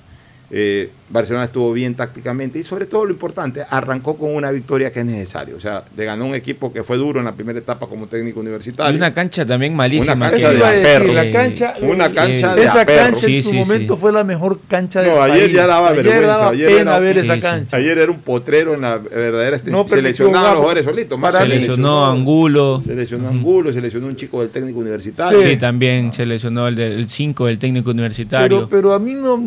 Eh, 0.50 0.90
Barcelona 1.10 1.44
estuvo 1.46 1.72
bien 1.72 1.94
tácticamente 1.94 2.58
y 2.58 2.62
sobre 2.62 2.84
todo 2.86 3.04
lo 3.06 3.10
importante, 3.12 3.62
arrancó 3.68 4.16
con 4.16 4.34
una 4.34 4.50
victoria 4.50 4.90
que 4.92 5.00
es 5.00 5.06
necesaria. 5.06 5.54
O 5.54 5.60
sea, 5.60 5.82
le 5.96 6.04
ganó 6.04 6.26
un 6.26 6.34
equipo 6.34 6.70
que 6.72 6.82
fue 6.82 6.96
duro 6.98 7.18
en 7.18 7.24
la 7.26 7.32
primera 7.32 7.58
etapa 7.58 7.86
como 7.86 8.06
técnico 8.06 8.40
universitario. 8.40 8.92
Y 8.92 8.96
una 8.96 9.12
cancha 9.12 9.44
también 9.46 9.74
malísima. 9.74 10.14
Una 10.14 10.30
cancha 10.30 10.52
de 10.52 10.64
a 10.64 10.70
perro. 10.82 11.12
la 11.14 11.30
cancha, 11.30 11.74
Una 11.82 12.12
cancha 12.12 12.52
eh, 12.52 12.56
de 12.56 12.64
esa 12.64 12.80
a 12.82 12.84
cancha 12.84 13.26
en 13.26 13.42
su 13.42 13.50
sí, 13.50 13.56
momento 13.56 13.94
sí. 13.94 14.00
fue 14.00 14.12
la 14.12 14.22
mejor 14.24 14.58
cancha 14.68 15.00
del 15.00 15.10
No, 15.10 15.16
país. 15.16 15.34
ayer 15.34 15.50
ya 15.50 15.66
daba 15.66 15.92
vergüenza. 15.92 16.26
daba 16.26 16.48
ayer 16.50 16.68
pena 16.68 16.80
era- 16.80 16.98
ver 16.98 17.18
esa 17.18 17.34
Sí, 17.34 17.40
cancha. 17.40 17.76
Ayer 17.78 17.98
era 17.98 18.12
un 18.12 18.18
potrero 18.20 18.74
en 18.74 18.80
la 18.82 18.98
verdadera 18.98 19.56
No 19.56 19.62
se 19.62 19.66
permitió 19.96 20.02
lesionaban 20.02 20.32
jugar 20.40 20.52
los 20.52 20.60
jugadores 20.60 20.84
solitos. 20.84 21.18
más 21.18 21.34
Se 21.34 21.40
se 21.42 21.48
lesionó 21.48 22.06
Angulo. 22.06 22.82
Se 22.84 22.94
lesionó 22.94 23.28
Angulo, 23.28 23.72
se 23.72 23.80
lesionó 23.80 24.06
un 24.08 24.16
chico 24.16 24.40
del 24.40 24.50
técnico 24.50 24.78
universitario. 24.80 25.40
Sí, 25.42 25.56
también 25.56 26.12
se 26.12 26.26
lesionó 26.26 26.68
el 26.68 27.08
5 27.08 27.46
del 27.46 27.58
técnico 27.58 27.90
universitario. 27.90 28.48
Pero, 28.48 28.68
pero 28.68 28.92
a 28.94 28.98
mí 28.98 29.14
no, 29.14 29.38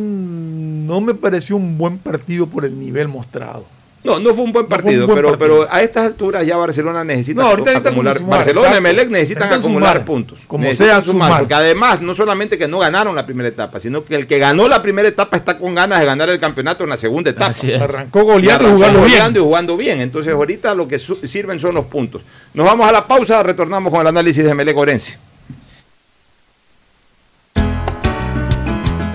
no 0.92 1.00
me 1.00 1.14
pareció 1.14 1.56
un 1.56 1.78
buen 1.78 1.98
partido 2.00 2.48
por 2.48 2.66
el 2.66 2.78
nivel 2.78 3.08
mostrado. 3.08 3.64
No, 4.04 4.20
no 4.20 4.34
fue 4.34 4.44
un 4.44 4.52
buen 4.52 4.66
No 4.68 4.70
fue 4.70 4.78
un 4.78 4.84
partido, 4.84 5.06
buen 5.06 5.16
pero, 5.16 5.30
partido. 5.30 5.60
pero 5.62 5.74
a 5.74 5.82
estas 5.82 6.06
alturas 6.08 6.46
ya 6.46 6.58
Barcelona 6.58 7.04
necesita 7.06 7.42
No, 7.44 7.50
ahorita 7.50 7.70
necesitan 7.70 7.94
acumular. 7.94 8.18
sumar, 8.18 8.38
Barcelona 8.40 8.78
y. 8.78 8.82
Melec 8.82 9.10
necesitan 9.10 9.44
Necesitan 9.44 9.60
acumular 9.60 9.94
sumar. 9.94 10.06
puntos. 10.06 10.40
Como 10.48 10.64
Necesitan 10.66 11.02
sea, 11.02 11.14
sumar. 11.14 11.40
Porque 11.40 11.54
además, 11.54 12.02
no 12.02 12.14
solamente 12.14 12.58
que 12.58 12.68
no 12.68 12.80
ganaron 12.80 13.16
la 13.16 13.26
primera 13.26 13.48
etapa, 13.48 13.80
sino 13.80 14.04
que 14.04 14.16
el 14.16 14.28
que 14.28 14.38
ganó 14.40 14.68
la 14.68 14.82
primera 14.82 15.08
etapa 15.08 15.38
está 15.38 15.58
con 15.58 15.76
ganas 15.76 16.00
de 16.02 16.06
ganar 16.08 16.28
el 16.30 16.40
campeonato 16.40 16.84
en 16.84 16.90
la 16.90 16.98
segunda 16.98 17.30
etapa. 17.30 17.56
Arrancó 17.80 18.24
goleando 18.24 18.68
y 18.68 18.72
jugando 18.74 19.00
bien. 19.00 19.12
goleando 19.12 19.40
y 19.40 19.44
jugando 19.44 19.78
bien. 19.78 20.02
Entonces, 20.02 20.34
ahorita 20.34 20.74
lo 20.74 20.88
que 20.90 21.00
sirven 21.00 21.60
son 21.60 21.76
los 21.76 21.86
puntos. 21.86 22.24
Nos 22.54 22.66
vamos 22.66 22.90
a 22.90 22.92
la 22.92 23.08
pausa, 23.08 23.42
retornamos 23.44 23.92
con 23.94 24.02
el 24.02 24.08
análisis 24.08 24.44
de 24.44 24.54
Melec 24.56 24.76
Orense. 24.76 25.18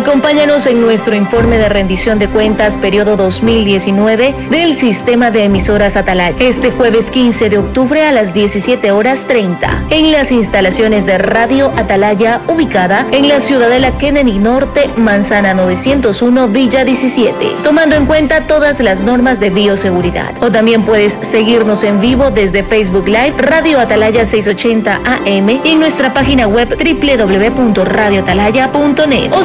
Acompáñanos 0.00 0.66
en 0.66 0.80
nuestro 0.80 1.14
informe 1.14 1.58
de 1.58 1.68
rendición 1.68 2.18
de 2.18 2.26
cuentas 2.26 2.78
periodo 2.78 3.18
2019 3.18 4.34
del 4.50 4.74
sistema 4.74 5.30
de 5.30 5.44
emisoras 5.44 5.94
Atalaya. 5.94 6.34
Este 6.40 6.70
jueves 6.70 7.10
15 7.10 7.50
de 7.50 7.58
octubre 7.58 8.02
a 8.02 8.10
las 8.10 8.32
17 8.32 8.92
horas 8.92 9.26
30 9.28 9.88
en 9.90 10.10
las 10.10 10.32
instalaciones 10.32 11.04
de 11.04 11.18
Radio 11.18 11.70
Atalaya 11.76 12.40
ubicada 12.48 13.06
en 13.12 13.28
la 13.28 13.40
Ciudadela 13.40 13.98
Kennedy 13.98 14.38
Norte, 14.38 14.88
Manzana 14.96 15.52
901, 15.52 16.48
Villa 16.48 16.82
17, 16.82 17.56
tomando 17.62 17.94
en 17.94 18.06
cuenta 18.06 18.46
todas 18.46 18.80
las 18.80 19.02
normas 19.02 19.38
de 19.38 19.50
bioseguridad. 19.50 20.32
O 20.42 20.50
también 20.50 20.86
puedes 20.86 21.18
seguirnos 21.20 21.84
en 21.84 22.00
vivo 22.00 22.30
desde 22.30 22.64
Facebook 22.64 23.06
Live 23.06 23.34
Radio 23.36 23.78
Atalaya 23.78 24.24
680 24.24 25.02
AM 25.04 25.60
y 25.62 25.72
en 25.72 25.78
nuestra 25.78 26.14
página 26.14 26.46
web 26.46 26.70
www.radioatalaya.net 26.70 29.30
o 29.32 29.44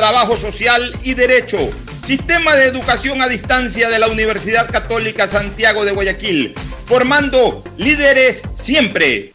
trabajo 0.00 0.34
social 0.34 0.96
y 1.02 1.12
derecho. 1.12 1.58
Sistema 2.06 2.54
de 2.54 2.64
educación 2.64 3.20
a 3.20 3.28
distancia 3.28 3.90
de 3.90 3.98
la 3.98 4.08
Universidad 4.08 4.70
Católica 4.70 5.28
Santiago 5.28 5.84
de 5.84 5.92
Guayaquil, 5.92 6.54
formando 6.86 7.62
líderes 7.76 8.40
siempre. 8.54 9.34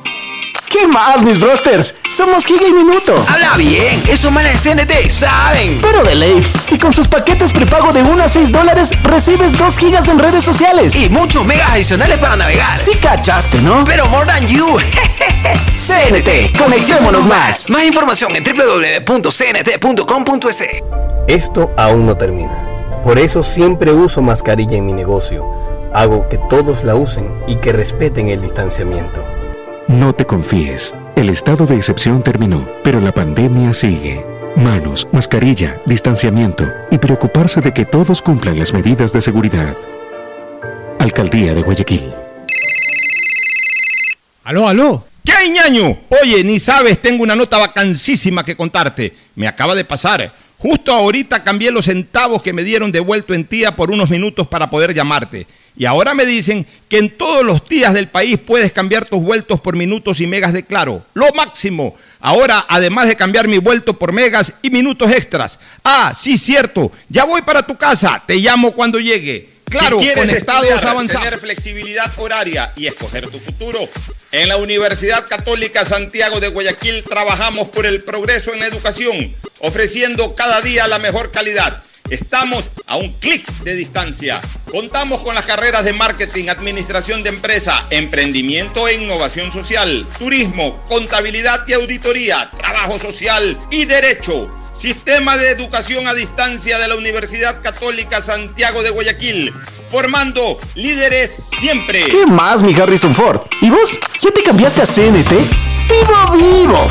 ¿Qué 0.81 0.87
más, 0.87 1.21
mis 1.21 1.39
brosters? 1.39 1.93
Somos 2.09 2.47
Giga 2.47 2.67
y 2.67 2.71
Minuto. 2.71 3.23
Habla 3.29 3.55
bien, 3.55 4.01
esos 4.09 4.31
manes 4.31 4.63
de 4.63 4.71
CNT 4.71 5.11
saben. 5.11 5.77
Pero 5.79 6.03
de 6.03 6.15
Leif. 6.15 6.55
Y 6.71 6.79
con 6.79 6.91
sus 6.91 7.07
paquetes 7.07 7.51
prepago 7.51 7.93
de 7.93 8.01
1 8.01 8.23
a 8.23 8.27
6 8.27 8.51
dólares, 8.51 8.89
recibes 9.03 9.55
2 9.55 9.77
gigas 9.77 10.07
en 10.07 10.17
redes 10.17 10.43
sociales. 10.43 10.95
Y 10.95 11.07
muchos 11.09 11.45
megas 11.45 11.69
adicionales 11.69 12.17
para 12.17 12.35
navegar. 12.35 12.79
Sí 12.79 12.97
cachaste, 12.99 13.61
¿no? 13.61 13.85
Pero 13.85 14.07
more 14.07 14.25
than 14.25 14.47
you. 14.47 14.65
CNT, 15.77 16.57
conectémonos 16.57 17.27
más. 17.27 17.69
Más 17.69 17.83
información 17.83 18.35
en 18.35 18.43
www.cnt.com.es. 18.43 19.33
Esto 21.27 21.71
aún 21.77 22.07
no 22.07 22.17
termina. 22.17 22.57
Por 23.03 23.19
eso 23.19 23.43
siempre 23.43 23.91
uso 23.93 24.23
mascarilla 24.23 24.77
en 24.77 24.87
mi 24.87 24.93
negocio. 24.93 25.45
Hago 25.93 26.27
que 26.27 26.39
todos 26.49 26.83
la 26.83 26.95
usen 26.95 27.29
y 27.45 27.57
que 27.57 27.71
respeten 27.71 28.29
el 28.29 28.41
distanciamiento. 28.41 29.23
No 29.91 30.13
te 30.13 30.25
confíes. 30.25 30.95
El 31.17 31.27
estado 31.27 31.65
de 31.65 31.75
excepción 31.75 32.23
terminó, 32.23 32.65
pero 32.81 33.01
la 33.01 33.11
pandemia 33.11 33.73
sigue. 33.73 34.23
Manos, 34.55 35.05
mascarilla, 35.11 35.81
distanciamiento 35.85 36.65
y 36.91 36.97
preocuparse 36.97 37.59
de 37.59 37.73
que 37.73 37.83
todos 37.83 38.21
cumplan 38.21 38.57
las 38.57 38.71
medidas 38.71 39.11
de 39.11 39.21
seguridad. 39.21 39.75
Alcaldía 40.97 41.53
de 41.53 41.61
Guayaquil. 41.61 42.09
Aló, 44.45 44.69
aló. 44.69 45.03
¿Qué 45.25 45.33
hay, 45.33 45.49
ñaño? 45.49 45.97
Oye, 46.23 46.41
ni 46.45 46.57
sabes, 46.57 47.01
tengo 47.01 47.23
una 47.23 47.35
nota 47.35 47.57
vacancísima 47.57 48.45
que 48.45 48.55
contarte. 48.55 49.13
Me 49.35 49.45
acaba 49.45 49.75
de 49.75 49.83
pasar. 49.83 50.33
Justo 50.57 50.93
ahorita 50.93 51.43
cambié 51.43 51.69
los 51.69 51.85
centavos 51.85 52.41
que 52.41 52.53
me 52.53 52.63
dieron 52.63 52.93
devuelto 52.93 53.33
en 53.33 53.43
tía 53.43 53.75
por 53.75 53.91
unos 53.91 54.09
minutos 54.09 54.47
para 54.47 54.69
poder 54.69 54.93
llamarte. 54.93 55.47
Y 55.77 55.85
ahora 55.85 56.13
me 56.13 56.25
dicen 56.25 56.65
que 56.89 56.97
en 56.97 57.17
todos 57.17 57.45
los 57.45 57.67
días 57.67 57.93
del 57.93 58.07
país 58.07 58.37
puedes 58.37 58.71
cambiar 58.71 59.05
tus 59.05 59.21
vueltos 59.21 59.59
por 59.61 59.75
minutos 59.75 60.19
y 60.19 60.27
megas 60.27 60.53
de 60.53 60.65
claro. 60.65 61.05
Lo 61.13 61.31
máximo. 61.33 61.95
Ahora, 62.19 62.65
además 62.67 63.07
de 63.07 63.15
cambiar 63.15 63.47
mi 63.47 63.57
vuelto 63.57 63.97
por 63.97 64.11
megas 64.11 64.53
y 64.61 64.69
minutos 64.69 65.11
extras. 65.11 65.59
Ah, 65.83 66.13
sí, 66.15 66.37
cierto. 66.37 66.91
Ya 67.09 67.23
voy 67.23 67.41
para 67.41 67.65
tu 67.65 67.77
casa. 67.77 68.21
Te 68.25 68.35
llamo 68.35 68.73
cuando 68.73 68.99
llegue. 68.99 69.49
Claro, 69.71 69.99
si 69.99 70.05
quieres 70.05 70.25
conectados 70.25 70.65
estudiar, 70.65 70.87
avanzados. 70.87 71.23
tener 71.23 71.39
flexibilidad 71.39 72.11
horaria 72.17 72.73
y 72.75 72.87
escoger 72.87 73.29
tu 73.29 73.39
futuro, 73.39 73.79
en 74.33 74.49
la 74.49 74.57
Universidad 74.57 75.25
Católica 75.25 75.85
Santiago 75.85 76.41
de 76.41 76.49
Guayaquil 76.49 77.03
trabajamos 77.03 77.69
por 77.69 77.85
el 77.85 78.03
progreso 78.03 78.53
en 78.53 78.59
la 78.59 78.65
educación, 78.65 79.33
ofreciendo 79.59 80.35
cada 80.35 80.59
día 80.59 80.89
la 80.89 80.99
mejor 80.99 81.31
calidad. 81.31 81.81
Estamos 82.11 82.69
a 82.87 82.97
un 82.97 83.13
clic 83.13 83.47
de 83.63 83.73
distancia. 83.73 84.41
Contamos 84.69 85.21
con 85.21 85.33
las 85.33 85.45
carreras 85.45 85.85
de 85.85 85.93
marketing, 85.93 86.49
administración 86.49 87.23
de 87.23 87.29
empresa, 87.29 87.87
emprendimiento 87.89 88.85
e 88.89 88.95
innovación 88.95 89.49
social, 89.49 90.05
turismo, 90.19 90.83
contabilidad 90.89 91.65
y 91.69 91.71
auditoría, 91.71 92.51
trabajo 92.57 92.99
social 92.99 93.57
y 93.71 93.85
derecho. 93.85 94.51
Sistema 94.73 95.37
de 95.37 95.51
Educación 95.51 96.05
a 96.05 96.13
Distancia 96.13 96.77
de 96.79 96.89
la 96.89 96.97
Universidad 96.97 97.61
Católica 97.61 98.19
Santiago 98.19 98.83
de 98.83 98.89
Guayaquil, 98.89 99.53
formando 99.89 100.59
líderes 100.75 101.39
siempre. 101.61 102.03
¿Qué 102.07 102.25
más, 102.25 102.61
mi 102.61 102.73
Harrison 102.73 103.15
Ford? 103.15 103.39
¿Y 103.61 103.69
vos? 103.69 103.97
¿Ya 104.19 104.31
te 104.31 104.43
cambiaste 104.43 104.81
a 104.81 104.85
CNT? 104.85 105.31
¡Vivo, 105.87 106.31
vivo! 106.33 106.87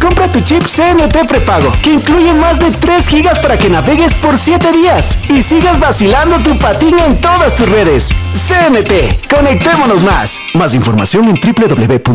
Compra 0.00 0.32
tu 0.32 0.40
chip 0.40 0.62
CNT 0.62 1.26
prepago, 1.28 1.70
que 1.82 1.92
incluye 1.92 2.32
más 2.32 2.58
de 2.58 2.70
3 2.70 3.06
gigas 3.06 3.38
para 3.38 3.58
que 3.58 3.68
navegues 3.68 4.14
por 4.14 4.38
7 4.38 4.72
días 4.72 5.18
y 5.28 5.42
sigas 5.42 5.78
vacilando 5.78 6.38
tu 6.38 6.56
patín 6.58 6.98
en 6.98 7.20
todas 7.20 7.54
tus 7.54 7.68
redes. 7.68 8.08
CNT, 8.34 9.28
conectémonos 9.28 10.02
más. 10.02 10.38
Más 10.54 10.74
información 10.74 11.28
en 11.28 11.34
www.cnt.com.es. 11.34 12.10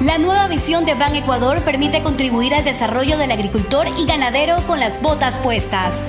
La 0.00 0.16
nueva 0.16 0.48
visión 0.48 0.86
de 0.86 0.94
Ban 0.94 1.14
Ecuador 1.14 1.60
permite 1.60 2.02
contribuir 2.02 2.54
al 2.54 2.64
desarrollo 2.64 3.18
del 3.18 3.30
agricultor 3.30 3.86
y 3.98 4.06
ganadero 4.06 4.56
con 4.66 4.80
las 4.80 5.02
botas 5.02 5.36
puestas. 5.36 6.06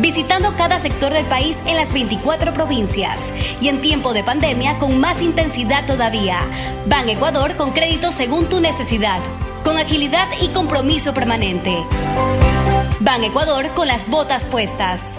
Visitando 0.00 0.54
cada 0.56 0.80
sector 0.80 1.12
del 1.12 1.26
país 1.26 1.62
en 1.66 1.76
las 1.76 1.92
24 1.92 2.54
provincias 2.54 3.34
y 3.60 3.68
en 3.68 3.80
tiempo 3.80 4.14
de 4.14 4.24
pandemia 4.24 4.78
con 4.78 4.98
más 4.98 5.20
intensidad 5.20 5.86
todavía. 5.86 6.38
Ban 6.86 7.08
Ecuador 7.08 7.56
con 7.56 7.72
crédito 7.72 8.10
según 8.10 8.46
tu 8.48 8.60
necesidad, 8.60 9.20
con 9.62 9.76
agilidad 9.76 10.28
y 10.40 10.48
compromiso 10.48 11.12
permanente. 11.12 11.76
Ban 13.00 13.24
Ecuador 13.24 13.68
con 13.74 13.88
las 13.88 14.08
botas 14.08 14.46
puestas. 14.46 15.18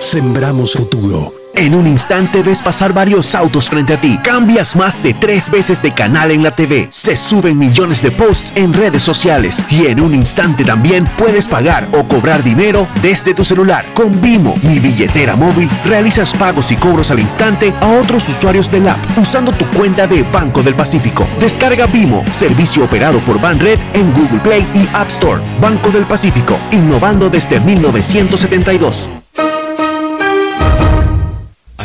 Sembramos 0.00 0.72
futuro. 0.72 1.41
En 1.54 1.74
un 1.74 1.86
instante 1.86 2.42
ves 2.42 2.62
pasar 2.62 2.94
varios 2.94 3.34
autos 3.34 3.68
frente 3.68 3.94
a 3.94 4.00
ti. 4.00 4.18
Cambias 4.24 4.74
más 4.74 5.02
de 5.02 5.12
tres 5.14 5.50
veces 5.50 5.82
de 5.82 5.92
canal 5.92 6.30
en 6.30 6.42
la 6.42 6.56
TV. 6.56 6.88
Se 6.90 7.16
suben 7.16 7.58
millones 7.58 8.02
de 8.02 8.10
posts 8.10 8.52
en 8.56 8.72
redes 8.72 9.02
sociales. 9.02 9.64
Y 9.70 9.86
en 9.86 10.00
un 10.00 10.14
instante 10.14 10.64
también 10.64 11.04
puedes 11.18 11.46
pagar 11.46 11.88
o 11.92 12.08
cobrar 12.08 12.42
dinero 12.42 12.88
desde 13.02 13.34
tu 13.34 13.44
celular. 13.44 13.84
Con 13.94 14.20
Vimo, 14.22 14.54
mi 14.62 14.78
billetera 14.78 15.36
móvil, 15.36 15.68
realizas 15.84 16.32
pagos 16.34 16.72
y 16.72 16.76
cobros 16.76 17.10
al 17.10 17.20
instante 17.20 17.72
a 17.80 17.88
otros 18.00 18.28
usuarios 18.28 18.70
del 18.70 18.88
app 18.88 18.98
usando 19.18 19.52
tu 19.52 19.66
cuenta 19.76 20.06
de 20.06 20.22
Banco 20.22 20.62
del 20.62 20.74
Pacífico. 20.74 21.26
Descarga 21.38 21.86
Vimo, 21.86 22.24
servicio 22.30 22.84
operado 22.84 23.18
por 23.20 23.40
Banred 23.40 23.78
en 23.92 24.12
Google 24.14 24.40
Play 24.40 24.66
y 24.74 24.88
App 24.94 25.08
Store. 25.08 25.42
Banco 25.60 25.90
del 25.90 26.04
Pacífico, 26.04 26.58
innovando 26.72 27.28
desde 27.28 27.60
1972. 27.60 29.21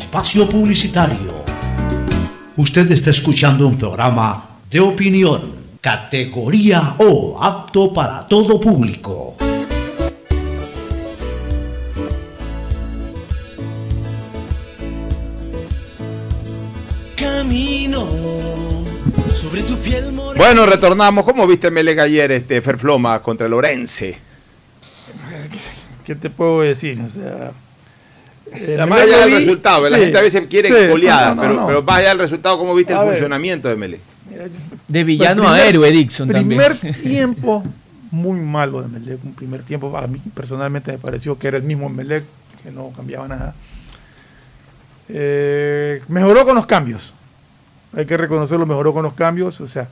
espacio 0.00 0.48
publicitario. 0.48 1.44
Usted 2.56 2.90
está 2.90 3.10
escuchando 3.10 3.68
un 3.68 3.76
programa 3.76 4.56
de 4.70 4.80
opinión, 4.80 5.52
categoría 5.82 6.96
O, 6.98 7.38
apto 7.38 7.92
para 7.92 8.26
todo 8.26 8.58
público. 8.58 9.36
Camino 17.14 18.08
sobre 19.34 19.62
tu 19.64 19.76
piel 19.76 20.18
Bueno, 20.34 20.64
retornamos. 20.64 21.24
¿Cómo 21.26 21.46
viste 21.46 21.70
Melega 21.70 22.04
ayer, 22.04 22.32
este 22.32 22.62
Ferfloma 22.62 23.20
contra 23.20 23.46
Lorense? 23.48 24.18
¿Qué 26.06 26.14
te 26.14 26.30
puedo 26.30 26.62
decir? 26.62 26.98
O 27.02 27.06
sea, 27.06 27.52
eh, 28.52 28.86
más 28.88 29.00
allá 29.00 29.18
del 29.20 29.32
resultado, 29.32 29.88
la 29.88 29.98
gente 29.98 30.18
a 30.18 30.22
veces 30.22 30.46
quiere 30.48 30.68
sí, 30.68 30.74
pero, 30.74 31.66
pero, 31.66 31.82
más 31.82 31.98
allá 31.98 32.08
del 32.10 32.18
resultado, 32.18 32.58
¿cómo 32.58 32.74
viste 32.74 32.92
el 32.92 32.98
funcionamiento 32.98 33.68
de 33.68 33.76
Mele? 33.76 34.00
De 34.88 35.04
villano 35.04 35.48
a 35.48 35.62
héroe, 35.64 35.90
Dixon 35.90 36.28
primer 36.28 36.76
tiempo 37.02 37.64
muy 38.10 38.40
malo 38.40 38.82
de 38.82 38.88
Melec, 38.88 39.24
un 39.24 39.34
primer 39.34 39.62
tiempo 39.62 39.96
a 39.96 40.06
mí 40.06 40.20
personalmente 40.34 40.92
me 40.92 40.98
pareció 40.98 41.38
que 41.38 41.48
era 41.48 41.56
el 41.58 41.62
mismo 41.62 41.88
Melec, 41.88 42.24
que 42.62 42.70
no 42.70 42.90
cambiaba 42.90 43.28
nada. 43.28 43.54
Eh, 45.08 46.02
mejoró 46.08 46.44
con 46.44 46.54
los 46.54 46.66
cambios, 46.66 47.12
hay 47.92 48.06
que 48.06 48.16
reconocerlo, 48.16 48.66
mejoró 48.66 48.92
con 48.92 49.02
los 49.02 49.14
cambios, 49.14 49.60
o 49.60 49.66
sea, 49.66 49.88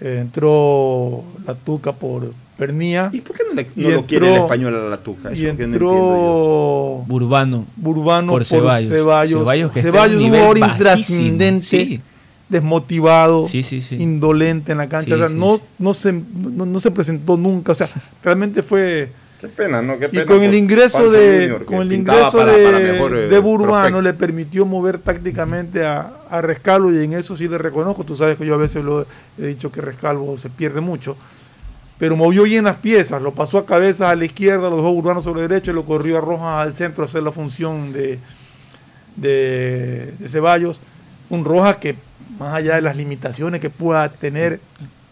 entró 0.00 1.24
la 1.46 1.54
Tuca 1.54 1.92
por 1.92 2.32
Pernía. 2.56 3.10
¿Y 3.12 3.20
por 3.20 3.36
qué 3.36 3.44
no, 3.48 3.54
le, 3.54 3.66
no 3.76 3.90
lo 3.90 4.06
quiere 4.06 4.34
el 4.34 4.42
español 4.42 4.74
a 4.74 4.88
la 4.88 4.96
Tuca? 4.98 5.32
y 5.32 5.46
entró 5.46 7.04
Burbano, 7.06 7.66
Burbano 7.76 8.32
por, 8.32 8.44
Ceballos. 8.44 8.88
Ceballos, 8.88 9.40
Ceballos, 9.40 9.72
Ceballos 9.72 10.22
un 10.22 10.30
jugador 10.30 10.58
intrascendente, 10.58 11.66
sí. 11.66 12.00
desmotivado, 12.48 13.46
sí, 13.46 13.62
sí, 13.62 13.82
indolente 13.96 14.72
en 14.72 14.78
la 14.78 14.88
cancha. 14.88 15.14
o 15.14 15.18
sea, 15.18 15.28
no, 15.28 15.60
no, 15.78 15.94
se, 15.94 16.12
no, 16.12 16.66
no, 16.66 16.80
se 16.80 16.90
presentó 16.90 17.36
nunca. 17.36 17.72
O 17.72 17.74
sea, 17.74 17.88
realmente 18.22 18.62
fue... 18.62 19.10
Qué 19.40 19.46
pena, 19.46 19.80
¿no? 19.80 19.96
Qué 20.00 20.08
pena 20.08 20.24
y 20.24 20.26
con 20.26 20.42
el 20.42 20.52
ingreso 20.52 21.12
de, 21.12 21.60
con 21.64 21.82
el 21.82 21.92
ingreso 21.92 22.38
para, 22.38 22.50
de, 22.50 22.64
para 22.64 22.78
mejor, 22.80 23.16
eh, 23.16 23.28
de 23.28 23.38
Burbano 23.38 23.68
prospecto. 23.68 24.02
le 24.02 24.14
permitió 24.14 24.66
mover 24.66 24.98
tácticamente 24.98 25.86
a, 25.86 26.10
a 26.30 26.40
Rescalvo 26.40 26.92
y 26.92 27.04
en 27.04 27.12
eso 27.14 27.36
sí 27.36 27.48
le 27.48 27.58
reconozco. 27.58 28.04
Tú 28.04 28.16
sabes 28.16 28.38
que 28.38 28.46
yo 28.46 28.54
a 28.54 28.58
veces 28.58 28.84
lo 28.84 29.06
he 29.38 29.46
dicho 29.46 29.72
que 29.72 29.80
Rescalvo 29.80 30.36
se 30.38 30.50
pierde 30.50 30.80
mucho 30.80 31.16
pero 31.98 32.16
movió 32.16 32.44
bien 32.44 32.64
las 32.64 32.76
piezas, 32.76 33.20
lo 33.20 33.32
pasó 33.32 33.58
a 33.58 33.66
cabeza 33.66 34.10
a 34.10 34.16
la 34.16 34.24
izquierda, 34.24 34.70
lo 34.70 34.76
dejó 34.76 34.90
Urbano 34.90 35.20
sobre 35.20 35.42
la 35.42 35.48
derecha 35.48 35.72
y 35.72 35.74
lo 35.74 35.84
corrió 35.84 36.18
a 36.18 36.20
Rojas 36.20 36.66
al 36.66 36.74
centro 36.74 37.02
a 37.02 37.06
hacer 37.06 37.24
la 37.24 37.32
función 37.32 37.92
de, 37.92 38.20
de, 39.16 40.14
de 40.16 40.28
Ceballos. 40.28 40.80
Un 41.28 41.44
Rojas 41.44 41.78
que, 41.78 41.96
más 42.38 42.54
allá 42.54 42.76
de 42.76 42.82
las 42.82 42.96
limitaciones 42.96 43.60
que 43.60 43.68
pueda 43.68 44.08
tener, 44.08 44.60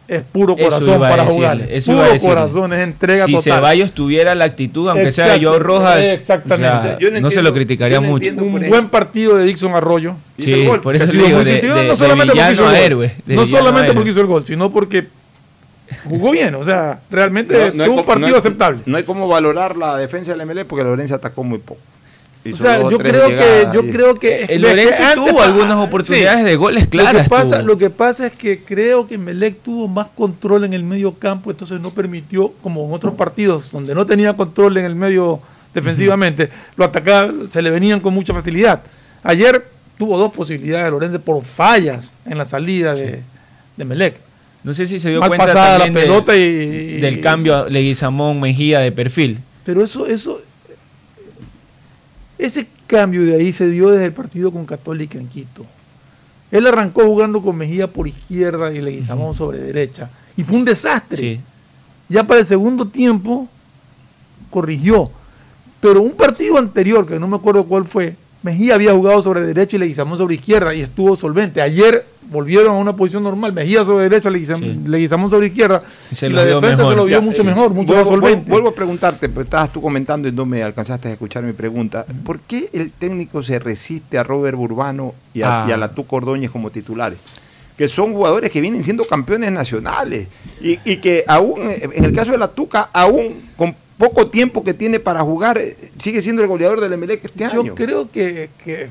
es 0.09 0.23
puro 0.23 0.57
corazón 0.57 1.01
para 1.01 1.25
jugar. 1.25 1.59
Puro 1.85 2.19
corazón, 2.21 2.73
es 2.73 2.81
entrega 2.81 3.27
si 3.27 3.33
total. 3.33 3.43
Si 3.45 3.51
Ceballos 3.51 3.93
tuviera 3.93 4.35
la 4.35 4.45
actitud, 4.45 4.89
aunque 4.89 5.09
Exacto, 5.09 5.33
sea 5.33 5.37
yo 5.41 5.59
Rojas, 5.59 6.01
exactamente. 6.01 6.77
O 6.77 6.83
sea, 6.83 6.91
no, 6.93 7.07
entiendo, 7.07 7.31
se 7.31 7.43
lo 7.43 7.53
criticaría 7.53 8.01
no 8.01 8.09
mucho. 8.09 8.33
Un 8.37 8.69
buen 8.69 8.89
partido 8.89 9.37
de 9.37 9.45
Dixon 9.45 9.75
Arroyo. 9.75 10.15
Sí, 10.39 10.69
por 10.83 10.95
eso 10.95 11.11
digo, 11.11 11.43
de, 11.43 11.61
de, 11.61 11.89
no 11.89 11.97
solamente 11.97 12.35
porque 12.35 12.53
hizo 12.53 12.71
el 12.71 12.77
héroe, 12.77 13.15
gol, 13.27 13.37
no 13.37 13.47
solamente 13.47 13.95
porque 13.95 14.11
hizo 14.11 14.21
el 14.21 14.27
gol, 14.27 14.45
sino 14.45 14.71
porque 14.71 15.07
jugó 16.05 16.31
bien, 16.31 16.55
o 16.55 16.65
sea, 16.65 17.01
realmente 17.11 17.73
no, 17.73 17.75
no 17.75 17.85
tuvo 17.85 18.01
un 18.01 18.05
partido 18.05 18.31
no 18.31 18.37
aceptable. 18.37 18.81
No 18.87 18.97
hay 18.97 19.05
como 19.05 19.29
valorar 19.29 19.77
la 19.77 19.97
defensa 19.97 20.35
del 20.35 20.47
MLE 20.47 20.65
porque 20.65 20.85
Lorenzo 20.85 21.15
atacó 21.15 21.43
muy 21.43 21.59
poco. 21.59 21.81
O 22.53 22.57
sea, 22.57 22.89
yo 22.89 22.99
creo 22.99 23.29
que 23.29 23.69
yo 23.73 23.91
creo 23.91 24.19
que 24.19 24.45
el 24.45 24.63
Lorenzo 24.63 25.03
tuvo 25.15 25.43
algunas 25.43 25.77
oportunidades 25.77 26.41
sí, 26.41 26.45
de 26.45 26.57
goles 26.57 26.89
claras. 26.89 27.15
Lo 27.15 27.23
que, 27.23 27.29
pasa, 27.29 27.63
lo 27.63 27.79
que 27.79 27.91
pasa 27.91 28.27
es 28.27 28.33
que 28.33 28.61
creo 28.61 29.07
que 29.07 29.19
Melec 29.19 29.63
tuvo 29.63 29.89
más 29.89 30.09
control 30.09 30.65
en 30.65 30.75
el 30.75 30.83
medio 30.83 31.15
campo, 31.15 31.51
entonces 31.51 31.81
no 31.81 31.91
permitió, 31.91 32.53
como 32.63 32.87
en 32.87 32.93
otros 32.93 33.15
partidos 33.15 33.73
donde 33.73 33.95
no 33.95 34.07
tenía 34.07 34.35
control 34.35 34.77
en 34.79 34.85
el 34.85 34.95
medio 34.95 35.41
defensivamente, 35.75 36.45
uh 36.45 36.47
-huh. 36.47 36.73
lo 36.77 36.85
atacaba, 36.85 37.33
se 37.51 37.63
le 37.63 37.71
venían 37.71 38.01
con 38.01 38.15
mucha 38.15 38.33
facilidad. 38.33 38.83
Ayer 39.23 39.67
tuvo 39.99 40.19
dos 40.19 40.33
posibilidades 40.33 40.91
Lorenzo 40.91 41.21
por 41.21 41.43
fallas 41.45 42.13
en 42.25 42.39
la 42.39 42.45
salida 42.45 42.95
de, 42.95 43.23
de 43.77 43.85
Melec. 43.85 44.27
No 44.67 44.75
sé 44.75 44.85
si 44.85 44.99
se 44.99 45.11
dio 45.11 45.21
Mal 45.21 45.29
cuenta 45.29 45.47
pasada 45.47 45.79
también 45.79 45.95
la 45.95 46.01
pelota 46.01 46.33
de, 46.33 46.97
y, 46.97 47.01
del 47.01 47.21
cambio 47.21 47.57
a 47.57 47.69
Leguizamón 47.69 48.41
Mejía 48.41 48.81
de 48.81 48.91
perfil. 48.91 49.39
Pero 49.65 49.85
eso, 49.85 50.07
eso, 50.07 50.43
ese 52.39 52.67
cambio 52.87 53.25
de 53.25 53.37
ahí 53.37 53.53
se 53.53 53.69
dio 53.69 53.91
desde 53.91 54.07
el 54.07 54.13
partido 54.13 54.53
con 54.53 54.67
Católica 54.67 55.19
en 55.19 55.29
Quito. 55.29 55.67
Él 56.51 56.67
arrancó 56.67 57.05
jugando 57.05 57.43
con 57.43 57.57
Mejía 57.57 57.93
por 57.93 58.07
izquierda 58.07 58.73
y 58.73 58.81
Leguizamón 58.81 59.29
uh 59.29 59.31
-huh. 59.31 59.37
sobre 59.37 59.59
derecha. 59.59 60.11
Y 60.37 60.45
fue 60.45 60.57
un 60.57 60.65
desastre. 60.65 61.19
Sí. 61.19 61.41
Ya 62.09 62.25
para 62.25 62.41
el 62.41 62.47
segundo 62.47 62.87
tiempo 62.87 63.49
corrigió. 64.51 65.11
Pero 65.81 66.03
un 66.03 66.13
partido 66.13 66.59
anterior, 66.59 67.07
que 67.07 67.19
no 67.19 67.29
me 67.29 67.37
acuerdo 67.37 67.65
cuál 67.65 67.85
fue, 67.85 68.17
Mejía 68.47 68.77
había 68.77 68.93
jugado 68.93 69.21
sobre 69.23 69.41
derecha 69.41 69.77
y 69.77 69.81
Leguizamón 69.81 70.17
sobre 70.19 70.37
izquierda 70.37 70.73
y 70.73 70.81
estuvo 70.81 71.17
solvente. 71.17 71.61
Ayer 71.61 72.05
volvieron 72.31 72.77
a 72.77 72.79
una 72.79 72.95
posición 72.95 73.25
normal, 73.25 73.53
Mejía 73.53 73.85
sobre 73.85 74.05
derecha, 74.05 74.31
Leguizamón, 74.31 74.83
sí. 74.85 74.89
Leguizamón 74.89 75.31
sobre 75.31 75.49
izquierda. 75.49 75.83
Se 76.15 76.29
y 76.29 76.31
la 76.31 76.45
defensa 76.45 76.83
mejor. 76.83 76.93
se 76.93 76.97
lo 76.97 77.05
vio 77.07 77.19
Ya, 77.19 77.21
mucho 77.25 77.43
eh, 77.43 77.45
mejor, 77.45 77.71
mucho 77.75 77.87
vuelvo, 77.95 78.03
más 78.03 78.09
solvente. 78.09 78.49
Vuelvo 78.51 78.69
a 78.69 78.75
preguntarte, 78.75 79.29
pues 79.29 79.47
estabas 79.47 79.73
tú 79.73 79.83
comentando 79.83 80.29
y 80.29 80.33
no 80.33 80.47
me 80.47 80.63
alcanzaste 80.63 81.09
a 81.09 81.13
escuchar 81.13 81.43
mi 81.43 81.55
pregunta. 81.55 82.07
¿Por 82.25 82.39
qué 82.39 82.71
el 82.73 82.93
técnico 82.93 83.43
se 83.43 83.59
resiste 83.59 84.17
a 84.17 84.23
Robert 84.23 84.57
Burbano 84.57 85.13
y 85.35 85.43
a, 85.43 85.65
Ah. 85.65 85.67
y 85.69 85.73
a 85.73 85.77
la 85.77 85.89
Tuco 85.89 86.15
Ordóñez 86.17 86.53
como 86.53 86.71
titulares? 86.71 87.19
Que 87.77 87.89
son 87.89 88.13
jugadores 88.15 88.51
que 88.53 88.61
vienen 88.61 88.85
siendo 88.85 89.05
campeones 89.05 89.51
nacionales 89.51 90.29
y, 90.63 90.79
y 90.85 90.97
que 90.99 91.25
aún, 91.27 91.63
eh, 91.69 91.89
en 91.93 92.05
el 92.05 92.13
caso 92.13 92.31
de 92.31 92.39
la 92.39 92.49
Tuca, 92.49 92.91
aún 92.93 93.35
con 93.57 93.75
poco 93.99 94.27
tiempo 94.27 94.63
que 94.65 94.75
tiene 94.75 95.01
para 95.01 95.21
jugar, 95.23 95.59
eh, 95.59 95.77
sigue 95.99 96.21
siendo 96.23 96.43
el 96.43 96.49
goleador 96.49 96.81
del 96.81 96.93
Emelec 96.93 97.25
este 97.25 97.49
Yo 97.53 97.61
año. 97.63 97.75
creo 97.75 98.11
que, 98.11 98.51
que 98.65 98.89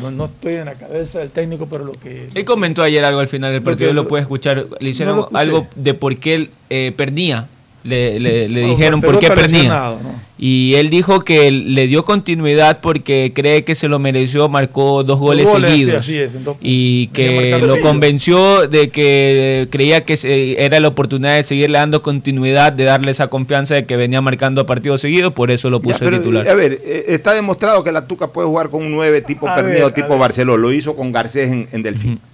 no, 0.00 0.10
no 0.10 0.24
estoy 0.26 0.54
en 0.54 0.64
la 0.66 0.74
cabeza 0.74 1.18
del 1.20 1.30
técnico, 1.30 1.66
pero 1.66 1.84
lo 1.84 1.92
que 1.92 2.28
Él 2.34 2.44
comentó 2.44 2.82
ayer 2.82 3.04
algo 3.04 3.20
al 3.20 3.28
final 3.28 3.52
del 3.52 3.62
partido, 3.62 3.92
lo 3.92 4.02
lo- 4.02 4.08
puede 4.08 4.22
escuchar. 4.22 4.66
Le 4.80 4.88
hicieron 4.90 5.16
no 5.16 5.28
algo 5.34 5.66
de 5.76 5.94
por 5.94 6.16
qué 6.16 6.34
él 6.34 6.50
eh, 6.70 6.92
perdía. 6.96 7.48
Le, 7.84 8.18
le- 8.18 8.48
le 8.48 8.60
Bueno, 8.62 8.76
dijeron 8.76 9.00
por 9.02 9.14
Barceló 9.14 9.34
qué 9.34 9.40
perdía. 9.42 9.94
Y 10.38 10.74
él 10.76 10.88
dijo 10.90 11.20
que 11.20 11.50
le 11.50 11.86
dio 11.86 12.04
continuidad 12.04 12.80
porque 12.80 13.32
cree 13.34 13.62
que 13.62 13.74
se 13.74 13.88
lo 13.88 13.98
mereció, 13.98 14.48
marcó 14.48 15.04
dos 15.04 15.18
goles, 15.20 15.46
goles, 15.48 15.70
sí, 15.70 15.78
seguidos. 15.80 16.00
así 16.00 16.16
es, 16.18 16.34
en 16.34 16.44
dos 16.44 16.56
y 16.60 17.06
que 17.08 17.50
lo 17.52 17.68
seguido. 17.68 17.80
convenció 17.82 18.66
de 18.66 18.88
que 18.88 19.68
creía 19.70 20.00
que 20.04 20.16
se- 20.16 20.62
era 20.64 20.80
la 20.80 20.88
oportunidad 20.88 21.36
de 21.36 21.42
seguirle 21.42 21.78
dando 21.78 22.00
continuidad, 22.02 22.72
de 22.72 22.84
darle 22.84 23.10
esa 23.10 23.28
confianza 23.28 23.74
de 23.74 23.84
que 23.84 23.96
venía 23.96 24.20
marcando 24.22 24.64
partidos 24.66 25.02
seguidos, 25.02 25.32
por 25.34 25.50
eso 25.50 25.68
lo 25.70 25.78
Ya, 25.78 25.82
puso 25.84 25.98
pero, 26.00 26.18
titular. 26.18 26.48
A 26.48 26.54
ver, 26.54 26.80
eh, 26.84 27.04
está 27.08 27.34
demostrado 27.34 27.84
que 27.84 27.92
la 27.92 28.06
Tuca 28.06 28.28
puede 28.28 28.48
jugar 28.48 28.70
con 28.70 28.82
un 28.82 28.90
9 28.92 29.20
tipo 29.22 29.46
A 29.46 29.54
Pernilla 29.56 29.84
o 29.86 29.90
ver, 29.90 29.92
a 29.92 29.94
tipo. 29.94 30.18
Barceló. 30.18 30.56
Lo 30.56 30.72
hizo 30.72 30.96
con 30.96 31.12
Garcés 31.12 31.50
en, 31.52 31.68
en 31.70 31.82
Delfín. 31.82 32.14
Eh, 32.14 32.33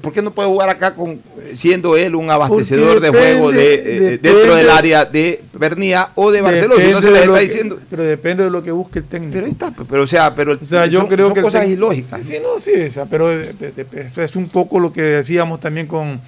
¿Por 0.00 0.12
qué 0.12 0.20
no 0.20 0.32
puede 0.32 0.48
jugar 0.48 0.68
acá 0.68 0.94
con 0.94 1.12
eh, 1.12 1.52
siendo 1.54 1.96
él 1.96 2.14
un 2.16 2.28
abastecedor 2.28 2.98
de 3.00 3.08
juego 3.10 3.52
de, 3.52 3.58
depende- 3.58 4.14
eh, 4.14 4.18
dentro 4.20 4.56
del 4.56 4.68
área 4.70 5.04
de 5.04 5.42
Bernía 5.52 6.08
o 6.16 6.32
de? 6.32 6.38
Si 6.38 6.44
no 6.92 7.00
se 7.00 7.12
que- 7.12 7.38
diciendo. 7.40 7.78
Pero 7.88 8.02
depende 8.02 8.42
de 8.44 8.50
lo 8.50 8.62
que 8.64 8.72
busque 8.72 8.98
el 8.98 9.04
técnico. 9.04 9.32
Pero 9.34 9.46
está, 9.46 9.72
pero 9.88 10.02
o 10.02 10.06
sea, 10.06 10.34
pero 10.34 10.58
O 10.60 10.64
sea, 10.64 10.86
yo 10.86 11.00
son, 11.00 11.08
creo 11.08 11.26
son 11.28 11.34
que 11.34 11.42
cosas 11.42 11.62
técnico- 11.62 11.78
ilógicas. 11.92 12.26
Sí, 12.26 12.38
no, 12.42 12.58
sí, 12.58 12.72
o 12.86 12.90
sea, 12.90 13.06
pero 13.06 13.28
de- 13.28 13.52
de- 13.52 13.72
de- 13.84 14.24
es 14.24 14.34
un 14.36 14.48
poco 14.48 14.80
lo 14.80 14.92
que 14.92 15.02
decíamos 15.02 15.60
también 15.60 15.86
con, 15.86 16.20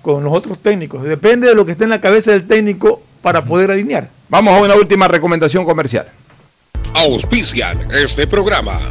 con 0.00 0.24
los 0.24 0.32
otros 0.32 0.58
técnicos. 0.58 1.02
Depende 1.04 1.48
de 1.48 1.54
lo 1.54 1.66
que 1.66 1.72
esté 1.72 1.84
en 1.84 1.90
la 1.90 2.00
cabeza 2.00 2.30
del 2.32 2.46
técnico 2.46 3.02
para 3.20 3.44
poder 3.44 3.70
alinear. 3.70 4.08
Vamos 4.30 4.54
a 4.54 4.62
una 4.62 4.74
última 4.76 5.08
recomendación 5.08 5.64
comercial. 5.66 6.06
auspician 6.94 7.88
este 7.92 8.26
programa. 8.26 8.90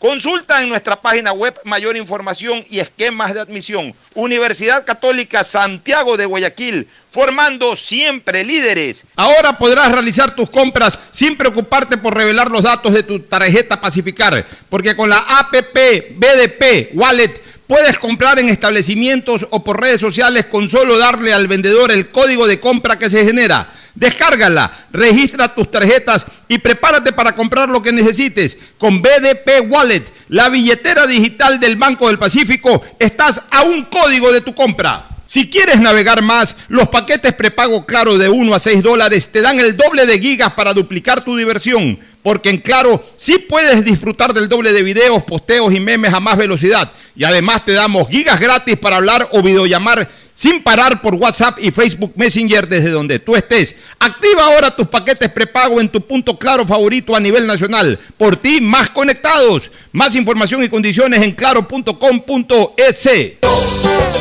Consulta 0.00 0.62
en 0.62 0.70
nuestra 0.70 0.96
página 0.96 1.30
web 1.32 1.54
mayor 1.66 1.94
información 1.94 2.64
y 2.70 2.80
esquemas 2.80 3.34
de 3.34 3.40
admisión. 3.40 3.94
Universidad 4.14 4.86
Católica 4.86 5.44
Santiago 5.44 6.16
de 6.16 6.24
Guayaquil, 6.24 6.88
formando 7.10 7.76
siempre 7.76 8.42
líderes. 8.42 9.04
Ahora 9.14 9.58
podrás 9.58 9.92
realizar 9.92 10.34
tus 10.34 10.48
compras 10.48 10.98
sin 11.10 11.36
preocuparte 11.36 11.98
por 11.98 12.16
revelar 12.16 12.50
los 12.50 12.62
datos 12.62 12.94
de 12.94 13.02
tu 13.02 13.20
tarjeta 13.20 13.78
Pacificar, 13.78 14.46
porque 14.70 14.96
con 14.96 15.10
la 15.10 15.18
APP 15.18 16.16
BDP 16.16 16.94
Wallet 16.94 17.34
puedes 17.66 17.98
comprar 17.98 18.38
en 18.38 18.48
establecimientos 18.48 19.46
o 19.50 19.62
por 19.62 19.82
redes 19.82 20.00
sociales 20.00 20.46
con 20.46 20.70
solo 20.70 20.96
darle 20.96 21.34
al 21.34 21.46
vendedor 21.46 21.90
el 21.90 22.08
código 22.08 22.46
de 22.46 22.58
compra 22.58 22.98
que 22.98 23.10
se 23.10 23.26
genera. 23.26 23.68
Descárgala, 23.94 24.86
registra 24.92 25.54
tus 25.54 25.70
tarjetas 25.70 26.26
y 26.48 26.58
prepárate 26.58 27.12
para 27.12 27.34
comprar 27.34 27.68
lo 27.68 27.82
que 27.82 27.92
necesites. 27.92 28.56
Con 28.78 29.02
BDP 29.02 29.68
Wallet, 29.68 30.04
la 30.28 30.48
billetera 30.48 31.06
digital 31.06 31.58
del 31.60 31.76
Banco 31.76 32.06
del 32.06 32.18
Pacífico, 32.18 32.82
estás 32.98 33.42
a 33.50 33.62
un 33.62 33.84
código 33.84 34.32
de 34.32 34.40
tu 34.40 34.54
compra. 34.54 35.08
Si 35.30 35.48
quieres 35.48 35.78
navegar 35.78 36.22
más, 36.22 36.56
los 36.66 36.88
paquetes 36.88 37.32
prepago 37.34 37.86
Claro 37.86 38.18
de 38.18 38.28
1 38.28 38.52
a 38.52 38.58
6 38.58 38.82
dólares 38.82 39.28
te 39.30 39.40
dan 39.40 39.60
el 39.60 39.76
doble 39.76 40.04
de 40.04 40.18
gigas 40.18 40.54
para 40.54 40.72
duplicar 40.72 41.24
tu 41.24 41.36
diversión. 41.36 42.00
Porque 42.20 42.50
en 42.50 42.58
Claro 42.58 43.08
sí 43.16 43.38
puedes 43.38 43.84
disfrutar 43.84 44.34
del 44.34 44.48
doble 44.48 44.72
de 44.72 44.82
videos, 44.82 45.22
posteos 45.22 45.72
y 45.72 45.78
memes 45.78 46.12
a 46.12 46.18
más 46.18 46.36
velocidad. 46.36 46.90
Y 47.14 47.22
además 47.22 47.64
te 47.64 47.72
damos 47.74 48.08
gigas 48.08 48.40
gratis 48.40 48.76
para 48.76 48.96
hablar 48.96 49.28
o 49.30 49.40
videollamar 49.40 50.08
sin 50.40 50.62
parar 50.62 51.02
por 51.02 51.16
WhatsApp 51.16 51.58
y 51.60 51.70
Facebook 51.70 52.14
Messenger 52.16 52.66
desde 52.66 52.88
donde 52.88 53.18
tú 53.18 53.36
estés. 53.36 53.76
Activa 53.98 54.46
ahora 54.46 54.74
tus 54.74 54.88
paquetes 54.88 55.28
prepago 55.28 55.82
en 55.82 55.90
tu 55.90 56.00
punto 56.00 56.38
claro 56.38 56.66
favorito 56.66 57.14
a 57.14 57.20
nivel 57.20 57.46
nacional. 57.46 57.98
Por 58.16 58.36
ti, 58.36 58.58
más 58.58 58.88
conectados. 58.88 59.70
Más 59.92 60.16
información 60.16 60.64
y 60.64 60.70
condiciones 60.70 61.20
en 61.22 61.32
claro.com.es. 61.32 61.90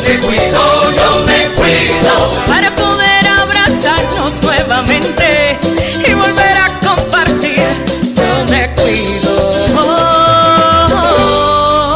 Me 0.04 0.20
cuido, 0.20 0.92
yo 0.92 1.26
me 1.26 1.48
cuido 1.56 2.34
para 2.48 2.76
poder 2.76 3.26
abrazarnos 3.26 4.44
nuevamente 4.44 5.58
y 6.06 6.14
volver 6.16 6.58
a 6.58 6.80
compartir. 6.86 7.64
Yo 8.18 8.46
me 8.50 8.76
cuido. 8.76 9.70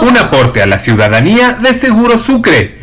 Un 0.01 0.17
aporte 0.17 0.61
a 0.61 0.65
la 0.65 0.79
ciudadanía 0.79 1.57
de 1.61 1.73
Seguro 1.73 2.17
Sucre, 2.17 2.82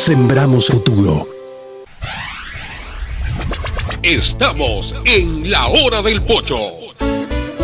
Sembramos 0.00 0.66
futuro. 0.68 1.26
Estamos 4.02 4.94
en 5.06 5.50
la 5.50 5.68
hora 5.68 6.02
del 6.02 6.20
pocho. 6.22 6.58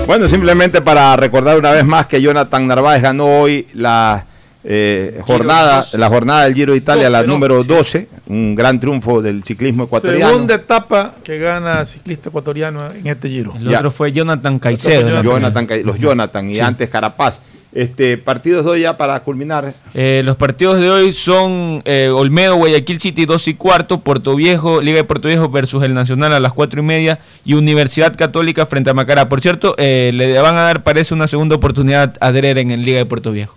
Bueno, 0.06 0.26
simplemente 0.26 0.80
para 0.80 1.14
recordar 1.16 1.58
una 1.58 1.72
vez 1.72 1.84
más 1.84 2.06
que 2.06 2.22
Jonathan 2.22 2.66
Narváez 2.66 3.02
ganó 3.02 3.26
hoy 3.42 3.66
la 3.74 4.24
eh, 4.64 5.20
jornada, 5.26 5.84
la 5.92 6.08
jornada 6.08 6.44
del 6.44 6.54
Giro 6.54 6.72
de 6.72 6.78
Italia, 6.78 7.04
12, 7.10 7.12
la 7.12 7.22
número 7.24 7.62
12, 7.64 8.08
un 8.28 8.54
gran 8.54 8.80
triunfo 8.80 9.20
del 9.20 9.44
ciclismo 9.44 9.84
ecuatoriano. 9.84 10.28
Segunda 10.32 10.54
etapa 10.54 11.14
que 11.22 11.38
gana 11.38 11.84
ciclista 11.84 12.30
ecuatoriano 12.30 12.90
en 12.92 13.06
este 13.08 13.28
giro. 13.28 13.52
El 13.56 13.74
otro 13.74 13.90
fue 13.90 14.10
Jonathan 14.10 14.58
Caicedo. 14.58 15.22
Jonathan 15.22 15.66
Ca- 15.66 15.76
los 15.84 15.98
Jonathan 15.98 16.48
y 16.50 16.54
Sí. 16.54 16.60
antes 16.60 16.88
Carapaz. 16.88 17.40
Este, 17.74 18.18
partidos 18.18 18.66
de 18.66 18.70
hoy 18.70 18.80
ya 18.82 18.98
para 18.98 19.20
culminar. 19.20 19.72
Eh, 19.94 20.20
los 20.24 20.36
partidos 20.36 20.78
de 20.78 20.90
hoy 20.90 21.12
son 21.14 21.82
eh, 21.86 22.10
Olmedo, 22.14 22.56
Guayaquil 22.56 23.00
City 23.00 23.24
2 23.24 23.48
y 23.48 23.54
cuarto, 23.54 24.00
Puerto 24.00 24.36
Viejo, 24.36 24.82
Liga 24.82 24.98
de 24.98 25.04
Puerto 25.04 25.28
Viejo 25.28 25.48
versus 25.48 25.82
el 25.82 25.94
Nacional 25.94 26.34
a 26.34 26.40
las 26.40 26.52
4 26.52 26.80
y 26.80 26.84
media 26.84 27.18
y 27.46 27.54
Universidad 27.54 28.14
Católica 28.14 28.66
frente 28.66 28.90
a 28.90 28.94
Macará. 28.94 29.28
Por 29.28 29.40
cierto, 29.40 29.74
eh, 29.78 30.10
le 30.12 30.38
van 30.40 30.56
a 30.56 30.62
dar, 30.62 30.82
parece, 30.82 31.14
una 31.14 31.26
segunda 31.26 31.56
oportunidad 31.56 32.14
a 32.20 32.30
Derer 32.30 32.58
en 32.58 32.72
el 32.72 32.84
Liga 32.84 32.98
de 32.98 33.06
Puerto 33.06 33.32
Viejo. 33.32 33.56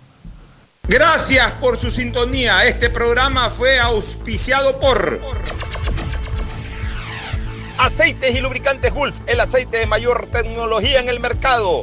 Gracias 0.88 1.52
por 1.60 1.78
su 1.78 1.90
sintonía. 1.90 2.64
Este 2.64 2.88
programa 2.88 3.50
fue 3.50 3.78
auspiciado 3.78 4.78
por 4.78 5.20
Aceites 7.76 8.34
y 8.34 8.40
lubricantes 8.40 8.94
Gulf, 8.94 9.16
el 9.26 9.40
aceite 9.40 9.78
de 9.78 9.86
mayor 9.86 10.28
tecnología 10.32 11.00
en 11.00 11.10
el 11.10 11.20
mercado. 11.20 11.82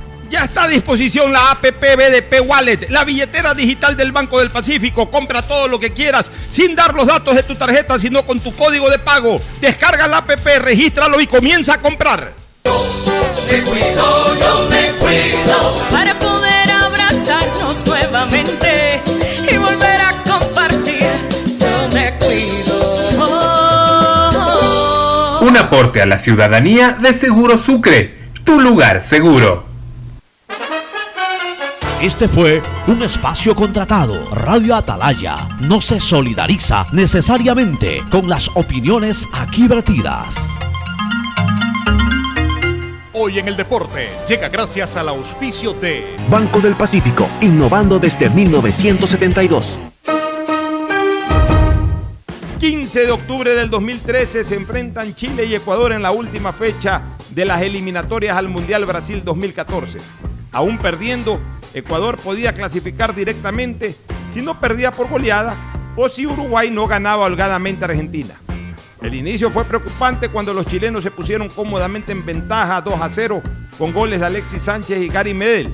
Ya 0.31 0.45
está 0.45 0.63
a 0.63 0.67
disposición 0.69 1.33
la 1.33 1.51
APP 1.51 1.81
BDP 1.81 2.47
Wallet, 2.47 2.89
la 2.89 3.03
billetera 3.03 3.53
digital 3.53 3.97
del 3.97 4.13
Banco 4.13 4.39
del 4.39 4.49
Pacífico. 4.49 5.11
Compra 5.11 5.41
todo 5.41 5.67
lo 5.67 5.77
que 5.77 5.91
quieras 5.91 6.31
sin 6.49 6.73
dar 6.73 6.93
los 6.93 7.05
datos 7.05 7.35
de 7.35 7.43
tu 7.43 7.55
tarjeta, 7.55 7.99
sino 7.99 8.25
con 8.25 8.39
tu 8.39 8.55
código 8.55 8.89
de 8.89 8.97
pago. 8.97 9.41
Descarga 9.59 10.07
la 10.07 10.19
APP, 10.19 10.47
regístralo 10.59 11.19
y 11.19 11.27
comienza 11.27 11.73
a 11.73 11.81
comprar. 11.81 12.31
Me 12.63 13.61
cuido, 13.61 14.39
yo 14.39 14.69
me 14.69 14.93
cuido 14.93 15.75
para 15.91 16.17
poder 16.17 16.71
abrazarnos 16.71 17.85
nuevamente 17.85 19.01
y 19.51 19.57
volver 19.57 19.99
a 19.99 20.13
compartir. 20.23 21.07
Yo 21.59 21.89
me 21.89 22.17
cuido. 22.19 23.19
Un 25.41 25.57
aporte 25.57 26.01
a 26.01 26.05
la 26.05 26.17
ciudadanía 26.17 26.93
de 26.93 27.11
Seguro 27.11 27.57
Sucre, 27.57 28.17
tu 28.45 28.61
lugar 28.61 29.01
seguro. 29.01 29.70
Este 32.01 32.27
fue 32.27 32.63
un 32.87 33.03
espacio 33.03 33.55
contratado. 33.55 34.27
Radio 34.31 34.73
Atalaya 34.75 35.47
no 35.59 35.79
se 35.79 35.99
solidariza 35.99 36.87
necesariamente 36.93 38.01
con 38.09 38.27
las 38.27 38.49
opiniones 38.55 39.27
aquí 39.31 39.67
vertidas. 39.67 40.57
Hoy 43.13 43.37
en 43.37 43.47
el 43.47 43.55
deporte 43.55 44.09
llega 44.27 44.49
gracias 44.49 44.95
al 44.95 45.09
auspicio 45.09 45.73
de 45.73 46.15
Banco 46.27 46.59
del 46.59 46.73
Pacífico, 46.73 47.29
innovando 47.39 47.99
desde 47.99 48.31
1972. 48.31 49.77
15 52.59 53.05
de 53.05 53.11
octubre 53.11 53.53
del 53.53 53.69
2013 53.69 54.43
se 54.43 54.55
enfrentan 54.55 55.13
Chile 55.13 55.45
y 55.45 55.53
Ecuador 55.53 55.91
en 55.91 56.01
la 56.01 56.09
última 56.09 56.51
fecha 56.51 57.03
de 57.29 57.45
las 57.45 57.61
eliminatorias 57.61 58.37
al 58.37 58.47
Mundial 58.47 58.85
Brasil 58.85 59.21
2014. 59.23 59.99
Aún 60.51 60.79
perdiendo, 60.79 61.39
Ecuador 61.73 62.17
podía 62.17 62.53
clasificar 62.53 63.15
directamente 63.15 63.95
si 64.33 64.41
no 64.41 64.59
perdía 64.59 64.91
por 64.91 65.09
goleada 65.09 65.55
o 65.95 66.09
si 66.09 66.25
Uruguay 66.25 66.69
no 66.71 66.87
ganaba 66.87 67.25
holgadamente 67.25 67.83
a 67.83 67.87
Argentina. 67.87 68.35
El 69.01 69.15
inicio 69.15 69.49
fue 69.49 69.65
preocupante 69.65 70.29
cuando 70.29 70.53
los 70.53 70.67
chilenos 70.67 71.03
se 71.03 71.11
pusieron 71.11 71.49
cómodamente 71.49 72.11
en 72.11 72.25
ventaja 72.25 72.81
2 72.81 73.01
a 73.01 73.09
0 73.09 73.41
con 73.77 73.93
goles 73.93 74.19
de 74.19 74.27
Alexis 74.27 74.63
Sánchez 74.63 75.01
y 75.01 75.07
Gary 75.07 75.33
Medel. 75.33 75.69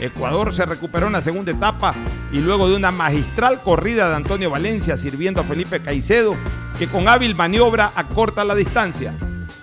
Ecuador 0.00 0.54
se 0.54 0.66
recuperó 0.66 1.06
en 1.06 1.14
la 1.14 1.22
segunda 1.22 1.50
etapa 1.50 1.94
y 2.30 2.40
luego 2.40 2.68
de 2.68 2.76
una 2.76 2.90
magistral 2.90 3.60
corrida 3.60 4.08
de 4.08 4.16
Antonio 4.16 4.50
Valencia 4.50 4.96
sirviendo 4.96 5.40
a 5.40 5.44
Felipe 5.44 5.80
Caicedo, 5.80 6.36
que 6.78 6.86
con 6.86 7.08
hábil 7.08 7.34
maniobra 7.34 7.90
acorta 7.94 8.44
la 8.44 8.54
distancia. 8.54 9.14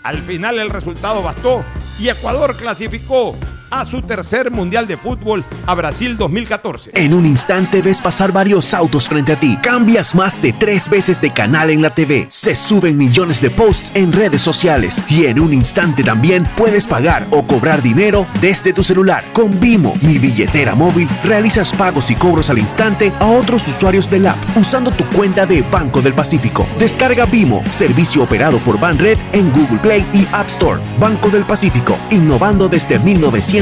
Al 0.04 0.20
final 0.20 0.60
el 0.60 0.70
resultado 0.70 1.22
bastó 1.22 1.64
y 2.00 2.10
Ecuador 2.10 2.58
clasificó 2.58 3.38
a 3.80 3.86
su 3.86 4.02
tercer 4.02 4.52
Mundial 4.52 4.88
de 4.88 4.96
Fútbol 4.96 5.44
a 5.66 5.76
Brasil 5.76 6.16
2014. 6.18 6.92
En 6.94 7.14
un 7.14 7.26
instante 7.26 7.82
ves 7.82 8.00
pasar 8.00 8.32
varios 8.32 8.74
autos 8.74 9.10
frente 9.10 9.34
a 9.34 9.40
ti. 9.40 9.58
Cambias 9.62 10.16
más 10.16 10.42
de 10.42 10.54
tres 10.54 10.90
veces 10.90 11.20
de 11.20 11.32
canal 11.32 11.70
en 11.70 11.82
la 11.82 11.94
TV. 11.94 12.28
Se 12.30 12.56
suben 12.56 12.98
millones 12.98 13.42
de 13.42 13.50
posts 13.50 13.92
en 13.94 14.14
redes 14.14 14.42
sociales. 14.42 15.04
Y 15.10 15.26
en 15.26 15.40
un 15.40 15.54
instante 15.54 16.04
también 16.04 16.48
puedes 16.56 16.88
pagar 16.88 17.28
o 17.32 17.46
cobrar 17.46 17.82
dinero 17.82 18.26
desde 18.40 18.72
tu 18.72 18.84
celular. 18.84 19.26
Con 19.34 19.60
Vimo, 19.60 19.94
mi 20.02 20.20
billetera 20.20 20.74
móvil, 20.74 21.10
realizas 21.24 21.74
pagos 21.74 22.10
y 22.12 22.16
cobros 22.16 22.50
al 22.50 22.60
instante 22.60 23.12
a 23.20 23.26
otros 23.26 23.68
usuarios 23.68 24.10
del 24.10 24.28
app 24.28 24.38
usando 24.56 24.92
tu 24.92 25.04
cuenta 25.08 25.46
de 25.46 25.64
Banco 25.64 26.02
del 26.02 26.14
Pacífico. 26.14 26.66
Descarga 26.80 27.26
Vimo, 27.26 27.62
servicio 27.70 28.24
operado 28.24 28.58
por 28.60 28.80
Banred 28.80 29.18
en 29.34 29.52
Google 29.52 29.80
Play 29.80 30.06
y 30.14 30.26
App 30.32 30.48
Store. 30.48 30.80
Banco 30.98 31.30
del 31.30 31.44
Pacífico, 31.44 31.98
innovando 32.10 32.70
desde 32.70 32.96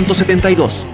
1972. 0.03 0.85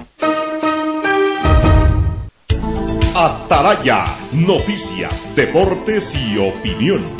Atalaya, 3.14 4.04
noticias, 4.32 5.34
deportes 5.34 6.14
y 6.14 6.38
opinión. 6.38 7.19